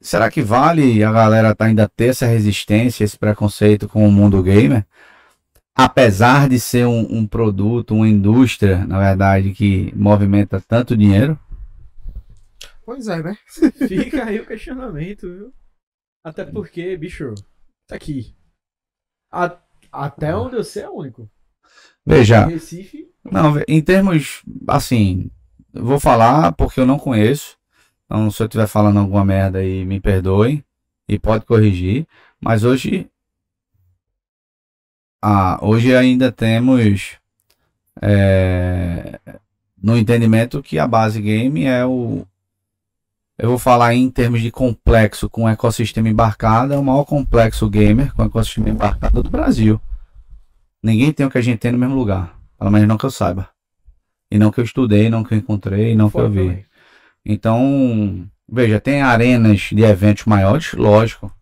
será 0.00 0.30
que 0.30 0.42
vale 0.42 1.02
a 1.02 1.12
galera 1.12 1.54
tá 1.54 1.66
ainda 1.66 1.88
ter 1.88 2.08
essa 2.08 2.26
resistência, 2.26 3.04
esse 3.04 3.18
preconceito 3.18 3.88
com 3.88 4.06
o 4.06 4.12
mundo 4.12 4.42
gamer? 4.42 4.84
Apesar 5.76 6.48
de 6.48 6.60
ser 6.60 6.86
um, 6.86 7.06
um 7.18 7.26
produto, 7.26 7.94
uma 7.94 8.08
indústria, 8.08 8.86
na 8.86 8.98
verdade, 8.98 9.52
que 9.52 9.92
movimenta 9.96 10.60
tanto 10.66 10.96
dinheiro, 10.96 11.38
Pois 12.84 13.08
é, 13.08 13.22
né? 13.22 13.36
Fica 13.72 14.24
aí 14.24 14.40
o 14.40 14.46
questionamento, 14.46 15.22
viu? 15.28 15.52
Até 16.24 16.44
porque, 16.44 16.96
bicho, 16.96 17.42
tá 17.88 17.96
aqui. 17.96 18.34
A- 19.32 19.58
até 19.92 20.34
onde 20.36 20.56
eu 20.56 20.64
sei 20.64 20.84
é 20.84 20.88
o 20.88 20.94
único. 20.96 21.30
Veja, 22.04 22.46
Recife. 22.46 23.08
Não, 23.24 23.54
em 23.68 23.80
termos, 23.80 24.42
assim, 24.66 25.30
vou 25.72 26.00
falar 26.00 26.52
porque 26.52 26.80
eu 26.80 26.86
não 26.86 26.98
conheço. 26.98 27.56
Então, 28.04 28.30
se 28.30 28.42
eu 28.42 28.46
estiver 28.46 28.66
falando 28.66 28.98
alguma 28.98 29.24
merda 29.24 29.58
aí, 29.58 29.84
me 29.84 30.00
perdoem 30.00 30.64
e 31.08 31.18
pode 31.18 31.46
corrigir. 31.46 32.06
Mas 32.40 32.64
hoje, 32.64 33.08
ah, 35.22 35.58
hoje 35.62 35.94
ainda 35.94 36.32
temos 36.32 37.12
é, 38.00 39.18
no 39.80 39.96
entendimento 39.96 40.62
que 40.62 40.78
a 40.78 40.86
base 40.86 41.20
game 41.20 41.64
é 41.64 41.86
o, 41.86 42.26
eu 43.38 43.48
vou 43.48 43.58
falar 43.58 43.94
em 43.94 44.10
termos 44.10 44.40
de 44.40 44.50
complexo 44.50 45.28
com 45.28 45.48
ecossistema 45.48 46.08
embarcado, 46.08 46.74
é 46.74 46.78
o 46.78 46.84
maior 46.84 47.04
complexo 47.04 47.68
gamer 47.68 48.14
com 48.14 48.22
ecossistema 48.22 48.70
embarcado 48.70 49.22
do 49.22 49.30
Brasil. 49.30 49.80
Ninguém 50.82 51.12
tem 51.12 51.24
o 51.26 51.30
que 51.30 51.38
a 51.38 51.42
gente 51.42 51.58
tem 51.58 51.72
no 51.72 51.78
mesmo 51.78 51.94
lugar. 51.94 52.36
Pelo 52.58 52.70
menos 52.70 52.88
não 52.88 52.98
que 52.98 53.06
eu 53.06 53.10
saiba. 53.10 53.48
E 54.30 54.38
não 54.38 54.50
que 54.50 54.60
eu 54.60 54.64
estudei, 54.64 55.08
não 55.10 55.22
que 55.22 55.34
eu 55.34 55.38
encontrei, 55.38 55.94
não 55.94 56.10
que 56.10 56.18
eu 56.18 56.30
vi. 56.30 56.38
também. 56.40 56.66
Então, 57.24 58.28
veja, 58.48 58.80
tem 58.80 59.02
arenas 59.02 59.60
de 59.72 59.82
eventos 59.82 60.24
maiores, 60.24 60.72
lógico. 60.72 61.32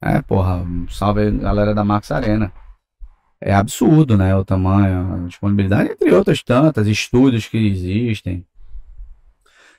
É, 0.00 0.20
porra, 0.22 0.64
salve 0.90 1.26
a 1.26 1.30
galera 1.30 1.74
da 1.74 1.84
Max 1.84 2.10
Arena. 2.10 2.52
É 3.40 3.52
absurdo, 3.52 4.16
né? 4.16 4.34
O 4.36 4.44
tamanho, 4.44 5.14
a 5.24 5.26
disponibilidade, 5.26 5.90
entre 5.90 6.12
outras 6.14 6.42
tantas, 6.42 6.86
estúdios 6.86 7.46
que 7.48 7.58
existem. 7.58 8.46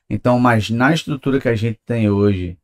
Então, 0.09 0.37
mas 0.37 0.69
na 0.69 0.93
estrutura 0.93 1.39
que 1.39 1.47
a 1.47 1.55
gente 1.55 1.79
tem 1.85 2.09
hoje, 2.09 2.57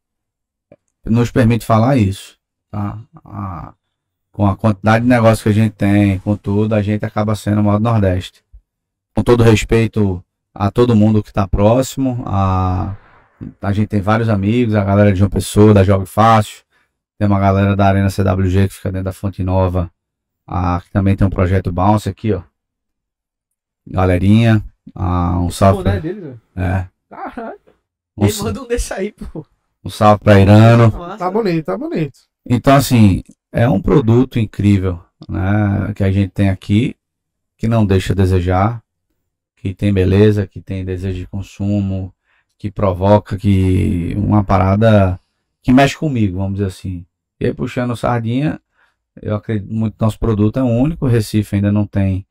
nos 1.06 1.32
permite 1.32 1.66
falar 1.66 1.96
isso, 1.98 2.38
tá? 2.70 3.00
A- 3.24 3.74
com 4.40 4.48
a 4.48 4.56
quantidade 4.56 5.04
de 5.04 5.10
negócio 5.10 5.44
que 5.44 5.50
a 5.50 5.52
gente 5.52 5.74
tem, 5.74 6.18
com 6.20 6.34
tudo, 6.34 6.74
a 6.74 6.82
gente 6.82 7.04
acaba 7.04 7.36
sendo 7.36 7.60
o 7.60 7.64
maior 7.66 7.78
do 7.78 7.84
Nordeste. 7.84 8.42
Com 9.14 9.22
todo 9.22 9.44
respeito 9.44 10.24
a 10.54 10.72
todo 10.72 10.96
mundo 10.96 11.22
que 11.22 11.28
está 11.28 11.46
próximo, 11.46 12.24
a, 12.26 12.96
a 13.62 13.74
gente 13.74 13.90
tem 13.90 14.00
vários 14.00 14.30
amigos, 14.30 14.76
a 14.76 14.84
galera 14.86 15.12
de 15.12 15.20
João 15.20 15.30
Pessoa, 15.30 15.74
da 15.74 15.84
Jogo 15.84 16.06
Fácil, 16.06 16.64
tem 17.18 17.28
uma 17.28 17.38
galera 17.38 17.76
da 17.76 17.86
Arena 17.86 18.10
CWG 18.10 18.70
que 18.70 18.76
fica 18.76 18.90
dentro 18.94 19.04
da 19.04 19.12
Fonte 19.12 19.44
Nova, 19.44 19.92
a, 20.48 20.80
que 20.86 20.90
também 20.90 21.18
tem 21.18 21.28
um 21.28 21.30
projeto 21.30 21.70
Bounce 21.70 22.08
aqui, 22.08 22.32
ó. 22.32 22.42
Galerinha, 23.86 24.64
ah, 24.96 25.38
um 25.38 25.48
O 25.48 25.52
salve. 25.52 25.84
Pra, 25.84 26.00
dele, 26.00 26.22
velho. 26.22 26.42
é, 26.56 26.88
Caralho. 27.10 27.60
um, 28.18 28.26
Ele 28.26 28.42
manda 28.42 28.62
um 28.62 28.68
desse 28.70 28.94
aí, 28.94 29.12
pô. 29.12 29.46
um 29.84 29.90
salve 29.90 30.24
pra 30.24 30.40
Irano. 30.40 31.18
Tá 31.18 31.30
bonito, 31.30 31.66
tá 31.66 31.78
bonito. 31.78 32.20
Então, 32.50 32.74
assim, 32.74 33.22
é 33.52 33.68
um 33.68 33.82
produto 33.82 34.40
incrível, 34.40 35.00
né? 35.28 35.94
Que 35.96 36.04
a 36.04 36.12
gente 36.12 36.32
tem 36.32 36.50
aqui, 36.50 36.96
que 37.58 37.68
não 37.68 37.86
deixa 37.86 38.14
a 38.14 38.16
desejar, 38.16 38.84
que 39.56 39.74
tem 39.74 39.94
beleza, 39.94 40.48
que 40.48 40.62
tem 40.62 40.86
desejo 40.86 41.20
de 41.20 41.28
consumo, 41.28 42.14
que 42.58 42.72
provoca 42.72 43.38
que 43.38 44.14
uma 44.18 44.44
parada 44.44 45.20
que 45.62 45.72
mexe 45.74 45.98
comigo, 45.98 46.38
vamos 46.38 46.54
dizer 46.54 46.68
assim. 46.68 47.06
E 47.40 47.48
aí, 47.48 47.54
puxando 47.54 47.96
sardinha, 47.96 48.60
eu 49.22 49.36
acredito 49.36 49.74
muito 49.74 49.96
que 49.98 50.02
nosso 50.02 50.20
produto 50.20 50.60
é 50.60 50.64
único, 50.64 51.08
Recife 51.08 51.56
ainda 51.56 51.72
não 51.72 51.86
tem 51.86 52.26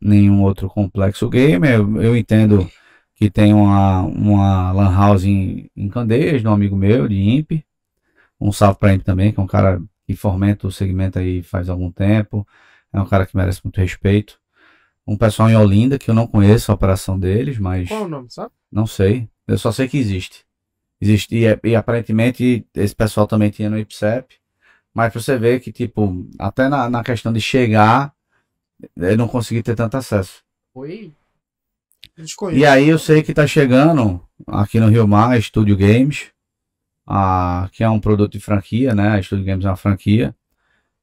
nenhum 0.00 0.42
outro 0.42 0.68
complexo 0.68 1.28
gamer. 1.28 1.72
Eu, 1.74 2.02
eu 2.02 2.16
entendo 2.16 2.68
que 3.14 3.30
tem 3.30 3.52
uma, 3.52 4.02
uma 4.02 4.72
lan 4.72 4.94
house 4.94 5.24
em, 5.24 5.70
em 5.76 5.88
Candeias, 5.88 6.40
de 6.40 6.48
um 6.48 6.52
amigo 6.52 6.76
meu, 6.76 7.06
de 7.06 7.16
INPE. 7.16 7.64
Um 8.40 8.50
salve 8.52 8.78
pra 8.78 8.92
ele 8.94 9.02
também, 9.02 9.32
que 9.32 9.38
é 9.38 9.42
um 9.42 9.46
cara 9.46 9.80
que 10.10 10.16
fomenta 10.16 10.66
o 10.66 10.72
segmento 10.72 11.20
aí 11.20 11.40
faz 11.40 11.68
algum 11.68 11.90
tempo. 11.90 12.44
É 12.92 13.00
um 13.00 13.06
cara 13.06 13.24
que 13.24 13.36
merece 13.36 13.60
muito 13.62 13.80
respeito. 13.80 14.40
Um 15.06 15.16
pessoal 15.16 15.48
em 15.48 15.56
Olinda, 15.56 15.98
que 15.98 16.10
eu 16.10 16.14
não 16.14 16.26
conheço 16.26 16.70
a 16.70 16.74
operação 16.74 17.16
deles, 17.18 17.58
mas 17.58 17.88
Qual 17.88 18.02
é 18.02 18.04
o 18.04 18.08
nome, 18.08 18.28
sabe? 18.28 18.50
não 18.72 18.86
sei. 18.88 19.28
Eu 19.46 19.56
só 19.56 19.70
sei 19.70 19.88
que 19.88 19.96
existe. 19.96 20.44
Existe 21.00 21.36
e, 21.36 21.46
é- 21.46 21.60
e 21.62 21.76
aparentemente 21.76 22.66
esse 22.74 22.94
pessoal 22.94 23.26
também 23.26 23.50
tinha 23.50 23.70
no 23.70 23.78
IPSEP. 23.78 24.34
Mas 24.92 25.12
pra 25.12 25.22
você 25.22 25.38
ver 25.38 25.60
que, 25.60 25.70
tipo, 25.72 26.28
até 26.38 26.68
na, 26.68 26.90
na 26.90 27.04
questão 27.04 27.32
de 27.32 27.40
chegar, 27.40 28.12
eu 28.96 29.16
não 29.16 29.28
consegui 29.28 29.62
ter 29.62 29.76
tanto 29.76 29.96
acesso. 29.96 30.42
Foi. 30.74 31.12
E 32.52 32.66
aí 32.66 32.88
eu 32.88 32.98
sei 32.98 33.22
que 33.22 33.32
tá 33.32 33.46
chegando 33.46 34.20
aqui 34.48 34.80
no 34.80 34.88
Rio 34.88 35.06
Mar, 35.06 35.40
Studio 35.40 35.76
Games, 35.76 36.32
a, 37.10 37.68
que 37.72 37.82
é 37.82 37.90
um 37.90 37.98
produto 37.98 38.32
de 38.32 38.40
franquia, 38.40 38.94
né? 38.94 39.16
A 39.18 39.22
Studio 39.22 39.44
Games 39.44 39.64
é 39.64 39.68
uma 39.68 39.76
franquia. 39.76 40.34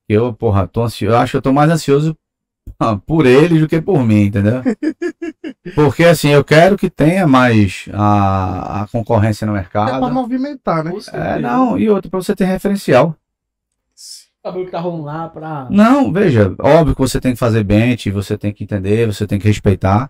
Eu, 0.08 0.34
porra, 0.34 0.66
tô 0.68 0.84
ansioso. 0.84 1.14
Eu 1.14 1.20
acho 1.20 1.32
que 1.32 1.38
eu 1.38 1.42
tô 1.42 1.52
mais 1.52 1.70
ansioso 1.70 2.18
ah, 2.80 2.96
por 2.96 3.26
eles 3.26 3.60
do 3.60 3.68
que 3.68 3.82
por 3.82 4.04
mim, 4.04 4.24
entendeu? 4.24 4.62
Porque 5.76 6.06
assim, 6.06 6.30
eu 6.30 6.44
quero 6.44 6.78
que 6.78 6.90
tenha 6.90 7.28
mais 7.28 7.86
a, 7.94 8.84
a 8.84 8.88
concorrência 8.88 9.46
no 9.46 9.56
É 9.56 9.64
pra 9.64 9.86
mercado. 9.86 10.14
movimentar, 10.14 10.84
né? 10.84 10.92
É, 11.14 11.40
não, 11.40 11.78
e 11.78 11.90
outro, 11.90 12.10
pra 12.10 12.22
você 12.22 12.36
ter 12.36 12.46
referencial. 12.46 13.16
Saber 14.46 14.62
o 14.62 14.66
que 14.66 14.72
tá 14.72 14.80
rolando 14.80 15.04
lá 15.04 15.28
pra. 15.28 15.68
Não, 15.70 16.12
veja, 16.14 16.56
óbvio 16.60 16.96
que 16.96 17.02
você 17.02 17.20
tem 17.20 17.34
que 17.34 17.40
fazer 17.40 17.64
bench, 17.66 18.10
você 18.10 18.38
tem 18.38 18.54
que 18.54 18.64
entender, 18.64 19.06
você 19.06 19.28
tem 19.28 19.38
que 19.38 19.48
respeitar. 19.48 20.10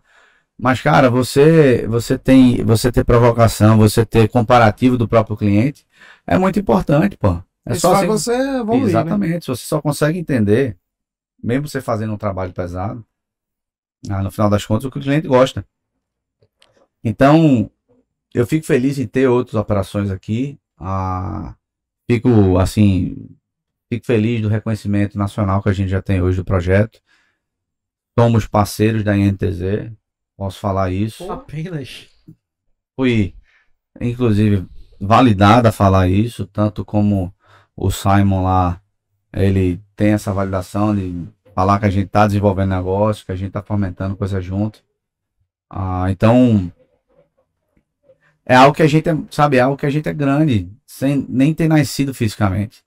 Mas, 0.59 0.81
cara, 0.81 1.09
você 1.09 1.85
você 1.87 2.17
tem 2.17 2.63
você 2.63 2.91
ter 2.91 3.03
provocação, 3.03 3.77
você 3.77 4.05
ter 4.05 4.27
comparativo 4.27 4.97
do 4.97 5.07
próprio 5.07 5.37
cliente 5.37 5.85
é 6.25 6.37
muito 6.37 6.59
importante, 6.59 7.15
pô. 7.15 7.41
É 7.65 7.73
Isso 7.73 7.81
só 7.81 7.95
assim, 7.95 8.07
você 8.07 8.33
evoluir, 8.33 8.83
né? 8.83 8.89
Exatamente. 8.89 9.47
Você 9.47 9.65
só 9.65 9.81
consegue 9.81 10.17
entender, 10.17 10.77
mesmo 11.41 11.67
você 11.67 11.81
fazendo 11.81 12.13
um 12.13 12.17
trabalho 12.17 12.53
pesado, 12.53 13.05
ah, 14.09 14.23
no 14.23 14.31
final 14.31 14.49
das 14.49 14.65
contas, 14.65 14.85
o 14.85 14.91
que 14.91 14.99
o 14.99 15.01
cliente 15.01 15.27
gosta. 15.27 15.65
Então, 17.03 17.69
eu 18.33 18.45
fico 18.47 18.65
feliz 18.65 18.97
em 18.97 19.07
ter 19.07 19.27
outras 19.27 19.55
operações 19.55 20.09
aqui. 20.09 20.57
Ah, 20.77 21.55
fico, 22.09 22.57
assim, 22.57 23.29
fico 23.91 24.05
feliz 24.05 24.41
do 24.41 24.47
reconhecimento 24.47 25.17
nacional 25.17 25.61
que 25.61 25.69
a 25.69 25.73
gente 25.73 25.89
já 25.89 26.01
tem 26.01 26.21
hoje 26.21 26.37
do 26.37 26.45
projeto. 26.45 27.01
Somos 28.17 28.47
parceiros 28.47 29.03
da 29.03 29.15
INTZ, 29.15 29.91
posso 30.37 30.59
falar 30.59 30.91
isso 30.91 31.29
Apenas. 31.31 32.07
fui, 32.95 33.33
inclusive, 33.99 34.65
validado 35.01 35.67
a 35.67 35.71
falar 35.71 36.07
isso, 36.07 36.45
tanto 36.45 36.85
como 36.85 37.33
o 37.75 37.91
Simon 37.91 38.43
lá, 38.43 38.81
ele 39.33 39.81
tem 39.95 40.13
essa 40.13 40.31
validação 40.31 40.95
de 40.95 41.27
falar 41.53 41.79
que 41.79 41.85
a 41.85 41.89
gente 41.89 42.05
está 42.05 42.27
desenvolvendo 42.27 42.69
negócio, 42.69 43.25
que 43.25 43.31
a 43.31 43.35
gente 43.35 43.49
está 43.49 43.61
fomentando 43.63 44.15
coisa 44.15 44.39
junto. 44.39 44.83
Ah, 45.69 46.05
então, 46.09 46.71
é 48.45 48.55
algo 48.55 48.75
que 48.75 48.83
a 48.83 48.87
gente 48.87 49.09
é, 49.09 49.17
sabe, 49.29 49.57
é 49.57 49.61
algo 49.61 49.75
que 49.75 49.85
a 49.85 49.89
gente 49.89 50.07
é 50.07 50.13
grande, 50.13 50.71
sem 50.85 51.25
nem 51.27 51.53
ter 51.53 51.67
nascido 51.67 52.13
fisicamente. 52.13 52.83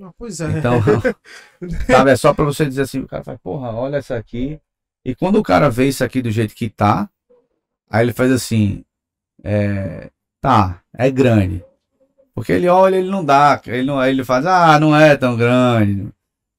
Ah, 0.00 0.10
Pois 0.18 0.40
é. 0.40 0.58
Então, 0.58 0.80
sabe, 1.86 2.10
é 2.10 2.16
só 2.16 2.32
pra 2.32 2.44
você 2.44 2.64
dizer 2.66 2.82
assim, 2.82 3.00
o 3.00 3.06
cara 3.06 3.22
fala, 3.22 3.38
porra, 3.38 3.72
olha 3.72 3.96
essa 3.96 4.16
aqui. 4.16 4.58
E 5.04 5.14
quando 5.14 5.38
o 5.38 5.42
cara 5.42 5.68
vê 5.68 5.88
isso 5.88 6.02
aqui 6.02 6.22
do 6.22 6.30
jeito 6.30 6.54
que 6.54 6.70
tá, 6.70 7.08
aí 7.90 8.04
ele 8.04 8.12
faz 8.12 8.32
assim, 8.32 8.84
é, 9.42 10.10
tá, 10.40 10.80
é 10.96 11.10
grande. 11.10 11.62
Porque 12.34 12.52
ele 12.52 12.68
olha, 12.68 12.96
ele 12.96 13.10
não 13.10 13.24
dá, 13.24 13.60
ele 13.66 13.86
não, 13.86 13.98
aí 13.98 14.10
ele 14.10 14.24
faz, 14.24 14.46
ah, 14.46 14.80
não 14.80 14.96
é 14.96 15.16
tão 15.16 15.36
grande. 15.36 16.08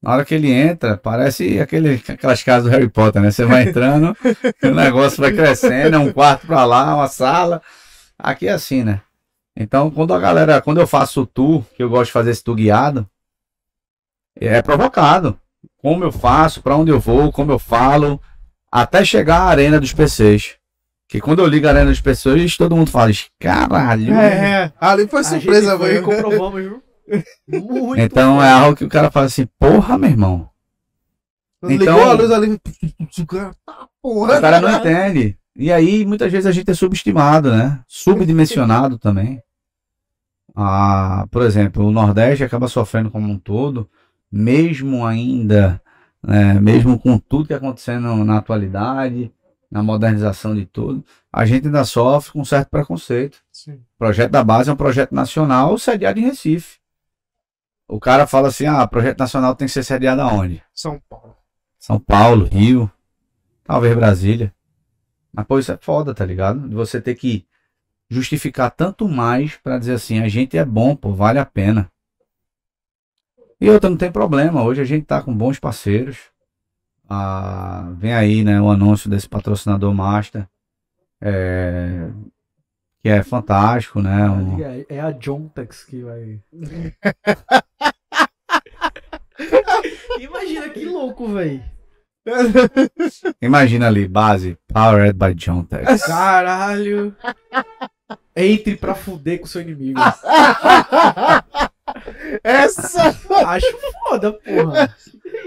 Na 0.00 0.12
hora 0.12 0.24
que 0.24 0.34
ele 0.34 0.50
entra, 0.50 0.96
parece 0.96 1.58
aquele, 1.58 2.02
aquelas 2.08 2.42
casas 2.42 2.64
do 2.64 2.70
Harry 2.70 2.88
Potter, 2.88 3.20
né? 3.20 3.30
Você 3.30 3.44
vai 3.44 3.64
entrando, 3.64 4.16
o 4.62 4.70
negócio 4.70 5.20
vai 5.20 5.32
crescendo, 5.32 5.96
é 5.96 5.98
um 5.98 6.12
quarto 6.12 6.46
pra 6.46 6.64
lá, 6.64 6.94
uma 6.94 7.08
sala. 7.08 7.60
Aqui 8.18 8.46
é 8.46 8.52
assim, 8.52 8.84
né? 8.84 9.00
Então, 9.56 9.90
quando 9.90 10.14
a 10.14 10.20
galera, 10.20 10.62
quando 10.62 10.80
eu 10.80 10.86
faço 10.86 11.22
o 11.22 11.26
tour, 11.26 11.64
que 11.74 11.82
eu 11.82 11.90
gosto 11.90 12.06
de 12.06 12.12
fazer 12.12 12.30
esse 12.30 12.44
tour 12.44 12.54
guiado, 12.54 13.08
é 14.38 14.62
provocado. 14.62 15.38
Como 15.78 16.04
eu 16.04 16.12
faço, 16.12 16.62
pra 16.62 16.76
onde 16.76 16.90
eu 16.90 17.00
vou, 17.00 17.32
como 17.32 17.52
eu 17.52 17.58
falo, 17.58 18.20
até 18.82 19.04
chegar 19.04 19.38
à 19.40 19.44
arena 19.46 19.80
dos 19.80 19.92
PCs. 19.92 20.56
Que 21.08 21.20
quando 21.20 21.38
eu 21.40 21.46
ligo 21.46 21.66
a 21.66 21.70
arena 21.70 21.90
dos 21.90 22.00
PCs, 22.00 22.56
todo 22.56 22.74
mundo 22.76 22.90
fala, 22.90 23.10
caralho. 23.38 24.12
É, 24.14 24.62
é. 24.64 24.72
Ali 24.80 25.06
foi 25.06 25.22
surpresa, 25.24 25.78
foi 25.78 25.88
velho. 25.94 26.02
comprovamos, 26.02 26.60
viu? 26.62 26.82
Muito. 27.48 28.00
Então 28.02 28.42
é 28.42 28.50
algo 28.50 28.76
que 28.76 28.84
o 28.84 28.88
cara 28.88 29.10
fala 29.10 29.26
assim, 29.26 29.46
porra, 29.58 29.96
meu 29.96 30.10
irmão. 30.10 30.50
Ligou 31.62 31.82
Então- 31.86 32.10
a 32.10 32.12
luz 32.12 32.30
ali. 32.30 32.60
O 33.18 33.26
cara, 33.26 33.54
tá, 33.64 33.88
porra. 34.02 34.38
O 34.38 34.40
cara 34.40 34.60
não 34.60 34.76
entende. 34.78 35.38
E 35.54 35.72
aí, 35.72 36.04
muitas 36.04 36.30
vezes 36.30 36.46
a 36.46 36.52
gente 36.52 36.70
é 36.70 36.74
subestimado, 36.74 37.50
né? 37.50 37.80
Subdimensionado 37.86 38.98
também. 38.98 39.40
Ah, 40.54 41.26
por 41.30 41.42
exemplo, 41.42 41.84
o 41.86 41.90
Nordeste 41.90 42.44
acaba 42.44 42.68
sofrendo 42.68 43.10
como 43.10 43.30
um 43.30 43.38
todo, 43.38 43.88
mesmo 44.30 45.06
ainda, 45.06 45.80
né, 46.26 46.54
mesmo 46.54 46.98
com 46.98 47.18
tudo 47.18 47.46
que 47.46 47.54
acontecendo 47.54 48.24
na 48.24 48.38
atualidade, 48.38 49.32
na 49.70 49.82
modernização 49.82 50.54
de 50.54 50.66
tudo, 50.66 51.04
a 51.32 51.46
gente 51.46 51.66
ainda 51.66 51.84
sofre 51.84 52.32
com 52.32 52.40
um 52.40 52.44
certo 52.44 52.68
preconceito. 52.68 53.38
Sim. 53.52 53.74
O 53.74 53.98
projeto 53.98 54.32
da 54.32 54.42
base 54.42 54.68
é 54.68 54.72
um 54.72 54.76
projeto 54.76 55.14
nacional 55.14 55.78
sediado 55.78 56.18
em 56.18 56.24
Recife. 56.24 56.78
O 57.88 58.00
cara 58.00 58.26
fala 58.26 58.48
assim: 58.48 58.66
ah, 58.66 58.86
projeto 58.88 59.20
nacional 59.20 59.54
tem 59.54 59.66
que 59.66 59.72
ser 59.72 59.84
sediado 59.84 60.20
aonde? 60.20 60.62
São 60.74 61.00
Paulo. 61.08 61.36
São 61.78 62.00
Paulo, 62.00 62.46
Rio, 62.46 62.90
talvez 63.62 63.94
Brasília. 63.94 64.52
Mas, 65.32 65.46
pô, 65.46 65.58
isso 65.58 65.70
é 65.70 65.78
foda, 65.80 66.12
tá 66.12 66.24
ligado? 66.24 66.68
De 66.68 66.74
você 66.74 67.00
ter 67.00 67.14
que 67.14 67.46
justificar 68.10 68.70
tanto 68.70 69.08
mais 69.08 69.56
pra 69.56 69.78
dizer 69.78 69.94
assim, 69.94 70.20
a 70.20 70.28
gente 70.28 70.58
é 70.58 70.64
bom, 70.64 70.96
pô, 70.96 71.12
vale 71.12 71.38
a 71.38 71.46
pena. 71.46 71.90
E 73.60 73.70
outra, 73.70 73.88
não 73.90 73.96
tem 73.96 74.10
problema. 74.12 74.62
Hoje 74.62 74.82
a 74.82 74.84
gente 74.84 75.06
tá 75.06 75.22
com 75.22 75.34
bons 75.34 75.58
parceiros. 75.58 76.18
Ah, 77.08 77.90
vem 77.96 78.12
aí, 78.12 78.44
né, 78.44 78.60
o 78.60 78.68
anúncio 78.70 79.08
desse 79.08 79.28
patrocinador 79.28 79.94
master. 79.94 80.46
é, 81.20 82.10
que 83.02 83.08
é 83.08 83.22
fantástico, 83.22 84.02
né? 84.02 84.28
um- 84.28 84.60
É, 84.62 84.84
é 84.90 85.00
a 85.00 85.10
Jontex 85.12 85.84
que 85.84 86.02
vai. 86.02 86.40
Imagina 90.20 90.68
que 90.70 90.84
louco, 90.84 91.28
velho. 91.28 91.62
Imagina 93.40 93.86
ali, 93.86 94.08
base, 94.08 94.58
Powered 94.72 95.16
by 95.16 95.34
John 95.34 95.62
Tex. 95.64 96.02
Caralho. 96.06 97.14
Entre 98.34 98.76
pra 98.76 98.94
fuder 98.94 99.40
com 99.40 99.46
seu 99.46 99.60
inimigo. 99.62 100.00
Essa! 102.42 103.14
Acho 103.46 103.78
foda, 104.08 104.32
porra. 104.32 104.94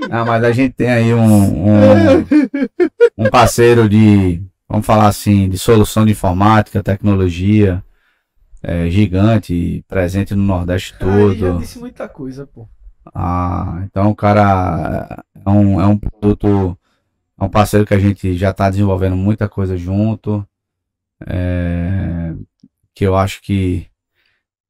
Ah, 0.09 0.26
mas 0.26 0.43
a 0.43 0.51
gente 0.51 0.73
tem 0.73 0.89
aí 0.89 1.13
um, 1.13 1.69
um, 1.69 2.26
um 3.17 3.30
parceiro 3.30 3.88
de, 3.89 4.41
vamos 4.67 4.85
falar 4.85 5.07
assim, 5.07 5.49
de 5.49 5.57
solução 5.57 6.05
de 6.05 6.11
informática, 6.11 6.84
tecnologia, 6.84 7.84
é, 8.61 8.89
gigante, 8.89 9.84
presente 9.88 10.35
no 10.35 10.43
Nordeste 10.43 10.91
já 10.91 10.99
todo. 10.99 11.59
disse 11.59 11.80
muita 11.80 12.07
coisa, 12.07 12.45
pô. 12.45 12.67
Ah, 13.13 13.81
então 13.85 14.09
o 14.09 14.15
cara 14.15 15.23
é 15.34 15.49
um, 15.49 15.81
é 15.81 15.88
um 15.88 15.97
produto, 15.97 16.77
é 17.39 17.43
um 17.43 17.49
parceiro 17.49 17.85
que 17.85 17.93
a 17.93 17.99
gente 17.99 18.38
já 18.38 18.51
está 18.51 18.69
desenvolvendo 18.69 19.15
muita 19.15 19.47
coisa 19.49 19.77
junto, 19.77 20.45
é, 21.26 22.34
que 22.93 23.05
eu 23.05 23.15
acho 23.15 23.41
que 23.41 23.88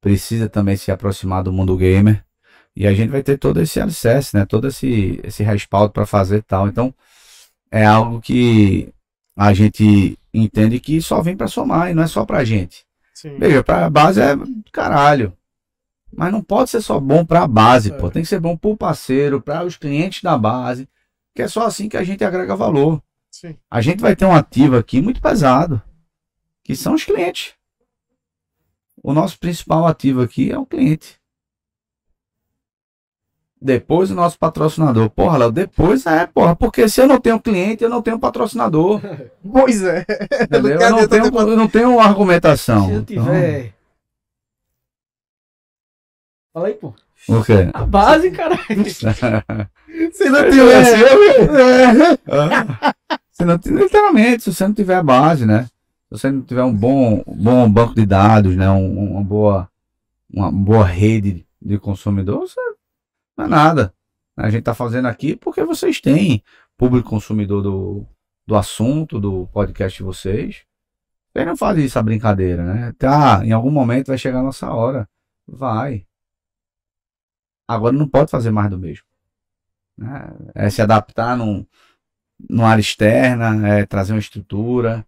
precisa 0.02 0.48
também 0.50 0.78
se 0.78 0.92
aproximar 0.92 1.44
do 1.44 1.52
mundo 1.54 1.76
gamer. 1.78 2.24
E 2.76 2.88
a 2.88 2.94
gente 2.94 3.10
vai 3.10 3.22
ter 3.24 3.38
todo 3.38 3.60
esse 3.62 3.80
alicerce, 3.80 4.36
né? 4.36 4.46
Todo 4.46 4.68
esse, 4.68 5.20
esse 5.24 5.44
respaldo 5.44 5.92
para 5.92 6.06
fazer 6.06 6.38
e 6.38 6.42
tal. 6.42 6.68
Então, 6.68 6.94
é 7.72 7.86
algo 7.86 8.22
que 8.22 8.94
a 9.36 9.54
gente 9.54 10.18
entende 10.34 10.80
que 10.80 11.02
só 11.02 11.22
vem 11.22 11.36
para 11.36 11.48
somar 11.48 11.90
e 11.90 11.94
não 11.94 12.04
é 12.04 12.08
só 12.08 12.26
pra 12.26 12.44
gente. 12.46 12.86
Sim. 13.14 13.38
Veja, 13.38 13.64
pra 13.64 13.90
base 13.90 14.22
é 14.22 14.34
caralho. 14.72 15.34
Mas 16.16 16.32
não 16.32 16.42
pode 16.42 16.70
ser 16.70 16.82
só 16.82 17.00
bom 17.00 17.26
pra 17.26 17.46
base, 17.48 17.92
É. 17.92 17.96
pô. 17.96 18.10
Tem 18.10 18.22
que 18.24 18.30
ser 18.30 18.40
bom 18.40 18.56
pro 18.56 18.78
parceiro, 18.78 19.42
para 19.42 19.66
os 19.66 19.76
clientes 19.78 20.24
da 20.24 20.38
base. 20.38 20.88
Que 21.36 21.42
é 21.44 21.48
só 21.48 21.66
assim 21.66 21.90
que 21.90 21.98
a 21.98 22.04
gente 22.04 22.24
agrega 22.24 22.56
valor. 22.56 23.02
Sim. 23.30 23.56
A 23.70 23.82
gente 23.82 24.00
vai 24.00 24.16
ter 24.16 24.26
um 24.26 24.34
ativo 24.36 24.76
aqui 24.78 25.02
muito 25.02 25.22
pesado, 25.22 25.82
que 26.64 26.76
são 26.76 26.94
os 26.96 27.04
clientes. 27.04 27.54
O 29.04 29.14
nosso 29.14 29.40
principal 29.40 29.88
ativo 29.88 30.22
aqui 30.22 30.52
é 30.52 30.58
o 30.58 30.66
cliente. 30.66 31.18
Depois 33.62 34.10
o 34.10 34.16
nosso 34.16 34.40
patrocinador. 34.40 35.10
Porra, 35.10 35.38
Léo, 35.38 35.52
depois 35.52 36.06
é, 36.06 36.26
porra, 36.28 36.56
porque 36.56 36.88
se 36.88 37.02
eu 37.02 37.08
não 37.08 37.20
tenho 37.20 37.40
cliente, 37.42 37.84
eu 37.84 37.90
não 37.90 38.02
tenho 38.02 38.18
patrocinador. 38.20 39.02
Pois 39.52 39.84
é. 39.84 40.06
Entendeu? 40.44 40.80
Eu 40.80 40.90
não 40.92 41.08
tenho, 41.08 41.26
eu 41.26 41.58
não 41.58 41.68
tenho 41.68 42.00
argumentação. 42.00 42.86
Se 42.88 42.92
eu 42.94 43.00
Então, 43.00 43.24
tiver. 43.26 43.74
Fala 46.54 46.68
aí, 46.68 46.74
pô. 46.74 46.94
o 47.28 47.44
quê? 47.44 47.70
A 47.74 47.86
base, 47.86 48.32
caralho. 48.32 48.86
Se 48.90 50.30
não 50.30 50.40
É, 50.40 50.50
tiver. 50.50 50.86
Se 53.32 53.46
não, 53.46 53.60
literalmente, 53.66 54.44
se 54.44 54.54
você 54.54 54.68
não 54.68 54.74
tiver 54.74 54.96
a 54.96 55.04
base, 55.04 55.46
né? 55.46 55.68
Se 56.12 56.20
você 56.20 56.32
não 56.32 56.42
tiver 56.42 56.64
um 56.64 56.76
bom, 56.76 57.24
bom 57.28 57.70
banco 57.72 57.94
de 57.96 58.06
dados, 58.06 58.56
né? 58.56 58.70
Um- 58.70 59.12
uma, 59.14 59.24
boa, 59.24 59.70
uma 60.30 60.52
boa 60.52 60.86
rede 60.86 61.46
de 61.62 61.78
consumidor, 61.78 62.40
você 62.42 62.60
não 63.38 63.46
é 63.46 63.48
nada. 63.48 63.94
A 64.36 64.50
gente 64.50 64.64
tá 64.64 64.74
fazendo 64.74 65.08
aqui 65.08 65.36
porque 65.36 65.64
vocês 65.64 66.00
têm 66.02 66.44
público 66.78 67.10
consumidor 67.10 67.62
do, 67.62 68.06
do 68.48 68.56
assunto, 68.56 69.20
do 69.20 69.48
podcast 69.48 69.98
de 69.98 70.04
vocês. 70.04 70.64
Vocês 71.32 71.46
não 71.46 71.56
fazem 71.58 71.86
isso 71.86 72.00
a 72.00 72.04
brincadeira, 72.04 72.64
né? 72.64 72.94
Tá, 72.98 73.46
em 73.46 73.52
algum 73.52 73.70
momento 73.70 74.08
vai 74.08 74.18
chegar 74.18 74.40
a 74.40 74.44
nossa 74.44 74.72
hora. 74.72 75.08
Vai. 75.48 76.06
Agora 77.68 77.96
não 77.96 78.08
pode 78.08 78.32
fazer 78.32 78.50
mais 78.52 78.70
do 78.70 78.80
mesmo. 78.80 79.06
né? 79.98 80.30
É 80.56 80.70
se 80.70 80.82
adaptar 80.82 81.38
num, 81.38 81.66
numa 82.50 82.70
área 82.70 82.82
externa, 82.82 83.68
é, 83.68 83.86
trazer 83.86 84.14
uma 84.14 84.20
estrutura, 84.20 85.06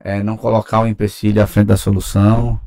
é, 0.00 0.22
não 0.22 0.36
colocar 0.36 0.80
o 0.80 0.86
empecilho 0.86 1.42
à 1.42 1.46
frente 1.46 1.66
da 1.68 1.76
solução. 1.76 2.60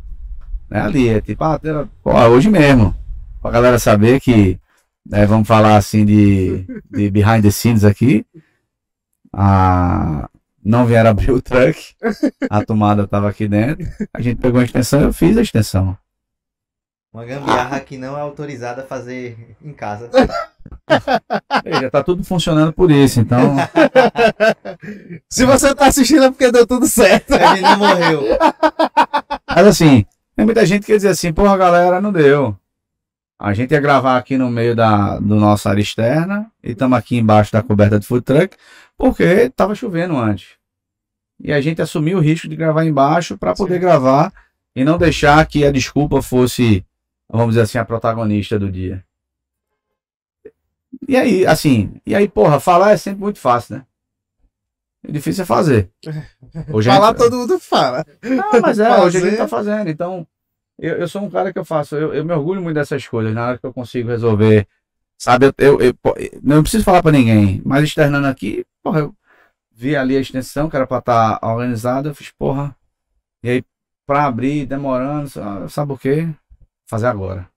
É 0.69 0.79
ali, 0.79 1.09
é 1.09 1.21
tipo, 1.21 1.43
ah, 1.43 1.59
pô, 2.01 2.11
hoje 2.29 2.49
mesmo, 2.49 2.95
pra 3.41 3.51
galera 3.51 3.77
saber 3.77 4.21
que, 4.21 4.59
né, 5.05 5.25
vamos 5.25 5.47
falar 5.47 5.75
assim 5.75 6.05
de, 6.05 6.65
de 6.89 7.09
behind 7.09 7.43
the 7.43 7.51
scenes 7.51 7.83
aqui, 7.83 8.25
a, 9.33 10.29
não 10.63 10.85
vieram 10.85 11.09
abrir 11.09 11.31
o 11.31 11.41
truck, 11.41 11.93
a 12.49 12.63
tomada 12.63 13.05
tava 13.05 13.29
aqui 13.29 13.47
dentro, 13.47 13.85
a 14.13 14.21
gente 14.21 14.39
pegou 14.39 14.61
a 14.61 14.63
extensão, 14.63 15.01
eu 15.01 15.13
fiz 15.13 15.37
a 15.37 15.41
extensão. 15.41 15.97
Uma 17.13 17.25
gambiarra 17.25 17.79
que 17.81 17.97
não 17.97 18.17
é 18.17 18.21
autorizada 18.21 18.83
a 18.83 18.87
fazer 18.87 19.57
em 19.61 19.73
casa. 19.73 20.09
Veja, 21.63 21.89
tá 21.89 22.03
tudo 22.03 22.23
funcionando 22.23 22.73
por 22.73 22.91
isso, 22.91 23.19
então, 23.19 23.55
Se 25.29 25.45
você 25.45 25.73
tá 25.73 25.87
assistindo 25.87 26.23
é 26.23 26.29
porque 26.29 26.51
deu 26.51 26.65
tudo 26.65 26.87
certo. 26.87 27.33
A 27.33 27.55
gente 27.55 27.61
não 27.61 27.77
morreu. 27.77 28.23
Mas 29.47 29.67
assim, 29.67 30.05
tem 30.35 30.45
muita 30.45 30.65
gente 30.65 30.85
que 30.85 30.93
diz 30.93 31.05
assim, 31.05 31.31
porra, 31.33 31.57
galera, 31.57 32.01
não 32.01 32.11
deu. 32.11 32.57
A 33.39 33.53
gente 33.53 33.71
ia 33.71 33.79
gravar 33.79 34.17
aqui 34.17 34.37
no 34.37 34.51
meio 34.51 34.75
da 34.75 35.17
do 35.17 35.35
nossa 35.35 35.69
área 35.69 35.81
externa 35.81 36.51
e 36.63 36.71
estamos 36.71 36.97
aqui 36.97 37.17
embaixo 37.17 37.51
da 37.51 37.63
coberta 37.63 37.99
de 37.99 38.05
food 38.05 38.23
truck 38.23 38.55
porque 38.97 39.49
tava 39.49 39.73
chovendo 39.73 40.15
antes. 40.15 40.49
E 41.39 41.51
a 41.51 41.59
gente 41.59 41.81
assumiu 41.81 42.19
o 42.19 42.21
risco 42.21 42.47
de 42.47 42.55
gravar 42.55 42.85
embaixo 42.85 43.37
para 43.37 43.55
poder 43.55 43.79
gravar 43.79 44.31
e 44.75 44.83
não 44.83 44.97
deixar 44.97 45.43
que 45.47 45.65
a 45.65 45.71
desculpa 45.71 46.21
fosse, 46.21 46.85
vamos 47.27 47.49
dizer 47.49 47.61
assim, 47.61 47.79
a 47.79 47.85
protagonista 47.85 48.59
do 48.59 48.71
dia. 48.71 49.03
E 51.07 51.17
aí, 51.17 51.45
assim, 51.45 51.93
e 52.05 52.13
aí, 52.15 52.27
porra, 52.29 52.59
falar 52.59 52.91
é 52.91 52.97
sempre 52.97 53.21
muito 53.21 53.39
fácil, 53.39 53.77
né? 53.77 53.85
O 55.07 55.11
difícil 55.11 55.43
é 55.43 55.45
fazer. 55.45 55.89
Hoje 56.71 56.89
Falar 56.89 57.09
gente- 57.09 57.17
todo 57.17 57.37
mundo 57.37 57.59
fala. 57.59 58.05
não, 58.23 58.61
mas 58.61 58.77
é, 58.79 58.99
hoje 59.01 59.17
a 59.17 59.21
gente 59.21 59.29
Fazer. 59.31 59.37
tá 59.37 59.47
fazendo. 59.47 59.89
Então, 59.89 60.27
eu, 60.77 60.97
eu 60.97 61.07
sou 61.07 61.23
um 61.23 61.29
cara 61.29 61.51
que 61.51 61.57
eu 61.57 61.65
faço, 61.65 61.95
eu, 61.95 62.13
eu 62.13 62.23
me 62.25 62.33
orgulho 62.33 62.61
muito 62.61 62.75
dessas 62.75 63.07
coisas, 63.07 63.33
na 63.33 63.47
hora 63.47 63.57
que 63.57 63.65
eu 63.65 63.73
consigo 63.73 64.09
resolver. 64.09 64.67
Sabe, 65.17 65.47
eu, 65.47 65.53
eu, 65.57 65.79
eu- 65.81 65.95
não 66.43 66.61
preciso 66.61 66.83
falar 66.83 67.01
pra 67.01 67.11
ninguém, 67.11 67.61
mas 67.65 67.83
externando 67.83 68.25
aqui, 68.27 68.63
porra, 68.83 68.99
eu 69.01 69.15
vi 69.71 69.95
ali 69.95 70.15
a 70.17 70.19
extensão 70.21 70.69
que 70.69 70.75
era 70.75 70.85
pra 70.85 70.99
estar 70.99 71.39
organizada, 71.43 72.09
eu 72.09 72.15
fiz, 72.15 72.29
porra. 72.31 72.75
E 73.43 73.49
aí, 73.49 73.63
pra 74.05 74.25
abrir, 74.25 74.65
demorando, 74.67 75.29
sa- 75.29 75.67
sabe 75.67 75.93
o 75.93 75.97
quê? 75.97 76.27
Fazer 76.87 77.07
agora. 77.07 77.49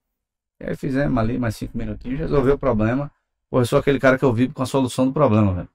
E 0.61 0.67
aí 0.71 0.77
fizemos 0.77 1.19
ali 1.19 1.39
mais 1.39 1.57
cinco 1.57 1.77
minutinhos, 1.77 2.21
resolveu 2.21 2.55
o 2.55 2.59
problema. 2.59 3.11
Porra, 3.55 3.63
eu 3.63 3.67
sou 3.69 3.79
aquele 3.79 4.01
cara 4.01 4.19
que 4.19 4.25
eu 4.25 4.33
vivo 4.33 4.53
com 4.53 4.65
a 4.65 4.67
solução 4.67 5.07
do 5.07 5.13
problema, 5.13 5.55
velho. 5.55 5.69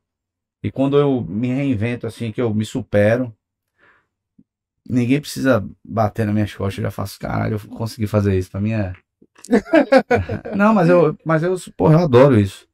E 0.61 0.69
quando 0.69 0.97
eu 0.97 1.21
me 1.21 1.47
reinvento 1.47 2.05
assim, 2.05 2.29
que 2.29 2.41
eu 2.41 2.53
me 2.53 2.65
supero, 2.65 3.33
ninguém 4.85 5.21
precisa 5.21 5.65
bater 5.81 6.25
nas 6.25 6.35
minhas 6.35 6.53
costas, 6.53 6.79
eu 6.79 6.83
já 6.83 6.91
faço, 6.91 7.17
caralho, 7.17 7.53
eu 7.55 7.69
consegui 7.69 8.05
fazer 8.05 8.37
isso. 8.37 8.51
Pra 8.51 8.59
mim 8.59 8.73
é. 8.73 8.91
Não, 10.57 10.73
mas 10.73 10.89
eu, 10.89 11.17
mas 11.23 11.41
eu, 11.41 11.55
porra, 11.77 11.93
eu 11.93 11.99
adoro 11.99 12.37
isso. 12.37 12.67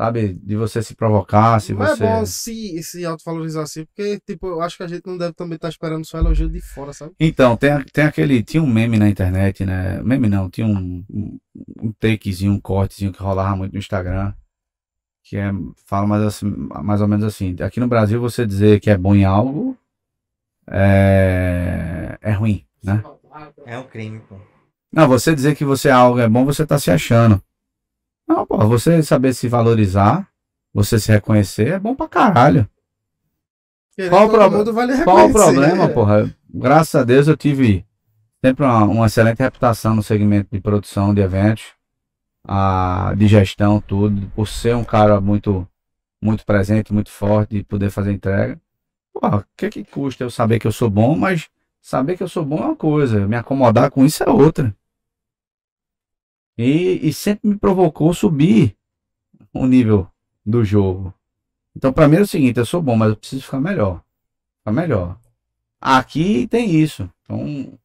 Sabe? 0.00 0.32
De 0.32 0.56
você 0.56 0.82
se 0.82 0.94
provocar, 0.94 1.60
se 1.60 1.74
Mas 1.74 1.98
você. 1.98 2.04
é 2.04 2.06
bom 2.06 2.24
se, 2.24 2.82
se 2.82 3.04
autovalorizar 3.04 3.64
assim, 3.64 3.84
porque, 3.84 4.18
tipo, 4.26 4.46
eu 4.46 4.62
acho 4.62 4.78
que 4.78 4.82
a 4.82 4.88
gente 4.88 5.06
não 5.06 5.18
deve 5.18 5.34
também 5.34 5.56
estar 5.56 5.68
esperando 5.68 6.06
só 6.06 6.16
elogio 6.16 6.48
de 6.48 6.62
fora, 6.62 6.94
sabe? 6.94 7.12
Então, 7.20 7.58
tem, 7.58 7.82
tem 7.92 8.04
aquele. 8.04 8.42
Tinha 8.42 8.62
um 8.62 8.66
meme 8.66 8.98
na 8.98 9.08
internet, 9.08 9.66
né? 9.66 10.00
Meme 10.02 10.30
não, 10.30 10.48
tinha 10.48 10.66
um, 10.66 11.04
um, 11.10 11.38
um 11.82 11.92
takezinho, 11.92 12.52
um 12.52 12.60
cortezinho 12.60 13.12
que 13.12 13.22
rolava 13.22 13.54
muito 13.54 13.74
no 13.74 13.78
Instagram. 13.78 14.32
Que 15.28 15.36
é. 15.36 15.50
Fala 15.86 16.06
mais, 16.06 16.22
assim, 16.22 16.46
mais 16.46 17.00
ou 17.00 17.08
menos 17.08 17.24
assim. 17.24 17.56
Aqui 17.60 17.80
no 17.80 17.88
Brasil, 17.88 18.20
você 18.20 18.46
dizer 18.46 18.78
que 18.78 18.88
é 18.88 18.96
bom 18.96 19.14
em 19.14 19.24
algo 19.24 19.76
é, 20.70 22.16
é 22.20 22.32
ruim, 22.32 22.64
né? 22.82 23.02
É 23.64 23.76
um 23.76 23.84
crime, 23.84 24.20
pô. 24.20 24.36
Não, 24.92 25.08
você 25.08 25.34
dizer 25.34 25.56
que 25.56 25.64
você 25.64 25.88
é 25.88 25.92
algo 25.92 26.20
é 26.20 26.28
bom, 26.28 26.44
você 26.44 26.64
tá 26.64 26.78
se 26.78 26.90
achando. 26.90 27.42
Não, 28.26 28.46
pô, 28.46 28.58
você 28.66 29.02
saber 29.02 29.34
se 29.34 29.48
valorizar, 29.48 30.28
você 30.72 30.98
se 30.98 31.10
reconhecer, 31.10 31.72
é 31.72 31.78
bom 31.78 31.94
pra 31.94 32.08
caralho. 32.08 32.68
Querendo 33.94 34.10
Qual 34.10 34.26
o 34.26 34.30
problema? 34.30 34.84
lhe 34.84 35.04
Qual 35.04 35.28
o 35.28 35.32
problema, 35.32 35.88
porra? 35.88 36.34
Graças 36.48 36.94
a 36.94 37.04
Deus 37.04 37.28
eu 37.28 37.36
tive 37.36 37.84
sempre 38.44 38.64
uma, 38.64 38.84
uma 38.84 39.06
excelente 39.06 39.38
reputação 39.38 39.94
no 39.94 40.02
segmento 40.02 40.48
de 40.52 40.60
produção 40.60 41.12
de 41.12 41.20
eventos, 41.20 41.75
a, 42.46 43.12
de 43.16 43.26
gestão, 43.26 43.80
tudo, 43.80 44.30
por 44.34 44.46
ser 44.46 44.76
um 44.76 44.84
cara 44.84 45.20
muito, 45.20 45.66
muito 46.22 46.44
presente, 46.46 46.92
muito 46.92 47.10
forte 47.10 47.56
e 47.56 47.64
poder 47.64 47.90
fazer 47.90 48.12
entrega. 48.12 48.60
O 49.14 49.42
que 49.56 49.70
que 49.70 49.84
custa 49.84 50.24
eu 50.24 50.30
saber 50.30 50.58
que 50.58 50.66
eu 50.66 50.72
sou 50.72 50.88
bom, 50.90 51.16
mas 51.16 51.48
saber 51.80 52.16
que 52.16 52.22
eu 52.22 52.28
sou 52.28 52.44
bom 52.44 52.58
é 52.58 52.66
uma 52.66 52.76
coisa, 52.76 53.26
me 53.26 53.36
acomodar 53.36 53.90
com 53.90 54.04
isso 54.04 54.22
é 54.22 54.28
outra. 54.28 54.74
E, 56.56 57.08
e 57.08 57.12
sempre 57.12 57.48
me 57.48 57.56
provocou 57.56 58.14
subir 58.14 58.76
o 59.52 59.66
nível 59.66 60.08
do 60.44 60.64
jogo. 60.64 61.12
Então, 61.74 61.92
pra 61.92 62.08
mim 62.08 62.16
é 62.16 62.20
o 62.20 62.26
seguinte, 62.26 62.58
eu 62.58 62.64
sou 62.64 62.80
bom, 62.80 62.96
mas 62.96 63.10
eu 63.10 63.16
preciso 63.16 63.42
ficar 63.42 63.60
melhor. 63.60 64.02
Ficar 64.58 64.72
melhor. 64.72 65.18
Aqui 65.80 66.46
tem 66.46 66.70
isso. 66.70 67.10
Então, 67.22 67.78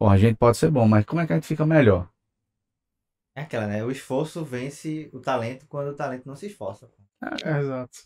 a 0.00 0.16
gente 0.16 0.36
pode 0.36 0.56
ser 0.56 0.70
bom, 0.70 0.88
mas 0.88 1.04
como 1.04 1.20
é 1.20 1.26
que 1.26 1.32
a 1.32 1.36
gente 1.36 1.46
fica 1.46 1.64
melhor? 1.64 2.08
É 3.36 3.42
aquela, 3.42 3.66
né? 3.66 3.84
O 3.84 3.90
esforço 3.90 4.42
vence 4.44 5.10
o 5.12 5.20
talento 5.20 5.66
quando 5.68 5.88
o 5.88 5.94
talento 5.94 6.26
não 6.26 6.34
se 6.34 6.46
esforça. 6.46 6.88
É, 7.44 7.58
exato. 7.60 7.98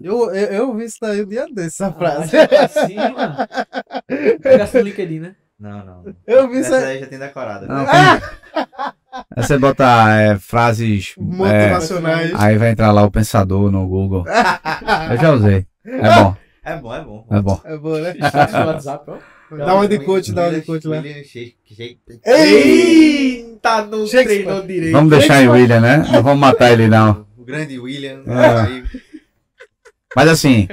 Eu, 0.00 0.30
eu, 0.34 0.46
eu 0.52 0.74
vi 0.76 0.84
isso 0.84 0.98
daí 1.00 1.22
um 1.22 1.26
dia 1.28 1.46
desse, 1.52 1.82
essa 1.82 1.92
frase. 1.92 2.34
Arrasta 2.36 2.48
pra 2.48 2.68
cima. 2.86 3.48
Pegasse 4.40 4.78
no 4.78 4.84
LinkedIn, 4.84 5.18
né? 5.20 5.36
Não, 5.58 5.84
não. 5.84 6.14
Eu 6.26 6.48
vi 6.48 6.60
isso 6.60 6.72
Essa 6.74 6.86
aí. 6.86 6.94
aí 6.94 7.00
já 7.00 7.06
tem 7.06 7.18
decorada. 7.18 7.66
Não, 7.66 7.84
tem- 7.84 8.70
Aí 9.36 9.42
você 9.42 9.58
bota 9.58 9.84
é, 10.14 10.38
frases. 10.38 11.14
é, 11.18 11.20
Motivacionais. 11.20 12.32
aí 12.34 12.56
vai 12.56 12.70
entrar 12.70 12.92
lá 12.92 13.02
o 13.02 13.10
pensador 13.10 13.70
no 13.70 13.86
Google. 13.86 14.24
Eu 15.10 15.16
já 15.18 15.32
usei. 15.32 15.66
É 15.84 16.14
bom, 16.14 16.36
É 16.62 16.76
bom, 16.76 16.94
é 16.94 17.04
bom. 17.04 17.26
é 17.30 17.40
bom. 17.42 17.60
É 17.64 17.76
bom, 17.76 17.98
né? 17.98 18.14
WhatsApp, 18.66 19.10
ó. 19.10 19.18
Dá 19.56 19.74
uma 19.74 19.88
de 19.88 19.98
coach, 19.98 20.32
dá 20.32 20.42
uma 20.44 20.52
de 20.52 20.62
coach 20.62 20.86
lá. 20.86 20.98
William 20.98 21.24
Eita, 23.62 23.86
não 23.86 24.06
Shakespeare. 24.06 24.42
treinou 24.44 24.62
direito. 24.62 24.92
Vamos 24.92 25.10
deixar 25.10 25.42
em 25.42 25.48
William, 25.48 25.80
né? 25.80 25.98
Não 26.10 26.22
vamos 26.22 26.38
matar 26.40 26.72
ele, 26.72 26.88
não. 26.88 27.26
O 27.36 27.44
grande 27.44 27.78
William. 27.78 28.22
Aí, 28.26 28.84
Mas 30.16 30.28
assim, 30.28 30.66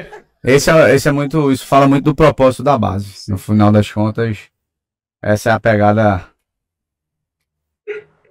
esse 0.43 0.69
é, 0.71 0.95
esse 0.95 1.07
é 1.07 1.11
muito. 1.11 1.51
Isso 1.51 1.65
fala 1.65 1.87
muito 1.87 2.05
do 2.05 2.15
propósito 2.15 2.63
da 2.63 2.77
base. 2.77 3.29
No 3.29 3.37
final 3.37 3.71
das 3.71 3.91
contas, 3.91 4.37
essa 5.21 5.49
é 5.49 5.53
a 5.53 5.59
pegada. 5.59 6.25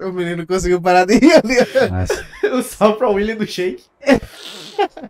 O 0.00 0.10
menino 0.12 0.46
conseguiu 0.46 0.80
parar 0.80 1.04
de 1.06 1.18
rir. 1.18 1.32
O 2.52 2.62
salve 2.62 2.98
pra 2.98 3.08
William 3.08 3.36
do 3.36 3.46
Shake. 3.46 3.82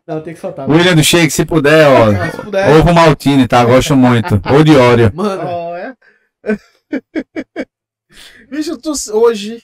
Não, 0.07 0.21
tem 0.21 0.33
que 0.35 0.41
soltar. 0.41 0.69
William 0.71 0.95
do 0.95 1.03
Shake, 1.03 1.31
se 1.31 1.45
puder, 1.45 1.87
ó. 1.89 2.31
Se 2.31 2.37
puder. 2.43 2.71
Ovo 2.77 2.95
Maltine, 2.95 3.49
tá? 3.49 3.65
Gosto 3.65 3.97
muito. 3.97 4.41
Ou 4.53 4.63
de 4.65 4.77
óleo. 4.77 5.11
Mano, 5.15 5.43
Ó, 5.45 5.77
é? 5.77 5.95
Bicho, 8.51 8.77
tu 8.79 8.93
hoje 9.13 9.63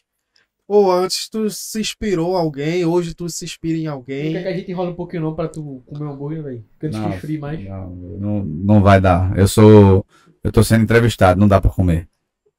ou 0.67 0.91
antes 0.91 1.29
tu 1.29 1.51
se 1.51 1.81
inspirou 1.81 2.33
em 2.33 2.41
alguém, 2.41 2.85
hoje 2.85 3.15
tu 3.15 3.29
se 3.29 3.45
inspira 3.45 3.77
em 3.77 3.83
quer 3.83 3.89
alguém. 3.89 4.33
que 4.33 4.49
a 4.49 4.57
gente 4.57 4.71
enrola 4.71 4.91
um 4.91 4.95
pouquinho 4.95 5.23
não 5.23 5.35
pra 5.35 5.49
tu 5.49 5.83
comer 5.87 6.05
um 6.07 6.13
hambúrguer, 6.13 6.43
velho? 6.43 6.65
Porque 6.73 6.87
antes 6.87 6.99
Não. 6.99 7.09
que 7.11 7.15
esfrie 7.17 7.39
mais. 7.39 7.63
Não, 7.65 7.91
não, 7.91 8.45
não 8.45 8.83
vai 8.83 9.01
dar. 9.01 9.37
Eu 9.37 9.47
sou. 9.47 10.07
Eu 10.43 10.51
tô 10.51 10.65
sendo 10.65 10.83
entrevistado, 10.85 11.39
não 11.39 11.47
dá 11.49 11.61
pra 11.61 11.71
comer. 11.71 12.09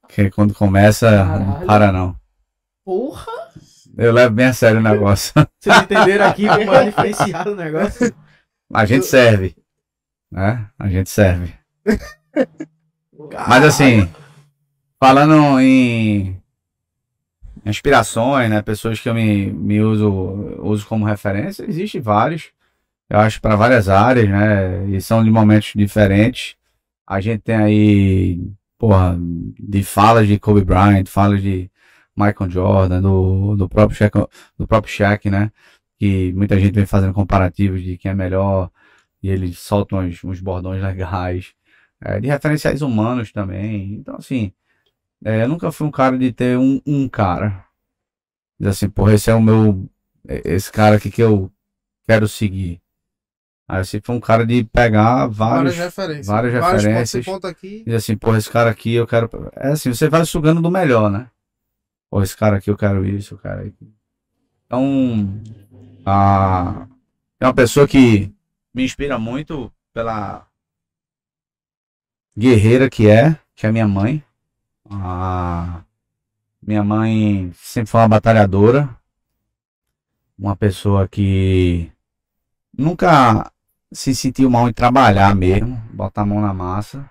Porque 0.01 0.29
quando 0.29 0.53
começa, 0.53 1.09
não 1.25 1.45
Caralho. 1.45 1.67
para 1.67 1.91
não. 1.91 2.15
Porra! 2.85 3.31
Eu 3.97 4.11
levo 4.11 4.33
bem 4.33 4.45
a 4.47 4.53
sério 4.53 4.79
o 4.79 4.83
negócio. 4.83 5.33
Vocês 5.59 5.81
entenderam 5.81 6.25
aqui 6.27 6.47
como 6.47 6.73
é 6.73 6.85
diferenciado 6.85 7.51
o 7.51 7.55
negócio? 7.55 8.13
A 8.73 8.85
gente 8.85 9.05
serve. 9.05 9.55
Né? 10.31 10.69
A 10.77 10.87
gente 10.89 11.09
serve. 11.09 11.53
Mas 13.47 13.63
assim, 13.63 14.09
falando 15.03 15.59
em 15.59 16.41
inspirações, 17.65 18.49
né? 18.49 18.61
Pessoas 18.61 19.01
que 19.01 19.09
eu 19.09 19.13
me, 19.13 19.51
me 19.51 19.81
uso, 19.81 20.09
uso 20.61 20.88
como 20.88 21.03
referência, 21.03 21.65
existe 21.67 21.99
vários. 21.99 22.51
Eu 23.09 23.19
acho 23.19 23.41
para 23.41 23.57
várias 23.57 23.89
áreas, 23.89 24.30
né? 24.30 24.88
E 24.88 25.01
são 25.01 25.21
de 25.21 25.30
momentos 25.30 25.73
diferentes. 25.75 26.55
A 27.05 27.19
gente 27.19 27.41
tem 27.41 27.55
aí, 27.57 28.51
porra, 28.77 29.17
de 29.59 29.84
falas 29.84 30.25
de 30.25 30.39
Kobe 30.39 30.63
Bryant, 30.63 31.05
falas 31.07 31.41
de 31.41 31.69
Michael 32.15 32.49
Jordan, 32.49 33.01
do, 33.01 33.57
do 33.57 33.67
próprio 33.67 33.97
Shaq, 33.97 34.17
do 34.57 34.65
próprio 34.65 34.93
Shaq, 34.93 35.30
né? 35.30 35.51
Que 35.99 36.31
muita 36.34 36.57
gente 36.57 36.73
vem 36.75 36.85
fazendo 36.85 37.13
comparativos 37.13 37.84
de 37.84 37.97
quem 37.97 38.11
é 38.11 38.15
melhor. 38.15 38.71
E 39.21 39.30
ele 39.30 39.53
solta 39.53 39.97
uns, 39.97 40.23
uns 40.23 40.39
bordões 40.39 40.80
legais. 40.84 41.53
É, 42.01 42.19
de 42.21 42.27
referenciais 42.30 42.81
humanos 42.81 43.34
também. 43.34 43.95
Então, 43.95 44.15
assim, 44.15 44.53
é, 45.23 45.43
eu 45.43 45.47
nunca 45.47 45.71
fui 45.71 45.87
um 45.87 45.91
cara 45.91 46.17
de 46.17 46.31
ter 46.31 46.57
um, 46.57 46.81
um 46.85 47.07
cara. 47.07 47.65
Diz 48.59 48.69
assim, 48.69 48.89
porra, 48.89 49.13
esse 49.13 49.29
é 49.29 49.33
o 49.33 49.41
meu. 49.41 49.89
é- 50.27 50.41
Esse 50.53 50.71
cara 50.71 50.95
aqui 50.97 51.09
que 51.09 51.21
eu 51.21 51.51
quero 52.05 52.27
seguir. 52.27 52.81
Aí 53.67 53.79
eu 53.79 53.85
sempre 53.85 54.05
fui 54.05 54.15
um 54.15 54.19
cara 54.19 54.45
de 54.45 54.63
pegar 54.65 55.27
vários. 55.27 55.75
Várias 55.75 55.77
referências. 55.77 56.27
várias 56.27 56.53
referências. 56.53 57.27
aqui. 57.45 57.83
E 57.87 57.93
assim, 57.93 58.17
porra, 58.17 58.37
esse 58.37 58.49
cara 58.49 58.69
aqui 58.69 58.93
eu 58.93 59.07
quero. 59.07 59.29
É 59.55 59.69
assim, 59.69 59.93
você 59.93 60.09
vai 60.09 60.25
sugando 60.25 60.61
do 60.61 60.69
melhor, 60.69 61.09
né? 61.09 61.29
Porra, 62.09 62.23
esse 62.23 62.35
cara 62.37 62.57
aqui 62.57 62.69
eu 62.69 62.77
quero 62.77 63.05
isso, 63.05 63.39
aqui. 63.43 63.91
Então, 64.65 65.41
a... 66.05 66.87
é 67.39 67.45
uma 67.45 67.53
pessoa 67.53 67.87
que 67.87 68.33
me 68.73 68.83
inspira 68.83 69.17
muito 69.17 69.71
pela 69.93 70.45
guerreira 72.37 72.89
que 72.89 73.07
é, 73.07 73.37
que 73.55 73.65
é 73.65 73.71
minha 73.71 73.87
mãe. 73.87 74.23
A... 74.89 75.84
Minha 76.61 76.84
mãe 76.84 77.51
sempre 77.55 77.89
foi 77.89 78.01
uma 78.01 78.07
batalhadora. 78.07 78.89
Uma 80.38 80.55
pessoa 80.55 81.07
que 81.07 81.91
nunca 82.77 83.51
se 83.91 84.15
sentiu 84.15 84.49
mal 84.49 84.68
em 84.68 84.73
trabalhar 84.73 85.35
mesmo, 85.35 85.76
botar 85.93 86.23
a 86.23 86.26
mão 86.26 86.41
na 86.41 86.53
massa. 86.53 87.10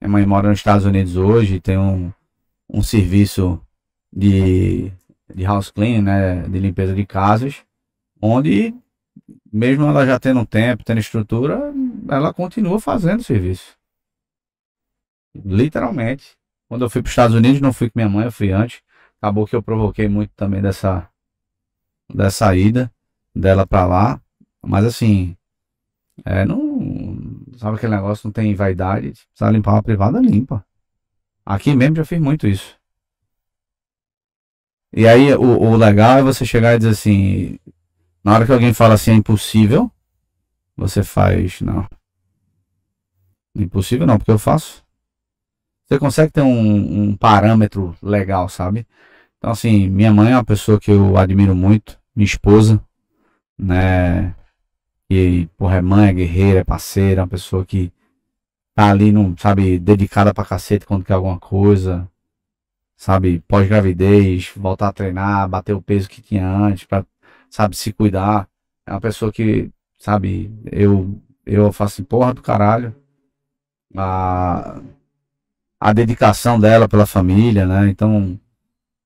Minha 0.00 0.10
mãe 0.10 0.26
mora 0.26 0.48
nos 0.48 0.58
Estados 0.58 0.84
Unidos 0.86 1.16
hoje, 1.16 1.60
tem 1.60 1.78
um, 1.78 2.12
um 2.68 2.82
serviço 2.82 3.60
de, 4.12 4.90
de 5.34 5.44
house 5.44 5.70
cleaning, 5.70 6.02
né, 6.02 6.42
de 6.48 6.58
limpeza 6.58 6.94
de 6.94 7.04
casas, 7.04 7.62
onde 8.20 8.74
mesmo 9.52 9.86
ela 9.86 10.06
já 10.06 10.18
tendo 10.18 10.44
tempo, 10.44 10.84
tendo 10.84 10.98
estrutura, 10.98 11.72
ela 12.08 12.32
continua 12.32 12.80
fazendo 12.80 13.22
serviço. 13.22 13.76
Literalmente. 15.34 16.36
Quando 16.68 16.82
eu 16.82 16.90
fui 16.90 17.02
para 17.02 17.08
os 17.08 17.12
Estados 17.12 17.36
Unidos, 17.36 17.60
não 17.60 17.72
fui 17.72 17.88
com 17.88 17.98
minha 17.98 18.08
mãe, 18.08 18.24
eu 18.24 18.32
fui 18.32 18.52
antes. 18.52 18.82
Acabou 19.20 19.46
que 19.46 19.56
eu 19.56 19.62
provoquei 19.62 20.08
muito 20.08 20.32
também 20.36 20.60
dessa, 20.60 21.08
dessa 22.12 22.54
ida 22.56 22.92
dela 23.34 23.66
para 23.66 23.86
lá. 23.86 24.20
Mas 24.62 24.84
assim, 24.84 25.36
é, 26.24 26.44
não. 26.44 27.18
Sabe 27.58 27.76
aquele 27.76 27.94
negócio, 27.94 28.26
não 28.26 28.32
tem 28.32 28.54
vaidade. 28.54 29.14
Se 29.14 29.26
precisar 29.26 29.50
limpar 29.50 29.72
uma 29.72 29.82
privada, 29.82 30.20
limpa. 30.20 30.64
Aqui 31.44 31.74
mesmo 31.74 31.96
já 31.96 32.04
fiz 32.04 32.20
muito 32.20 32.46
isso. 32.46 32.76
E 34.92 35.06
aí 35.06 35.34
o, 35.34 35.42
o 35.42 35.76
legal 35.76 36.18
é 36.18 36.22
você 36.22 36.44
chegar 36.44 36.74
e 36.74 36.78
dizer 36.78 36.90
assim. 36.90 37.58
Na 38.24 38.34
hora 38.34 38.46
que 38.46 38.52
alguém 38.52 38.74
fala 38.74 38.94
assim 38.94 39.12
é 39.12 39.14
impossível, 39.14 39.90
você 40.76 41.02
faz. 41.02 41.60
Não. 41.60 41.86
Impossível 43.54 44.06
não, 44.06 44.18
porque 44.18 44.30
eu 44.30 44.38
faço. 44.38 44.85
Você 45.86 45.98
consegue 45.98 46.32
ter 46.32 46.42
um, 46.42 47.10
um 47.10 47.16
parâmetro 47.16 47.96
legal, 48.02 48.48
sabe? 48.48 48.86
Então, 49.38 49.50
assim, 49.50 49.88
minha 49.88 50.12
mãe 50.12 50.32
é 50.32 50.36
uma 50.36 50.44
pessoa 50.44 50.80
que 50.80 50.90
eu 50.90 51.16
admiro 51.16 51.54
muito, 51.54 51.98
minha 52.14 52.26
esposa, 52.26 52.82
né? 53.58 54.34
E, 55.10 55.46
porra, 55.56 55.76
é 55.76 55.80
mãe, 55.82 56.08
é 56.08 56.12
guerreira, 56.12 56.60
é 56.60 56.64
parceira, 56.64 57.20
é 57.20 57.24
uma 57.24 57.28
pessoa 57.28 57.64
que 57.64 57.92
tá 58.74 58.90
ali, 58.90 59.12
não, 59.12 59.36
sabe, 59.36 59.78
dedicada 59.78 60.34
pra 60.34 60.44
cacete 60.44 60.86
quando 60.86 61.04
quer 61.04 61.14
alguma 61.14 61.38
coisa, 61.38 62.08
sabe, 62.96 63.40
pós-gravidez, 63.48 64.52
voltar 64.56 64.88
a 64.88 64.92
treinar, 64.92 65.48
bater 65.48 65.74
o 65.74 65.82
peso 65.82 66.08
que 66.08 66.22
tinha 66.22 66.48
antes, 66.48 66.84
pra, 66.84 67.06
sabe, 67.50 67.76
se 67.76 67.92
cuidar. 67.92 68.48
É 68.86 68.92
uma 68.92 69.00
pessoa 69.00 69.32
que, 69.32 69.70
sabe, 69.98 70.50
eu, 70.72 71.20
eu 71.44 71.72
faço 71.72 71.94
assim, 71.96 72.04
porra 72.04 72.34
do 72.34 72.42
caralho. 72.42 72.94
A, 73.96 74.80
a 75.80 75.92
dedicação 75.92 76.58
dela 76.58 76.88
pela 76.88 77.06
família, 77.06 77.66
né? 77.66 77.88
Então, 77.88 78.38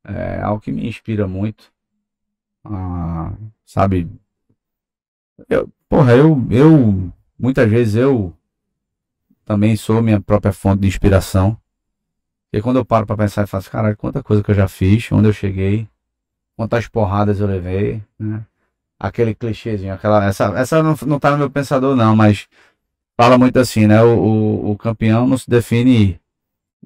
é 0.05 0.40
algo 0.40 0.60
que 0.60 0.72
me 0.72 0.86
inspira 0.86 1.26
muito. 1.26 1.72
Ah, 2.64 3.32
sabe? 3.64 4.09
Eu, 5.48 5.68
porra, 5.88 6.14
eu, 6.14 6.47
eu, 6.51 7.12
muitas 7.38 7.68
vezes 7.68 7.94
eu 7.94 8.34
também 9.44 9.74
sou 9.76 10.02
minha 10.02 10.20
própria 10.20 10.52
fonte 10.52 10.82
de 10.82 10.88
inspiração. 10.88 11.56
E 12.52 12.60
quando 12.60 12.76
eu 12.76 12.84
paro 12.84 13.06
pra 13.06 13.16
pensar 13.16 13.44
e 13.44 13.47
faço, 13.47 13.70
caralho, 13.70 13.97
quanta 13.97 14.22
coisa 14.22 14.42
que 14.42 14.51
eu 14.51 14.55
já 14.55 14.68
fiz, 14.68 15.10
onde 15.12 15.28
eu 15.28 15.32
cheguei, 15.32 15.88
quantas 16.56 16.88
porradas 16.88 17.40
eu 17.40 17.47
levei, 17.47 18.02
né? 18.18 18.44
Aquele 18.98 19.34
clichêzinho, 19.34 19.94
aquela, 19.94 20.24
essa, 20.26 20.47
essa 20.59 20.82
não, 20.82 20.94
não 21.06 21.18
tá 21.18 21.30
no 21.30 21.38
meu 21.38 21.51
pensador 21.51 21.97
não, 21.97 22.14
mas 22.14 22.48
fala 23.16 23.38
muito 23.38 23.59
assim, 23.59 23.86
né? 23.86 24.02
O, 24.02 24.18
o, 24.18 24.70
o 24.72 24.76
campeão 24.76 25.26
não 25.26 25.38
se 25.38 25.48
define 25.48 26.20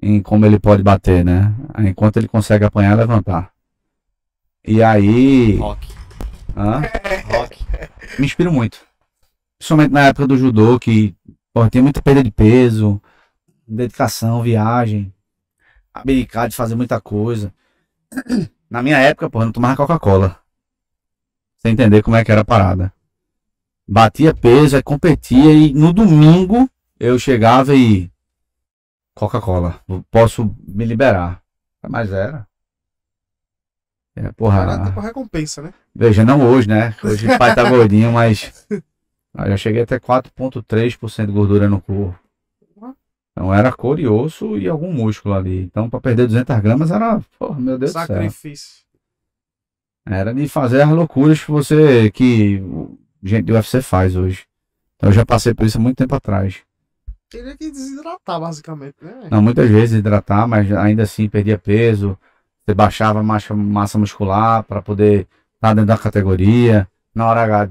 em 0.01 0.21
como 0.21 0.45
ele 0.47 0.59
pode 0.59 0.83
bater, 0.83 1.25
né? 1.25 1.55
Enquanto 1.79 2.17
ele 2.17 2.29
consegue 2.29 2.65
apanhar, 2.65 2.97
levantar. 2.97 3.53
E 4.67 4.83
aí. 4.83 5.57
Rock. 5.57 5.89
Hã? 6.57 6.83
Rock. 7.31 7.65
Me 8.19 8.27
inspiro 8.27 8.53
muito. 8.53 8.79
Principalmente 9.59 9.93
na 9.93 10.07
época 10.07 10.27
do 10.27 10.37
judô, 10.37 10.79
que 10.79 11.15
porra, 11.53 11.71
tem 11.71 11.83
muita 11.83 12.03
perda 12.03 12.23
de 12.23 12.31
peso, 12.31 13.01
dedicação, 13.67 14.43
viagem, 14.43 15.13
abdicar 15.93 16.49
de 16.49 16.57
fazer 16.57 16.75
muita 16.75 17.01
coisa. 17.01 17.53
Na 18.69 18.83
minha 18.83 18.99
época, 18.99 19.31
porra, 19.31 19.45
não 19.45 19.53
tomava 19.53 19.77
Coca-Cola. 19.77 20.39
Sem 21.59 21.73
entender 21.73 22.03
como 22.03 22.17
é 22.17 22.25
que 22.25 22.33
era 22.33 22.41
a 22.41 22.45
parada. 22.45 22.93
Batia 23.87 24.35
peso, 24.35 24.77
aí 24.77 24.83
competia 24.83 25.53
e 25.53 25.73
no 25.73 25.93
domingo 25.93 26.69
eu 26.99 27.19
chegava 27.19 27.75
e 27.75 28.11
Coca-Cola. 29.15 29.81
Posso 30.11 30.55
me 30.67 30.85
liberar. 30.85 31.43
Mas 31.89 32.13
era. 32.13 32.47
É, 34.17 34.31
porra. 34.33 34.63
Era 34.63 34.85
tipo 34.87 35.01
recompensa, 35.01 35.63
né? 35.63 35.75
Veja, 35.95 36.25
não 36.25 36.49
hoje, 36.49 36.69
né? 36.69 36.95
Hoje 37.03 37.27
o 37.29 37.39
pai 37.39 37.55
tá 37.55 37.63
gordinho, 37.69 38.13
mas. 38.13 38.67
Eu 38.71 39.49
já 39.49 39.57
cheguei 39.57 39.83
até 39.83 39.99
4,3% 39.99 41.27
de 41.27 41.33
gordura 41.33 41.69
no 41.69 41.81
corpo. 41.81 42.19
Então 43.33 43.53
era 43.53 43.73
cor 43.73 43.99
e 43.99 44.07
osso 44.07 44.57
e 44.57 44.69
algum 44.69 44.93
músculo 44.93 45.35
ali. 45.35 45.65
Então 45.65 45.91
para 45.91 46.01
perder 46.01 46.27
200 46.27 46.61
gramas 46.61 46.91
era. 46.91 47.21
Porra, 47.39 47.61
meu 47.61 47.77
Deus 47.77 47.93
do 47.93 47.99
céu. 47.99 48.07
Sacrifício. 48.07 48.85
Era 50.07 50.33
de 50.33 50.49
fazer 50.49 50.83
as 50.83 50.91
loucuras 50.91 51.43
que 51.43 51.51
você. 51.51 52.11
que 52.13 52.63
gente 53.23 53.47
do 53.47 53.55
UFC 53.55 53.83
faz 53.83 54.15
hoje. 54.15 54.47
Então 54.97 55.11
eu 55.11 55.15
já 55.15 55.27
passei 55.27 55.53
por 55.53 55.67
isso 55.67 55.79
há 55.79 55.81
muito 55.81 55.97
tempo 55.97 56.15
atrás. 56.15 56.63
Teria 57.35 57.57
que 57.57 57.69
desidratar, 57.69 58.39
basicamente, 58.39 58.95
né? 59.03 59.29
Não, 59.29 59.43
muitas 59.43 59.69
vezes 59.69 59.99
hidratar, 59.99 60.47
mas 60.47 60.71
ainda 60.71 61.03
assim 61.03 61.29
perdia 61.29 61.59
peso. 61.59 62.17
Você 62.65 62.73
baixava 62.73 63.25
massa, 63.25 63.53
massa 63.55 63.99
muscular 63.99 64.63
para 64.63 64.81
poder 64.81 65.27
estar 65.57 65.75
dentro 65.75 65.89
da 65.89 65.99
categoria. 65.99 66.87
Na 67.13 67.27
hora 67.27 67.43
H, 67.43 67.71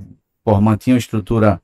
mantinha 0.62 0.96
uma 0.96 1.00
estrutura 1.00 1.62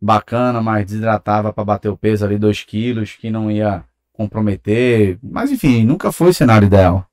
bacana, 0.00 0.62
mas 0.62 0.86
desidratava 0.86 1.52
para 1.52 1.62
bater 1.62 1.90
o 1.90 1.96
peso 1.96 2.24
ali 2.24 2.38
2 2.38 2.64
quilos, 2.64 3.12
que 3.12 3.30
não 3.30 3.50
ia 3.50 3.84
comprometer. 4.14 5.18
Mas 5.22 5.50
enfim, 5.52 5.84
nunca 5.84 6.10
foi 6.10 6.30
o 6.30 6.34
cenário 6.34 6.64
ideal. 6.64 7.06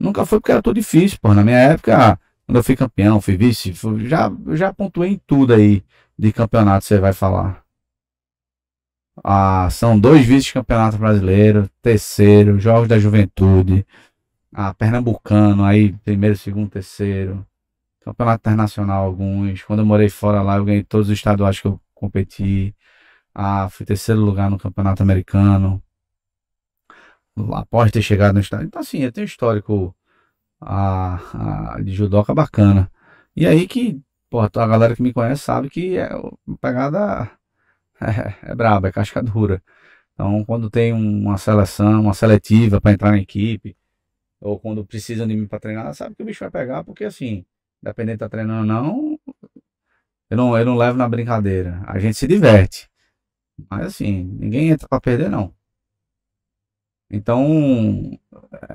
Nunca 0.00 0.26
foi 0.26 0.40
porque 0.40 0.50
era 0.50 0.62
tudo 0.62 0.74
difícil, 0.74 1.18
pô. 1.22 1.32
Na 1.32 1.44
minha 1.44 1.56
época, 1.58 2.18
quando 2.46 2.56
eu 2.56 2.64
fui 2.64 2.74
campeão, 2.74 3.20
fui 3.20 3.36
vice, 3.36 3.72
fui- 3.74 4.08
já, 4.08 4.28
já 4.54 4.72
pontuei 4.72 5.12
em 5.12 5.20
tudo 5.24 5.54
aí 5.54 5.84
de 6.18 6.32
campeonato, 6.32 6.84
você 6.84 6.98
vai 6.98 7.12
falar. 7.12 7.62
Ah, 9.22 9.68
são 9.70 9.98
dois 9.98 10.24
vice-campeonatos 10.26 10.98
brasileiros, 10.98 11.68
terceiro, 11.82 12.58
Jogos 12.58 12.88
da 12.88 12.98
Juventude, 12.98 13.86
ah, 14.52 14.74
Pernambucano, 14.74 15.64
aí 15.64 15.92
primeiro, 16.04 16.36
segundo, 16.36 16.70
terceiro, 16.70 17.46
Campeonato 18.00 18.40
Internacional 18.42 19.04
alguns. 19.04 19.62
Quando 19.62 19.80
eu 19.80 19.86
morei 19.86 20.08
fora 20.08 20.42
lá, 20.42 20.56
eu 20.56 20.64
ganhei 20.64 20.84
todos 20.84 21.08
os 21.08 21.14
estaduais 21.14 21.60
que 21.60 21.66
eu 21.68 21.80
competi. 21.94 22.74
Ah, 23.34 23.68
fui 23.70 23.86
terceiro 23.86 24.20
lugar 24.20 24.50
no 24.50 24.58
Campeonato 24.58 25.02
Americano. 25.02 25.82
Após 27.52 27.90
ter 27.90 28.02
chegado 28.02 28.34
no 28.34 28.40
estado. 28.40 28.64
Então, 28.64 28.80
assim, 28.80 28.98
eu 29.00 29.12
tenho 29.12 29.24
um 29.24 29.26
histórico 29.26 29.94
ah, 30.60 31.20
ah, 31.76 31.82
de 31.82 31.92
judoca 31.92 32.34
bacana. 32.34 32.90
E 33.36 33.46
aí 33.46 33.66
que, 33.68 34.00
pô, 34.30 34.40
a 34.40 34.48
galera 34.48 34.96
que 34.96 35.02
me 35.02 35.12
conhece 35.12 35.42
sabe 35.42 35.70
que 35.70 35.96
é 35.96 36.14
uma 36.46 36.58
pegada 36.60 37.30
é, 38.42 38.54
braba, 38.54 38.88
é 38.88 38.92
casca 38.92 39.22
dura. 39.22 39.62
Então, 40.14 40.44
quando 40.44 40.70
tem 40.70 40.92
uma 40.92 41.38
seleção, 41.38 42.02
uma 42.02 42.14
seletiva 42.14 42.80
para 42.80 42.92
entrar 42.92 43.10
na 43.12 43.18
equipe, 43.18 43.76
ou 44.40 44.58
quando 44.58 44.84
precisam 44.84 45.26
de 45.26 45.36
mim 45.36 45.46
para 45.46 45.60
treinar, 45.60 45.94
sabe 45.94 46.14
que 46.16 46.22
o 46.22 46.26
bicho 46.26 46.40
vai 46.40 46.50
pegar, 46.50 46.84
porque 46.84 47.04
assim, 47.04 47.44
independente 47.82 48.16
de 48.16 48.20
tá 48.20 48.28
treinando 48.28 48.60
ou 48.60 48.66
não, 48.66 49.20
eu 50.30 50.36
não, 50.36 50.56
eu 50.56 50.64
não 50.64 50.76
levo 50.76 50.96
na 50.96 51.08
brincadeira. 51.08 51.82
A 51.86 51.98
gente 51.98 52.16
se 52.16 52.26
diverte. 52.26 52.88
Mas 53.70 53.86
assim, 53.86 54.24
ninguém 54.38 54.70
entra 54.70 54.88
para 54.88 55.00
perder, 55.00 55.28
não. 55.28 55.54
Então, 57.10 58.18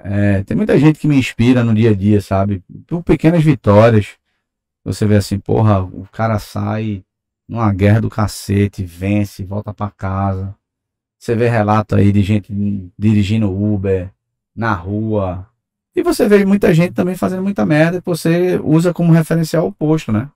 é, 0.04 0.44
tem 0.44 0.58
muita 0.58 0.78
gente 0.78 1.00
que 1.00 1.08
me 1.08 1.18
inspira 1.18 1.64
no 1.64 1.74
dia 1.74 1.92
a 1.92 1.96
dia, 1.96 2.20
sabe? 2.22 2.64
Por 2.86 3.02
pequenas 3.04 3.44
vitórias. 3.44 4.18
Você 4.84 5.06
vê 5.06 5.16
assim, 5.16 5.40
porra, 5.40 5.82
o 5.84 6.08
cara 6.12 6.38
sai 6.40 7.04
numa 7.48 7.72
guerra 7.74 8.02
do 8.02 8.10
cacete, 8.10 8.84
vence, 8.84 9.44
volta 9.44 9.74
pra 9.74 9.90
casa. 9.92 10.56
Você 11.18 11.36
vê 11.36 11.48
relato 11.48 11.96
aí 11.96 12.12
de 12.12 12.22
gente 12.22 12.54
dirigindo 12.98 13.52
Uber 13.52 14.12
na 14.56 14.74
rua. 14.74 15.48
E 15.96 16.04
você 16.04 16.28
vê 16.28 16.44
muita 16.46 16.74
gente 16.74 16.94
também 16.94 17.16
fazendo 17.16 17.44
muita 17.44 17.66
merda 17.66 18.02
que 18.02 18.06
você 18.06 18.60
usa 18.64 18.94
como 18.94 19.14
referencial 19.14 19.68
oposto, 19.68 20.12
né? 20.12 20.30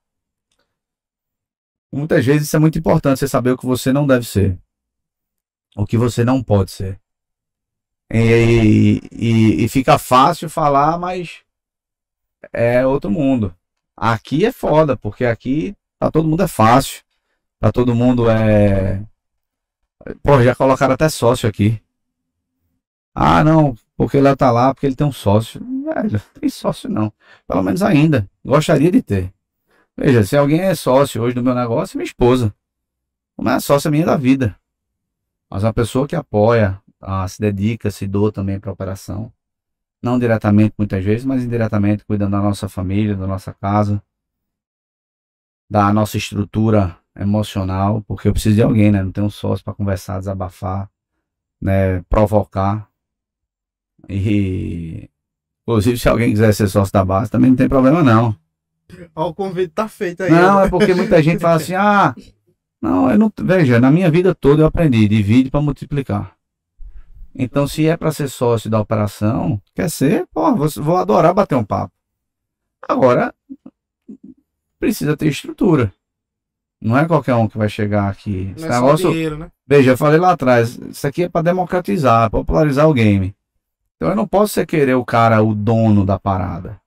Muitas 1.91 2.25
vezes 2.25 2.47
isso 2.47 2.55
é 2.55 2.59
muito 2.59 2.77
importante, 2.77 3.19
você 3.19 3.27
saber 3.27 3.51
o 3.51 3.57
que 3.57 3.65
você 3.65 3.91
não 3.91 4.05
deve 4.05 4.25
ser. 4.25 4.57
O 5.75 5.85
que 5.85 5.97
você 5.97 6.23
não 6.23 6.41
pode 6.41 6.71
ser. 6.71 6.99
E, 8.11 9.01
e, 9.11 9.65
e 9.65 9.69
fica 9.69 9.97
fácil 9.97 10.49
falar, 10.49 10.97
mas 10.97 11.41
é 12.53 12.85
outro 12.85 13.11
mundo. 13.11 13.53
Aqui 13.95 14.45
é 14.45 14.51
foda, 14.51 14.95
porque 14.95 15.25
aqui 15.25 15.75
pra 15.99 16.09
todo 16.09 16.27
mundo 16.27 16.41
é 16.43 16.47
fácil. 16.47 17.03
Pra 17.59 17.71
todo 17.71 17.93
mundo 17.93 18.29
é. 18.29 19.03
Pô, 20.23 20.41
já 20.41 20.55
colocaram 20.55 20.93
até 20.93 21.09
sócio 21.09 21.47
aqui. 21.47 21.81
Ah, 23.13 23.43
não, 23.43 23.75
porque 23.97 24.15
ele 24.15 24.33
tá 24.35 24.49
lá, 24.49 24.73
porque 24.73 24.85
ele 24.87 24.95
tem 24.95 25.05
um 25.05 25.11
sócio. 25.11 25.61
Velho, 25.83 26.21
tem 26.39 26.49
sócio 26.49 26.89
não. 26.89 27.11
Pelo 27.45 27.61
menos 27.61 27.83
ainda. 27.83 28.29
Gostaria 28.45 28.89
de 28.89 29.01
ter. 29.01 29.33
Veja, 29.97 30.23
se 30.23 30.37
alguém 30.37 30.61
é 30.61 30.73
sócio 30.73 31.21
hoje 31.21 31.35
do 31.35 31.43
meu 31.43 31.53
negócio, 31.53 31.95
é 31.95 31.97
minha 31.97 32.05
esposa. 32.05 32.55
Não 33.37 33.51
é 33.51 33.59
sócia 33.59 33.91
minha 33.91 34.05
da 34.05 34.15
vida. 34.15 34.55
Mas 35.49 35.63
uma 35.63 35.73
pessoa 35.73 36.07
que 36.07 36.15
apoia, 36.15 36.81
ah, 37.01 37.27
se 37.27 37.41
dedica, 37.41 37.91
se 37.91 38.07
doa 38.07 38.31
também 38.31 38.59
para 38.59 38.69
a 38.69 38.73
operação. 38.73 39.33
Não 40.01 40.17
diretamente, 40.17 40.73
muitas 40.77 41.03
vezes, 41.03 41.25
mas 41.25 41.43
indiretamente, 41.43 42.05
cuidando 42.05 42.31
da 42.31 42.41
nossa 42.41 42.69
família, 42.69 43.15
da 43.17 43.27
nossa 43.27 43.53
casa, 43.53 44.01
da 45.69 45.93
nossa 45.93 46.17
estrutura 46.17 46.97
emocional, 47.17 48.03
porque 48.07 48.27
eu 48.27 48.33
preciso 48.33 48.55
de 48.55 48.63
alguém, 48.63 48.91
né? 48.91 49.03
Não 49.03 49.11
tenho 49.11 49.27
um 49.27 49.29
sócio 49.29 49.63
para 49.63 49.73
conversar, 49.73 50.19
desabafar, 50.19 50.89
né? 51.61 52.01
Provocar. 52.09 52.89
E, 54.07 55.09
inclusive, 55.61 55.97
se 55.97 56.09
alguém 56.09 56.31
quiser 56.31 56.53
ser 56.53 56.67
sócio 56.67 56.93
da 56.93 57.05
base, 57.05 57.29
também 57.29 57.51
não 57.51 57.57
tem 57.57 57.69
problema, 57.69 58.01
não. 58.01 58.35
Ó, 59.15 59.29
o 59.29 59.33
convite 59.33 59.73
tá 59.73 59.87
feito 59.87 60.23
aí. 60.23 60.31
Não, 60.31 60.61
né? 60.61 60.65
é 60.65 60.69
porque 60.69 60.93
muita 60.93 61.21
gente 61.21 61.39
fala 61.39 61.55
assim, 61.55 61.75
ah, 61.75 62.15
não, 62.81 63.11
eu 63.11 63.19
não. 63.19 63.31
Veja, 63.41 63.79
na 63.79 63.91
minha 63.91 64.09
vida 64.09 64.33
toda 64.33 64.63
eu 64.63 64.65
aprendi, 64.65 65.07
divide 65.07 65.51
para 65.51 65.61
multiplicar. 65.61 66.35
Então, 67.35 67.67
se 67.67 67.87
é 67.87 67.95
para 67.95 68.11
ser 68.11 68.27
sócio 68.27 68.69
da 68.69 68.79
operação, 68.79 69.61
quer 69.75 69.89
ser, 69.89 70.25
pô, 70.33 70.55
vou, 70.55 70.67
vou 70.77 70.97
adorar 70.97 71.33
bater 71.33 71.55
um 71.55 71.63
papo. 71.63 71.93
Agora, 72.87 73.33
precisa 74.79 75.17
ter 75.17 75.27
estrutura. 75.27 75.93
Não 76.81 76.97
é 76.97 77.05
qualquer 77.05 77.35
um 77.35 77.47
que 77.47 77.57
vai 77.57 77.67
chegar 77.67 78.09
aqui. 78.09 78.53
Esse 78.55 78.65
é 78.65 78.69
negócio, 78.69 79.11
dinheiro, 79.11 79.37
né? 79.37 79.51
Veja, 79.67 79.91
eu 79.91 79.97
falei 79.97 80.19
lá 80.19 80.31
atrás, 80.31 80.77
isso 80.77 81.05
aqui 81.05 81.23
é 81.23 81.29
para 81.29 81.41
democratizar, 81.41 82.31
popularizar 82.31 82.87
o 82.87 82.93
game. 82.93 83.35
Então 83.95 84.09
eu 84.09 84.15
não 84.15 84.25
posso 84.27 84.53
ser 84.53 84.65
querer 84.65 84.95
o 84.95 85.03
cara, 85.03 85.43
o 85.43 85.53
dono 85.53 86.05
da 86.05 86.17
parada. 86.17 86.79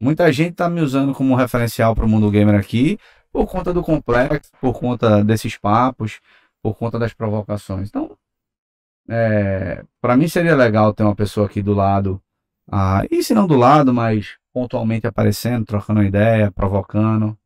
Muita 0.00 0.32
gente 0.32 0.54
tá 0.54 0.68
me 0.70 0.80
usando 0.80 1.12
como 1.12 1.36
referencial 1.36 1.94
para 1.94 2.06
o 2.06 2.08
mundo 2.08 2.30
gamer 2.30 2.58
aqui 2.58 2.98
por 3.30 3.46
conta 3.46 3.72
do 3.72 3.82
complexo, 3.82 4.50
por 4.60 4.72
conta 4.72 5.22
desses 5.22 5.58
papos, 5.58 6.20
por 6.62 6.74
conta 6.74 6.98
das 6.98 7.12
provocações. 7.12 7.88
Então, 7.88 8.16
é, 9.08 9.84
para 10.00 10.16
mim 10.16 10.26
seria 10.26 10.56
legal 10.56 10.94
ter 10.94 11.02
uma 11.02 11.14
pessoa 11.14 11.46
aqui 11.46 11.60
do 11.60 11.74
lado, 11.74 12.20
ah, 12.70 13.02
e 13.10 13.22
se 13.22 13.34
não 13.34 13.46
do 13.46 13.56
lado, 13.56 13.92
mas 13.92 14.39
pontualmente 14.52 15.06
aparecendo, 15.06 15.64
trocando 15.66 16.02
ideia, 16.02 16.50
provocando, 16.50 17.38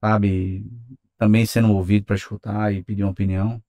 sabe? 0.00 0.64
Também 1.16 1.46
sendo 1.46 1.72
ouvido 1.72 2.06
para 2.06 2.16
escutar 2.16 2.72
e 2.72 2.82
pedir 2.82 3.02
uma 3.04 3.12
opinião. 3.12 3.62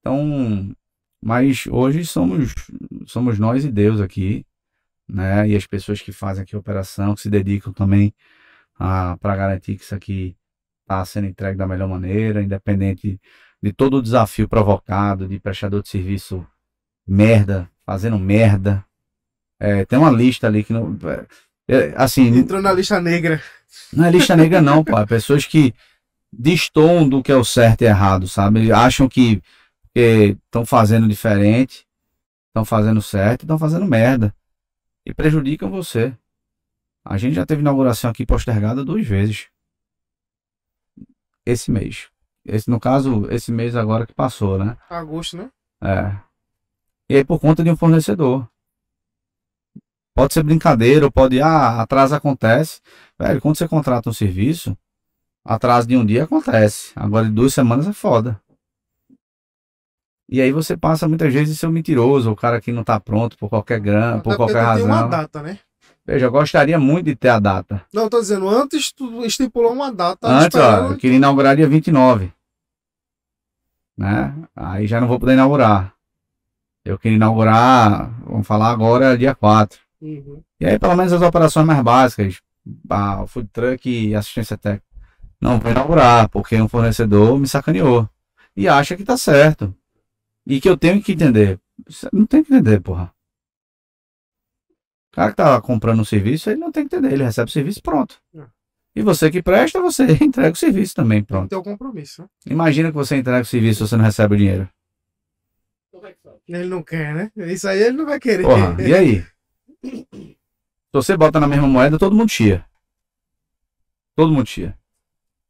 Então, 0.00 0.74
mas 1.22 1.66
hoje 1.68 2.04
somos 2.04 2.54
somos 3.06 3.38
nós 3.38 3.64
e 3.64 3.70
Deus 3.70 4.00
aqui, 4.00 4.44
né? 5.08 5.48
E 5.48 5.56
as 5.56 5.66
pessoas 5.66 6.00
que 6.00 6.12
fazem 6.12 6.42
aqui 6.42 6.56
a 6.56 6.58
operação, 6.58 7.14
que 7.14 7.22
se 7.22 7.30
dedicam 7.30 7.72
também 7.72 8.14
para 8.76 9.36
garantir 9.36 9.76
que 9.76 9.84
isso 9.84 9.94
aqui 9.94 10.36
está 10.82 11.04
sendo 11.04 11.26
entregue 11.28 11.56
da 11.56 11.66
melhor 11.66 11.88
maneira, 11.88 12.42
independente 12.42 13.20
de 13.62 13.72
todo 13.72 13.98
o 13.98 14.02
desafio 14.02 14.48
provocado, 14.48 15.28
de 15.28 15.38
prestador 15.38 15.82
de 15.82 15.88
serviço 15.88 16.44
merda, 17.06 17.70
fazendo 17.86 18.18
merda. 18.18 18.84
É, 19.58 19.84
tem 19.84 19.98
uma 19.98 20.10
lista 20.10 20.48
ali 20.48 20.64
que 20.64 20.72
não. 20.72 20.98
É, 21.68 21.94
assim, 21.96 22.26
Entrou 22.36 22.60
na 22.60 22.72
lista 22.72 23.00
negra. 23.00 23.42
não 23.92 24.04
é 24.04 24.10
lista 24.10 24.36
negra, 24.36 24.60
não, 24.60 24.84
pô. 24.84 24.98
É 24.98 25.06
pessoas 25.06 25.44
que 25.44 25.74
destoam 26.32 27.08
do 27.08 27.22
que 27.22 27.30
é 27.30 27.36
o 27.36 27.44
certo 27.44 27.82
e 27.82 27.84
errado, 27.86 28.26
sabe? 28.26 28.72
Acham 28.72 29.08
que 29.08 29.42
estão 29.94 30.64
fazendo 30.64 31.06
diferente, 31.06 31.86
estão 32.48 32.64
fazendo 32.64 33.02
certo 33.02 33.42
e 33.42 33.44
estão 33.44 33.58
fazendo 33.58 33.86
merda. 33.86 34.34
E 35.04 35.12
prejudicam 35.12 35.70
você. 35.70 36.16
A 37.04 37.18
gente 37.18 37.34
já 37.34 37.44
teve 37.44 37.60
inauguração 37.60 38.10
aqui 38.10 38.24
postergada 38.24 38.84
duas 38.84 39.06
vezes. 39.06 39.48
Esse 41.44 41.70
mês. 41.70 42.08
Esse, 42.44 42.70
no 42.70 42.78
caso, 42.78 43.26
esse 43.30 43.50
mês 43.52 43.74
agora 43.76 44.06
que 44.06 44.14
passou, 44.14 44.58
né? 44.58 44.76
Agosto, 44.88 45.36
né? 45.36 45.50
É. 45.82 46.16
E 47.08 47.16
aí 47.16 47.24
por 47.24 47.40
conta 47.40 47.62
de 47.64 47.70
um 47.70 47.76
fornecedor. 47.76 48.48
Pode 50.14 50.34
ser 50.34 50.42
brincadeira, 50.42 51.10
pode, 51.10 51.40
ah, 51.40 51.80
atraso 51.80 52.14
acontece. 52.14 52.80
Velho, 53.18 53.40
quando 53.40 53.56
você 53.56 53.66
contrata 53.66 54.10
um 54.10 54.12
serviço, 54.12 54.76
atraso 55.44 55.88
de 55.88 55.96
um 55.96 56.04
dia 56.04 56.24
acontece. 56.24 56.92
Agora 56.94 57.24
de 57.24 57.32
duas 57.32 57.54
semanas 57.54 57.86
é 57.86 57.92
foda. 57.92 58.40
E 60.28 60.40
aí 60.40 60.50
você 60.50 60.76
passa 60.76 61.06
muitas 61.06 61.32
vezes 61.32 61.56
a 61.56 61.60
ser 61.60 61.66
um 61.66 61.72
mentiroso, 61.72 62.30
o 62.30 62.36
cara 62.36 62.60
que 62.60 62.72
não 62.72 62.82
tá 62.82 62.98
pronto 62.98 63.36
por 63.36 63.50
qualquer 63.50 63.80
grana, 63.80 64.20
por 64.20 64.34
qualquer 64.36 64.64
porque 64.64 64.76
tem 64.76 64.84
uma 64.84 64.94
razão. 64.94 65.10
data, 65.10 65.42
né? 65.42 65.58
Veja, 66.06 66.26
eu 66.26 66.32
gostaria 66.32 66.78
muito 66.78 67.06
de 67.06 67.14
ter 67.14 67.28
a 67.28 67.38
data. 67.38 67.84
Não, 67.92 68.08
tô 68.08 68.18
dizendo, 68.18 68.48
antes 68.48 68.92
tu 68.92 69.24
estipulou 69.24 69.72
uma 69.72 69.92
data. 69.92 70.26
Antes, 70.26 70.58
ó, 70.58 70.88
eu 70.88 70.96
queria 70.96 71.16
inaugurar 71.16 71.54
dia 71.54 71.68
29. 71.68 72.32
Né? 73.96 74.34
Aí 74.56 74.86
já 74.86 75.00
não 75.00 75.06
vou 75.06 75.20
poder 75.20 75.34
inaugurar. 75.34 75.94
Eu 76.84 76.98
queria 76.98 77.16
inaugurar, 77.16 78.10
vamos 78.26 78.46
falar 78.46 78.70
agora, 78.70 79.16
dia 79.16 79.34
4. 79.34 79.81
Uhum. 80.02 80.42
E 80.58 80.66
aí, 80.66 80.78
pelo 80.78 80.96
menos 80.96 81.12
as 81.12 81.22
operações 81.22 81.64
mais 81.64 81.80
básicas, 81.82 82.40
ah, 82.90 83.24
food 83.26 83.48
truck 83.52 83.88
e 83.88 84.14
assistência 84.14 84.58
técnica. 84.58 84.84
Não 85.40 85.58
vou 85.58 85.70
inaugurar, 85.70 86.28
porque 86.28 86.60
um 86.60 86.68
fornecedor 86.68 87.38
me 87.38 87.48
sacaneou. 87.48 88.08
E 88.56 88.68
acha 88.68 88.96
que 88.96 89.04
tá 89.04 89.16
certo. 89.16 89.74
E 90.46 90.60
que 90.60 90.68
eu 90.68 90.76
tenho 90.76 91.00
que 91.02 91.12
entender. 91.12 91.58
Não 92.12 92.26
tem 92.26 92.42
que 92.42 92.52
entender, 92.52 92.80
porra. 92.80 93.12
O 95.10 95.14
cara 95.14 95.30
que 95.30 95.36
tá 95.36 95.60
comprando 95.60 96.00
um 96.00 96.04
serviço, 96.04 96.50
ele 96.50 96.60
não 96.60 96.72
tem 96.72 96.86
que 96.86 96.94
entender. 96.94 97.12
Ele 97.12 97.24
recebe 97.24 97.48
o 97.48 97.52
serviço 97.52 97.82
pronto. 97.82 98.20
É. 98.36 98.44
E 98.94 99.02
você 99.02 99.30
que 99.30 99.42
presta, 99.42 99.80
você 99.80 100.04
entrega 100.22 100.52
o 100.52 100.56
serviço 100.56 100.94
também, 100.94 101.20
Tem 101.20 101.26
pronto. 101.26 101.48
ter 101.50 101.56
o 101.56 101.62
compromisso, 101.62 102.22
né? 102.22 102.28
Imagina 102.46 102.90
que 102.90 102.94
você 102.94 103.16
entrega 103.16 103.42
o 103.42 103.44
serviço 103.44 103.82
e 103.84 103.88
você 103.88 103.96
não 103.96 104.04
recebe 104.04 104.34
o 104.34 104.38
dinheiro. 104.38 104.68
Ele 106.48 106.68
não 106.68 106.82
quer, 106.82 107.14
né? 107.14 107.30
Isso 107.52 107.68
aí 107.68 107.82
ele 107.82 107.96
não 107.96 108.04
vai 108.04 108.18
querer. 108.18 108.42
Porra, 108.42 108.76
e 108.82 108.94
aí? 108.94 109.24
Se 109.82 110.36
você 110.92 111.16
bota 111.16 111.40
na 111.40 111.48
mesma 111.48 111.66
moeda, 111.66 111.98
todo 111.98 112.14
mundo 112.14 112.30
chia. 112.30 112.64
Todo 114.14 114.32
mundo 114.32 114.46
chia. 114.46 114.76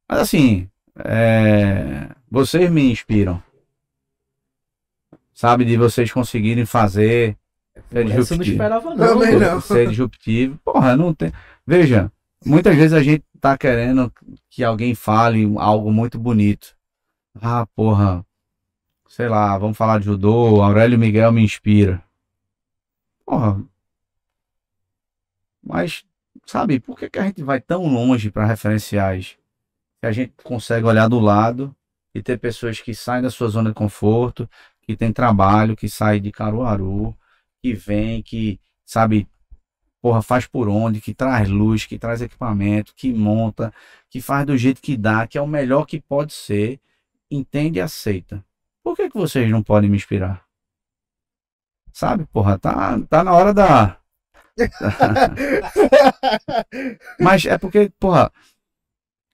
Mas 0.09 0.21
assim, 0.21 0.69
é, 1.05 2.09
vocês 2.31 2.71
me 2.71 2.91
inspiram. 2.91 3.43
Sabe, 5.35 5.65
de 5.65 5.77
vocês 5.77 6.13
conseguirem 6.13 6.65
fazer. 6.65 7.37
É 7.75 8.01
eu 8.01 8.05
não 8.05 8.17
disruptivo. 8.17 8.53
esperava, 8.53 8.95
não. 8.95 8.97
Também 8.97 9.39
não. 9.39 9.61
Ser 9.61 9.89
disruptivo. 9.89 10.59
Porra, 10.65 10.97
não 10.97 11.13
tem. 11.13 11.33
Veja, 11.67 12.13
muitas 12.45 12.77
vezes 12.77 12.93
a 12.93 13.03
gente 13.03 13.25
tá 13.41 13.59
querendo 13.59 14.13
que 14.49 14.63
alguém 14.63 14.95
fale 14.95 15.51
algo 15.59 15.91
muito 15.91 16.19
bonito. 16.19 16.77
Ah, 17.41 17.67
porra. 17.75 18.25
Sei 19.09 19.29
lá, 19.29 19.59
vamos 19.59 19.77
falar 19.77 19.99
de 19.99 20.07
judô, 20.07 20.63
Aurélio 20.63 20.99
Miguel 20.99 21.33
me 21.33 21.43
inspira. 21.43 22.03
Porra. 23.27 23.63
Mas, 25.63 26.05
sabe, 26.47 26.81
por 26.81 26.99
que, 26.99 27.09
que 27.09 27.19
a 27.19 27.25
gente 27.25 27.43
vai 27.43 27.61
tão 27.61 27.87
longe 27.87 28.31
para 28.31 28.47
referenciais? 28.47 29.39
Que 30.01 30.07
a 30.07 30.13
gente 30.13 30.35
consegue 30.43 30.87
olhar 30.87 31.09
do 31.09 31.21
lado 31.21 31.75
e 32.15 32.23
ter 32.23 32.39
pessoas 32.39 32.81
que 32.81 32.95
saem 32.95 33.23
da 33.23 33.31
sua 33.31 33.49
zona 33.49 33.71
de 33.71 33.75
conforto, 33.75 34.49
que 34.83 34.97
tem 34.97 35.13
trabalho, 35.13 35.77
que 35.77 35.89
saem 35.89 36.21
de 36.21 36.33
Caruaru, 36.33 37.17
que 37.63 37.73
vem, 37.73 38.23
que, 38.23 38.61
sabe, 38.85 39.29
porra, 40.01 40.21
faz 40.21 40.47
por 40.47 40.69
onde, 40.69 41.01
que 41.01 41.15
traz 41.15 41.49
luz, 41.49 41.87
que 41.87 41.99
traz 41.99 42.21
equipamento, 42.21 42.93
que 42.95 43.13
monta, 43.13 43.73
que 44.11 44.21
faz 44.21 44.45
do 44.45 44.57
jeito 44.57 44.83
que 44.83 44.97
dá, 44.97 45.27
que 45.27 45.39
é 45.39 45.41
o 45.41 45.47
melhor 45.47 45.87
que 45.87 46.01
pode 46.01 46.33
ser, 46.33 46.81
entende 47.31 47.79
e 47.79 47.83
aceita. 47.83 48.45
Por 48.83 48.97
que, 48.97 49.09
que 49.09 49.17
vocês 49.17 49.49
não 49.49 49.63
podem 49.63 49.89
me 49.89 49.97
inspirar? 49.97 50.45
Sabe, 51.93 52.27
porra, 52.27 52.59
tá, 52.59 52.99
tá 53.09 53.23
na 53.23 53.33
hora 53.33 53.55
da. 53.55 54.02
Mas 57.19 57.45
é 57.47 57.59
porque, 57.59 57.91
porra, 57.99 58.31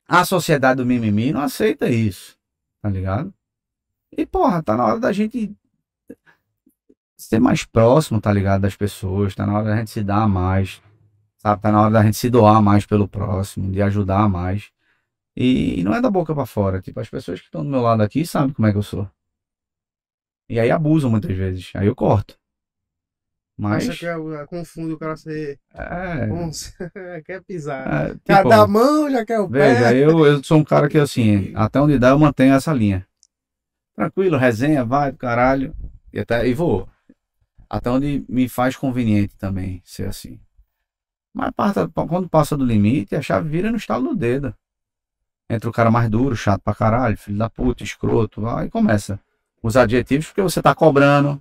a 0.09 0.25
sociedade 0.25 0.79
do 0.79 0.87
mimimi 0.87 1.33
não 1.33 1.41
aceita 1.41 1.89
isso, 1.89 2.37
tá 2.81 2.89
ligado? 2.89 3.35
E, 4.17 4.25
porra, 4.25 4.63
tá 4.63 4.77
na 4.77 4.87
hora 4.87 5.01
da 5.01 5.13
gente 5.13 5.55
ser 7.17 7.41
mais 7.41 7.65
próximo, 7.65 8.21
tá 8.21 8.33
ligado? 8.33 8.63
Das 8.63 8.77
pessoas, 8.77 9.35
tá 9.35 9.45
na 9.45 9.59
hora 9.59 9.67
da 9.67 9.77
gente 9.77 9.91
se 9.91 10.03
dar 10.03 10.29
mais, 10.29 10.81
sabe? 11.39 11.61
Tá 11.61 11.73
na 11.73 11.83
hora 11.83 11.91
da 11.91 12.03
gente 12.03 12.17
se 12.17 12.31
doar 12.31 12.63
mais 12.63 12.87
pelo 12.87 13.09
próximo, 13.09 13.71
de 13.71 13.83
ajudar 13.83 14.29
mais. 14.29 14.71
E, 15.37 15.81
e 15.81 15.85
não 15.85 15.95
é 15.95 16.01
da 16.01 16.11
boca 16.11 16.35
pra 16.35 16.47
fora. 16.47 16.81
Tipo, 16.81 17.01
as 17.01 17.11
pessoas 17.11 17.41
que 17.41 17.47
estão 17.47 17.65
do 17.65 17.71
meu 17.71 17.83
lado 17.83 18.03
aqui 18.03 18.25
sabem 18.25 18.55
como 18.55 18.67
é 18.69 18.73
que 18.73 18.79
eu 18.79 18.83
sou. 18.83 19.09
E 20.49 20.59
aí 20.59 20.71
abusam 20.71 21.11
muitas 21.11 21.37
vezes. 21.37 21.71
Aí 21.75 21.87
eu 21.87 21.95
corto. 21.95 22.38
Mas. 23.59 23.89
Acha 23.89 23.99
que 23.99 24.07
é, 24.07 24.47
confunde 24.47 24.93
o 24.93 24.99
cara 24.99 25.17
ser. 25.17 25.59
É, 25.75 26.29
quer 27.27 27.43
pisar. 27.43 28.11
é, 28.11 28.17
Quer 28.25 28.37
tipo, 28.37 28.49
dar 28.49 28.63
a 28.63 28.67
mão, 28.69 29.11
já 29.11 29.27
quer 29.27 29.41
o 29.41 29.49
Veja, 29.49 29.91
pé. 29.91 29.97
eu, 29.97 30.25
eu 30.25 30.45
sou 30.45 30.59
um 30.59 30.65
cara 30.65 30.89
que, 30.89 30.97
assim, 30.97 31.53
até 31.57 31.81
onde 31.81 31.99
dá 31.99 32.11
eu 32.11 32.19
mantenho 32.19 32.55
essa 32.55 32.73
linha. 32.73 33.05
Tranquilo, 33.97 34.37
resenha, 34.37 34.85
vai 34.85 35.11
do 35.11 35.19
caralho. 35.19 35.75
E, 36.13 36.21
até, 36.21 36.47
e 36.47 36.55
vou. 36.55 36.89
Até 37.69 37.91
onde 37.91 38.25
me 38.29 38.49
faz 38.49 38.77
conveniente 38.77 39.37
também 39.37 39.83
ser 39.85 40.07
assim. 40.07 40.39
Mas 41.35 41.51
quando 42.09 42.29
passa 42.29 42.57
do 42.57 42.65
limite, 42.65 43.17
a 43.17 43.21
chave 43.23 43.49
vira 43.49 43.71
no 43.73 43.77
estalo 43.77 44.11
do 44.11 44.17
dedo. 44.17 44.55
Entra 45.51 45.69
o 45.69 45.73
cara 45.73 45.91
mais 45.91 46.09
duro, 46.09 46.37
chato 46.37 46.63
pra 46.63 46.75
caralho, 46.75 47.17
filho 47.17 47.39
da 47.39 47.51
puta, 47.51 47.83
escroto, 47.83 48.47
aí 48.47 48.71
começa. 48.71 49.19
Os 49.63 49.77
adjetivos, 49.77 50.27
porque 50.27 50.43
você 50.43 50.63
tá 50.63 50.75
cobrando, 50.75 51.41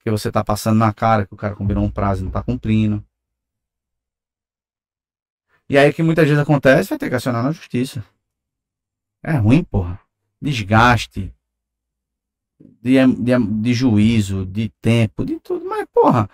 porque 0.00 0.10
você 0.10 0.32
tá 0.32 0.42
passando 0.42 0.78
na 0.78 0.94
cara 0.94 1.26
que 1.26 1.34
o 1.34 1.36
cara 1.36 1.54
combinou 1.54 1.84
um 1.84 1.90
prazo 1.90 2.22
e 2.22 2.24
não 2.24 2.30
tá 2.30 2.42
cumprindo. 2.42 3.04
E 5.68 5.76
aí 5.76 5.92
que 5.92 6.02
muitas 6.02 6.26
vezes 6.26 6.42
acontece, 6.42 6.88
vai 6.88 6.98
ter 6.98 7.10
que 7.10 7.14
acionar 7.14 7.44
na 7.44 7.52
justiça. 7.52 8.02
É 9.22 9.32
ruim, 9.32 9.62
porra. 9.62 10.00
Desgaste. 10.40 11.34
De, 12.58 13.06
de, 13.06 13.38
de 13.38 13.74
juízo, 13.74 14.46
de 14.46 14.70
tempo, 14.80 15.22
de 15.22 15.38
tudo. 15.38 15.66
Mas, 15.66 15.86
porra, 15.92 16.28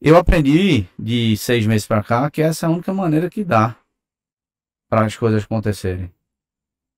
eu 0.00 0.16
aprendi 0.16 0.86
de 0.96 1.36
seis 1.36 1.66
meses 1.66 1.88
pra 1.88 2.04
cá 2.04 2.30
que 2.30 2.40
essa 2.40 2.66
é 2.66 2.68
a 2.68 2.72
única 2.72 2.94
maneira 2.94 3.28
que 3.28 3.42
dá 3.42 3.76
para 4.88 5.04
as 5.04 5.16
coisas 5.16 5.42
acontecerem. 5.42 6.12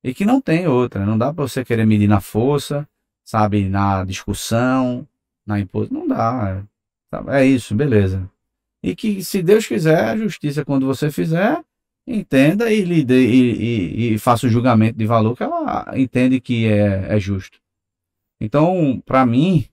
E 0.04 0.12
que 0.12 0.26
não 0.26 0.38
tem 0.38 0.68
outra. 0.68 1.06
Não 1.06 1.16
dá 1.16 1.32
pra 1.32 1.44
você 1.48 1.64
querer 1.64 1.86
medir 1.86 2.08
na 2.08 2.20
força, 2.20 2.86
sabe, 3.24 3.66
na 3.68 4.04
discussão, 4.04 5.08
na 5.48 5.58
imposição. 5.58 6.00
Não 6.00 6.06
dá. 6.06 6.62
Sabe? 7.10 7.32
É 7.32 7.44
isso, 7.44 7.74
beleza. 7.74 8.30
E 8.82 8.94
que, 8.94 9.24
se 9.24 9.42
Deus 9.42 9.66
quiser, 9.66 10.04
a 10.04 10.16
justiça, 10.16 10.64
quando 10.64 10.86
você 10.86 11.10
fizer, 11.10 11.60
entenda 12.06 12.70
e, 12.72 12.82
lhe 12.82 13.04
dê, 13.04 13.26
e, 13.26 13.52
e, 14.10 14.14
e 14.14 14.18
faça 14.18 14.46
o 14.46 14.50
julgamento 14.50 14.96
de 14.96 15.06
valor 15.06 15.36
que 15.36 15.42
ela 15.42 15.86
entende 15.96 16.40
que 16.40 16.66
é, 16.66 17.16
é 17.16 17.18
justo. 17.18 17.58
Então, 18.40 19.02
pra 19.04 19.26
mim, 19.26 19.68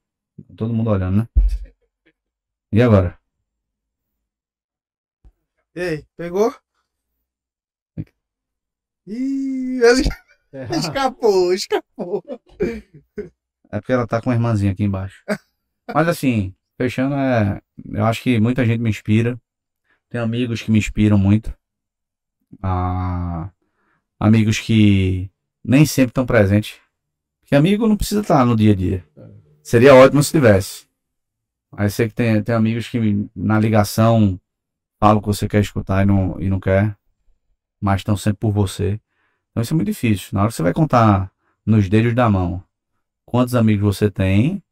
todo 0.55 0.73
mundo 0.73 0.89
olhando, 0.89 1.17
né? 1.17 1.27
E 2.71 2.81
agora? 2.81 3.17
E 5.75 5.81
aí, 5.81 6.05
pegou? 6.17 6.53
Ih, 9.07 9.81
ele 9.83 10.09
É. 10.51 10.65
escapou, 10.77 11.53
escapou. 11.53 12.23
É 13.69 13.79
porque 13.79 13.91
ela 13.93 14.07
tá 14.07 14.21
com 14.21 14.29
uma 14.29 14.35
irmãzinha 14.35 14.71
aqui 14.71 14.83
embaixo. 14.83 15.23
Mas 15.93 16.07
assim, 16.07 16.53
fechando, 16.77 17.15
é, 17.15 17.61
eu 17.91 18.05
acho 18.05 18.21
que 18.21 18.39
muita 18.39 18.65
gente 18.65 18.81
me 18.81 18.89
inspira. 18.89 19.39
Tem 20.09 20.19
amigos 20.19 20.61
que 20.61 20.71
me 20.71 20.79
inspiram 20.79 21.17
muito. 21.17 21.53
Ah, 22.61 23.49
amigos 24.19 24.59
que 24.59 25.29
nem 25.63 25.85
sempre 25.85 26.11
estão 26.11 26.25
presentes. 26.25 26.79
Porque 27.41 27.55
amigo 27.55 27.87
não 27.87 27.97
precisa 27.97 28.21
estar 28.21 28.45
no 28.45 28.55
dia 28.55 28.71
a 28.71 28.75
dia. 28.75 29.05
Seria 29.61 29.95
ótimo 29.95 30.23
se 30.23 30.31
tivesse. 30.31 30.87
Aí 31.71 31.89
sei 31.89 32.07
que 32.07 32.15
tem, 32.15 32.41
tem 32.41 32.55
amigos 32.55 32.87
que 32.87 33.27
na 33.35 33.59
ligação 33.59 34.39
falam 34.99 35.17
o 35.17 35.21
que 35.21 35.27
você 35.27 35.47
quer 35.47 35.61
escutar 35.61 36.03
e 36.03 36.05
não, 36.05 36.39
e 36.39 36.49
não 36.49 36.59
quer. 36.59 36.97
Mas 37.79 38.01
estão 38.01 38.15
sempre 38.15 38.39
por 38.39 38.51
você. 38.51 38.99
Então 39.51 39.61
isso 39.61 39.73
é 39.73 39.75
muito 39.75 39.87
difícil. 39.87 40.29
Na 40.33 40.41
hora 40.41 40.49
que 40.49 40.55
você 40.55 40.63
vai 40.63 40.73
contar 40.73 41.31
nos 41.65 41.89
dedos 41.89 42.13
da 42.13 42.29
mão 42.29 42.63
quantos 43.25 43.55
amigos 43.55 43.97
você 43.97 44.09
tem. 44.09 44.63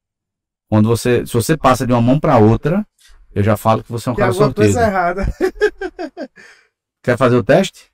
Quando 0.74 0.90
você, 0.90 1.24
se 1.24 1.32
você 1.32 1.56
passa 1.56 1.86
de 1.86 1.94
uma 1.94 2.02
mão 2.02 2.20
para 2.20 2.40
outra, 2.40 2.84
eu 3.32 3.44
já 3.44 3.56
falo 3.56 3.84
que 3.84 3.92
você 3.92 4.10
é 4.10 4.12
um 4.12 4.16
Tem 4.16 4.26
cara 4.26 4.54
coisa 4.56 4.82
errada. 4.82 5.24
Quer 7.04 7.16
fazer 7.16 7.36
o 7.36 7.44
teste? 7.44 7.94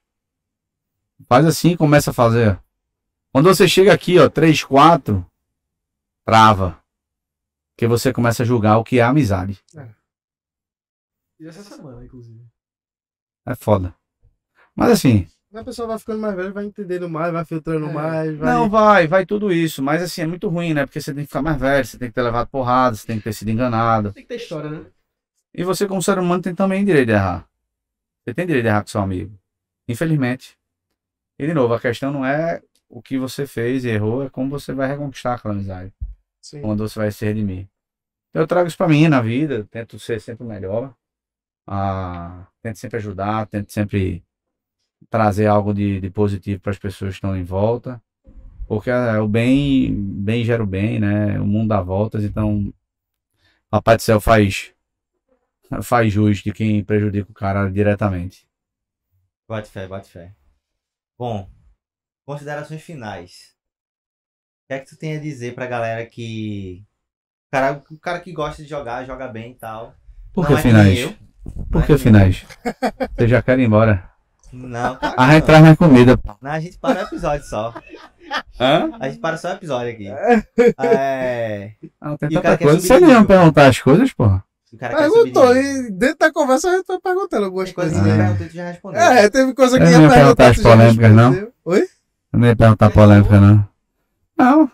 Faz 1.28 1.46
assim, 1.46 1.76
começa 1.76 2.12
a 2.12 2.14
fazer. 2.14 2.58
Quando 3.34 3.54
você 3.54 3.68
chega 3.68 3.94
aqui, 3.94 4.18
ó, 4.18 4.30
3, 4.30 4.64
4, 4.64 5.30
trava. 6.24 6.82
Porque 7.76 7.86
você 7.86 8.14
começa 8.14 8.44
a 8.44 8.46
julgar 8.46 8.78
o 8.78 8.84
que 8.86 9.00
é 9.00 9.04
amizade. 9.04 9.62
E 11.38 11.48
essa 11.48 11.62
semana, 11.62 12.06
inclusive. 12.06 12.48
É 13.46 13.56
foda. 13.56 13.94
Mas 14.74 14.92
assim, 14.92 15.28
A 15.54 15.64
pessoa 15.64 15.88
vai 15.88 15.98
ficando 15.98 16.20
mais 16.20 16.36
velha, 16.36 16.52
vai 16.52 16.66
entendendo 16.66 17.10
mais, 17.10 17.34
vai 17.34 17.44
filtrando 17.44 17.88
É. 17.88 17.92
mais, 17.94 18.38
vai. 18.38 18.54
não 18.54 18.70
vai, 18.70 19.08
vai 19.08 19.26
tudo 19.26 19.52
isso. 19.52 19.82
Mas 19.82 20.02
assim, 20.02 20.22
é 20.22 20.28
muito 20.28 20.48
ruim, 20.48 20.74
né? 20.76 20.86
Porque 20.86 21.02
você 21.02 21.12
tem 21.14 21.24
que 21.24 21.28
ficar 21.28 21.42
mais 21.42 21.60
velho, 21.60 21.84
você 21.86 21.98
tem 21.98 22.08
que 22.10 22.14
ter 22.14 22.22
levado 22.22 22.48
porrada, 22.50 22.96
você 22.96 23.08
tem 23.08 23.18
que 23.18 23.24
ter 23.24 23.34
sido 23.34 23.50
enganado. 23.50 24.14
Tem 24.14 24.22
que 24.24 24.30
ter 24.30 24.36
história, 24.36 24.70
né? 24.70 24.86
E 25.54 25.64
você, 25.64 25.88
como 25.88 26.04
ser 26.04 26.20
humano, 26.20 26.44
tem 26.44 26.54
também 26.54 26.86
direito 26.86 27.08
de 27.08 27.14
errar. 27.14 27.48
Você 28.24 28.34
tem 28.36 28.46
direito 28.46 28.64
de 28.66 28.70
errar 28.70 28.82
com 28.82 28.88
seu 28.90 29.02
amigo. 29.02 29.36
Infelizmente. 29.88 30.56
E, 31.40 31.48
de 31.48 31.54
novo, 31.54 31.74
a 31.74 31.80
questão 31.80 32.12
não 32.12 32.24
é 32.24 32.62
o 32.88 33.02
que 33.02 33.18
você 33.18 33.48
fez 33.48 33.84
e 33.86 33.90
errou, 33.90 34.24
é 34.24 34.30
como 34.30 34.50
você 34.52 34.72
vai 34.72 34.88
reconquistar 34.88 35.34
aquela 35.34 35.56
amizade. 35.56 35.92
Sim. 36.42 36.62
Quando 36.62 36.88
você 36.88 37.00
vai 37.00 37.12
se 37.12 37.26
redimir. 37.26 37.68
Eu 38.36 38.46
trago 38.46 38.68
isso 38.68 38.78
pra 38.78 38.88
mim 38.88 39.08
na 39.08 39.20
vida, 39.22 39.68
tento 39.72 39.98
ser 39.98 40.22
sempre 40.22 40.44
o 40.46 40.48
melhor. 40.48 40.94
Ah, 41.68 42.46
tento 42.62 42.78
sempre 42.78 42.98
ajudar, 42.98 43.48
tento 43.48 43.72
sempre 43.72 44.24
trazer 45.10 45.48
algo 45.48 45.74
de, 45.74 46.00
de 46.02 46.10
positivo 46.10 46.62
para 46.62 46.72
as 46.72 46.80
pessoas 46.80 47.12
que 47.12 47.16
estão 47.18 47.36
em 47.36 47.44
volta. 47.44 48.02
Porque 48.68 48.90
é, 48.90 49.20
o 49.20 49.28
bem, 49.28 49.94
bem 49.96 50.44
gera 50.46 50.64
o 50.64 50.68
bem, 50.68 51.00
né? 51.00 51.40
O 51.40 51.46
mundo 51.46 51.70
dá 51.70 51.82
voltas, 51.82 52.24
então 52.24 52.74
Papai 53.70 53.96
do 53.98 54.02
Céu 54.02 54.20
faz 54.20 54.74
faz 55.84 56.12
jus 56.12 56.40
de 56.40 56.52
quem 56.52 56.84
prejudica 56.84 57.32
o 57.32 57.34
cara 57.34 57.70
diretamente. 57.70 58.48
Bate 59.48 59.70
fé, 59.70 59.88
bate 59.88 60.10
fé. 60.10 60.36
Bom, 61.18 61.50
considerações 62.26 62.82
finais. 62.82 63.56
O 64.64 64.68
que 64.68 64.74
é 64.74 64.80
que 64.80 64.86
tu 64.90 64.98
tem 64.98 65.18
a 65.18 65.20
dizer 65.20 65.56
pra 65.56 65.68
galera 65.68 66.06
que. 66.06 66.84
O 67.48 67.52
cara, 67.52 67.84
o 67.92 68.00
cara 68.00 68.20
que 68.22 68.32
gosta 68.34 68.64
de 68.64 68.70
jogar, 68.70 69.06
joga 69.06 69.28
bem 69.28 69.52
e 69.52 69.56
tal. 69.56 69.96
Por 70.34 70.44
Não 70.44 70.48
que 70.48 70.54
é 70.56 70.64
que 70.64 70.74
nem 70.74 70.96
finais? 70.96 71.00
eu. 71.00 71.16
Por 71.72 71.80
Não 71.80 71.86
que 71.86 71.94
é 71.94 71.98
finais? 71.98 72.46
Você 73.18 73.28
já 73.28 73.42
quer 73.42 73.60
ir 73.60 73.64
embora? 73.66 74.10
Não, 74.52 74.96
que 74.96 75.06
A 75.06 75.26
gente 75.32 75.40
não. 75.40 75.46
traz 75.46 75.62
mais 75.64 75.78
comida. 75.78 76.18
pô. 76.18 76.32
Não, 76.42 76.52
a 76.52 76.60
gente 76.60 76.78
para 76.78 77.00
o 77.00 77.04
episódio 77.04 77.46
só. 77.46 77.74
Hã? 78.60 78.90
A 79.00 79.08
gente 79.10 79.20
para 79.20 79.38
só 79.38 79.50
o 79.50 79.54
episódio 79.54 79.92
aqui. 79.92 80.08
É. 80.08 81.74
Ah, 82.02 82.18
tem 82.18 82.30
E 82.32 82.38
o 82.38 82.42
tanta 82.42 82.58
coisa. 82.58 82.80
Você 82.80 83.00
não 83.00 83.10
ia 83.10 83.24
perguntar 83.26 83.68
as 83.68 83.80
coisas, 83.80 84.14
porra? 84.14 84.44
De 84.72 84.78
Perguntou, 84.78 85.56
e 85.58 85.90
dentro 85.92 86.18
da 86.20 86.32
conversa 86.32 86.70
a 86.70 86.76
gente 86.76 86.86
foi 86.86 87.00
perguntando 87.00 87.46
algumas 87.46 87.70
Tem 87.70 87.74
coisa 87.76 87.92
coisas. 88.00 88.12
que 88.14 88.18
né? 88.18 88.38
tu 88.50 88.54
já 88.56 88.66
respondeu. 88.68 89.02
É, 89.02 89.30
teve 89.30 89.54
coisa 89.56 89.78
que 89.80 89.84
Eu 89.84 89.90
ia 89.90 89.98
não 89.98 90.04
ia 90.10 90.14
perguntar. 90.14 90.48
as 90.50 90.58
polêmicas, 90.60 91.12
não? 91.12 91.48
Oi? 91.66 91.88
Eu 92.34 92.40
não 92.40 92.48
ia 92.48 92.56
perguntar 92.56 92.90
polêmica, 92.92 93.40
não. 93.40 93.68
Não, 94.38 94.72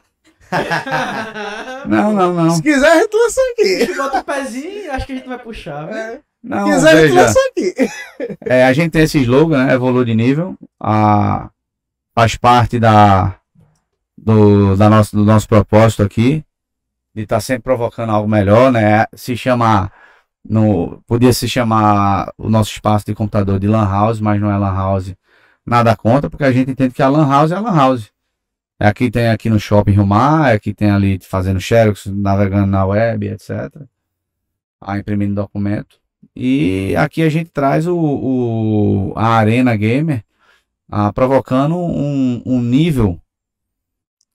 não, 1.87 2.13
não, 2.13 2.33
não. 2.33 2.49
Se 2.51 2.61
quiser, 2.61 2.91
a 2.91 2.95
gente 3.01 3.13
lança 3.15 3.41
aqui. 3.53 3.93
Bota 3.95 4.19
o 4.19 4.23
pezinho, 4.23 4.91
acho 4.91 5.05
que 5.05 5.13
a 5.13 5.15
gente 5.15 5.27
vai 5.27 5.39
puxar, 5.39 5.85
velho. 5.85 5.97
É. 5.97 6.21
Não, 6.45 6.79
veja. 6.79 7.33
É, 8.45 8.65
a 8.65 8.71
gente 8.71 8.91
tem 8.91 9.01
esse 9.01 9.19
slogan, 9.19 9.65
né? 9.65 9.73
Evolui 9.73 10.05
de 10.05 10.13
nível. 10.13 10.55
A, 10.79 11.49
faz 12.13 12.35
parte 12.37 12.79
da, 12.79 13.35
do, 14.15 14.75
da 14.75 14.89
nosso, 14.89 15.15
do 15.15 15.25
nosso 15.25 15.47
propósito 15.47 16.03
aqui. 16.03 16.45
De 17.13 17.23
estar 17.23 17.39
sempre 17.41 17.63
provocando 17.63 18.11
algo 18.11 18.29
melhor, 18.29 18.71
né? 18.71 19.05
Se 19.13 19.35
chama. 19.35 19.91
No, 20.47 21.01
podia 21.07 21.33
se 21.33 21.49
chamar 21.49 22.31
o 22.37 22.47
nosso 22.47 22.71
espaço 22.71 23.03
de 23.07 23.15
computador 23.15 23.59
de 23.59 23.67
Lan 23.67 23.89
House, 23.89 24.19
mas 24.19 24.39
não 24.39 24.51
é 24.51 24.57
Lan 24.57 24.75
House. 24.75 25.15
Nada 25.65 25.95
contra, 25.95 26.29
porque 26.29 26.43
a 26.43 26.51
gente 26.51 26.69
entende 26.69 26.93
que 26.93 27.01
a 27.01 27.09
Lan 27.09 27.27
House 27.27 27.51
é 27.51 27.55
a 27.55 27.59
Lan 27.59 27.75
House. 27.75 28.11
É 28.79 28.87
aqui 28.87 29.09
tem 29.09 29.29
aqui 29.29 29.49
no 29.49 29.59
Shopping 29.59 29.93
Rio 29.93 30.05
Mar, 30.05 30.51
é 30.51 30.53
aqui 30.53 30.71
tem 30.71 30.91
ali 30.91 31.17
fazendo 31.19 31.59
xerox, 31.59 32.05
navegando 32.05 32.67
na 32.67 32.85
web, 32.85 33.27
etc. 33.27 33.71
A 34.79 34.99
imprimindo 34.99 35.33
documento. 35.33 36.04
E 36.35 36.95
aqui 36.97 37.21
a 37.21 37.29
gente 37.29 37.49
traz 37.49 37.87
o, 37.87 37.97
o- 37.97 39.13
a 39.15 39.27
Arena 39.27 39.75
Gamer 39.75 40.23
ah, 40.91 41.11
provocando 41.13 41.75
um, 41.77 42.41
um 42.45 42.61
nível 42.61 43.21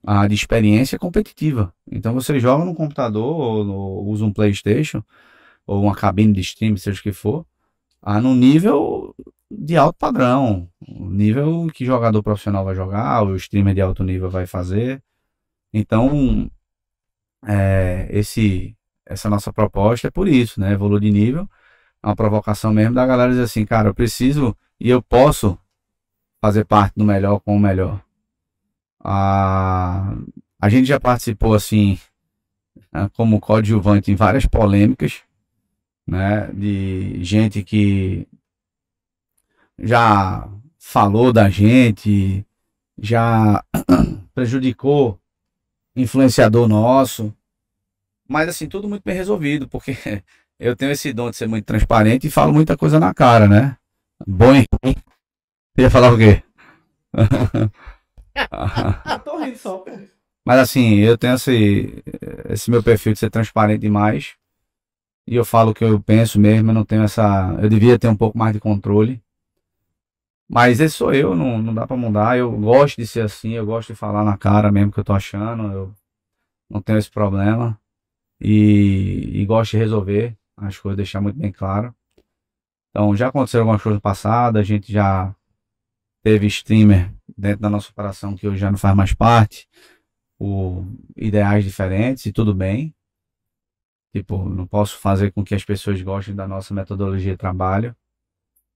ah, 0.07 0.27
de 0.27 0.35
experiência 0.35 0.99
competitiva. 0.99 1.73
Então 1.91 2.15
você 2.15 2.39
joga 2.41 2.65
no 2.65 2.75
computador, 2.75 3.37
ou 3.37 3.65
no- 3.65 4.01
usa 4.11 4.25
um 4.25 4.33
PlayStation, 4.33 5.03
ou 5.67 5.83
uma 5.83 5.95
cabine 5.95 6.33
de 6.33 6.41
stream, 6.41 6.77
seja 6.77 7.01
o 7.01 7.03
que 7.03 7.13
for, 7.13 7.47
ah, 8.03 8.21
no 8.21 8.35
nível 8.35 9.15
de 9.51 9.77
alto 9.77 9.97
padrão. 9.99 10.69
Nível 10.89 11.69
que 11.75 11.85
jogador 11.85 12.23
profissional 12.23 12.65
vai 12.65 12.75
jogar, 12.75 13.23
o 13.25 13.37
streamer 13.37 13.75
de 13.75 13.81
alto 13.83 14.03
nível 14.05 14.31
vai 14.31 14.47
fazer. 14.47 15.03
Então, 15.73 16.51
é, 17.47 18.09
esse, 18.11 18.77
essa 19.07 19.29
nossa 19.31 19.53
proposta 19.53 20.09
é 20.09 20.11
por 20.11 20.29
isso, 20.29 20.61
né? 20.61 20.73
Evoluir 20.73 21.01
de 21.03 21.11
nível. 21.11 21.49
Uma 22.03 22.17
provocação 22.17 22.73
mesmo 22.73 22.95
da 22.95 23.07
galera 23.07 23.31
dizer 23.31 23.43
assim, 23.43 23.65
cara, 23.67 23.89
eu 23.89 23.95
preciso 23.95 24.57
e 24.79 24.89
eu 24.89 25.03
posso 25.03 25.59
fazer 26.41 26.65
parte 26.65 26.95
do 26.97 27.05
melhor 27.05 27.41
com 27.41 27.55
o 27.55 27.61
melhor. 27.61 28.03
A, 29.03 30.15
a 30.59 30.69
gente 30.69 30.87
já 30.87 30.99
participou 30.99 31.55
assim 31.55 31.99
né, 32.93 33.11
como 33.15 33.41
coadjuvante 33.41 34.11
em 34.11 34.15
várias 34.17 34.47
polêmicas, 34.47 35.23
né, 36.07 36.49
de 36.53 37.23
gente 37.23 37.63
que 37.63 38.27
já 39.79 40.49
falou 40.79 41.33
da 41.33 41.49
gente, 41.49 42.45
já 42.99 43.65
prejudicou 44.35 45.19
influenciador 45.95 46.69
nosso, 46.69 47.35
mas 48.29 48.49
assim, 48.49 48.69
tudo 48.69 48.89
muito 48.89 49.03
bem 49.03 49.15
resolvido, 49.15 49.69
porque 49.69 49.93
eu 50.61 50.77
tenho 50.77 50.93
esse 50.93 51.13
dom 51.13 51.31
de 51.31 51.37
ser 51.37 51.49
muito 51.49 51.65
transparente 51.65 52.27
e 52.27 52.31
falo 52.31 52.53
muita 52.53 52.77
coisa 52.77 53.01
na 53.01 53.15
cara, 53.15 53.49
né? 53.49 53.79
Bom 54.27 54.55
e 54.55 54.67
ruim. 54.85 54.95
Você 55.75 55.83
ia 55.83 55.91
falar 55.91 56.13
o 56.13 56.19
quê? 56.19 56.43
Ah, 58.53 59.19
tô 59.19 59.37
rindo 59.39 59.59
só. 59.59 59.85
Mas 60.47 60.61
assim, 60.61 61.01
eu 61.01 61.19
tenho 61.19 61.35
esse, 61.35 62.03
esse 62.49 62.71
meu 62.71 62.83
perfil 62.83 63.13
de 63.13 63.19
ser 63.19 63.29
transparente 63.29 63.81
demais. 63.81 64.35
E 65.27 65.35
eu 65.35 65.45
falo 65.45 65.73
o 65.73 65.75
que 65.75 65.85
eu 65.85 66.01
penso 66.01 66.41
mesmo, 66.41 66.71
eu 66.71 66.75
não 66.75 66.85
tenho 66.85 67.03
essa. 67.03 67.59
Eu 67.61 67.69
devia 67.69 67.99
ter 67.99 68.09
um 68.09 68.17
pouco 68.17 68.39
mais 68.39 68.55
de 68.55 68.61
controle. 68.61 69.21
Mas 70.49 70.81
esse 70.81 70.97
sou 70.97 71.13
eu, 71.13 71.35
não, 71.35 71.61
não 71.61 71.75
dá 71.75 71.87
pra 71.87 71.97
mudar. 71.97 72.39
Eu 72.39 72.51
gosto 72.53 72.97
de 72.97 73.07
ser 73.07 73.23
assim, 73.23 73.53
eu 73.53 73.67
gosto 73.67 73.89
de 73.89 73.99
falar 73.99 74.25
na 74.25 74.39
cara 74.39 74.71
mesmo 74.71 74.93
que 74.93 75.01
eu 75.01 75.05
tô 75.05 75.13
achando. 75.13 75.73
Eu 75.73 75.95
não 76.71 76.81
tenho 76.81 76.99
esse 76.99 77.11
problema. 77.11 77.79
E, 78.41 79.33
e 79.35 79.45
gosto 79.45 79.73
de 79.73 79.79
resolver 79.79 80.40
as 80.69 80.79
coisas, 80.79 80.97
deixar 80.97 81.21
muito 81.21 81.39
bem 81.39 81.53
claro. 81.53 81.95
Então 82.91 83.15
já 83.17 83.29
aconteceram 83.29 83.63
algumas 83.63 83.83
coisas 83.83 84.01
passadas, 84.01 84.61
a 84.61 84.65
gente 84.65 84.93
já 84.93 85.35
teve 86.23 86.47
streamer 86.47 87.13
dentro 87.37 87.61
da 87.61 87.71
nossa 87.71 87.91
operação 87.91 88.37
que 88.37 88.47
hoje 88.47 88.59
já 88.59 88.71
não 88.71 88.79
faz 88.79 88.95
mais 88.95 89.15
parte, 89.15 89.69
o 90.39 90.85
ideais 91.17 91.65
diferentes 91.65 92.27
e 92.27 92.33
tudo 92.33 92.55
bem. 92.55 92.95
Tipo, 94.13 94.49
não 94.49 94.67
posso 94.67 94.99
fazer 94.99 95.33
com 95.33 95.45
que 95.45 95.55
as 95.55 95.65
pessoas 95.65 96.03
gostem 96.03 96.35
da 96.35 96.49
nossa 96.49 96.75
metodologia 96.75 97.33
de 97.33 97.39
trabalho, 97.39 97.95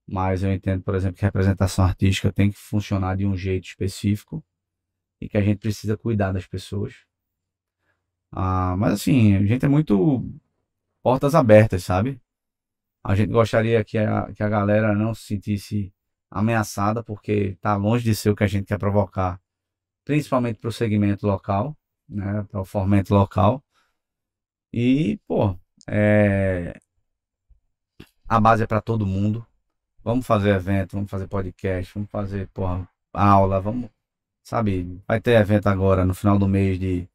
mas 0.07 0.43
eu 0.43 0.53
entendo, 0.53 0.83
por 0.83 0.95
exemplo, 0.95 1.19
que 1.19 1.25
a 1.25 1.29
representação 1.29 1.85
artística 1.85 2.33
tem 2.33 2.51
que 2.51 2.59
funcionar 2.59 3.17
de 3.17 3.27
um 3.27 3.37
jeito 3.37 3.65
específico 3.67 4.45
e 5.21 5.29
que 5.29 5.37
a 5.37 5.41
gente 5.41 5.59
precisa 5.59 5.97
cuidar 5.97 6.33
das 6.33 6.47
pessoas. 6.47 6.95
Ah, 8.31 8.77
mas 8.77 8.95
assim, 8.95 9.35
a 9.35 9.45
gente 9.45 9.65
é 9.65 9.69
muito 9.69 10.29
portas 11.05 11.35
abertas, 11.35 11.85
sabe? 11.85 12.19
A 13.05 13.15
gente 13.15 13.31
gostaria 13.31 13.85
que 13.85 13.99
a, 13.99 14.33
que 14.33 14.43
a 14.43 14.49
galera 14.49 14.95
não 14.95 15.15
se 15.15 15.27
sentisse 15.27 15.93
ameaçada, 16.31 17.05
porque 17.05 17.59
tá 17.61 17.77
longe 17.77 18.03
de 18.05 18.15
ser 18.15 18.31
o 18.31 18.37
que 18.37 18.45
a 18.45 18.47
gente 18.47 18.67
quer 18.67 18.79
provocar, 18.79 19.39
principalmente 20.05 20.59
para 20.59 20.69
o 20.69 20.73
segmento 20.73 21.27
local, 21.27 21.77
né, 22.09 22.45
para 22.51 22.61
o 22.61 22.65
fomento 22.65 23.15
local. 23.15 23.63
E, 24.73 25.19
pô, 25.27 25.59
é... 25.87 26.81
a 28.27 28.41
base 28.41 28.63
é 28.65 28.67
para 28.67 28.81
todo 28.81 29.07
mundo. 29.07 29.47
Vamos 30.03 30.27
fazer 30.27 30.55
evento, 30.55 30.97
vamos 30.97 31.11
fazer 31.11 31.29
podcast, 31.29 31.93
vamos 31.95 32.11
fazer, 32.11 32.49
porra, 32.49 32.89
aula, 33.13 33.61
vamos, 33.61 33.91
sabe, 34.43 35.03
vai 35.07 35.21
ter 35.21 35.33
evento 35.41 35.69
agora 35.69 36.05
no 36.05 36.15
final 36.15 36.39
do 36.39 36.49
mês 36.49 36.79
de 36.79 37.09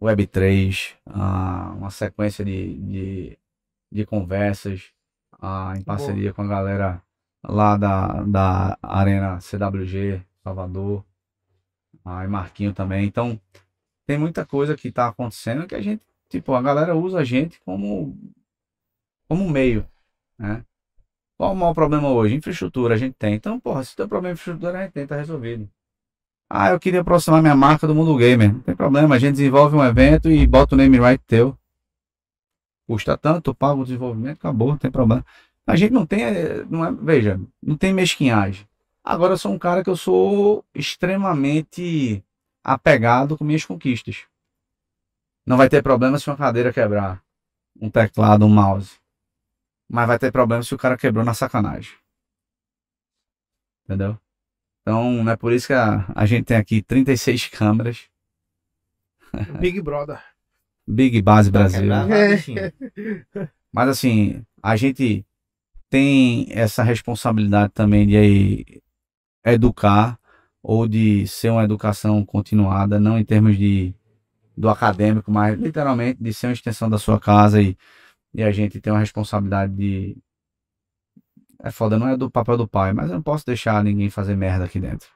Web3, 0.00 0.94
ah, 1.06 1.74
uma 1.76 1.90
sequência 1.90 2.44
de, 2.44 2.74
de, 2.78 3.38
de 3.90 4.06
conversas 4.06 4.92
ah, 5.40 5.74
em 5.76 5.82
parceria 5.82 6.32
com 6.32 6.42
a 6.42 6.46
galera 6.46 7.02
lá 7.42 7.76
da, 7.76 8.22
da 8.22 8.78
Arena 8.82 9.40
CWG, 9.40 10.22
Salvador, 10.42 11.04
ah, 12.04 12.24
e 12.24 12.28
Marquinho 12.28 12.72
também. 12.72 13.06
Então, 13.06 13.40
tem 14.06 14.18
muita 14.18 14.46
coisa 14.46 14.76
que 14.76 14.88
está 14.88 15.08
acontecendo 15.08 15.66
que 15.66 15.74
a 15.74 15.82
gente, 15.82 16.02
tipo, 16.28 16.54
a 16.54 16.62
galera 16.62 16.96
usa 16.96 17.18
a 17.18 17.24
gente 17.24 17.60
como, 17.60 18.16
como 19.28 19.48
meio, 19.50 19.86
né? 20.38 20.64
Qual 21.36 21.52
o 21.52 21.56
maior 21.56 21.74
problema 21.74 22.08
hoje? 22.08 22.34
Infraestrutura 22.34 22.94
a 22.94 22.98
gente 22.98 23.14
tem. 23.14 23.34
Então, 23.34 23.60
porra, 23.60 23.84
se 23.84 23.94
tem 23.94 24.08
problema 24.08 24.34
de 24.34 24.40
infraestrutura, 24.40 24.78
a 24.78 24.82
gente 24.82 24.92
tem, 24.92 25.06
tá 25.06 25.16
resolvido. 25.16 25.70
Ah, 26.50 26.70
eu 26.70 26.80
queria 26.80 27.02
aproximar 27.02 27.42
minha 27.42 27.54
marca 27.54 27.86
do 27.86 27.94
mundo 27.94 28.16
gamer. 28.16 28.54
Não 28.54 28.60
tem 28.60 28.74
problema, 28.74 29.14
a 29.14 29.18
gente 29.18 29.32
desenvolve 29.32 29.76
um 29.76 29.84
evento 29.84 30.30
e 30.30 30.46
bota 30.46 30.74
o 30.74 30.78
name 30.78 30.98
right 30.98 31.22
teu. 31.26 31.56
Custa 32.86 33.18
tanto, 33.18 33.54
paga 33.54 33.80
o 33.80 33.84
desenvolvimento, 33.84 34.38
acabou, 34.38 34.68
não 34.68 34.78
tem 34.78 34.90
problema. 34.90 35.24
A 35.66 35.76
gente 35.76 35.92
não 35.92 36.06
tem, 36.06 36.24
não 36.70 36.84
é, 36.86 36.90
veja, 36.90 37.38
não 37.62 37.76
tem 37.76 37.92
mesquinhagem. 37.92 38.66
Agora 39.04 39.34
eu 39.34 39.38
sou 39.38 39.52
um 39.52 39.58
cara 39.58 39.84
que 39.84 39.90
eu 39.90 39.96
sou 39.96 40.64
extremamente 40.74 42.24
apegado 42.64 43.36
com 43.36 43.44
minhas 43.44 43.66
conquistas. 43.66 44.26
Não 45.46 45.58
vai 45.58 45.68
ter 45.68 45.82
problema 45.82 46.18
se 46.18 46.30
uma 46.30 46.36
cadeira 46.36 46.72
quebrar, 46.72 47.22
um 47.78 47.90
teclado, 47.90 48.46
um 48.46 48.50
mouse. 48.50 48.98
Mas 49.90 50.06
vai 50.06 50.18
ter 50.18 50.32
problema 50.32 50.62
se 50.62 50.74
o 50.74 50.78
cara 50.78 50.96
quebrou 50.96 51.24
na 51.24 51.34
sacanagem. 51.34 51.94
Entendeu? 53.84 54.18
Então, 54.88 55.22
não 55.22 55.30
é 55.30 55.36
por 55.36 55.52
isso 55.52 55.66
que 55.66 55.74
a, 55.74 56.10
a 56.14 56.24
gente 56.24 56.46
tem 56.46 56.56
aqui 56.56 56.80
36 56.80 57.48
câmeras. 57.48 58.04
Big 59.60 59.82
Brother. 59.82 60.18
Big 60.86 61.20
Base 61.20 61.50
Brasil. 61.50 61.82
Quebrar 61.82 62.06
nada, 62.06 62.28
bichinho. 62.34 62.72
Mas 63.70 63.88
assim, 63.90 64.42
a 64.62 64.76
gente 64.76 65.26
tem 65.90 66.46
essa 66.48 66.82
responsabilidade 66.82 67.70
também 67.74 68.06
de 68.06 68.16
aí, 68.16 68.64
educar 69.44 70.18
ou 70.62 70.88
de 70.88 71.26
ser 71.26 71.50
uma 71.50 71.64
educação 71.64 72.24
continuada, 72.24 72.98
não 72.98 73.18
em 73.18 73.24
termos 73.26 73.58
de 73.58 73.94
do 74.56 74.70
acadêmico, 74.70 75.30
mas 75.30 75.58
literalmente 75.58 76.16
de 76.18 76.32
ser 76.32 76.46
uma 76.46 76.54
extensão 76.54 76.88
da 76.88 76.96
sua 76.96 77.20
casa 77.20 77.60
e, 77.60 77.76
e 78.32 78.42
a 78.42 78.50
gente 78.50 78.80
tem 78.80 78.90
uma 78.90 79.00
responsabilidade 79.00 79.74
de 79.74 80.16
é 81.62 81.70
foda, 81.70 81.98
não 81.98 82.08
é 82.08 82.16
do 82.16 82.30
papel 82.30 82.56
do 82.56 82.68
pai, 82.68 82.92
mas 82.92 83.08
eu 83.08 83.16
não 83.16 83.22
posso 83.22 83.44
deixar 83.44 83.82
ninguém 83.82 84.10
fazer 84.10 84.36
merda 84.36 84.64
aqui 84.64 84.78
dentro. 84.78 85.08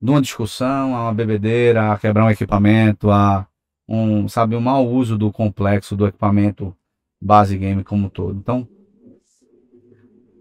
De 0.00 0.10
uma 0.10 0.20
discussão, 0.20 0.94
a 0.94 1.04
uma 1.04 1.14
bebedeira, 1.14 1.92
a 1.92 1.98
quebrar 1.98 2.24
um 2.24 2.30
equipamento, 2.30 3.10
a 3.10 3.48
um, 3.88 4.28
sabe, 4.28 4.56
um 4.56 4.60
mau 4.60 4.86
uso 4.86 5.16
do 5.16 5.32
complexo 5.32 5.96
do 5.96 6.06
equipamento 6.06 6.76
base 7.20 7.56
game 7.56 7.82
como 7.82 8.06
um 8.06 8.10
todo. 8.10 8.38
Então, 8.38 8.68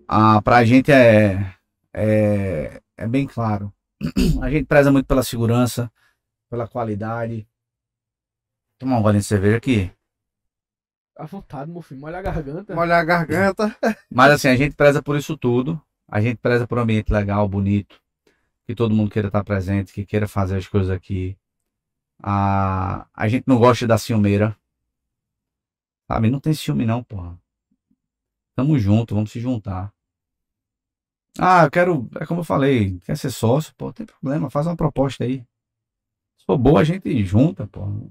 a, 0.08 0.42
pra 0.42 0.66
gente 0.66 0.92
é, 0.92 1.56
é, 1.94 2.82
é 2.98 3.08
bem 3.08 3.26
claro. 3.26 3.74
A 4.42 4.50
gente 4.50 4.66
preza 4.66 4.92
muito 4.92 5.06
pela 5.06 5.24
segurança, 5.24 5.92
pela 6.50 6.68
qualidade. 6.68 7.48
Tomar 8.78 9.00
um 9.00 9.02
golinho 9.02 9.22
de 9.22 9.28
cerveja 9.28 9.58
aqui. 9.58 9.90
À 11.16 11.26
vontade, 11.26 11.72
meu 11.72 11.82
filho. 11.82 12.02
Molha 12.02 12.20
a 12.20 12.22
garganta. 12.22 12.76
Molhar 12.76 13.00
a 13.00 13.06
garganta. 13.06 13.78
Mas 14.12 14.32
assim, 14.34 14.50
a 14.50 14.56
gente 14.56 14.76
preza 14.76 15.02
por 15.02 15.16
isso 15.18 15.38
tudo. 15.38 15.82
A 16.08 16.20
gente 16.20 16.38
preza 16.38 16.68
por 16.68 16.78
um 16.78 16.82
ambiente 16.82 17.12
legal, 17.12 17.48
bonito. 17.48 18.02
Que 18.66 18.76
todo 18.76 18.94
mundo 18.94 19.10
queira 19.10 19.30
estar 19.30 19.44
presente, 19.44 19.94
que 19.94 20.06
queira 20.06 20.28
fazer 20.28 20.58
as 20.58 20.68
coisas 20.68 20.92
aqui. 20.92 21.38
A, 22.22 23.08
a 23.14 23.28
gente 23.28 23.46
não 23.48 23.58
gosta 23.58 23.88
da 23.88 23.98
ciumeira. 23.98 24.56
Sabe? 26.08 26.30
Não 26.30 26.40
tem 26.40 26.54
ciúme 26.54 26.86
não, 26.86 27.04
porra. 27.04 27.40
Tamo 28.56 28.78
junto, 28.78 29.16
vamos 29.16 29.32
se 29.32 29.40
juntar. 29.40 29.94
Ah, 31.38 31.66
eu 31.66 31.72
quero, 31.72 32.10
é 32.16 32.26
como 32.26 32.42
eu 32.42 32.46
falei, 32.46 32.98
quer 33.00 33.18
ser 33.18 33.30
sócio? 33.30 33.74
Pô, 33.76 33.88
não 33.88 33.94
tem 33.94 34.06
problema, 34.06 34.50
faz 34.50 34.68
uma 34.68 34.76
proposta 34.76 35.26
aí. 35.26 35.40
Se 36.38 36.46
for 36.46 36.58
boa, 36.58 36.80
a 36.80 36.84
gente 36.84 37.26
junta, 37.26 37.68
pô. 37.68 38.10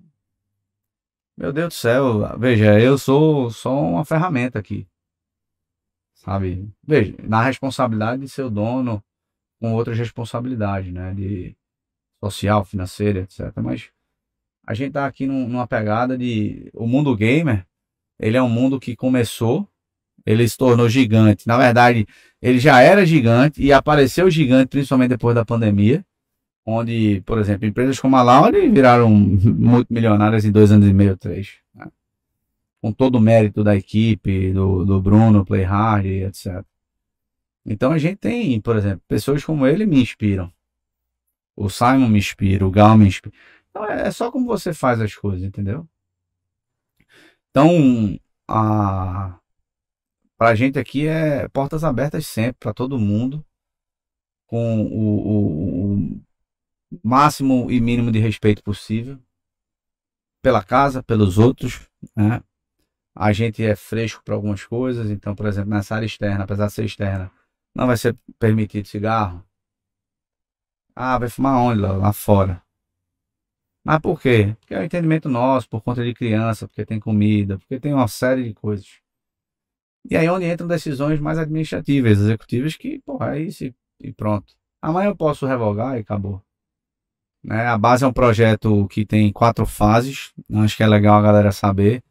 Meu 1.36 1.52
Deus 1.52 1.68
do 1.68 1.74
céu, 1.74 2.38
veja, 2.38 2.78
eu 2.80 2.96
sou 2.96 3.50
só 3.50 3.76
uma 3.80 4.04
ferramenta 4.04 4.58
aqui. 4.58 4.86
Sabe? 6.14 6.70
Veja, 6.82 7.14
na 7.22 7.42
responsabilidade 7.42 8.22
de 8.22 8.28
ser 8.28 8.42
o 8.42 8.50
dono, 8.50 9.02
com 9.60 9.74
outras 9.74 9.98
responsabilidades, 9.98 10.92
né? 10.92 11.12
De 11.12 11.56
social, 12.22 12.64
financeira, 12.64 13.20
etc. 13.20 13.52
Mas 13.56 13.90
a 14.66 14.74
gente 14.74 14.92
tá 14.92 15.06
aqui 15.06 15.26
num- 15.26 15.48
numa 15.48 15.66
pegada 15.66 16.16
de. 16.16 16.70
O 16.72 16.86
mundo 16.86 17.16
gamer, 17.16 17.66
ele 18.18 18.36
é 18.36 18.42
um 18.42 18.48
mundo 18.48 18.80
que 18.80 18.96
começou, 18.96 19.68
ele 20.24 20.48
se 20.48 20.56
tornou 20.56 20.88
gigante. 20.88 21.46
Na 21.46 21.58
verdade, 21.58 22.06
ele 22.40 22.58
já 22.58 22.80
era 22.80 23.04
gigante 23.04 23.62
e 23.62 23.72
apareceu 23.72 24.30
gigante, 24.30 24.68
principalmente 24.68 25.10
depois 25.10 25.34
da 25.34 25.44
pandemia. 25.44 26.04
Onde, 26.66 27.20
por 27.26 27.38
exemplo, 27.38 27.66
empresas 27.66 27.98
como 28.00 28.16
a 28.16 28.22
Lauri 28.22 28.68
viraram 28.70 29.10
multimilionárias 29.10 30.44
em 30.44 30.52
dois 30.52 30.72
anos 30.72 30.88
e 30.88 30.92
meio, 30.94 31.16
três. 31.16 31.58
né? 31.74 31.86
Com 32.82 32.92
todo 32.92 33.16
o 33.16 33.20
mérito 33.20 33.64
da 33.64 33.76
equipe, 33.76 34.52
do, 34.52 34.84
do 34.84 35.00
Bruno, 35.02 35.44
Playhard, 35.44 36.06
etc. 36.08 36.66
Então 37.66 37.92
a 37.92 37.98
gente 37.98 38.18
tem, 38.18 38.60
por 38.60 38.76
exemplo, 38.76 39.02
pessoas 39.08 39.44
como 39.44 39.66
ele 39.66 39.86
me 39.86 40.02
inspiram. 40.02 40.52
O 41.56 41.68
Simon 41.68 42.08
me 42.08 42.18
inspira, 42.18 42.64
o 42.66 42.70
Gal 42.70 42.96
me 42.96 43.06
inspira. 43.08 43.34
Então 43.70 43.84
é 43.86 44.06
é 44.06 44.10
só 44.12 44.30
como 44.30 44.46
você 44.46 44.72
faz 44.72 45.00
as 45.00 45.14
coisas, 45.16 45.42
entendeu? 45.42 45.88
Então, 47.50 48.18
a 48.48 49.38
pra 50.38 50.54
gente 50.54 50.78
aqui 50.78 51.06
é 51.08 51.48
portas 51.48 51.84
abertas 51.84 52.26
sempre, 52.26 52.56
para 52.60 52.74
todo 52.74 52.98
mundo. 52.98 53.44
com 54.46 54.82
o, 54.82 55.16
o- 55.26 55.94
o 55.94 56.20
máximo 57.02 57.70
e 57.70 57.80
mínimo 57.80 58.10
de 58.12 58.18
respeito 58.18 58.62
possível 58.62 59.18
pela 60.44 60.62
casa, 60.62 61.02
pelos 61.02 61.38
outros, 61.38 61.88
né? 62.14 62.42
A 63.16 63.32
gente 63.32 63.64
é 63.64 63.74
fresco 63.74 64.22
para 64.22 64.34
algumas 64.34 64.62
coisas, 64.64 65.10
então, 65.10 65.34
por 65.34 65.46
exemplo, 65.46 65.70
nessa 65.70 65.94
área 65.94 66.04
externa, 66.04 66.44
apesar 66.44 66.66
de 66.66 66.72
ser 66.74 66.84
externa, 66.84 67.30
não 67.74 67.86
vai 67.86 67.96
ser 67.96 68.14
permitido 68.38 68.86
cigarro. 68.86 69.42
Ah, 70.94 71.18
vai 71.18 71.30
fumar 71.30 71.56
onde? 71.56 71.80
Lá, 71.80 71.92
lá 71.92 72.12
fora. 72.12 72.62
Mas 73.82 74.00
por 74.00 74.20
quê? 74.20 74.54
Porque 74.60 74.74
é 74.74 74.80
o 74.80 74.84
entendimento 74.84 75.28
nosso, 75.30 75.68
por 75.68 75.82
conta 75.82 76.04
de 76.04 76.12
criança, 76.12 76.66
porque 76.66 76.84
tem 76.84 77.00
comida, 77.00 77.58
porque 77.58 77.80
tem 77.80 77.94
uma 77.94 78.08
série 78.08 78.44
de 78.44 78.52
coisas. 78.52 79.00
E 80.10 80.14
aí 80.16 80.26
é 80.26 80.32
onde 80.32 80.44
entram 80.44 80.68
decisões 80.68 81.18
mais 81.20 81.38
administrativas, 81.38 82.18
executivas, 82.18 82.76
que, 82.76 83.00
porra, 83.00 83.36
é 83.36 83.40
isso 83.40 83.64
e 83.98 84.12
pronto. 84.12 84.54
Amanhã 84.82 85.08
eu 85.08 85.16
posso 85.16 85.46
revogar 85.46 85.96
e 85.96 86.00
acabou. 86.00 86.43
Né? 87.44 87.66
A 87.66 87.76
base 87.76 88.04
é 88.04 88.06
um 88.08 88.12
projeto 88.12 88.88
que 88.88 89.04
tem 89.04 89.30
quatro 89.30 89.66
fases, 89.66 90.32
acho 90.54 90.76
que 90.76 90.82
é 90.82 90.86
legal 90.86 91.18
a 91.18 91.22
galera 91.22 91.52
saber. 91.52 92.02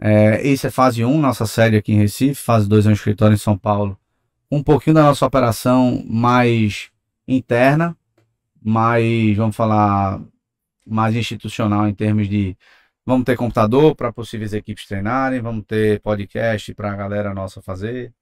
É, 0.00 0.46
esse 0.46 0.66
é 0.66 0.70
fase 0.70 1.04
1, 1.04 1.20
nossa 1.20 1.46
sede 1.46 1.76
aqui 1.76 1.92
em 1.92 1.98
Recife, 1.98 2.34
fase 2.34 2.68
2 2.68 2.86
é 2.86 2.88
um 2.90 2.92
escritório 2.92 3.34
em 3.34 3.38
São 3.38 3.56
Paulo. 3.56 3.96
Um 4.50 4.62
pouquinho 4.62 4.94
da 4.94 5.02
nossa 5.04 5.24
operação 5.24 6.02
mais 6.06 6.90
interna, 7.28 7.96
mais, 8.60 9.36
vamos 9.36 9.54
falar, 9.54 10.20
mais 10.86 11.14
institucional 11.14 11.88
em 11.88 11.94
termos 11.94 12.28
de 12.28 12.56
vamos 13.06 13.24
ter 13.24 13.36
computador 13.36 13.94
para 13.94 14.12
possíveis 14.12 14.52
equipes 14.52 14.86
treinarem, 14.86 15.40
vamos 15.40 15.64
ter 15.66 16.00
podcast 16.00 16.74
para 16.74 16.92
a 16.92 16.96
galera 16.96 17.34
nossa 17.34 17.62
fazer, 17.62 18.12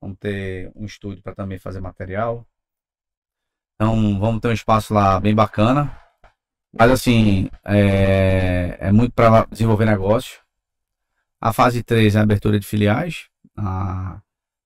vamos 0.00 0.18
ter 0.18 0.70
um 0.76 0.84
estúdio 0.84 1.22
para 1.22 1.34
também 1.34 1.58
fazer 1.58 1.80
material. 1.80 2.46
Então 3.80 4.18
vamos 4.18 4.40
ter 4.40 4.48
um 4.48 4.52
espaço 4.52 4.92
lá 4.92 5.20
bem 5.20 5.32
bacana. 5.34 5.96
Mas 6.76 6.90
assim, 6.90 7.48
é, 7.64 8.76
é 8.80 8.92
muito 8.92 9.12
para 9.12 9.46
desenvolver 9.50 9.84
negócio. 9.86 10.40
A 11.40 11.52
fase 11.52 11.82
3 11.84 12.16
é 12.16 12.18
a 12.18 12.22
abertura 12.22 12.58
de 12.58 12.66
filiais. 12.66 13.26
a- 13.56 14.20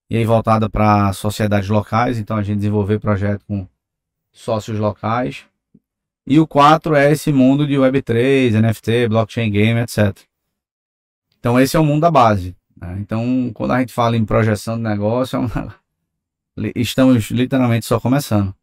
e 0.09 0.17
aí 0.17 0.25
voltada 0.25 0.69
para 0.69 1.11
sociedades 1.13 1.69
locais. 1.69 2.17
Então 2.19 2.37
a 2.37 2.43
gente 2.43 2.57
desenvolver 2.57 2.99
projeto 2.99 3.43
com 3.47 3.67
sócios 4.31 4.77
locais. 4.79 5.45
E 6.27 6.39
o 6.39 6.47
4 6.47 6.95
é 6.95 7.11
esse 7.11 7.31
mundo 7.33 7.65
de 7.67 7.73
Web3, 7.75 8.53
NFT, 8.53 9.07
blockchain 9.09 9.49
game, 9.51 9.79
etc. 9.79 10.15
Então 11.39 11.59
esse 11.59 11.75
é 11.75 11.79
o 11.79 11.83
mundo 11.85 12.01
da 12.01 12.11
base. 12.11 12.55
né? 12.79 12.97
Então 12.99 13.51
quando 13.53 13.71
a 13.71 13.79
gente 13.79 13.93
fala 13.93 14.15
em 14.17 14.25
projeção 14.25 14.75
de 14.77 14.83
negócio, 14.83 15.35
é 15.37 15.39
uma- 15.39 15.75
estamos 16.75 17.29
literalmente 17.31 17.85
só 17.85 17.99
começando. 17.99 18.53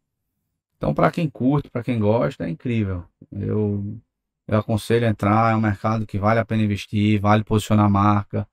Então 0.81 0.95
para 0.95 1.11
quem 1.11 1.29
curte, 1.29 1.69
para 1.69 1.83
quem 1.83 1.99
gosta, 1.99 2.43
é 2.43 2.49
incrível. 2.49 3.05
Eu, 3.31 4.01
eu 4.47 4.57
aconselho 4.57 5.05
a 5.05 5.11
entrar, 5.11 5.53
é 5.53 5.55
um 5.55 5.61
mercado 5.61 6.07
que 6.07 6.17
vale 6.17 6.39
a 6.39 6.45
pena 6.45 6.63
investir, 6.63 7.21
vale 7.21 7.43
posicionar 7.43 7.85
a 7.85 7.89
marca. 7.89 8.47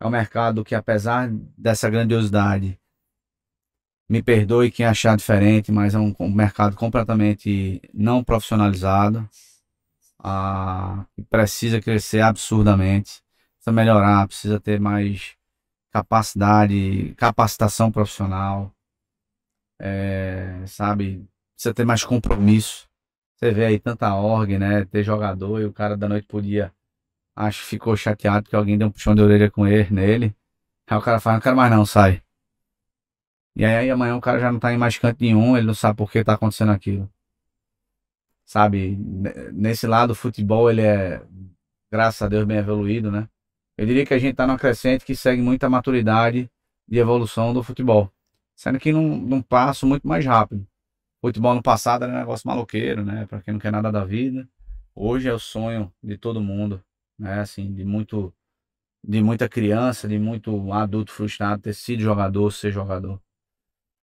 É 0.00 0.06
um 0.06 0.10
mercado 0.10 0.64
que 0.64 0.74
apesar 0.74 1.28
dessa 1.58 1.90
grandiosidade, 1.90 2.80
me 4.08 4.22
perdoe 4.22 4.70
quem 4.70 4.86
achar 4.86 5.14
diferente, 5.18 5.70
mas 5.70 5.94
é 5.94 5.98
um, 5.98 6.14
um 6.18 6.32
mercado 6.32 6.74
completamente 6.76 7.82
não 7.92 8.24
profissionalizado. 8.24 9.28
Ah, 10.18 11.04
precisa 11.28 11.78
crescer 11.78 12.22
absurdamente, 12.22 13.22
precisa 13.56 13.72
melhorar, 13.72 14.26
precisa 14.26 14.58
ter 14.58 14.80
mais 14.80 15.36
capacidade, 15.90 17.14
capacitação 17.18 17.92
profissional, 17.92 18.74
é, 19.78 20.64
sabe? 20.66 21.28
Precisa 21.60 21.74
ter 21.74 21.84
mais 21.84 22.02
compromisso. 22.02 22.88
Você 23.36 23.50
vê 23.52 23.66
aí 23.66 23.78
tanta 23.78 24.14
org, 24.14 24.58
né? 24.58 24.86
Ter 24.86 25.02
jogador 25.02 25.60
e 25.60 25.66
o 25.66 25.72
cara 25.74 25.94
da 25.94 26.08
noite 26.08 26.26
pro 26.26 26.40
dia 26.40 26.72
acho 27.36 27.60
que 27.60 27.66
ficou 27.66 27.94
chateado 27.94 28.48
que 28.48 28.56
alguém 28.56 28.78
deu 28.78 28.88
um 28.88 28.90
puxão 28.90 29.14
de 29.14 29.20
orelha 29.20 29.50
com 29.50 29.66
ele 29.66 29.90
nele. 29.90 30.34
Aí 30.86 30.96
o 30.96 31.02
cara 31.02 31.20
fala, 31.20 31.36
não 31.36 31.42
quero 31.42 31.56
mais 31.56 31.70
não, 31.70 31.84
sai. 31.84 32.22
E 33.54 33.62
aí 33.62 33.90
amanhã 33.90 34.16
o 34.16 34.22
cara 34.22 34.40
já 34.40 34.50
não 34.50 34.58
tá 34.58 34.72
em 34.72 34.78
mais 34.78 34.96
canto 34.96 35.18
nenhum, 35.20 35.54
ele 35.54 35.66
não 35.66 35.74
sabe 35.74 35.98
por 35.98 36.10
que 36.10 36.24
tá 36.24 36.32
acontecendo 36.32 36.72
aquilo. 36.72 37.10
Sabe, 38.46 38.96
ne- 38.96 39.52
nesse 39.52 39.86
lado 39.86 40.12
o 40.12 40.14
futebol 40.14 40.70
ele 40.70 40.80
é, 40.80 41.22
graças 41.92 42.22
a 42.22 42.28
Deus, 42.28 42.46
bem 42.46 42.56
evoluído, 42.56 43.12
né? 43.12 43.28
Eu 43.76 43.84
diria 43.84 44.06
que 44.06 44.14
a 44.14 44.18
gente 44.18 44.34
tá 44.34 44.46
numa 44.46 44.58
crescente 44.58 45.04
que 45.04 45.14
segue 45.14 45.42
muita 45.42 45.68
maturidade 45.68 46.50
de 46.88 46.98
evolução 46.98 47.52
do 47.52 47.62
futebol. 47.62 48.10
Sendo 48.56 48.78
que 48.78 48.92
num, 48.92 49.18
num 49.18 49.42
passo 49.42 49.86
muito 49.86 50.08
mais 50.08 50.24
rápido. 50.24 50.66
Futebol 51.20 51.54
no 51.54 51.62
passado 51.62 52.04
era 52.04 52.12
um 52.12 52.16
negócio 52.18 52.48
maloqueiro, 52.48 53.04
né? 53.04 53.26
Pra 53.26 53.40
quem 53.42 53.52
não 53.54 53.60
quer 53.60 53.70
nada 53.72 53.92
da 53.92 54.04
vida. 54.04 54.48
Hoje 54.94 55.28
é 55.28 55.32
o 55.32 55.38
sonho 55.38 55.92
de 56.02 56.16
todo 56.18 56.40
mundo, 56.40 56.82
né? 57.18 57.40
Assim, 57.40 57.72
de 57.72 57.84
muito 57.84 58.32
de 59.04 59.22
muita 59.22 59.48
criança, 59.48 60.08
de 60.08 60.18
muito 60.18 60.72
adulto 60.72 61.12
frustrado 61.12 61.62
ter 61.62 61.74
sido 61.74 62.02
jogador, 62.02 62.52
ser 62.52 62.72
jogador. 62.72 63.20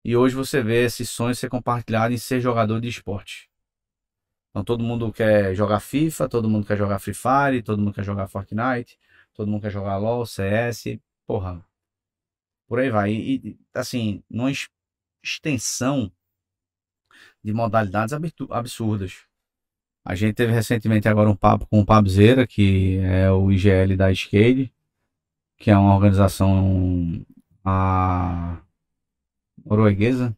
E 0.04 0.16
hoje 0.16 0.34
você 0.36 0.62
vê 0.62 0.84
esse 0.84 1.06
sonho 1.06 1.34
ser 1.34 1.50
compartilhado 1.50 2.14
em 2.14 2.18
ser 2.18 2.40
jogador 2.40 2.80
de 2.80 2.88
esporte. 2.88 3.50
Então 4.50 4.64
todo 4.64 4.82
mundo 4.84 5.12
quer 5.12 5.54
jogar 5.54 5.80
FIFA, 5.80 6.28
todo 6.28 6.48
mundo 6.48 6.66
quer 6.66 6.76
jogar 6.76 6.98
Free 6.98 7.14
Fire, 7.14 7.62
todo 7.62 7.78
mundo 7.80 7.92
quer 7.94 8.04
jogar 8.04 8.28
Fortnite, 8.28 8.98
todo 9.34 9.48
mundo 9.50 9.62
quer 9.62 9.70
jogar 9.70 9.96
LoL, 9.98 10.24
CS, 10.26 11.00
porra. 11.26 11.64
Por 12.68 12.78
aí 12.78 12.90
vai. 12.90 13.12
E, 13.12 13.36
e, 13.50 13.58
assim, 13.74 14.22
numa 14.30 14.50
ex- 14.50 14.68
extensão 15.22 16.12
de 17.44 17.52
modalidades 17.52 18.14
absurdas. 18.50 19.24
A 20.04 20.14
gente 20.14 20.34
teve 20.34 20.52
recentemente 20.52 21.08
agora 21.08 21.28
um 21.30 21.36
papo 21.36 21.66
com 21.66 21.80
o 21.80 21.86
Pabzeira, 21.86 22.46
que 22.46 22.98
é 22.98 23.30
o 23.30 23.50
IGL 23.52 23.96
da 23.96 24.10
Skate, 24.12 24.72
que 25.58 25.70
é 25.70 25.76
uma 25.76 25.94
organização 25.94 27.24
a 27.64 28.60
norueguesa, 29.64 30.36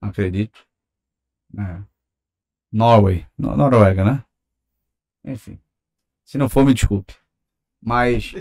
acredito. 0.00 0.66
É. 1.58 1.82
Norway, 2.72 3.26
No- 3.36 3.56
Noruega, 3.56 4.04
né? 4.04 4.24
Enfim. 5.24 5.60
Se 6.24 6.38
não 6.38 6.48
for, 6.48 6.64
me 6.64 6.72
desculpe. 6.74 7.14
Mas 7.82 8.32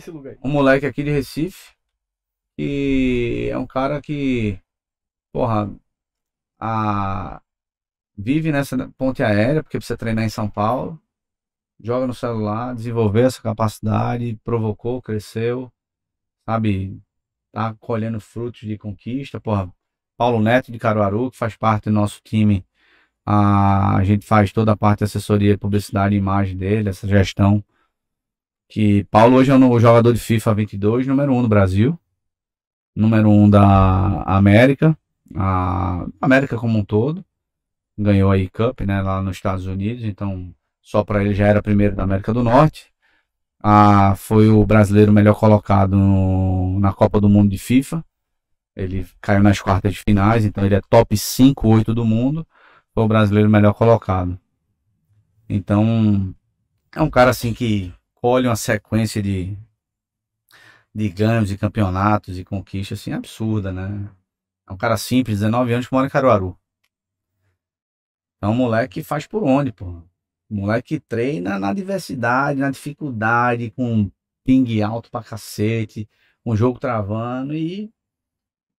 um 0.44 0.50
moleque 0.50 0.86
aqui 0.86 1.04
de 1.04 1.10
Recife, 1.12 1.76
que 2.58 3.50
é 3.52 3.58
um 3.58 3.66
cara 3.66 4.02
que, 4.02 4.60
porra, 5.32 5.74
a, 6.60 7.42
vive 8.18 8.52
nessa 8.52 8.90
ponte 8.98 9.24
aérea, 9.24 9.64
porque 9.64 9.78
precisa 9.78 9.98
treinar 9.98 10.26
em 10.26 10.30
São 10.30 10.50
Paulo, 10.50 11.02
joga 11.82 12.08
no 12.08 12.14
celular, 12.14 12.76
desenvolveu 12.76 13.26
essa 13.26 13.42
capacidade, 13.42 14.40
provocou, 14.44 15.02
cresceu, 15.02 15.72
sabe, 16.46 17.02
tá 17.52 17.74
colhendo 17.80 18.20
frutos 18.20 18.62
de 18.62 18.78
conquista, 18.78 19.40
porra, 19.40 19.72
Paulo 20.18 20.42
Neto 20.42 20.72
de 20.72 20.80
Caruaru, 20.80 21.32
que 21.32 21.38
faz 21.38 21.56
parte 21.56 21.86
do 21.86 21.92
nosso 21.92 22.22
time, 22.24 22.66
a, 23.26 24.04
gente 24.04 24.26
faz 24.26 24.52
toda 24.52 24.74
a 24.74 24.78
parte 24.78 25.00
de 25.00 25.06
assessoria, 25.06 25.58
publicidade 25.58 26.16
e 26.16 26.18
imagem 26.18 26.58
dele, 26.58 26.90
essa 26.90 27.08
gestão, 27.08 27.64
que 28.68 29.04
Paulo 29.06 29.38
hoje 29.38 29.52
é 29.52 29.56
o 29.56 29.80
jogador 29.80 30.14
de 30.14 30.20
FIFA 30.20 30.54
22, 30.56 31.08
número 31.08 31.32
1 31.32 31.38
um 31.38 31.42
do 31.44 31.48
Brasil, 31.48 32.00
número 32.96 33.30
1 33.30 33.44
um 33.44 33.50
da 33.50 34.24
América, 34.24 34.98
a 35.36 36.06
América 36.22 36.58
como 36.58 36.78
um 36.80 36.86
todo, 36.86 37.24
ganhou 37.98 38.32
aí 38.32 38.50
Cup, 38.50 38.82
né, 38.82 39.02
lá 39.02 39.22
nos 39.22 39.38
Estados 39.38 39.66
Unidos, 39.68 40.04
então 40.04 40.54
só 40.82 41.04
para 41.04 41.24
ele 41.24 41.34
já 41.36 41.48
era 41.48 41.62
primeiro 41.62 41.96
da 41.96 42.04
América 42.04 42.34
do 42.34 42.44
Norte. 42.44 42.92
Ah, 43.64 44.16
foi 44.18 44.50
o 44.50 44.66
brasileiro 44.66 45.12
melhor 45.14 45.36
colocado 45.36 45.96
no- 45.98 46.80
na 46.80 46.94
Copa 46.94 47.20
do 47.22 47.30
Mundo 47.30 47.50
de 47.52 47.58
FIFA. 47.58 48.04
Ele 48.76 49.08
caiu 49.22 49.44
nas 49.44 49.62
quartas 49.62 49.94
de 49.94 50.00
finais, 50.02 50.46
então 50.46 50.66
ele 50.66 50.76
é 50.76 50.82
top 50.90 51.18
5, 51.18 51.68
8 51.70 51.94
do 51.96 52.06
mundo. 52.06 52.48
Foi 52.94 53.04
o 53.04 53.08
brasileiro 53.08 53.50
melhor 53.50 53.74
colocado. 53.74 54.40
Então, 55.48 56.34
é 56.96 57.02
um 57.02 57.10
cara 57.10 57.32
assim 57.32 57.54
que 57.54 57.94
colhe 58.16 58.48
uma 58.48 58.56
sequência 58.56 59.22
de, 59.22 59.58
de 60.94 61.10
ganhos, 61.10 61.50
de 61.50 61.58
campeonatos 61.58 62.38
e 62.38 62.44
conquistas 62.44 63.00
assim 63.00 63.12
absurda, 63.14 63.72
né? 63.72 64.10
É 64.70 64.74
um 64.74 64.78
cara 64.78 64.98
simples, 64.98 65.40
19 65.40 65.74
anos 65.74 65.88
que 65.88 65.94
mora 65.94 66.06
em 66.06 66.10
Caruaru. 66.10 66.56
É 68.42 68.48
um 68.48 68.54
moleque 68.54 69.02
que 69.02 69.04
faz 69.04 69.26
por 69.26 69.44
onde, 69.44 69.72
pô. 69.72 69.86
Um 70.50 70.62
moleque 70.62 70.96
que 70.96 71.00
treina 71.00 71.58
na 71.58 71.74
diversidade, 71.74 72.60
na 72.60 72.70
dificuldade, 72.70 73.72
com 73.72 74.12
ping 74.46 74.82
alto 74.82 75.10
pra 75.10 75.24
cacete, 75.24 76.08
o 76.46 76.56
jogo 76.56 76.80
travando 76.80 77.54
e 77.56 77.92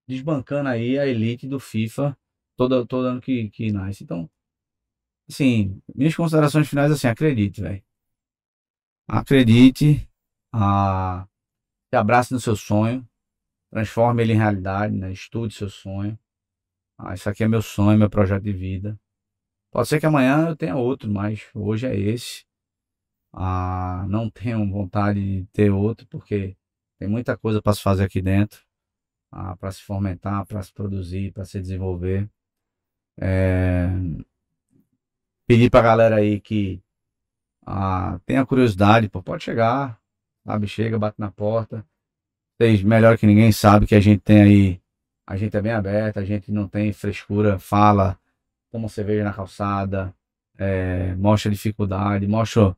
desbancando 0.09 0.69
aí 0.69 0.99
a 0.99 1.07
elite 1.07 1.47
do 1.47 1.61
FIFA 1.61 2.17
todo, 2.57 2.87
todo 2.87 3.07
ano 3.07 3.21
que, 3.21 3.49
que 3.51 3.73
nasce. 3.73 4.05
Então, 4.05 4.31
assim, 5.29 5.81
minhas 5.95 6.15
considerações 6.15 6.69
finais 6.69 6.91
assim, 6.93 7.09
acredite, 7.09 7.61
velho. 7.61 7.83
Acredite, 9.09 10.09
ah, 10.53 11.27
se 11.91 11.97
abrace 11.97 12.33
no 12.33 12.41
seu 12.41 12.55
sonho, 12.55 13.09
transforme 13.71 14.23
ele 14.23 14.33
em 14.35 14.37
realidade, 14.37 14.95
né? 14.95 15.13
Estude 15.13 15.55
seu 15.55 15.69
sonho. 15.69 16.19
Ah, 16.99 17.15
isso 17.15 17.29
aqui 17.31 17.45
é 17.45 17.49
meu 17.49 17.63
sonho, 17.63 17.99
meu 17.99 18.11
projeto 18.11 18.43
de 18.43 18.53
vida. 18.53 18.99
Pode 19.71 19.89
ser 19.89 20.01
que 20.01 20.07
amanhã 20.07 20.49
eu 20.49 20.57
tenha 20.57 20.77
outro, 20.77 21.11
mas 21.11 21.49
hoje 21.55 21.87
é 21.87 21.97
esse. 21.97 22.45
Ah, 23.33 24.05
não 24.09 24.29
tenho 24.31 24.69
vontade 24.71 25.21
de 25.21 25.47
ter 25.53 25.71
outro, 25.71 26.07
porque 26.09 26.57
tem 26.99 27.09
muita 27.09 27.37
coisa 27.37 27.63
para 27.63 27.73
se 27.75 27.83
fazer 27.83 28.05
aqui 28.05 28.21
dentro, 28.21 28.61
ah, 29.33 29.57
para 29.57 29.73
se 29.73 29.83
fomentar, 29.83 30.47
para 30.47 30.63
se 30.63 30.73
produzir, 30.73 31.33
para 31.33 31.45
se 31.45 31.61
desenvolver. 31.61 32.29
É... 33.19 33.89
Pedir 35.47 35.71
para 35.71 35.81
a 35.81 35.83
galera 35.83 36.17
aí 36.17 36.41
que 36.41 36.83
ah, 37.67 38.21
tenha 38.27 38.45
curiosidade, 38.47 39.09
pô, 39.09 39.23
pode 39.23 39.45
chegar, 39.45 40.01
sabe? 40.45 40.67
Chega, 40.69 40.99
bate 40.99 41.21
na 41.21 41.31
porta. 41.31 41.87
Vocês, 42.61 42.83
melhor 42.83 43.17
que 43.17 43.27
ninguém, 43.27 43.51
sabe 43.53 43.87
que 43.87 43.95
a 43.95 44.01
gente 44.01 44.21
tem 44.21 44.43
aí, 44.43 44.81
a 45.27 45.35
gente 45.35 45.57
é 45.57 45.63
bem 45.63 45.73
aberto, 45.73 46.19
a 46.19 46.25
gente 46.27 46.53
não 46.53 46.69
tem 46.69 46.93
frescura, 46.93 47.59
fala, 47.59 48.19
toma 48.71 48.87
cerveja 48.87 49.25
na 49.25 49.33
calçada, 49.33 50.15
é, 50.59 51.15
mostra 51.15 51.51
dificuldade, 51.51 52.27
mostra 52.27 52.77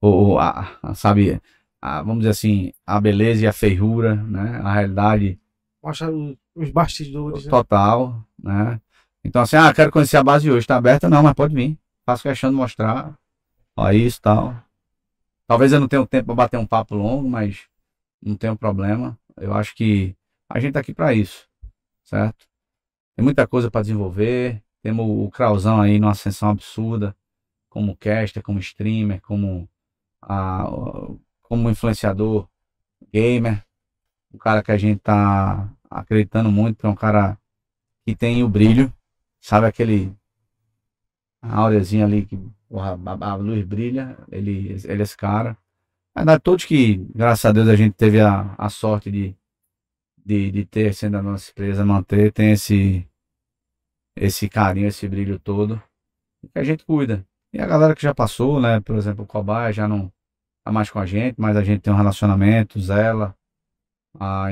o, 0.00 0.32
o 0.32 0.38
a, 0.38 0.70
a, 0.82 0.94
sabe, 0.94 1.38
a, 1.78 2.00
vamos 2.00 2.20
dizer 2.20 2.30
assim, 2.30 2.72
a 2.86 2.98
beleza 2.98 3.44
e 3.44 3.46
a 3.46 3.52
feirura, 3.52 4.14
né? 4.14 4.62
A 4.64 4.72
realidade 4.72 5.38
Mostra 5.82 6.10
o- 6.10 6.34
os 6.54 6.70
bastidores. 6.70 7.44
né? 7.44 7.50
total, 7.50 8.24
né? 8.42 8.80
Então 9.22 9.42
assim, 9.42 9.56
ah, 9.56 9.74
quero 9.74 9.92
conhecer 9.92 10.16
a 10.16 10.24
base 10.24 10.50
hoje, 10.50 10.66
tá 10.66 10.76
aberta? 10.78 11.06
Não, 11.06 11.22
mas 11.22 11.34
pode 11.34 11.54
vir. 11.54 11.78
Faço 12.06 12.22
questão 12.22 12.48
de 12.48 12.56
mostrar. 12.56 13.14
Ó, 13.76 13.90
isso 13.90 14.22
tal. 14.22 14.56
Talvez 15.46 15.70
eu 15.70 15.80
não 15.80 15.86
tenha 15.88 16.06
tempo 16.06 16.24
para 16.26 16.34
bater 16.34 16.56
um 16.56 16.66
papo 16.66 16.94
longo, 16.94 17.28
mas 17.28 17.66
não 18.22 18.36
tem 18.36 18.54
problema. 18.56 19.17
Eu 19.40 19.54
acho 19.54 19.74
que 19.74 20.16
a 20.48 20.58
gente 20.60 20.72
tá 20.72 20.80
aqui 20.80 20.94
para 20.94 21.12
isso, 21.12 21.48
certo? 22.04 22.46
Tem 23.16 23.24
muita 23.24 23.46
coisa 23.46 23.70
para 23.70 23.82
desenvolver. 23.82 24.62
Temos 24.82 25.06
o 25.06 25.30
Krauzão 25.30 25.80
aí 25.80 25.98
numa 25.98 26.12
ascensão 26.12 26.50
absurda, 26.50 27.16
como 27.68 27.96
caster, 27.96 28.42
como 28.42 28.58
streamer, 28.58 29.20
como, 29.20 29.68
a, 30.22 30.64
como 31.42 31.70
influenciador 31.70 32.48
gamer. 33.12 33.64
O 34.32 34.38
cara 34.38 34.62
que 34.62 34.72
a 34.72 34.76
gente 34.76 35.00
tá 35.00 35.70
acreditando 35.90 36.50
muito, 36.50 36.78
que 36.78 36.86
é 36.86 36.88
um 36.88 36.94
cara 36.94 37.38
que 38.06 38.14
tem 38.14 38.42
o 38.42 38.48
brilho, 38.48 38.92
sabe 39.40 39.66
aquele 39.66 40.14
a 41.40 41.64
ali 41.64 42.26
que 42.26 42.38
porra, 42.68 42.98
a, 43.04 43.30
a 43.30 43.34
luz 43.36 43.64
brilha, 43.64 44.16
ele, 44.30 44.76
ele 44.84 45.00
é 45.00 45.02
esse 45.02 45.16
cara. 45.16 45.56
Verdade, 46.18 46.42
todos 46.42 46.64
que, 46.64 46.96
graças 47.14 47.44
a 47.44 47.52
Deus, 47.52 47.68
a 47.68 47.76
gente 47.76 47.94
teve 47.94 48.20
a, 48.20 48.52
a 48.58 48.68
sorte 48.68 49.08
de, 49.08 49.36
de, 50.26 50.50
de 50.50 50.64
ter 50.64 50.92
sendo 50.92 51.16
a 51.16 51.22
nossa 51.22 51.52
empresa, 51.52 51.84
manter, 51.84 52.32
tem 52.32 52.50
esse, 52.50 53.08
esse 54.16 54.48
carinho, 54.48 54.88
esse 54.88 55.06
brilho 55.06 55.38
todo, 55.38 55.80
que 56.52 56.58
a 56.58 56.64
gente 56.64 56.84
cuida. 56.84 57.24
E 57.52 57.60
a 57.60 57.66
galera 57.68 57.94
que 57.94 58.02
já 58.02 58.12
passou, 58.12 58.60
né, 58.60 58.80
por 58.80 58.96
exemplo, 58.96 59.22
o 59.22 59.26
Cobaia 59.28 59.72
já 59.72 59.86
não 59.86 60.12
tá 60.64 60.72
mais 60.72 60.90
com 60.90 60.98
a 60.98 61.06
gente, 61.06 61.36
mas 61.38 61.56
a 61.56 61.62
gente 61.62 61.82
tem 61.82 61.92
um 61.92 61.96
relacionamento, 61.96 62.80
zela, 62.80 63.32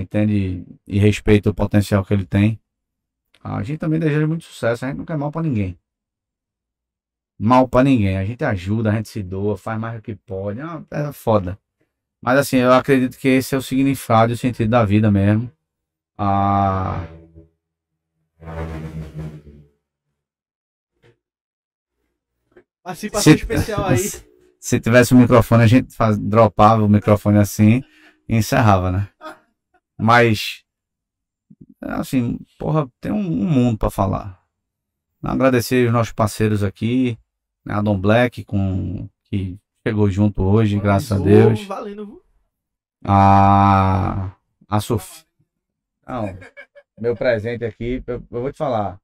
entende 0.01 0.65
e 0.87 1.01
respeita 1.01 1.51
o 1.51 1.55
potencial 1.55 2.05
que 2.05 2.15
ele 2.15 2.25
tem. 2.25 2.61
A 3.43 3.61
gente 3.65 3.79
também 3.79 3.99
deseja 3.99 4.25
muito 4.25 4.45
sucesso, 4.45 4.85
a 4.85 4.89
gente 4.89 4.99
não 4.99 5.05
quer 5.05 5.19
mal 5.19 5.33
pra 5.33 5.43
ninguém. 5.43 5.77
Mal 7.39 7.69
pra 7.69 7.83
ninguém. 7.85 8.17
A 8.17 8.25
gente 8.25 8.45
ajuda, 8.45 8.91
a 8.91 8.95
gente 8.95 9.09
se 9.09 9.23
doa, 9.23 9.57
faz 9.57 9.79
mais 9.79 9.97
do 9.97 10.03
que 10.03 10.15
pode. 10.15 10.61
É, 10.61 10.65
uma- 10.65 10.87
é 10.91 11.13
foda. 11.13 11.59
Mas 12.23 12.39
assim, 12.39 12.57
eu 12.59 12.73
acredito 12.73 13.19
que 13.19 13.29
esse 13.29 13.55
é 13.55 13.59
o 13.59 13.63
significado 13.63 14.33
e 14.33 14.35
o 14.35 14.39
sentido 14.39 14.71
da 14.71 14.85
vida 14.85 15.11
mesmo. 15.11 15.51
Ah, 16.19 17.05
Participação 22.83 23.33
Se- 23.33 23.39
especial 23.39 23.85
aí. 23.87 24.11
se 24.61 24.81
tivesse 24.81 25.13
o 25.15 25.17
microfone, 25.17 25.63
a 25.65 25.67
gente 25.67 25.95
faz, 25.95 26.17
dropava 26.19 26.83
o 26.85 26.89
microfone 26.89 27.39
assim 27.39 27.83
e 28.29 28.37
encerrava, 28.37 28.91
né? 28.93 29.09
Mas, 29.99 30.63
assim, 31.83 32.39
porra, 32.59 32.89
tem 33.01 33.11
um, 33.13 33.19
um 33.19 33.47
mundo 33.49 33.79
pra 33.79 33.91
falar. 33.91 34.41
Agradecer 35.23 35.87
os 35.87 35.93
nossos 35.93 36.13
parceiros 36.13 36.63
aqui, 36.63 37.19
né, 37.67 37.75
a 37.75 37.83
Dom 37.83 37.99
Black, 37.99 38.45
com, 38.45 39.09
que 39.25 39.59
chegou 39.87 40.09
junto 40.09 40.43
hoje, 40.43 40.79
graças 40.79 41.13
a 41.13 41.23
Deus. 41.23 41.65
Valendo? 41.65 42.23
A, 43.05 44.37
a 44.69 44.81
Sofia. 44.81 45.27
Não, 46.07 46.39
meu 46.99 47.17
presente 47.17 47.65
aqui, 47.65 48.03
eu, 48.07 48.23
eu 48.31 48.41
vou 48.41 48.53
te 48.53 48.57
falar. 48.57 49.01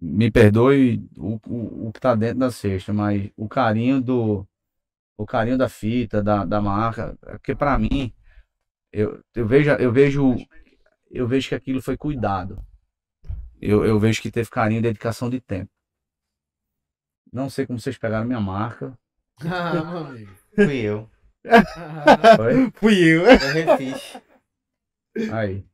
Me 0.00 0.30
perdoe 0.30 1.08
o, 1.16 1.38
o, 1.46 1.88
o 1.88 1.92
que 1.92 2.00
tá 2.00 2.14
dentro 2.14 2.40
da 2.40 2.50
cesta, 2.50 2.92
mas 2.92 3.30
o 3.36 3.48
carinho 3.48 4.00
do. 4.00 4.46
O 5.16 5.26
carinho 5.26 5.58
da 5.58 5.68
fita, 5.68 6.22
da, 6.22 6.44
da 6.46 6.60
marca, 6.62 7.16
é 7.26 7.32
porque 7.32 7.54
pra 7.54 7.78
mim, 7.78 8.12
eu, 8.90 9.22
eu 9.34 9.46
vejo, 9.46 9.70
eu 9.72 9.92
vejo. 9.92 10.36
Eu 11.10 11.28
vejo 11.28 11.48
que 11.48 11.54
aquilo 11.54 11.82
foi 11.82 11.96
cuidado. 11.96 12.64
Eu, 13.60 13.84
eu 13.84 13.98
vejo 13.98 14.22
que 14.22 14.30
teve 14.30 14.48
carinho 14.48 14.78
e 14.78 14.82
dedicação 14.82 15.28
de 15.28 15.40
tempo. 15.40 15.70
Não 17.32 17.48
sei 17.48 17.66
como 17.66 17.78
vocês 17.78 17.96
pegaram 17.98 18.26
minha 18.26 18.40
marca. 18.40 18.96
Ah, 19.42 19.72
meu 19.72 19.98
amigo. 19.98 20.32
Fui 20.54 20.76
eu. 20.76 21.08
Foi? 22.36 22.70
Fui 22.74 22.94
eu. 22.98 23.24
Eu 23.24 23.52
refiz. 23.54 24.16
Aí. 25.32 25.64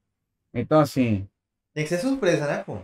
Então, 0.54 0.78
assim, 0.78 1.28
Tem 1.74 1.82
que 1.84 1.88
ser 1.90 1.98
surpresa, 1.98 2.46
né, 2.46 2.62
pô? 2.62 2.78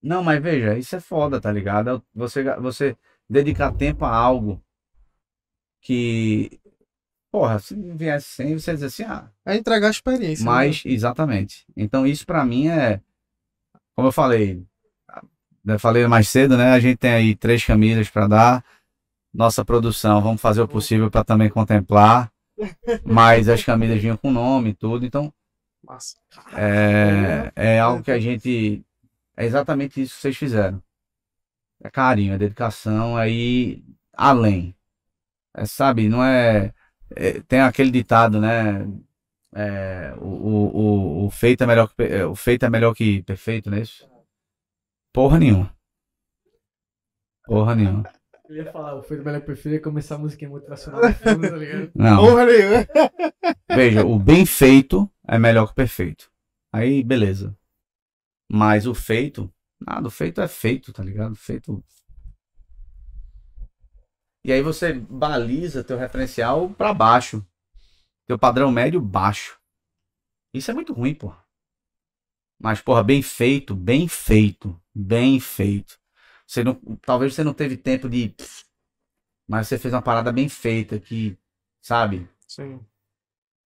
Não, 0.00 0.22
mas 0.22 0.40
veja, 0.40 0.78
isso 0.78 0.94
é 0.94 1.00
foda, 1.00 1.40
tá 1.40 1.50
ligado? 1.50 2.00
Você, 2.14 2.44
você 2.60 2.96
dedicar 3.28 3.72
tempo 3.72 4.04
a 4.04 4.14
algo 4.14 4.62
que, 5.82 6.60
porra, 7.30 7.58
se 7.58 7.74
viesse 7.74 8.28
sem, 8.28 8.58
você 8.58 8.72
dizer 8.74 8.86
assim, 8.86 9.02
ah, 9.02 9.30
É 9.44 9.56
entregar 9.56 9.88
a 9.88 9.90
experiência. 9.90 10.44
né? 10.44 10.50
mas, 10.50 10.82
exatamente. 10.86 11.66
Então, 11.76 12.06
isso 12.06 12.24
pra 12.24 12.44
mim 12.44 12.68
é, 12.68 13.00
como 13.96 14.08
eu 14.08 14.12
falei, 14.12 14.64
eu 15.64 15.78
falei 15.78 16.06
mais 16.06 16.28
cedo, 16.28 16.56
né? 16.56 16.72
A 16.72 16.80
gente 16.80 16.96
tem 16.98 17.12
aí 17.12 17.34
três 17.34 17.64
camisas 17.64 18.08
pra 18.08 18.26
dar. 18.26 18.64
Nossa 19.32 19.64
produção, 19.64 20.20
vamos 20.20 20.40
fazer 20.40 20.60
o 20.60 20.68
possível 20.68 21.10
pra 21.10 21.22
também 21.22 21.48
contemplar. 21.48 22.32
Mas 23.04 23.48
as 23.48 23.64
camisas 23.64 24.00
vinham 24.00 24.16
com 24.16 24.30
nome 24.30 24.70
e 24.70 24.74
tudo, 24.74 25.06
então 25.06 25.32
Massa. 25.82 26.16
é, 26.54 27.52
é 27.54 27.80
algo 27.80 28.02
que 28.02 28.10
a 28.10 28.18
gente. 28.18 28.84
É 29.36 29.44
exatamente 29.46 30.02
isso 30.02 30.16
que 30.16 30.20
vocês 30.20 30.36
fizeram. 30.36 30.82
É 31.82 31.88
carinho, 31.88 32.34
é 32.34 32.38
dedicação, 32.38 33.16
aí 33.16 33.82
além. 34.12 34.74
É, 35.56 35.64
sabe, 35.64 36.08
não 36.08 36.22
é, 36.22 36.72
é- 37.16 37.40
Tem 37.42 37.60
aquele 37.60 37.90
ditado, 37.90 38.40
né? 38.40 38.86
É, 39.54 40.14
o, 40.18 40.26
o, 40.26 41.26
o, 41.26 41.30
feito 41.30 41.64
é 41.64 41.66
melhor 41.66 41.88
que, 41.88 42.02
é, 42.02 42.24
o 42.24 42.36
feito 42.36 42.64
é 42.64 42.70
melhor 42.70 42.94
que 42.94 43.22
perfeito, 43.22 43.70
não 43.70 43.78
é 43.78 43.80
isso? 43.80 44.08
Porra 45.12 45.38
nenhuma. 45.38 45.74
Porra 47.44 47.74
nenhuma. 47.74 48.10
Eu 48.48 48.56
ia 48.56 48.72
falar, 48.72 48.96
o 48.96 49.02
Feito 49.02 49.24
Melhor 49.24 49.42
Perfeito 49.42 49.74
ia 49.74 49.82
começar 49.82 50.16
a 50.16 50.18
música 50.18 50.48
motivacional 50.48 51.00
tá 51.00 51.34
ligado? 51.34 51.90
Não. 51.94 52.16
Porra 52.16 52.46
nenhuma. 52.46 52.86
Veja, 53.68 54.04
o 54.04 54.18
bem 54.18 54.44
feito 54.44 55.10
é 55.26 55.38
melhor 55.38 55.66
que 55.66 55.72
o 55.72 55.74
perfeito. 55.76 56.30
Aí, 56.72 57.02
beleza. 57.02 57.56
Mas 58.50 58.86
o 58.86 58.94
feito, 58.94 59.52
nada, 59.80 60.08
o 60.08 60.10
feito 60.10 60.40
é 60.40 60.48
feito, 60.48 60.92
tá 60.92 61.02
ligado? 61.02 61.36
Feito. 61.36 61.84
E 64.44 64.52
aí 64.52 64.62
você 64.62 64.92
baliza 64.92 65.84
teu 65.84 65.96
referencial 65.96 66.70
pra 66.70 66.92
baixo. 66.92 67.46
Teu 68.26 68.38
padrão 68.38 68.72
médio 68.72 69.00
baixo. 69.00 69.60
Isso 70.52 70.70
é 70.70 70.74
muito 70.74 70.92
ruim, 70.92 71.14
porra. 71.14 71.39
Mas, 72.60 72.80
porra, 72.80 73.02
bem 73.02 73.22
feito, 73.22 73.74
bem 73.74 74.06
feito, 74.08 74.80
bem 74.94 75.40
feito. 75.40 75.98
Você 76.46 76.64
não, 76.64 76.74
talvez 77.02 77.34
você 77.34 77.44
não 77.44 77.54
teve 77.54 77.76
tempo 77.76 78.08
de. 78.08 78.34
Mas 79.48 79.68
você 79.68 79.78
fez 79.78 79.92
uma 79.94 80.02
parada 80.02 80.32
bem 80.32 80.48
feita 80.48 80.98
que, 80.98 81.36
sabe? 81.82 82.28
Sim. 82.46 82.80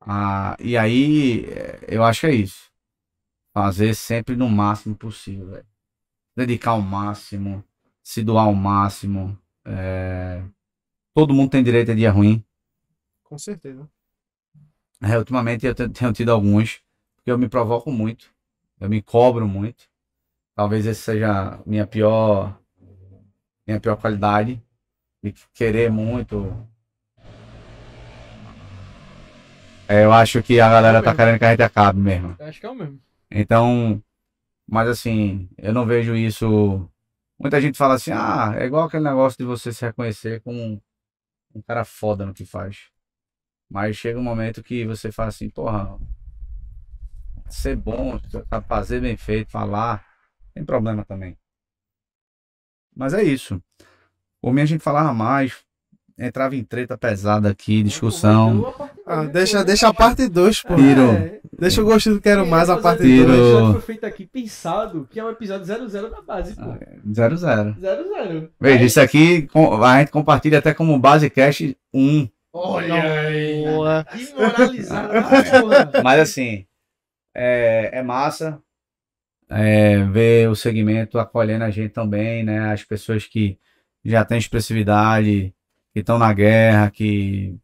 Ah, 0.01 0.57
e 0.61 0.77
aí, 0.77 1.47
eh, 1.47 1.81
eu 1.89 2.05
acho 2.05 2.23
que 2.23 2.29
é 2.29 2.35
isso. 2.35 2.71
Fazer 3.55 3.95
sempre 3.95 4.37
no 4.37 4.49
máximo 4.51 4.97
possível, 4.97 5.49
velho. 5.51 5.67
Dedicar 6.37 6.73
ao 6.73 6.83
máximo, 6.83 7.65
se 8.05 8.23
doar 8.25 8.47
ao 8.47 8.55
máximo. 8.55 9.39
eh, 9.67 10.45
Todo 11.15 11.35
mundo 11.35 11.51
tem 11.51 11.65
direito 11.65 11.93
a 11.93 11.95
dia 11.97 12.11
ruim. 12.13 12.45
Com 13.25 13.39
certeza. 13.39 13.89
É, 15.03 15.17
ultimamente 15.19 15.67
eu 15.67 15.75
te- 15.75 15.89
tenho 15.89 16.13
tido 16.13 16.31
alguns, 16.33 16.81
porque 17.17 17.31
eu 17.31 17.39
me 17.39 17.49
provoco 17.49 17.91
muito. 17.93 18.34
Eu 18.85 18.91
me 18.91 19.01
cobro 19.01 19.49
muito. 19.49 19.85
Talvez 20.55 20.85
esse 20.85 21.01
seja 21.01 21.59
minha 21.65 21.87
pior, 21.87 22.61
minha 23.67 23.81
pior 23.81 23.97
qualidade. 23.97 24.63
De 25.23 25.33
querer 25.55 25.91
muito. 25.91 26.55
É, 29.89 30.05
eu 30.05 30.13
acho 30.13 30.43
que 30.43 30.61
a 30.61 30.69
galera 30.69 31.03
tá 31.03 31.15
querendo 31.15 31.39
que 31.39 31.47
a 31.47 31.51
gente 31.53 31.63
acabe 31.63 31.99
mesmo. 31.99 32.37
Eu 32.39 32.47
acho 32.47 32.61
que 32.61 32.67
é 32.67 32.69
o 32.69 32.75
mesmo. 32.75 33.01
Então, 33.31 34.03
Mas 34.69 34.87
assim, 34.87 35.49
eu 35.57 35.73
não 35.73 35.87
vejo 35.87 36.15
isso. 36.15 36.87
Muita 37.39 37.59
gente 37.63 37.79
fala 37.79 37.95
assim, 37.95 38.13
ah, 38.13 38.53
é 38.55 38.67
igual 38.67 38.85
aquele 38.85 39.05
negócio 39.05 39.39
de 39.39 39.45
você 39.47 39.73
se 39.73 39.83
reconhecer 39.83 40.43
como 40.43 40.59
um, 40.61 40.79
um 41.55 41.63
cara 41.63 41.87
foda 41.87 42.27
no 42.27 42.35
que 42.35 42.45
faz. 42.45 42.91
Mas 43.71 43.97
chega 43.97 44.19
um 44.19 44.23
momento 44.23 44.63
que 44.63 44.85
você 44.85 45.11
fala 45.11 45.31
assim, 45.31 45.49
porra, 45.49 45.99
ser 47.55 47.77
bom, 47.77 48.21
fazer 48.69 49.01
bem 49.01 49.17
feito, 49.17 49.51
falar, 49.51 50.05
tem 50.55 50.65
problema 50.65 51.05
também. 51.05 51.37
Mas 52.95 53.15
é 53.15 53.23
isso. 53.23 53.61
Por 54.41 54.53
mim 54.53 54.61
a 54.63 54.67
gente 54.67 54.83
falava 54.83 55.13
mais, 55.13 55.65
entrava 56.19 56.55
em 56.55 56.63
treta 56.63 56.97
pesada 56.97 57.51
aqui, 57.51 57.83
discussão. 57.83 58.75
Ah, 59.07 59.25
deixa, 59.25 59.65
deixa 59.65 59.89
a 59.89 59.95
parte 59.95 60.29
2, 60.29 60.63
pô. 60.63 60.77
Tiro. 60.77 61.11
É, 61.13 61.41
Deixa 61.59 61.81
o 61.81 61.85
gostinho 61.85 62.17
do 62.17 62.21
Quero 62.21 62.47
Mais 62.47 62.69
a 62.69 62.77
parte 62.77 63.03
Tiro. 63.03 63.29
2. 63.29 63.39
O 63.39 63.43
episódio 63.43 63.73
foi 63.73 63.81
feito 63.83 64.07
aqui 64.07 64.27
pensado 64.27 65.09
que 65.11 65.21
é 65.21 65.25
um 65.25 65.31
episódio 65.31 65.65
00 65.65 66.11
da 66.11 66.21
base, 66.23 66.55
pô. 66.55 66.75
Zero 67.13 67.37
zero. 67.37 67.77
00. 67.79 68.51
Veja, 68.61 68.85
isso 68.85 69.01
aqui 69.01 69.49
a 69.85 69.99
gente 70.01 70.11
compartilha 70.11 70.59
até 70.59 70.75
como 70.75 70.99
Basecast 70.99 71.77
1. 71.93 72.29
Olha 72.53 73.03
aí. 73.03 73.65
Que 74.13 74.33
moralizada, 74.35 75.23
porra. 75.23 76.03
Mas 76.03 76.21
assim, 76.21 76.67
é, 77.35 77.99
é 77.99 78.03
massa 78.03 78.63
é, 79.49 80.03
ver 80.05 80.49
o 80.49 80.57
segmento 80.57 81.19
acolhendo 81.19 81.65
a 81.65 81.71
gente 81.71 81.93
também, 81.93 82.43
né? 82.45 82.73
As 82.73 82.85
pessoas 82.85 83.27
que 83.27 83.59
já 84.05 84.25
têm 84.25 84.39
expressividade, 84.39 85.55
que 85.93 86.01
estão 86.01 86.19
na 86.19 86.33
guerra, 86.33 86.91
que 86.91 87.59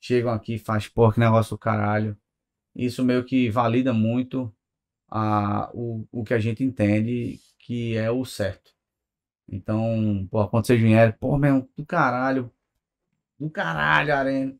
chegam 0.00 0.32
aqui 0.32 0.58
faz 0.58 0.88
porra, 0.88 1.14
que 1.14 1.20
negócio 1.20 1.56
do 1.56 1.58
caralho. 1.58 2.16
Isso 2.74 3.04
meio 3.04 3.24
que 3.24 3.50
valida 3.50 3.92
muito 3.92 4.54
a, 5.10 5.70
o, 5.74 6.06
o 6.10 6.24
que 6.24 6.34
a 6.34 6.38
gente 6.38 6.64
entende 6.64 7.38
que 7.58 7.96
é 7.96 8.10
o 8.10 8.24
certo. 8.24 8.72
Então, 9.48 10.26
pô, 10.30 10.48
quando 10.48 10.66
vocês 10.66 10.80
vierem, 10.80 11.14
pô, 11.20 11.36
meu, 11.38 11.68
do 11.76 11.84
caralho, 11.86 12.50
do 13.38 13.50
caralho, 13.50 14.14
Arena 14.14 14.56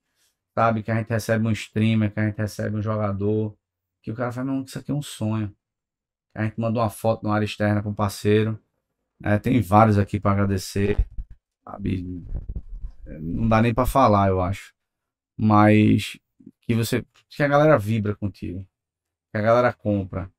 sabe? 0.55 0.83
Que 0.83 0.91
a 0.91 0.97
gente 0.97 1.09
recebe 1.09 1.47
um 1.47 1.53
streamer, 1.53 2.13
que 2.13 2.21
a 2.21 2.27
gente 2.27 2.37
recebe 2.37 2.77
um 2.77 2.83
jogador, 2.83 3.57
que 4.03 4.11
o 4.11 4.15
cara 4.15 4.33
fala, 4.33 4.47
não, 4.47 4.63
isso 4.63 4.79
aqui 4.79 4.91
é 4.91 4.95
um 4.95 5.03
sonho. 5.03 5.55
A 6.35 6.45
gente 6.45 6.59
mandou 6.59 6.83
uma 6.83 6.91
foto 6.91 7.25
na 7.25 7.35
área 7.35 7.45
externa 7.45 7.81
para 7.81 7.91
um 7.91 7.95
parceiro. 7.95 8.59
É, 9.23 9.39
tem 9.39 9.61
vários 9.61 9.99
aqui 9.99 10.19
para 10.19 10.33
agradecer, 10.33 11.07
sabe? 11.65 12.25
Não 13.21 13.49
dá 13.49 13.63
nem 13.63 13.73
para 13.73 13.87
falar, 13.87 14.29
eu 14.29 14.41
acho. 14.41 14.75
Mas 15.39 16.19
que 16.63 16.75
você, 16.75 17.05
que 17.29 17.43
a 17.43 17.49
galera 17.49 17.79
vibra 17.79 18.17
contigo, 18.17 18.67
que 19.31 19.39
a 19.39 19.43
galera 19.43 19.73
compra. 19.73 20.31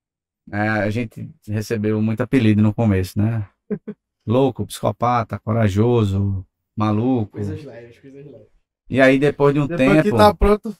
É, 0.51 0.57
a 0.57 0.89
gente 0.89 1.33
recebeu 1.47 2.01
muito 2.01 2.21
apelido 2.21 2.61
no 2.61 2.73
começo, 2.73 3.17
né? 3.17 3.49
Louco, 4.25 4.65
psicopata, 4.65 5.39
corajoso, 5.39 6.45
maluco. 6.75 7.33
Coisas 7.33 7.63
leves, 7.63 7.99
coisas 7.99 8.25
leves. 8.25 8.52
E 8.93 9.01
aí 9.01 9.17
depois 9.17 9.55
de 9.55 9.59
um 9.59 9.65
Depois 9.65 9.87
tempo, 9.87 10.03
que 10.03 10.11
tá 10.11 10.31
pronto. 10.35 10.77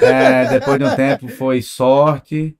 é, 0.00 0.48
depois 0.48 0.78
de 0.78 0.84
um 0.84 0.94
tempo 0.94 1.26
foi 1.28 1.60
sorte. 1.60 2.56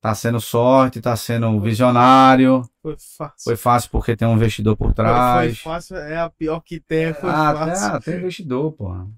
Tá 0.00 0.14
sendo 0.14 0.40
sorte, 0.40 1.00
tá 1.00 1.16
sendo 1.16 1.58
visionário. 1.60 2.62
Foi 2.80 2.94
fácil. 2.96 3.34
Foi 3.42 3.56
fácil 3.56 3.90
porque 3.90 4.14
tem 4.16 4.28
um 4.28 4.34
investidor 4.36 4.76
por 4.76 4.86
Foi 4.86 4.94
trás. 4.94 5.58
fáctem, 5.58 5.96
é 5.98 6.18
a 6.18 6.30
pior 6.30 6.60
que 6.60 6.78
tem. 6.78 7.12
Foi 7.14 7.28
Ah, 7.28 7.52
fácil. 7.52 7.90
tem, 8.00 8.12
tem 8.12 8.20
investidor, 8.20 8.70
porra. 8.74 9.08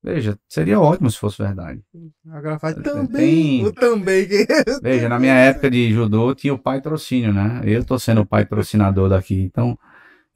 Veja, 0.00 0.38
seria 0.48 0.78
ótimo 0.78 1.10
se 1.10 1.18
fosse 1.18 1.42
verdade. 1.42 1.82
Agora 2.30 2.56
faz 2.60 2.74
Tem- 2.76 2.84
também. 2.84 3.64
O 3.66 3.72
também. 3.72 4.28
Veja, 4.80 5.08
na 5.08 5.18
minha 5.18 5.34
época 5.34 5.68
de 5.68 5.92
judô 5.92 6.32
tinha 6.36 6.54
o 6.54 6.58
pai 6.58 6.80
trocínio, 6.80 7.32
né? 7.32 7.62
Eu 7.64 7.84
tô 7.84 7.98
sendo 7.98 8.20
o 8.20 8.26
patrocinador 8.26 9.08
daqui. 9.08 9.40
Então, 9.40 9.76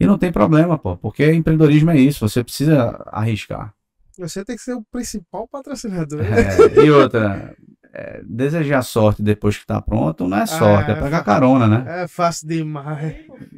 e 0.01 0.07
não 0.07 0.19
tem 0.19 0.33
problema, 0.33 0.79
pô, 0.79 0.97
porque 0.97 1.33
empreendedorismo 1.33 1.91
é 1.91 1.97
isso, 1.97 2.27
você 2.29 2.45
precisa 2.45 3.03
arriscar. 3.07 3.75
Você 4.19 4.45
tem 4.45 4.57
que 4.57 4.63
ser 4.63 4.75
o 4.75 4.85
principal 4.91 5.47
patrocinador. 5.49 6.21
É, 6.25 6.85
e 6.85 6.91
outra, 6.91 7.57
é, 7.93 8.23
desejar 8.25 8.83
sorte 8.83 9.23
depois 9.23 9.57
que 9.57 9.67
tá 9.67 9.81
pronto 9.81 10.27
não 10.29 10.39
é 10.39 10.47
sorte, 10.47 10.91
é, 10.91 10.95
é 10.95 11.01
pegar 11.01 11.23
carona, 11.23 11.67
né? 11.67 12.03
É 12.03 12.09
fácil 12.09 12.49
demais. 12.49 13.15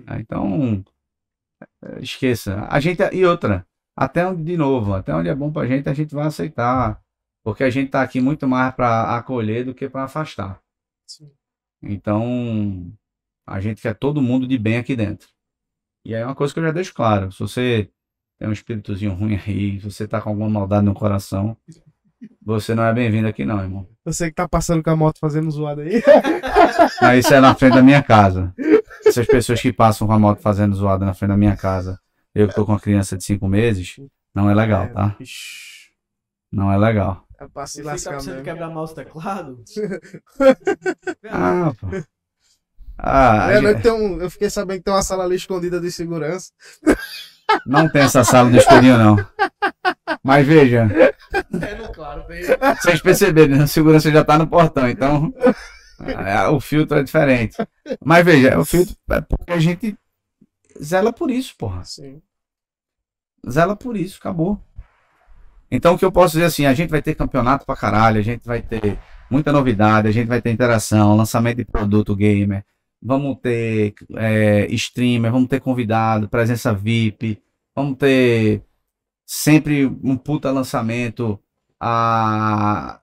É, 0.07 0.21
Então, 0.21 0.85
esqueça. 2.01 2.67
A 2.69 2.79
gente, 2.81 3.03
e 3.13 3.25
outra, 3.25 3.67
até 3.97 4.27
onde, 4.27 4.43
de 4.43 4.57
novo, 4.57 4.95
até 4.95 5.15
onde 5.15 5.29
é 5.29 5.35
bom 5.35 5.53
pra 5.53 5.67
gente, 5.67 5.89
a 5.89 5.95
gente 5.95 6.15
vai 6.15 6.27
aceitar. 6.27 7.01
Porque 7.43 7.65
a 7.65 7.71
gente 7.71 7.91
tá 7.91 8.03
aqui 8.03 8.21
muito 8.21 8.47
mais 8.47 8.75
para 8.75 9.17
acolher 9.17 9.65
do 9.65 9.75
que 9.75 9.89
para 9.89 10.05
afastar. 10.05 10.61
Sim. 11.07 11.31
Então, 11.83 12.93
a 13.47 13.61
gente 13.61 13.81
quer 13.81 13.95
todo 13.95 14.21
mundo 14.21 14.47
de 14.47 14.59
bem 14.59 14.77
aqui 14.77 14.95
dentro. 14.95 15.29
E 16.05 16.15
aí 16.15 16.23
é 16.23 16.27
uma 16.27 16.35
coisa 16.35 16.53
que 16.53 16.61
eu 16.61 16.65
já 16.65 16.73
deixo 16.73 16.95
claro. 16.95 17.31
Se 17.33 17.41
você 17.41 17.91
tem 18.39 18.49
um 18.49 18.53
espíritozinho 18.53 19.13
ruim 19.13 19.35
aí, 19.47 19.81
se 19.81 19.91
você 19.91 20.09
tá 20.09 20.21
com 20.21 20.31
alguma 20.31 20.49
maldade 20.49 20.85
no 20.85 20.95
coração, 20.95 21.57
você 22.43 22.75
não 22.75 22.85
é 22.85 22.93
bem-vindo 22.93 23.29
aqui 23.29 23.45
não, 23.45 23.61
irmão. 23.61 23.87
Você 24.05 24.29
que 24.29 24.35
tá 24.35 24.49
passando 24.49 24.83
com 24.83 24.91
a 24.91 24.97
moto 24.97 25.19
fazendo 25.19 25.51
zoada 25.51 25.83
aí. 25.83 26.03
Mas 27.01 27.25
isso 27.25 27.35
é 27.35 27.41
na 27.41 27.55
frente 27.55 27.75
da 27.75 27.83
minha 27.83 28.03
casa. 28.03 28.55
Essas 29.05 29.27
pessoas 29.27 29.61
que 29.61 29.73
passam 29.73 30.07
com 30.07 30.13
a 30.13 30.19
moto 30.19 30.41
fazendo 30.41 30.75
zoada 30.75 31.05
na 31.05 31.15
frente 31.15 31.31
da 31.31 31.37
minha 31.37 31.57
casa, 31.57 31.99
eu 32.35 32.49
que 32.49 32.55
tô 32.55 32.65
com 32.65 32.73
uma 32.73 32.81
criança 32.81 33.17
de 33.17 33.25
5 33.25 33.47
meses, 33.49 33.97
não 34.35 34.49
é 34.49 34.55
legal, 34.55 34.89
tá? 34.93 35.17
Ixi, 35.21 35.91
Não 36.53 36.73
é 36.73 36.79
legal. 36.79 37.27
É 37.39 37.47
pra 37.49 37.67
se 37.67 37.83
lascar 37.83 38.13
precisando 38.13 38.35
mesmo. 38.37 38.45
quebrar 38.45 38.69
mouse 38.71 38.93
e 38.93 38.97
teclado. 38.97 39.63
Ah, 41.31 41.73
pô. 41.79 41.87
Ah, 43.03 43.49
É, 43.53 43.61
né, 43.61 43.73
gente- 43.73 43.83
tem 43.83 43.93
um- 43.93 44.21
eu 44.21 44.31
fiquei 44.31 44.51
sabendo 44.51 44.79
que 44.79 44.85
tem 44.85 44.93
uma 44.95 45.03
sala 45.03 45.25
ali 45.25 45.37
escondida 45.37 45.81
de 45.81 45.91
segurança. 45.91 46.51
não 47.67 47.89
tem 47.89 48.03
essa 48.03 48.23
sala 48.25 48.51
do 48.51 48.57
estúdio, 48.57 48.97
não. 48.99 49.17
Mas 50.23 50.47
veja, 50.47 50.87
É 51.61 51.75
no 51.77 51.91
claro, 51.93 52.25
vocês 52.81 53.01
perceberam, 53.01 53.57
né? 53.57 53.65
a 53.65 53.67
segurança 53.67 54.11
já 54.11 54.23
tá 54.25 54.37
no 54.39 54.47
portão, 54.47 54.89
então 54.89 55.33
é, 56.27 56.47
o 56.49 56.61
filtro 56.61 56.99
é 56.99 57.03
diferente. 57.03 57.57
Mas 58.05 58.25
veja, 58.25 58.59
o 58.59 58.65
filtro 58.65 58.95
é 59.11 59.21
porque 59.21 59.53
a 59.53 59.59
gente 59.59 59.97
zela 60.83 61.13
por 61.13 61.31
isso, 61.31 61.55
porra. 61.57 61.83
Sim. 61.85 62.21
Zela 63.49 63.75
por 63.75 63.97
isso, 63.97 64.19
acabou. 64.21 64.61
Então 65.71 65.95
o 65.95 65.99
que 65.99 66.05
eu 66.05 66.13
posso 66.13 66.33
dizer 66.35 66.45
assim, 66.47 66.67
a 66.67 66.75
gente 66.75 66.91
vai 66.91 67.01
ter 67.01 67.15
campeonato 67.15 67.65
pra 67.65 67.77
caralho, 67.77 68.19
a 68.19 68.23
gente 68.23 68.45
vai 68.45 68.61
ter 68.61 68.99
muita 69.31 69.53
novidade, 69.53 70.09
a 70.09 70.13
gente 70.13 70.27
vai 70.27 70.43
ter 70.43 70.51
interação, 70.51 71.17
lançamento 71.17 71.59
de 71.59 71.65
produto 71.65 72.15
gamer, 72.17 72.65
vamos 73.03 73.37
ter 73.41 73.95
é, 74.17 74.67
streamer, 74.75 75.31
vamos 75.33 75.49
ter 75.49 75.61
convidado, 75.61 76.29
presença 76.29 76.73
VIP, 76.75 77.43
vamos 77.75 77.97
ter 77.99 78.63
sempre 79.27 79.87
um 79.87 80.17
puta 80.17 80.51
lançamento. 80.51 81.39
A... 81.81 83.01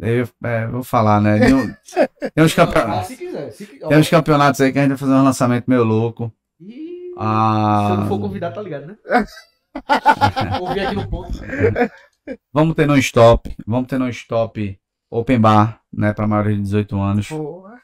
Eu 0.00 0.28
é, 0.44 0.66
vou 0.68 0.82
falar, 0.84 1.20
né? 1.20 1.38
Tem, 1.40 1.54
um- 1.54 1.74
tem 2.34 2.44
uns 2.44 2.54
campeonatos. 2.54 3.16
Quiser. 3.16 3.50
Tem 3.88 3.98
uns 3.98 4.08
campeonatos 4.08 4.60
aí 4.60 4.72
que 4.72 4.78
a 4.78 4.82
gente 4.82 4.90
vai 4.90 4.98
fazer 4.98 5.12
um 5.12 5.24
lançamento 5.24 5.64
meio 5.66 5.82
louco. 5.82 6.32
Ih, 6.60 7.12
Ah, 7.18 7.84
Se 7.86 7.92
eu 7.92 7.96
não 7.98 8.08
for 8.08 8.20
convidado, 8.20 8.54
tá 8.54 8.62
ligado, 8.62 8.86
né? 8.86 8.96
Ouvi 10.60 10.80
aqui 10.80 10.94
no 10.94 11.08
ponto. 11.08 11.32
Vamos 12.52 12.74
ter 12.76 12.86
no 12.86 12.96
stop, 12.98 13.54
vamos 13.66 13.88
ter 13.88 13.98
no 13.98 14.08
stop 14.10 14.78
open 15.10 15.40
bar, 15.40 15.80
né, 15.92 16.12
para 16.12 16.26
maiores 16.26 16.56
de 16.56 16.62
18 16.62 17.00
anos. 17.00 17.28
Porra. 17.28 17.80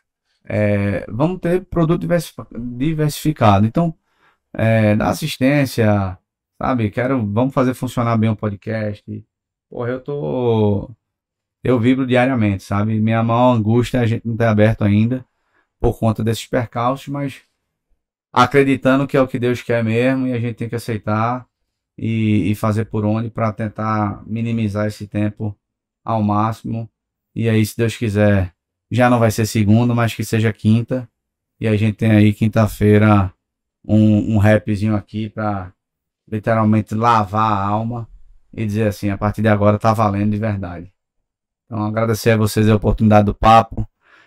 É, 0.47 1.07
vamos 1.11 1.41
ter 1.41 1.65
produto 1.67 2.01
diversi- 2.01 2.35
diversificado. 2.53 3.67
Então, 3.67 3.95
é, 4.53 4.97
dá 4.97 5.09
assistência, 5.11 6.19
sabe? 6.61 6.91
Quero, 6.91 7.27
vamos 7.27 7.55
fazer 7.55 7.75
funcionar 7.75 8.17
bem 8.17 8.31
o 8.31 8.37
podcast. 8.37 9.25
Porra, 9.71 9.91
eu 9.91 10.01
tô, 10.03 10.91
eu 11.63 11.81
vibro 11.81 12.07
diariamente, 12.07 12.63
sabe? 12.63 13.01
Minha 13.01 13.23
maior 13.23 13.55
angústia 13.55 13.99
é 13.99 14.01
a 14.03 14.07
gente 14.07 14.27
não 14.27 14.37
ter 14.37 14.47
aberto 14.47 14.85
ainda 14.85 15.25
por 15.81 15.99
conta 15.99 16.23
desses 16.25 16.47
percalços, 16.47 17.09
mas 17.09 17.43
acreditando 18.33 19.07
que 19.07 19.17
é 19.17 19.21
o 19.21 19.29
que 19.29 19.39
Deus 19.39 19.63
quer 19.63 19.85
mesmo 19.85 20.27
e 20.27 20.33
a 20.33 20.41
gente 20.41 20.57
tem 20.57 20.69
que 20.69 20.75
aceitar 20.75 21.47
e, 21.97 22.51
e 22.51 22.55
fazer 22.55 22.87
por 22.87 23.05
onde 23.05 23.31
para 23.31 23.53
tentar 23.53 24.23
minimizar 24.27 24.87
esse 24.87 25.07
tempo 25.07 25.57
ao 26.05 26.23
máximo. 26.23 26.91
E 27.35 27.49
aí, 27.49 27.65
se 27.67 27.77
Deus 27.77 27.97
quiser, 27.97 28.54
já 28.95 29.11
não 29.11 29.19
vai 29.19 29.31
ser 29.31 29.47
segunda, 29.47 29.95
mas 29.95 30.15
que 30.15 30.25
seja 30.25 30.53
quinta. 30.53 31.09
E 31.61 31.69
a 31.69 31.77
gente 31.77 31.97
tem 31.97 32.11
aí 32.11 32.33
quinta-feira 32.33 33.33
um, 33.87 34.35
um 34.35 34.39
rapzinho 34.39 34.95
aqui 34.97 35.29
para 35.29 35.73
literalmente 36.31 36.95
lavar 36.95 37.53
a 37.53 37.65
alma 37.65 38.09
e 38.53 38.65
dizer 38.65 38.89
assim, 38.89 39.11
a 39.11 39.19
partir 39.19 39.43
de 39.43 39.49
agora 39.49 39.79
tá 39.79 39.93
valendo 39.93 40.33
de 40.33 40.39
verdade. 40.39 40.93
Então 41.67 41.85
agradecer 41.85 42.31
a 42.31 42.37
vocês 42.37 42.69
a 42.69 42.75
oportunidade 42.77 43.27
do 43.27 43.35
papo. 43.35 43.87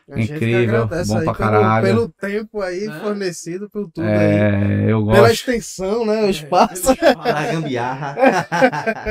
A 0.10 0.20
Incrível, 0.22 0.88
bom 0.88 0.96
aí 0.96 1.06
pra 1.06 1.18
pelo- 1.20 1.34
caralho. 1.34 1.86
Pelo, 1.86 2.10
tempo 2.10 2.62
aí 2.62 2.88
Né? 2.88 3.00
fornecido, 3.02 3.70
por 3.70 3.92
tudo 3.92 4.08
aí. 4.08 4.16
É, 4.16 4.86
eu 4.88 5.06
Pela 5.06 5.20
gosto. 5.20 5.34
extensão, 5.34 6.06
né? 6.06 6.24
O 6.24 6.30
espaço. 6.30 6.92
A 7.20 7.52
gambiarra. 7.52 8.16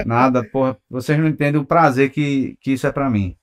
Nada, 0.07 0.43
porra, 0.43 0.77
vocês 0.89 1.19
não 1.19 1.28
entendem 1.28 1.61
o 1.61 1.66
prazer 1.66 2.11
que, 2.11 2.57
que 2.62 2.73
isso 2.73 2.87
é 2.87 2.93
pra 2.93 3.11
mim. 3.11 3.37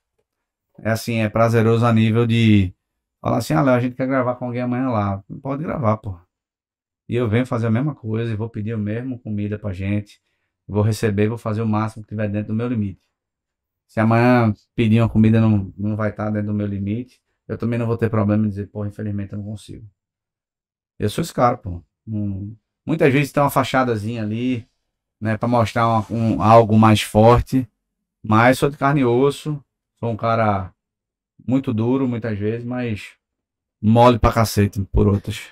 É 0.80 0.90
assim, 0.90 1.16
é 1.16 1.28
prazeroso 1.28 1.86
a 1.86 1.92
nível 1.92 2.26
de 2.26 2.74
falar 3.20 3.38
assim, 3.38 3.54
ah, 3.54 3.62
Léo, 3.62 3.74
a 3.76 3.80
gente 3.80 3.96
quer 3.96 4.06
gravar 4.06 4.36
com 4.36 4.46
alguém 4.46 4.62
amanhã 4.62 4.90
lá. 4.90 5.22
Pode 5.42 5.62
gravar, 5.62 5.96
pô. 5.98 6.18
E 7.08 7.16
eu 7.16 7.28
venho 7.28 7.46
fazer 7.46 7.66
a 7.66 7.70
mesma 7.70 7.94
coisa 7.94 8.32
e 8.32 8.36
vou 8.36 8.48
pedir 8.48 8.74
o 8.74 8.78
mesmo 8.78 9.18
comida 9.18 9.58
pra 9.58 9.72
gente. 9.72 10.20
Vou 10.66 10.82
receber, 10.82 11.28
vou 11.28 11.38
fazer 11.38 11.62
o 11.62 11.68
máximo 11.68 12.02
que 12.04 12.10
tiver 12.10 12.28
dentro 12.28 12.48
do 12.48 12.54
meu 12.56 12.68
limite. 12.68 13.02
Se 13.88 14.00
amanhã 14.00 14.54
pedir 14.74 15.00
uma 15.02 15.08
comida 15.10 15.40
não, 15.40 15.72
não 15.78 15.96
vai 15.96 16.10
estar 16.10 16.30
dentro 16.30 16.48
do 16.48 16.54
meu 16.54 16.66
limite, 16.66 17.20
eu 17.48 17.58
também 17.58 17.78
não 17.78 17.86
vou 17.86 17.98
ter 17.98 18.10
problema 18.10 18.46
em 18.46 18.50
dizer, 18.50 18.68
pô, 18.68 18.86
infelizmente 18.86 19.32
eu 19.34 19.38
não 19.38 19.46
consigo. 19.46 19.86
Eu 20.98 21.08
sou 21.10 21.22
esse 21.22 21.32
cara, 21.32 21.56
pô. 21.56 21.82
Muitas 22.86 23.12
vezes 23.12 23.32
tem 23.32 23.42
uma 23.42 23.50
fachadazinha 23.50 24.22
ali, 24.22 24.66
né, 25.20 25.36
pra 25.38 25.48
mostrar 25.48 25.88
uma- 25.88 26.06
um, 26.10 26.42
algo 26.42 26.78
mais 26.78 27.02
forte, 27.02 27.68
mas 28.24 28.58
sou 28.58 28.70
de 28.70 28.76
carne 28.78 29.02
e 29.02 29.04
osso, 29.04 29.62
sou 30.04 30.12
um 30.12 30.16
cara 30.18 30.70
muito 31.48 31.72
duro 31.72 32.06
muitas 32.06 32.38
vezes, 32.38 32.62
mas 32.62 33.12
mole 33.80 34.18
pra 34.18 34.32
cacete 34.32 34.82
por 34.92 35.08
outras. 35.08 35.50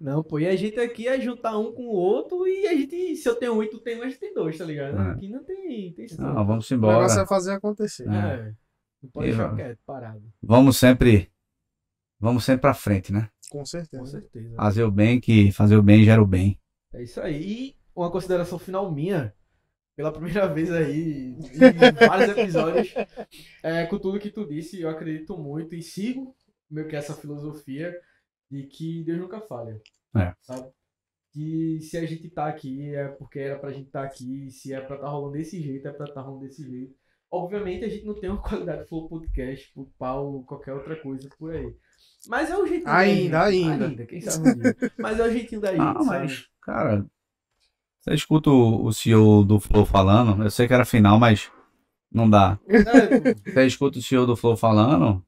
Não, 0.00 0.22
pô, 0.24 0.38
e 0.40 0.46
a 0.46 0.56
gente 0.56 0.78
aqui 0.80 1.06
é 1.06 1.20
juntar 1.20 1.56
um 1.56 1.72
com 1.72 1.82
o 1.84 1.92
outro 1.92 2.46
e 2.48 2.66
a 2.66 2.74
gente, 2.74 3.14
se 3.16 3.28
eu 3.28 3.34
tenho 3.36 3.54
um 3.54 3.62
e 3.62 3.68
tu 3.70 3.78
tem 3.78 3.98
um, 3.98 4.02
a 4.02 4.08
gente 4.08 4.18
tem 4.18 4.34
dois, 4.34 4.58
tá 4.58 4.64
ligado? 4.64 4.96
É. 5.00 5.10
Aqui 5.12 5.28
não 5.28 5.44
tem, 5.44 5.92
tem. 5.92 6.06
Não, 6.18 6.44
vamos 6.44 6.68
O 6.70 6.74
negócio 6.74 6.74
embora. 6.74 7.22
é 7.22 7.26
fazer 7.26 7.52
acontecer. 7.52 8.08
É. 8.08 8.48
É. 8.48 8.54
Não 9.02 9.10
pode 9.10 9.28
E 9.28 9.32
ficar 9.32 9.54
quieto, 9.54 9.78
parado. 9.86 10.22
Vamos 10.42 10.76
sempre, 10.76 11.30
vamos 12.20 12.44
sempre 12.44 12.62
pra 12.62 12.74
frente, 12.74 13.12
né? 13.12 13.28
Com 13.50 13.58
Com 13.58 13.64
certeza. 13.64 14.06
certeza. 14.06 14.54
Fazer 14.56 14.82
o 14.84 14.90
bem, 14.90 15.20
que 15.20 15.52
fazer 15.52 15.76
o 15.76 15.82
bem 15.82 16.02
gera 16.04 16.22
o 16.22 16.26
bem. 16.26 16.58
É 16.92 17.02
isso 17.02 17.20
aí. 17.20 17.42
E 17.42 17.76
uma 17.94 18.10
consideração 18.10 18.58
final 18.58 18.90
minha, 18.90 19.32
pela 19.96 20.12
primeira 20.12 20.46
vez 20.48 20.70
aí, 20.72 21.34
em 21.36 22.06
vários 22.06 22.30
episódios, 22.36 22.94
é, 23.62 23.86
com 23.86 23.98
tudo 23.98 24.18
que 24.18 24.30
tu 24.30 24.46
disse, 24.46 24.80
eu 24.80 24.88
acredito 24.88 25.36
muito 25.38 25.74
e 25.74 25.82
sigo 25.82 26.34
meio 26.70 26.88
que 26.88 26.96
essa 26.96 27.14
filosofia 27.14 27.94
de 28.50 28.64
que 28.64 29.02
Deus 29.04 29.18
nunca 29.20 29.40
falha. 29.40 29.80
É. 30.16 30.34
Sabe? 30.42 30.70
Que 31.32 31.78
se 31.80 31.96
a 31.96 32.04
gente 32.06 32.28
tá 32.30 32.46
aqui 32.46 32.94
é 32.94 33.08
porque 33.08 33.38
era 33.38 33.58
pra 33.58 33.72
gente 33.72 33.86
estar 33.86 34.02
aqui, 34.04 34.50
se 34.50 34.72
é 34.74 34.80
pra 34.80 34.96
estar 34.96 35.08
rolando 35.08 35.32
desse 35.32 35.60
jeito, 35.62 35.88
é 35.88 35.92
pra 35.92 36.06
estar 36.06 36.20
rolando 36.20 36.44
desse 36.46 36.62
jeito. 36.68 36.94
Obviamente 37.30 37.84
a 37.84 37.88
gente 37.88 38.04
não 38.04 38.18
tem 38.18 38.28
uma 38.28 38.42
qualidade 38.42 38.86
flow 38.86 39.08
podcast, 39.08 39.72
por 39.72 39.90
pau, 39.98 40.42
qualquer 40.44 40.74
outra 40.74 40.94
coisa 40.96 41.26
por 41.38 41.50
aí. 41.54 41.74
Mas 42.28 42.50
é 42.50 42.56
o 42.56 42.66
jeitinho 42.66 42.84
da 42.84 42.96
Ainda, 42.98 43.50
gente. 43.50 43.70
ainda. 43.70 43.86
Ainda, 43.88 44.06
quem 44.06 44.20
sabe 44.20 44.48
um 44.50 44.54
dia. 44.58 44.76
Mas 44.98 45.18
é 45.18 45.26
o 45.26 45.30
jeitinho 45.32 45.60
da 45.62 45.70
gente, 45.72 45.80
Ah, 45.80 45.94
sabe? 45.94 46.06
mas, 46.06 46.48
cara, 46.60 47.06
você 48.02 48.14
escuta 48.14 48.50
o, 48.50 48.84
o 48.84 48.92
CEO 48.92 49.44
do 49.44 49.60
Flow 49.60 49.86
falando, 49.86 50.42
eu 50.42 50.50
sei 50.50 50.66
que 50.66 50.74
era 50.74 50.84
final, 50.84 51.20
mas 51.20 51.52
não 52.10 52.28
dá. 52.28 52.58
Você 53.46 53.64
escuta 53.64 54.00
o 54.00 54.02
CEO 54.02 54.26
do 54.26 54.36
Flow 54.36 54.56
falando, 54.56 55.24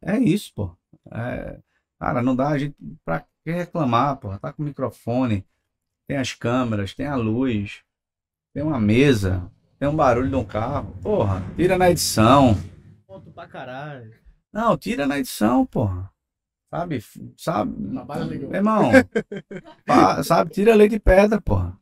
é 0.00 0.16
isso, 0.16 0.52
pô. 0.54 0.76
É, 1.10 1.58
cara, 1.98 2.22
não 2.22 2.36
dá 2.36 2.50
a 2.50 2.58
gente 2.58 2.76
pra 3.04 3.24
que 3.44 3.50
reclamar, 3.50 4.16
pô. 4.16 4.38
Tá 4.38 4.52
com 4.52 4.62
o 4.62 4.64
microfone, 4.64 5.44
tem 6.06 6.16
as 6.16 6.32
câmeras, 6.32 6.94
tem 6.94 7.06
a 7.06 7.16
luz, 7.16 7.82
tem 8.54 8.62
uma 8.62 8.78
mesa, 8.78 9.50
tem 9.76 9.88
um 9.88 9.96
barulho 9.96 10.30
de 10.30 10.36
um 10.36 10.44
carro. 10.44 10.96
Porra, 11.02 11.42
tira 11.56 11.76
na 11.76 11.90
edição. 11.90 12.54
ponto 13.06 13.30
pra 13.32 13.48
caralho. 13.48 14.14
Não, 14.52 14.78
tira 14.78 15.04
na 15.04 15.18
edição, 15.18 15.66
porra. 15.66 16.12
Sabe? 16.70 17.02
Sabe? 17.36 17.92
Trabalha 17.92 18.24
legal. 18.24 18.50
Meu 18.50 18.58
irmão, 18.58 18.90
pá, 19.86 20.22
sabe? 20.22 20.50
Tira 20.50 20.74
leite 20.74 20.92
de 20.92 21.00
pedra, 21.00 21.40
porra. 21.40 21.78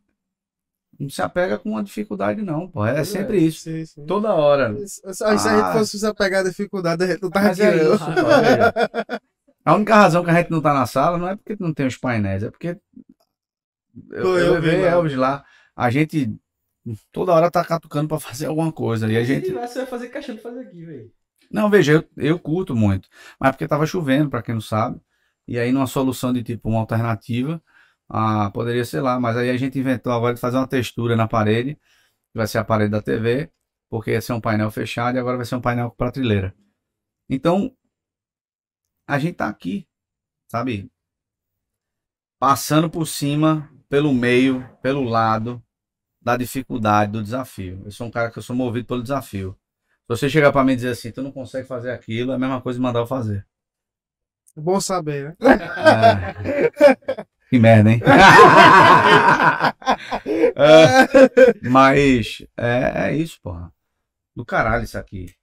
Não 0.98 1.10
se 1.10 1.20
apega 1.20 1.58
com 1.58 1.70
uma 1.70 1.84
dificuldade, 1.84 2.40
não, 2.40 2.68
porra. 2.70 2.90
É 2.90 3.04
sempre 3.04 3.38
isso. 3.38 3.60
Sim, 3.64 3.84
sim. 3.84 4.06
Toda 4.06 4.32
hora. 4.34 4.74
Se 4.86 5.02
se 5.12 5.24
a 5.24 5.36
gente 5.36 5.46
Ah. 5.48 5.72
fosse 5.72 5.98
se 5.98 6.14
pegar 6.14 6.40
a 6.40 6.44
dificuldade, 6.44 7.04
a 7.04 7.06
gente 7.06 7.22
não 7.22 7.30
tava 7.30 7.48
aqui, 7.48 7.62
é 7.62 7.84
não. 7.84 7.94
isso, 7.94 8.04
pô, 8.04 8.12
veja. 8.12 9.20
A 9.64 9.74
única 9.74 9.96
razão 9.96 10.24
que 10.24 10.30
a 10.30 10.34
gente 10.34 10.50
não 10.50 10.62
tá 10.62 10.72
na 10.72 10.86
sala 10.86 11.18
não 11.18 11.28
é 11.28 11.36
porque 11.36 11.56
não 11.58 11.74
tem 11.74 11.86
os 11.86 11.96
painéis, 11.96 12.44
é 12.44 12.50
porque 12.50 12.78
eu, 14.10 14.22
Pô, 14.22 14.38
eu 14.38 14.46
eu 14.46 14.52
levei. 14.54 14.84
Elvis 14.84 15.16
lá. 15.16 15.44
A 15.74 15.90
gente 15.90 16.32
toda 17.12 17.32
hora 17.32 17.50
tá 17.50 17.64
catucando 17.64 18.08
pra 18.08 18.20
fazer 18.20 18.46
alguma 18.46 18.72
coisa. 18.72 19.10
E 19.10 19.16
a 19.16 19.24
gente. 19.24 19.50
Você 19.52 19.78
vai 19.80 19.86
fazer 19.86 20.08
caixão 20.08 20.34
de 20.36 20.40
fazer 20.40 20.60
aqui, 20.60 20.84
velho. 20.84 21.12
Não, 21.50 21.70
veja, 21.70 21.92
eu, 21.92 22.08
eu 22.16 22.38
curto 22.38 22.74
muito. 22.74 23.08
Mas 23.40 23.52
porque 23.52 23.68
tava 23.68 23.86
chovendo, 23.86 24.30
pra 24.30 24.42
quem 24.42 24.54
não 24.54 24.60
sabe. 24.60 25.00
E 25.46 25.58
aí, 25.58 25.72
numa 25.72 25.86
solução 25.86 26.32
de 26.32 26.42
tipo 26.42 26.68
uma 26.68 26.80
alternativa, 26.80 27.62
ah, 28.08 28.50
poderia 28.52 28.84
ser 28.84 29.00
lá. 29.00 29.18
Mas 29.20 29.36
aí 29.36 29.50
a 29.50 29.56
gente 29.56 29.78
inventou 29.78 30.12
agora 30.12 30.34
de 30.34 30.40
fazer 30.40 30.56
uma 30.56 30.66
textura 30.68 31.16
na 31.16 31.28
parede, 31.28 31.74
que 31.74 32.38
vai 32.38 32.46
ser 32.46 32.58
a 32.58 32.64
parede 32.64 32.90
da 32.90 33.02
TV, 33.02 33.50
porque 33.90 34.12
ia 34.12 34.20
ser 34.20 34.32
um 34.34 34.40
painel 34.40 34.70
fechado 34.70 35.16
e 35.16 35.20
agora 35.20 35.36
vai 35.36 35.46
ser 35.46 35.56
um 35.56 35.60
painel 35.60 35.90
com 35.90 35.96
prateleira. 35.96 36.54
Então, 37.28 37.74
a 39.06 39.18
gente 39.18 39.36
tá 39.36 39.48
aqui, 39.48 39.86
sabe? 40.50 40.90
Passando 42.38 42.90
por 42.90 43.06
cima, 43.06 43.70
pelo 43.88 44.12
meio, 44.12 44.68
pelo 44.82 45.04
lado 45.04 45.62
da 46.20 46.36
dificuldade, 46.36 47.12
do 47.12 47.22
desafio. 47.22 47.82
Eu 47.84 47.90
sou 47.92 48.06
um 48.06 48.10
cara 48.10 48.30
que 48.30 48.38
eu 48.38 48.42
sou 48.42 48.56
movido 48.56 48.86
pelo 48.86 49.02
desafio. 49.02 49.56
Se 50.06 50.16
você 50.16 50.30
chegar 50.30 50.52
pra 50.52 50.62
mim 50.62 50.72
e 50.72 50.76
dizer 50.76 50.90
assim, 50.90 51.10
tu 51.10 51.20
não 51.20 51.32
consegue 51.32 51.66
fazer 51.66 51.90
aquilo, 51.90 52.30
é 52.30 52.36
a 52.36 52.38
mesma 52.38 52.60
coisa 52.60 52.78
de 52.78 52.82
mandar 52.82 53.00
eu 53.00 53.06
fazer. 53.06 53.44
É 54.56 54.60
bom 54.60 54.80
saber, 54.80 55.36
né? 55.40 55.58
É. 57.18 57.26
Que 57.50 57.58
merda, 57.58 57.90
hein? 57.90 58.00
É, 60.54 61.68
mas 61.68 62.42
é, 62.56 63.08
é 63.08 63.16
isso, 63.16 63.40
porra. 63.42 63.72
Do 64.34 64.44
caralho 64.44 64.84
isso 64.84 64.98
aqui. 64.98 65.34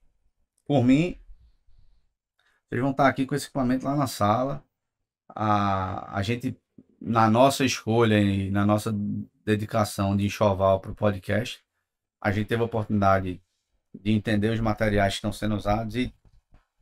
Por 0.66 0.84
mim, 0.84 1.20
vocês 2.68 2.82
vão 2.82 2.92
estar 2.92 3.08
aqui 3.08 3.26
com 3.26 3.36
esse 3.36 3.46
equipamento 3.46 3.86
lá 3.86 3.96
na 3.96 4.08
sala. 4.08 4.64
A, 5.30 6.18
a 6.18 6.24
gente, 6.24 6.58
na 7.00 7.30
nossa 7.30 7.64
escolha 7.64 8.20
e 8.20 8.50
na 8.50 8.66
nossa 8.66 8.94
dedicação 9.46 10.16
de 10.16 10.26
enxoval 10.26 10.80
para 10.80 10.92
o 10.92 10.96
podcast, 10.96 11.64
a 12.22 12.32
gente 12.32 12.48
teve 12.48 12.62
a 12.62 12.66
oportunidade 12.66 13.42
de 13.94 14.12
entender 14.12 14.50
os 14.50 14.60
materiais 14.60 15.14
que 15.14 15.18
estão 15.18 15.32
sendo 15.34 15.56
usados 15.56 15.96
e 15.96 16.14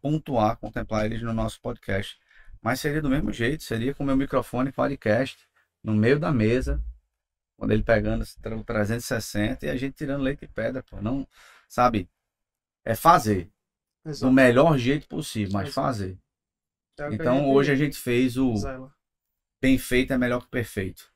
pontuar, 0.02 0.58
contemplar 0.58 1.06
eles 1.06 1.22
no 1.22 1.34
nosso 1.34 1.60
podcast. 1.62 2.20
Mas 2.62 2.80
seria 2.80 3.02
do 3.02 3.10
mesmo 3.10 3.32
jeito, 3.32 3.64
seria 3.64 3.94
com 3.94 4.04
o 4.04 4.06
meu 4.06 4.16
microfone 4.16 4.72
podcast 4.72 5.38
no 5.84 5.94
meio 5.96 6.20
da 6.20 6.32
mesa, 6.32 6.84
quando 7.58 7.72
ele 7.72 7.84
pegando 7.84 8.24
o 8.24 8.64
360 8.64 9.66
e 9.66 9.70
a 9.70 9.76
gente 9.76 9.96
tirando 9.96 10.22
leite 10.22 10.46
e 10.46 10.48
pedra, 10.48 10.84
pô. 10.84 11.02
Não, 11.02 11.28
sabe? 11.68 12.10
É 12.84 12.96
fazer 12.96 13.52
do 14.04 14.10
Exato. 14.10 14.34
melhor 14.34 14.78
jeito 14.78 15.08
possível, 15.08 15.54
mas 15.54 15.70
Exato. 15.70 15.86
fazer. 15.88 16.20
É 17.00 17.14
Então 17.14 17.38
gente 17.38 17.48
hoje 17.48 17.72
a 17.72 17.76
gente 17.76 17.98
fez 17.98 18.38
o 18.38 18.56
zela. 18.58 18.96
bem 19.62 19.78
feito 19.78 20.14
é 20.14 20.18
melhor 20.18 20.42
que 20.42 20.50
perfeito. 20.50 21.12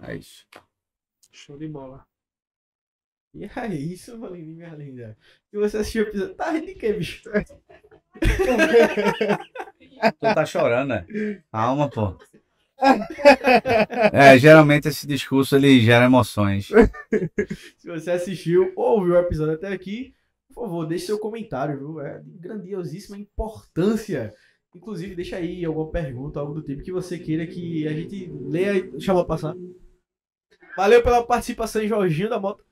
É 0.00 0.14
isso. 0.14 0.46
Show 1.32 1.58
de 1.58 1.68
bola. 1.68 2.06
E 3.38 3.44
é 3.44 3.74
isso, 3.74 4.18
Valentim, 4.18 4.56
minha 4.56 4.74
linda. 4.74 5.16
Se 5.48 5.56
você 5.56 5.78
assistiu 5.78 6.04
o 6.04 6.08
episódio. 6.08 6.34
Tá 6.34 6.50
rindo 6.50 6.66
de 6.66 6.74
quê, 6.74 6.92
bicho? 6.92 7.22
Tu 10.00 10.20
tá 10.20 10.44
chorando, 10.44 10.88
né? 10.88 11.06
Calma, 11.52 11.88
pô. 11.88 12.16
É, 14.12 14.36
geralmente 14.38 14.88
esse 14.88 15.06
discurso 15.06 15.54
ele 15.54 15.80
gera 15.80 16.06
emoções. 16.06 16.68
Se 17.76 17.88
você 17.88 18.10
assistiu 18.10 18.72
ou 18.76 18.98
ouviu 18.98 19.14
o 19.14 19.18
episódio 19.18 19.54
até 19.54 19.68
aqui, 19.68 20.14
por 20.52 20.64
favor, 20.64 20.86
deixe 20.86 21.06
seu 21.06 21.18
comentário, 21.18 21.78
viu? 21.78 22.00
É 22.00 22.20
de 22.20 22.38
grandiosíssima 22.38 23.16
importância. 23.16 24.32
Inclusive, 24.74 25.14
deixa 25.14 25.36
aí 25.36 25.64
alguma 25.64 25.90
pergunta, 25.90 26.40
algo 26.40 26.54
do 26.54 26.62
tipo 26.62 26.82
que 26.82 26.92
você 26.92 27.18
queira 27.18 27.46
que 27.46 27.86
a 27.86 27.92
gente 27.92 28.30
leia 28.32 28.76
e 28.76 28.90
deixa 28.90 29.12
eu 29.12 29.24
passar. 29.24 29.54
Valeu 30.76 31.02
pela 31.02 31.24
participação, 31.24 31.86
Jorginho 31.86 32.30
da 32.30 32.38
Moto. 32.38 32.67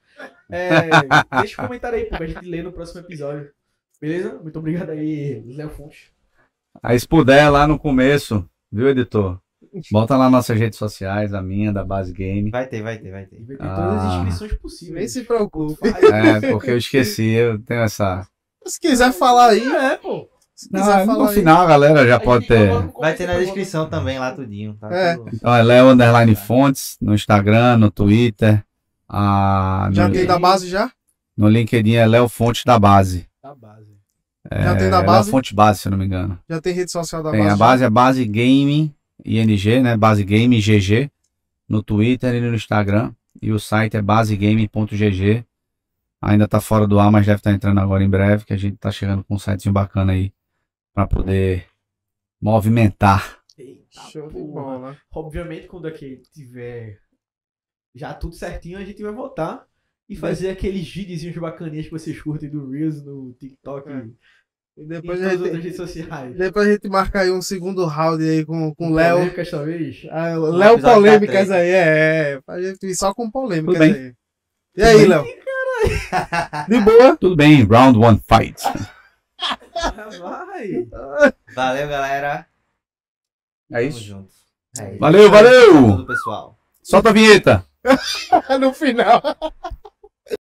É, 0.51 0.89
deixa 1.41 1.61
um 1.63 1.67
comentário 1.67 1.99
aí, 1.99 2.05
pô, 2.05 2.17
pra 2.17 2.27
gente 2.27 2.45
ler 2.49 2.63
no 2.63 2.73
próximo 2.73 3.01
episódio. 3.01 3.51
Beleza? 4.01 4.39
Muito 4.43 4.59
obrigado 4.59 4.91
aí, 4.91 5.43
Léo 5.47 5.71
Fonte. 5.71 6.13
Aí 6.83 6.99
se 7.01 7.09
puder 7.09 7.49
lá 7.51 7.67
no 7.67 7.79
começo, 7.79 8.49
viu, 8.71 8.89
editor? 8.89 9.39
Bota 9.91 10.17
lá 10.17 10.31
nossas 10.31 10.57
redes 10.59 10.79
sociais, 10.79 11.35
a 11.35 11.43
minha, 11.43 11.73
da 11.73 11.83
Base 11.85 12.13
Game. 12.13 12.51
Vai 12.51 12.67
ter, 12.67 12.83
vai 12.83 12.99
ter, 12.99 13.11
vai 13.11 13.27
ter. 13.27 13.43
vai 13.45 13.57
ter 13.57 13.63
todas 13.75 14.03
as 14.03 14.13
Ah. 14.13 14.17
inscrições 14.19 14.51
Nem 14.53 14.61
possíveis. 14.61 15.13
se 15.13 15.25
preocupe. 15.25 15.89
É, 15.89 16.51
porque 16.53 16.71
eu 16.71 16.79
esqueci, 16.79 17.31
eu 17.33 17.59
tenho 17.59 17.81
essa. 17.81 18.27
Se 18.67 18.79
quiser 18.81 19.13
falar 19.13 19.49
aí, 19.51 19.67
É, 19.67 19.97
pô. 19.97 20.29
se 20.55 20.71
Não, 20.73 20.81
quiser 20.81 21.07
no 21.07 21.13
falar 21.13 21.29
aí. 21.31 21.35
final 21.35 21.63
a 21.63 21.67
galera 21.67 22.07
já 22.07 22.21
pode 22.21 22.47
ter. 22.47 22.69
no 22.73 22.93
Vai 23.01 23.15
ter 23.15 23.27
na 23.27 23.39
descrição 23.39 23.89
também 23.89 24.19
lá 24.19 24.33
tudinho. 24.33 24.77
Tá 24.81 24.89
É. 24.95 25.17
tudo- 25.17 25.31
Então 25.35 25.55
é 25.55 25.63
Léo 25.63 25.89
Underline 25.89 26.35
Fontes 26.37 26.97
no 27.01 27.15
Instagram, 27.15 27.77
no 27.79 27.91
Twitter. 27.91 28.65
Ah, 29.09 29.89
Já 29.93 30.09
no, 30.09 30.15
tem 30.15 30.27
da 30.27 30.39
base 30.39 30.69
já? 30.69 30.91
no 31.37 31.49
LinkedIn 31.49 31.95
é 31.95 32.07
Léo 32.07 32.29
Fontes 32.29 32.65
da 32.65 32.79
Base. 32.79 33.29
Da 33.43 33.55
base. 33.55 33.97
Já 34.51 34.73
É, 34.73 34.75
tem 34.77 34.91
da 34.91 34.99
Léo 34.99 35.07
base? 35.07 35.31
Fontes 35.31 35.53
Base, 35.53 35.81
se 35.81 35.89
eu 35.89 35.91
não 35.91 35.99
me 35.99 36.07
engano. 36.07 36.39
Já 36.49 36.61
tem 36.61 36.73
rede 36.73 36.91
social 36.91 37.23
da 37.23 37.31
Tem, 37.31 37.41
base? 37.41 37.53
a 37.53 37.57
base 37.57 37.85
é 37.85 37.91
Base 37.91 38.25
Game 38.25 38.95
ING, 39.25 39.83
né? 39.83 39.97
Base 39.97 40.25
Game 40.25 40.59
GG 40.61 41.11
no 41.69 41.83
Twitter 41.83 42.35
e 42.35 42.41
no 42.41 42.55
Instagram. 42.55 43.13
E 43.43 43.53
o 43.53 43.59
site 43.61 43.97
é 43.97 44.03
basegame.gg. 44.03 45.45
Ainda 46.23 46.49
tá 46.49 46.61
fora 46.61 46.87
do 46.87 46.99
ar, 46.99 47.11
mas 47.13 47.27
deve 47.27 47.39
estar 47.39 47.53
entrando 47.53 47.79
agora 47.79 48.03
em 48.03 48.09
breve, 48.09 48.45
que 48.45 48.53
a 48.53 48.57
gente 48.57 48.77
tá 48.77 48.91
chegando 48.91 49.23
com 49.25 49.35
um 49.35 49.39
sitezinho 49.39 49.73
bacana 49.73 50.13
aí 50.13 50.33
pra 50.95 51.07
poder 51.07 51.67
movimentar. 52.41 53.39
Eita, 53.59 54.01
Show 54.11 54.29
de 54.29 54.35
bola. 54.43 54.97
Obviamente, 55.13 55.67
quando 55.67 55.87
aqui 55.87 56.23
tiver 56.33 56.99
já 57.97 58.15
tudo 58.15 58.35
certinho, 58.37 58.79
a 58.79 58.85
gente 58.85 59.03
vai 59.03 59.11
voltar 59.13 59.65
e 60.09 60.15
fazer 60.15 60.51
aqueles 60.51 60.89
videozinhos 60.89 61.37
bacaninhas 61.37 61.87
que 61.87 61.91
vocês 61.93 62.21
curtem 62.23 62.49
do 62.49 62.71
Reels 62.71 63.03
no 63.05 63.33
TikTok 63.41 63.91
É. 63.91 64.07
e 64.77 64.85
depois 64.85 65.21
a 65.23 65.31
gente, 65.37 65.51
redes 65.51 65.77
sociais. 65.77 66.37
depois 66.37 66.69
a 66.69 66.73
gente 66.73 66.89
marca 66.89 67.21
aí 67.23 67.31
um 67.33 67.43
segundo 67.43 67.85
round 67.87 68.23
aí 68.23 68.45
com 68.45 68.73
com 68.75 68.91
o 68.91 68.95
Léo. 68.95 69.17
Polêmicas, 69.17 69.51
talvez. 69.51 70.07
Ah, 70.11 70.37
Léo 70.37 70.81
polêmicas 70.81 71.51
aí, 71.51 71.71
é, 71.71 72.33
é. 72.35 72.41
Pra 72.43 72.63
gente 72.63 72.87
ir 72.87 72.95
só 72.95 73.13
com 73.15 73.29
polêmicas 73.31 73.75
Tudo 73.79 73.79
bem. 73.93 73.93
aí. 73.95 74.15
E 74.77 74.83
aí. 74.83 75.07
Léo? 75.07 75.25
De 76.69 76.81
boa? 76.81 77.17
Tudo 77.17 77.35
bem, 77.35 77.65
round 77.65 77.99
one 77.99 78.21
fight. 78.29 78.63
Vai! 80.21 80.87
Valeu, 81.55 81.89
galera. 81.89 82.47
É 83.71 83.77
Tamo 83.79 83.89
isso? 83.89 84.01
junto. 84.01 84.29
É 84.79 84.91
isso. 84.91 84.99
Valeu, 85.01 85.31
valeu! 85.31 85.73
Tudo, 85.73 86.07
pessoal. 86.07 86.59
Solta 86.83 87.11
a 87.11 87.13
vinheta! 87.13 87.65
no 88.61 88.73
final. 88.73 89.37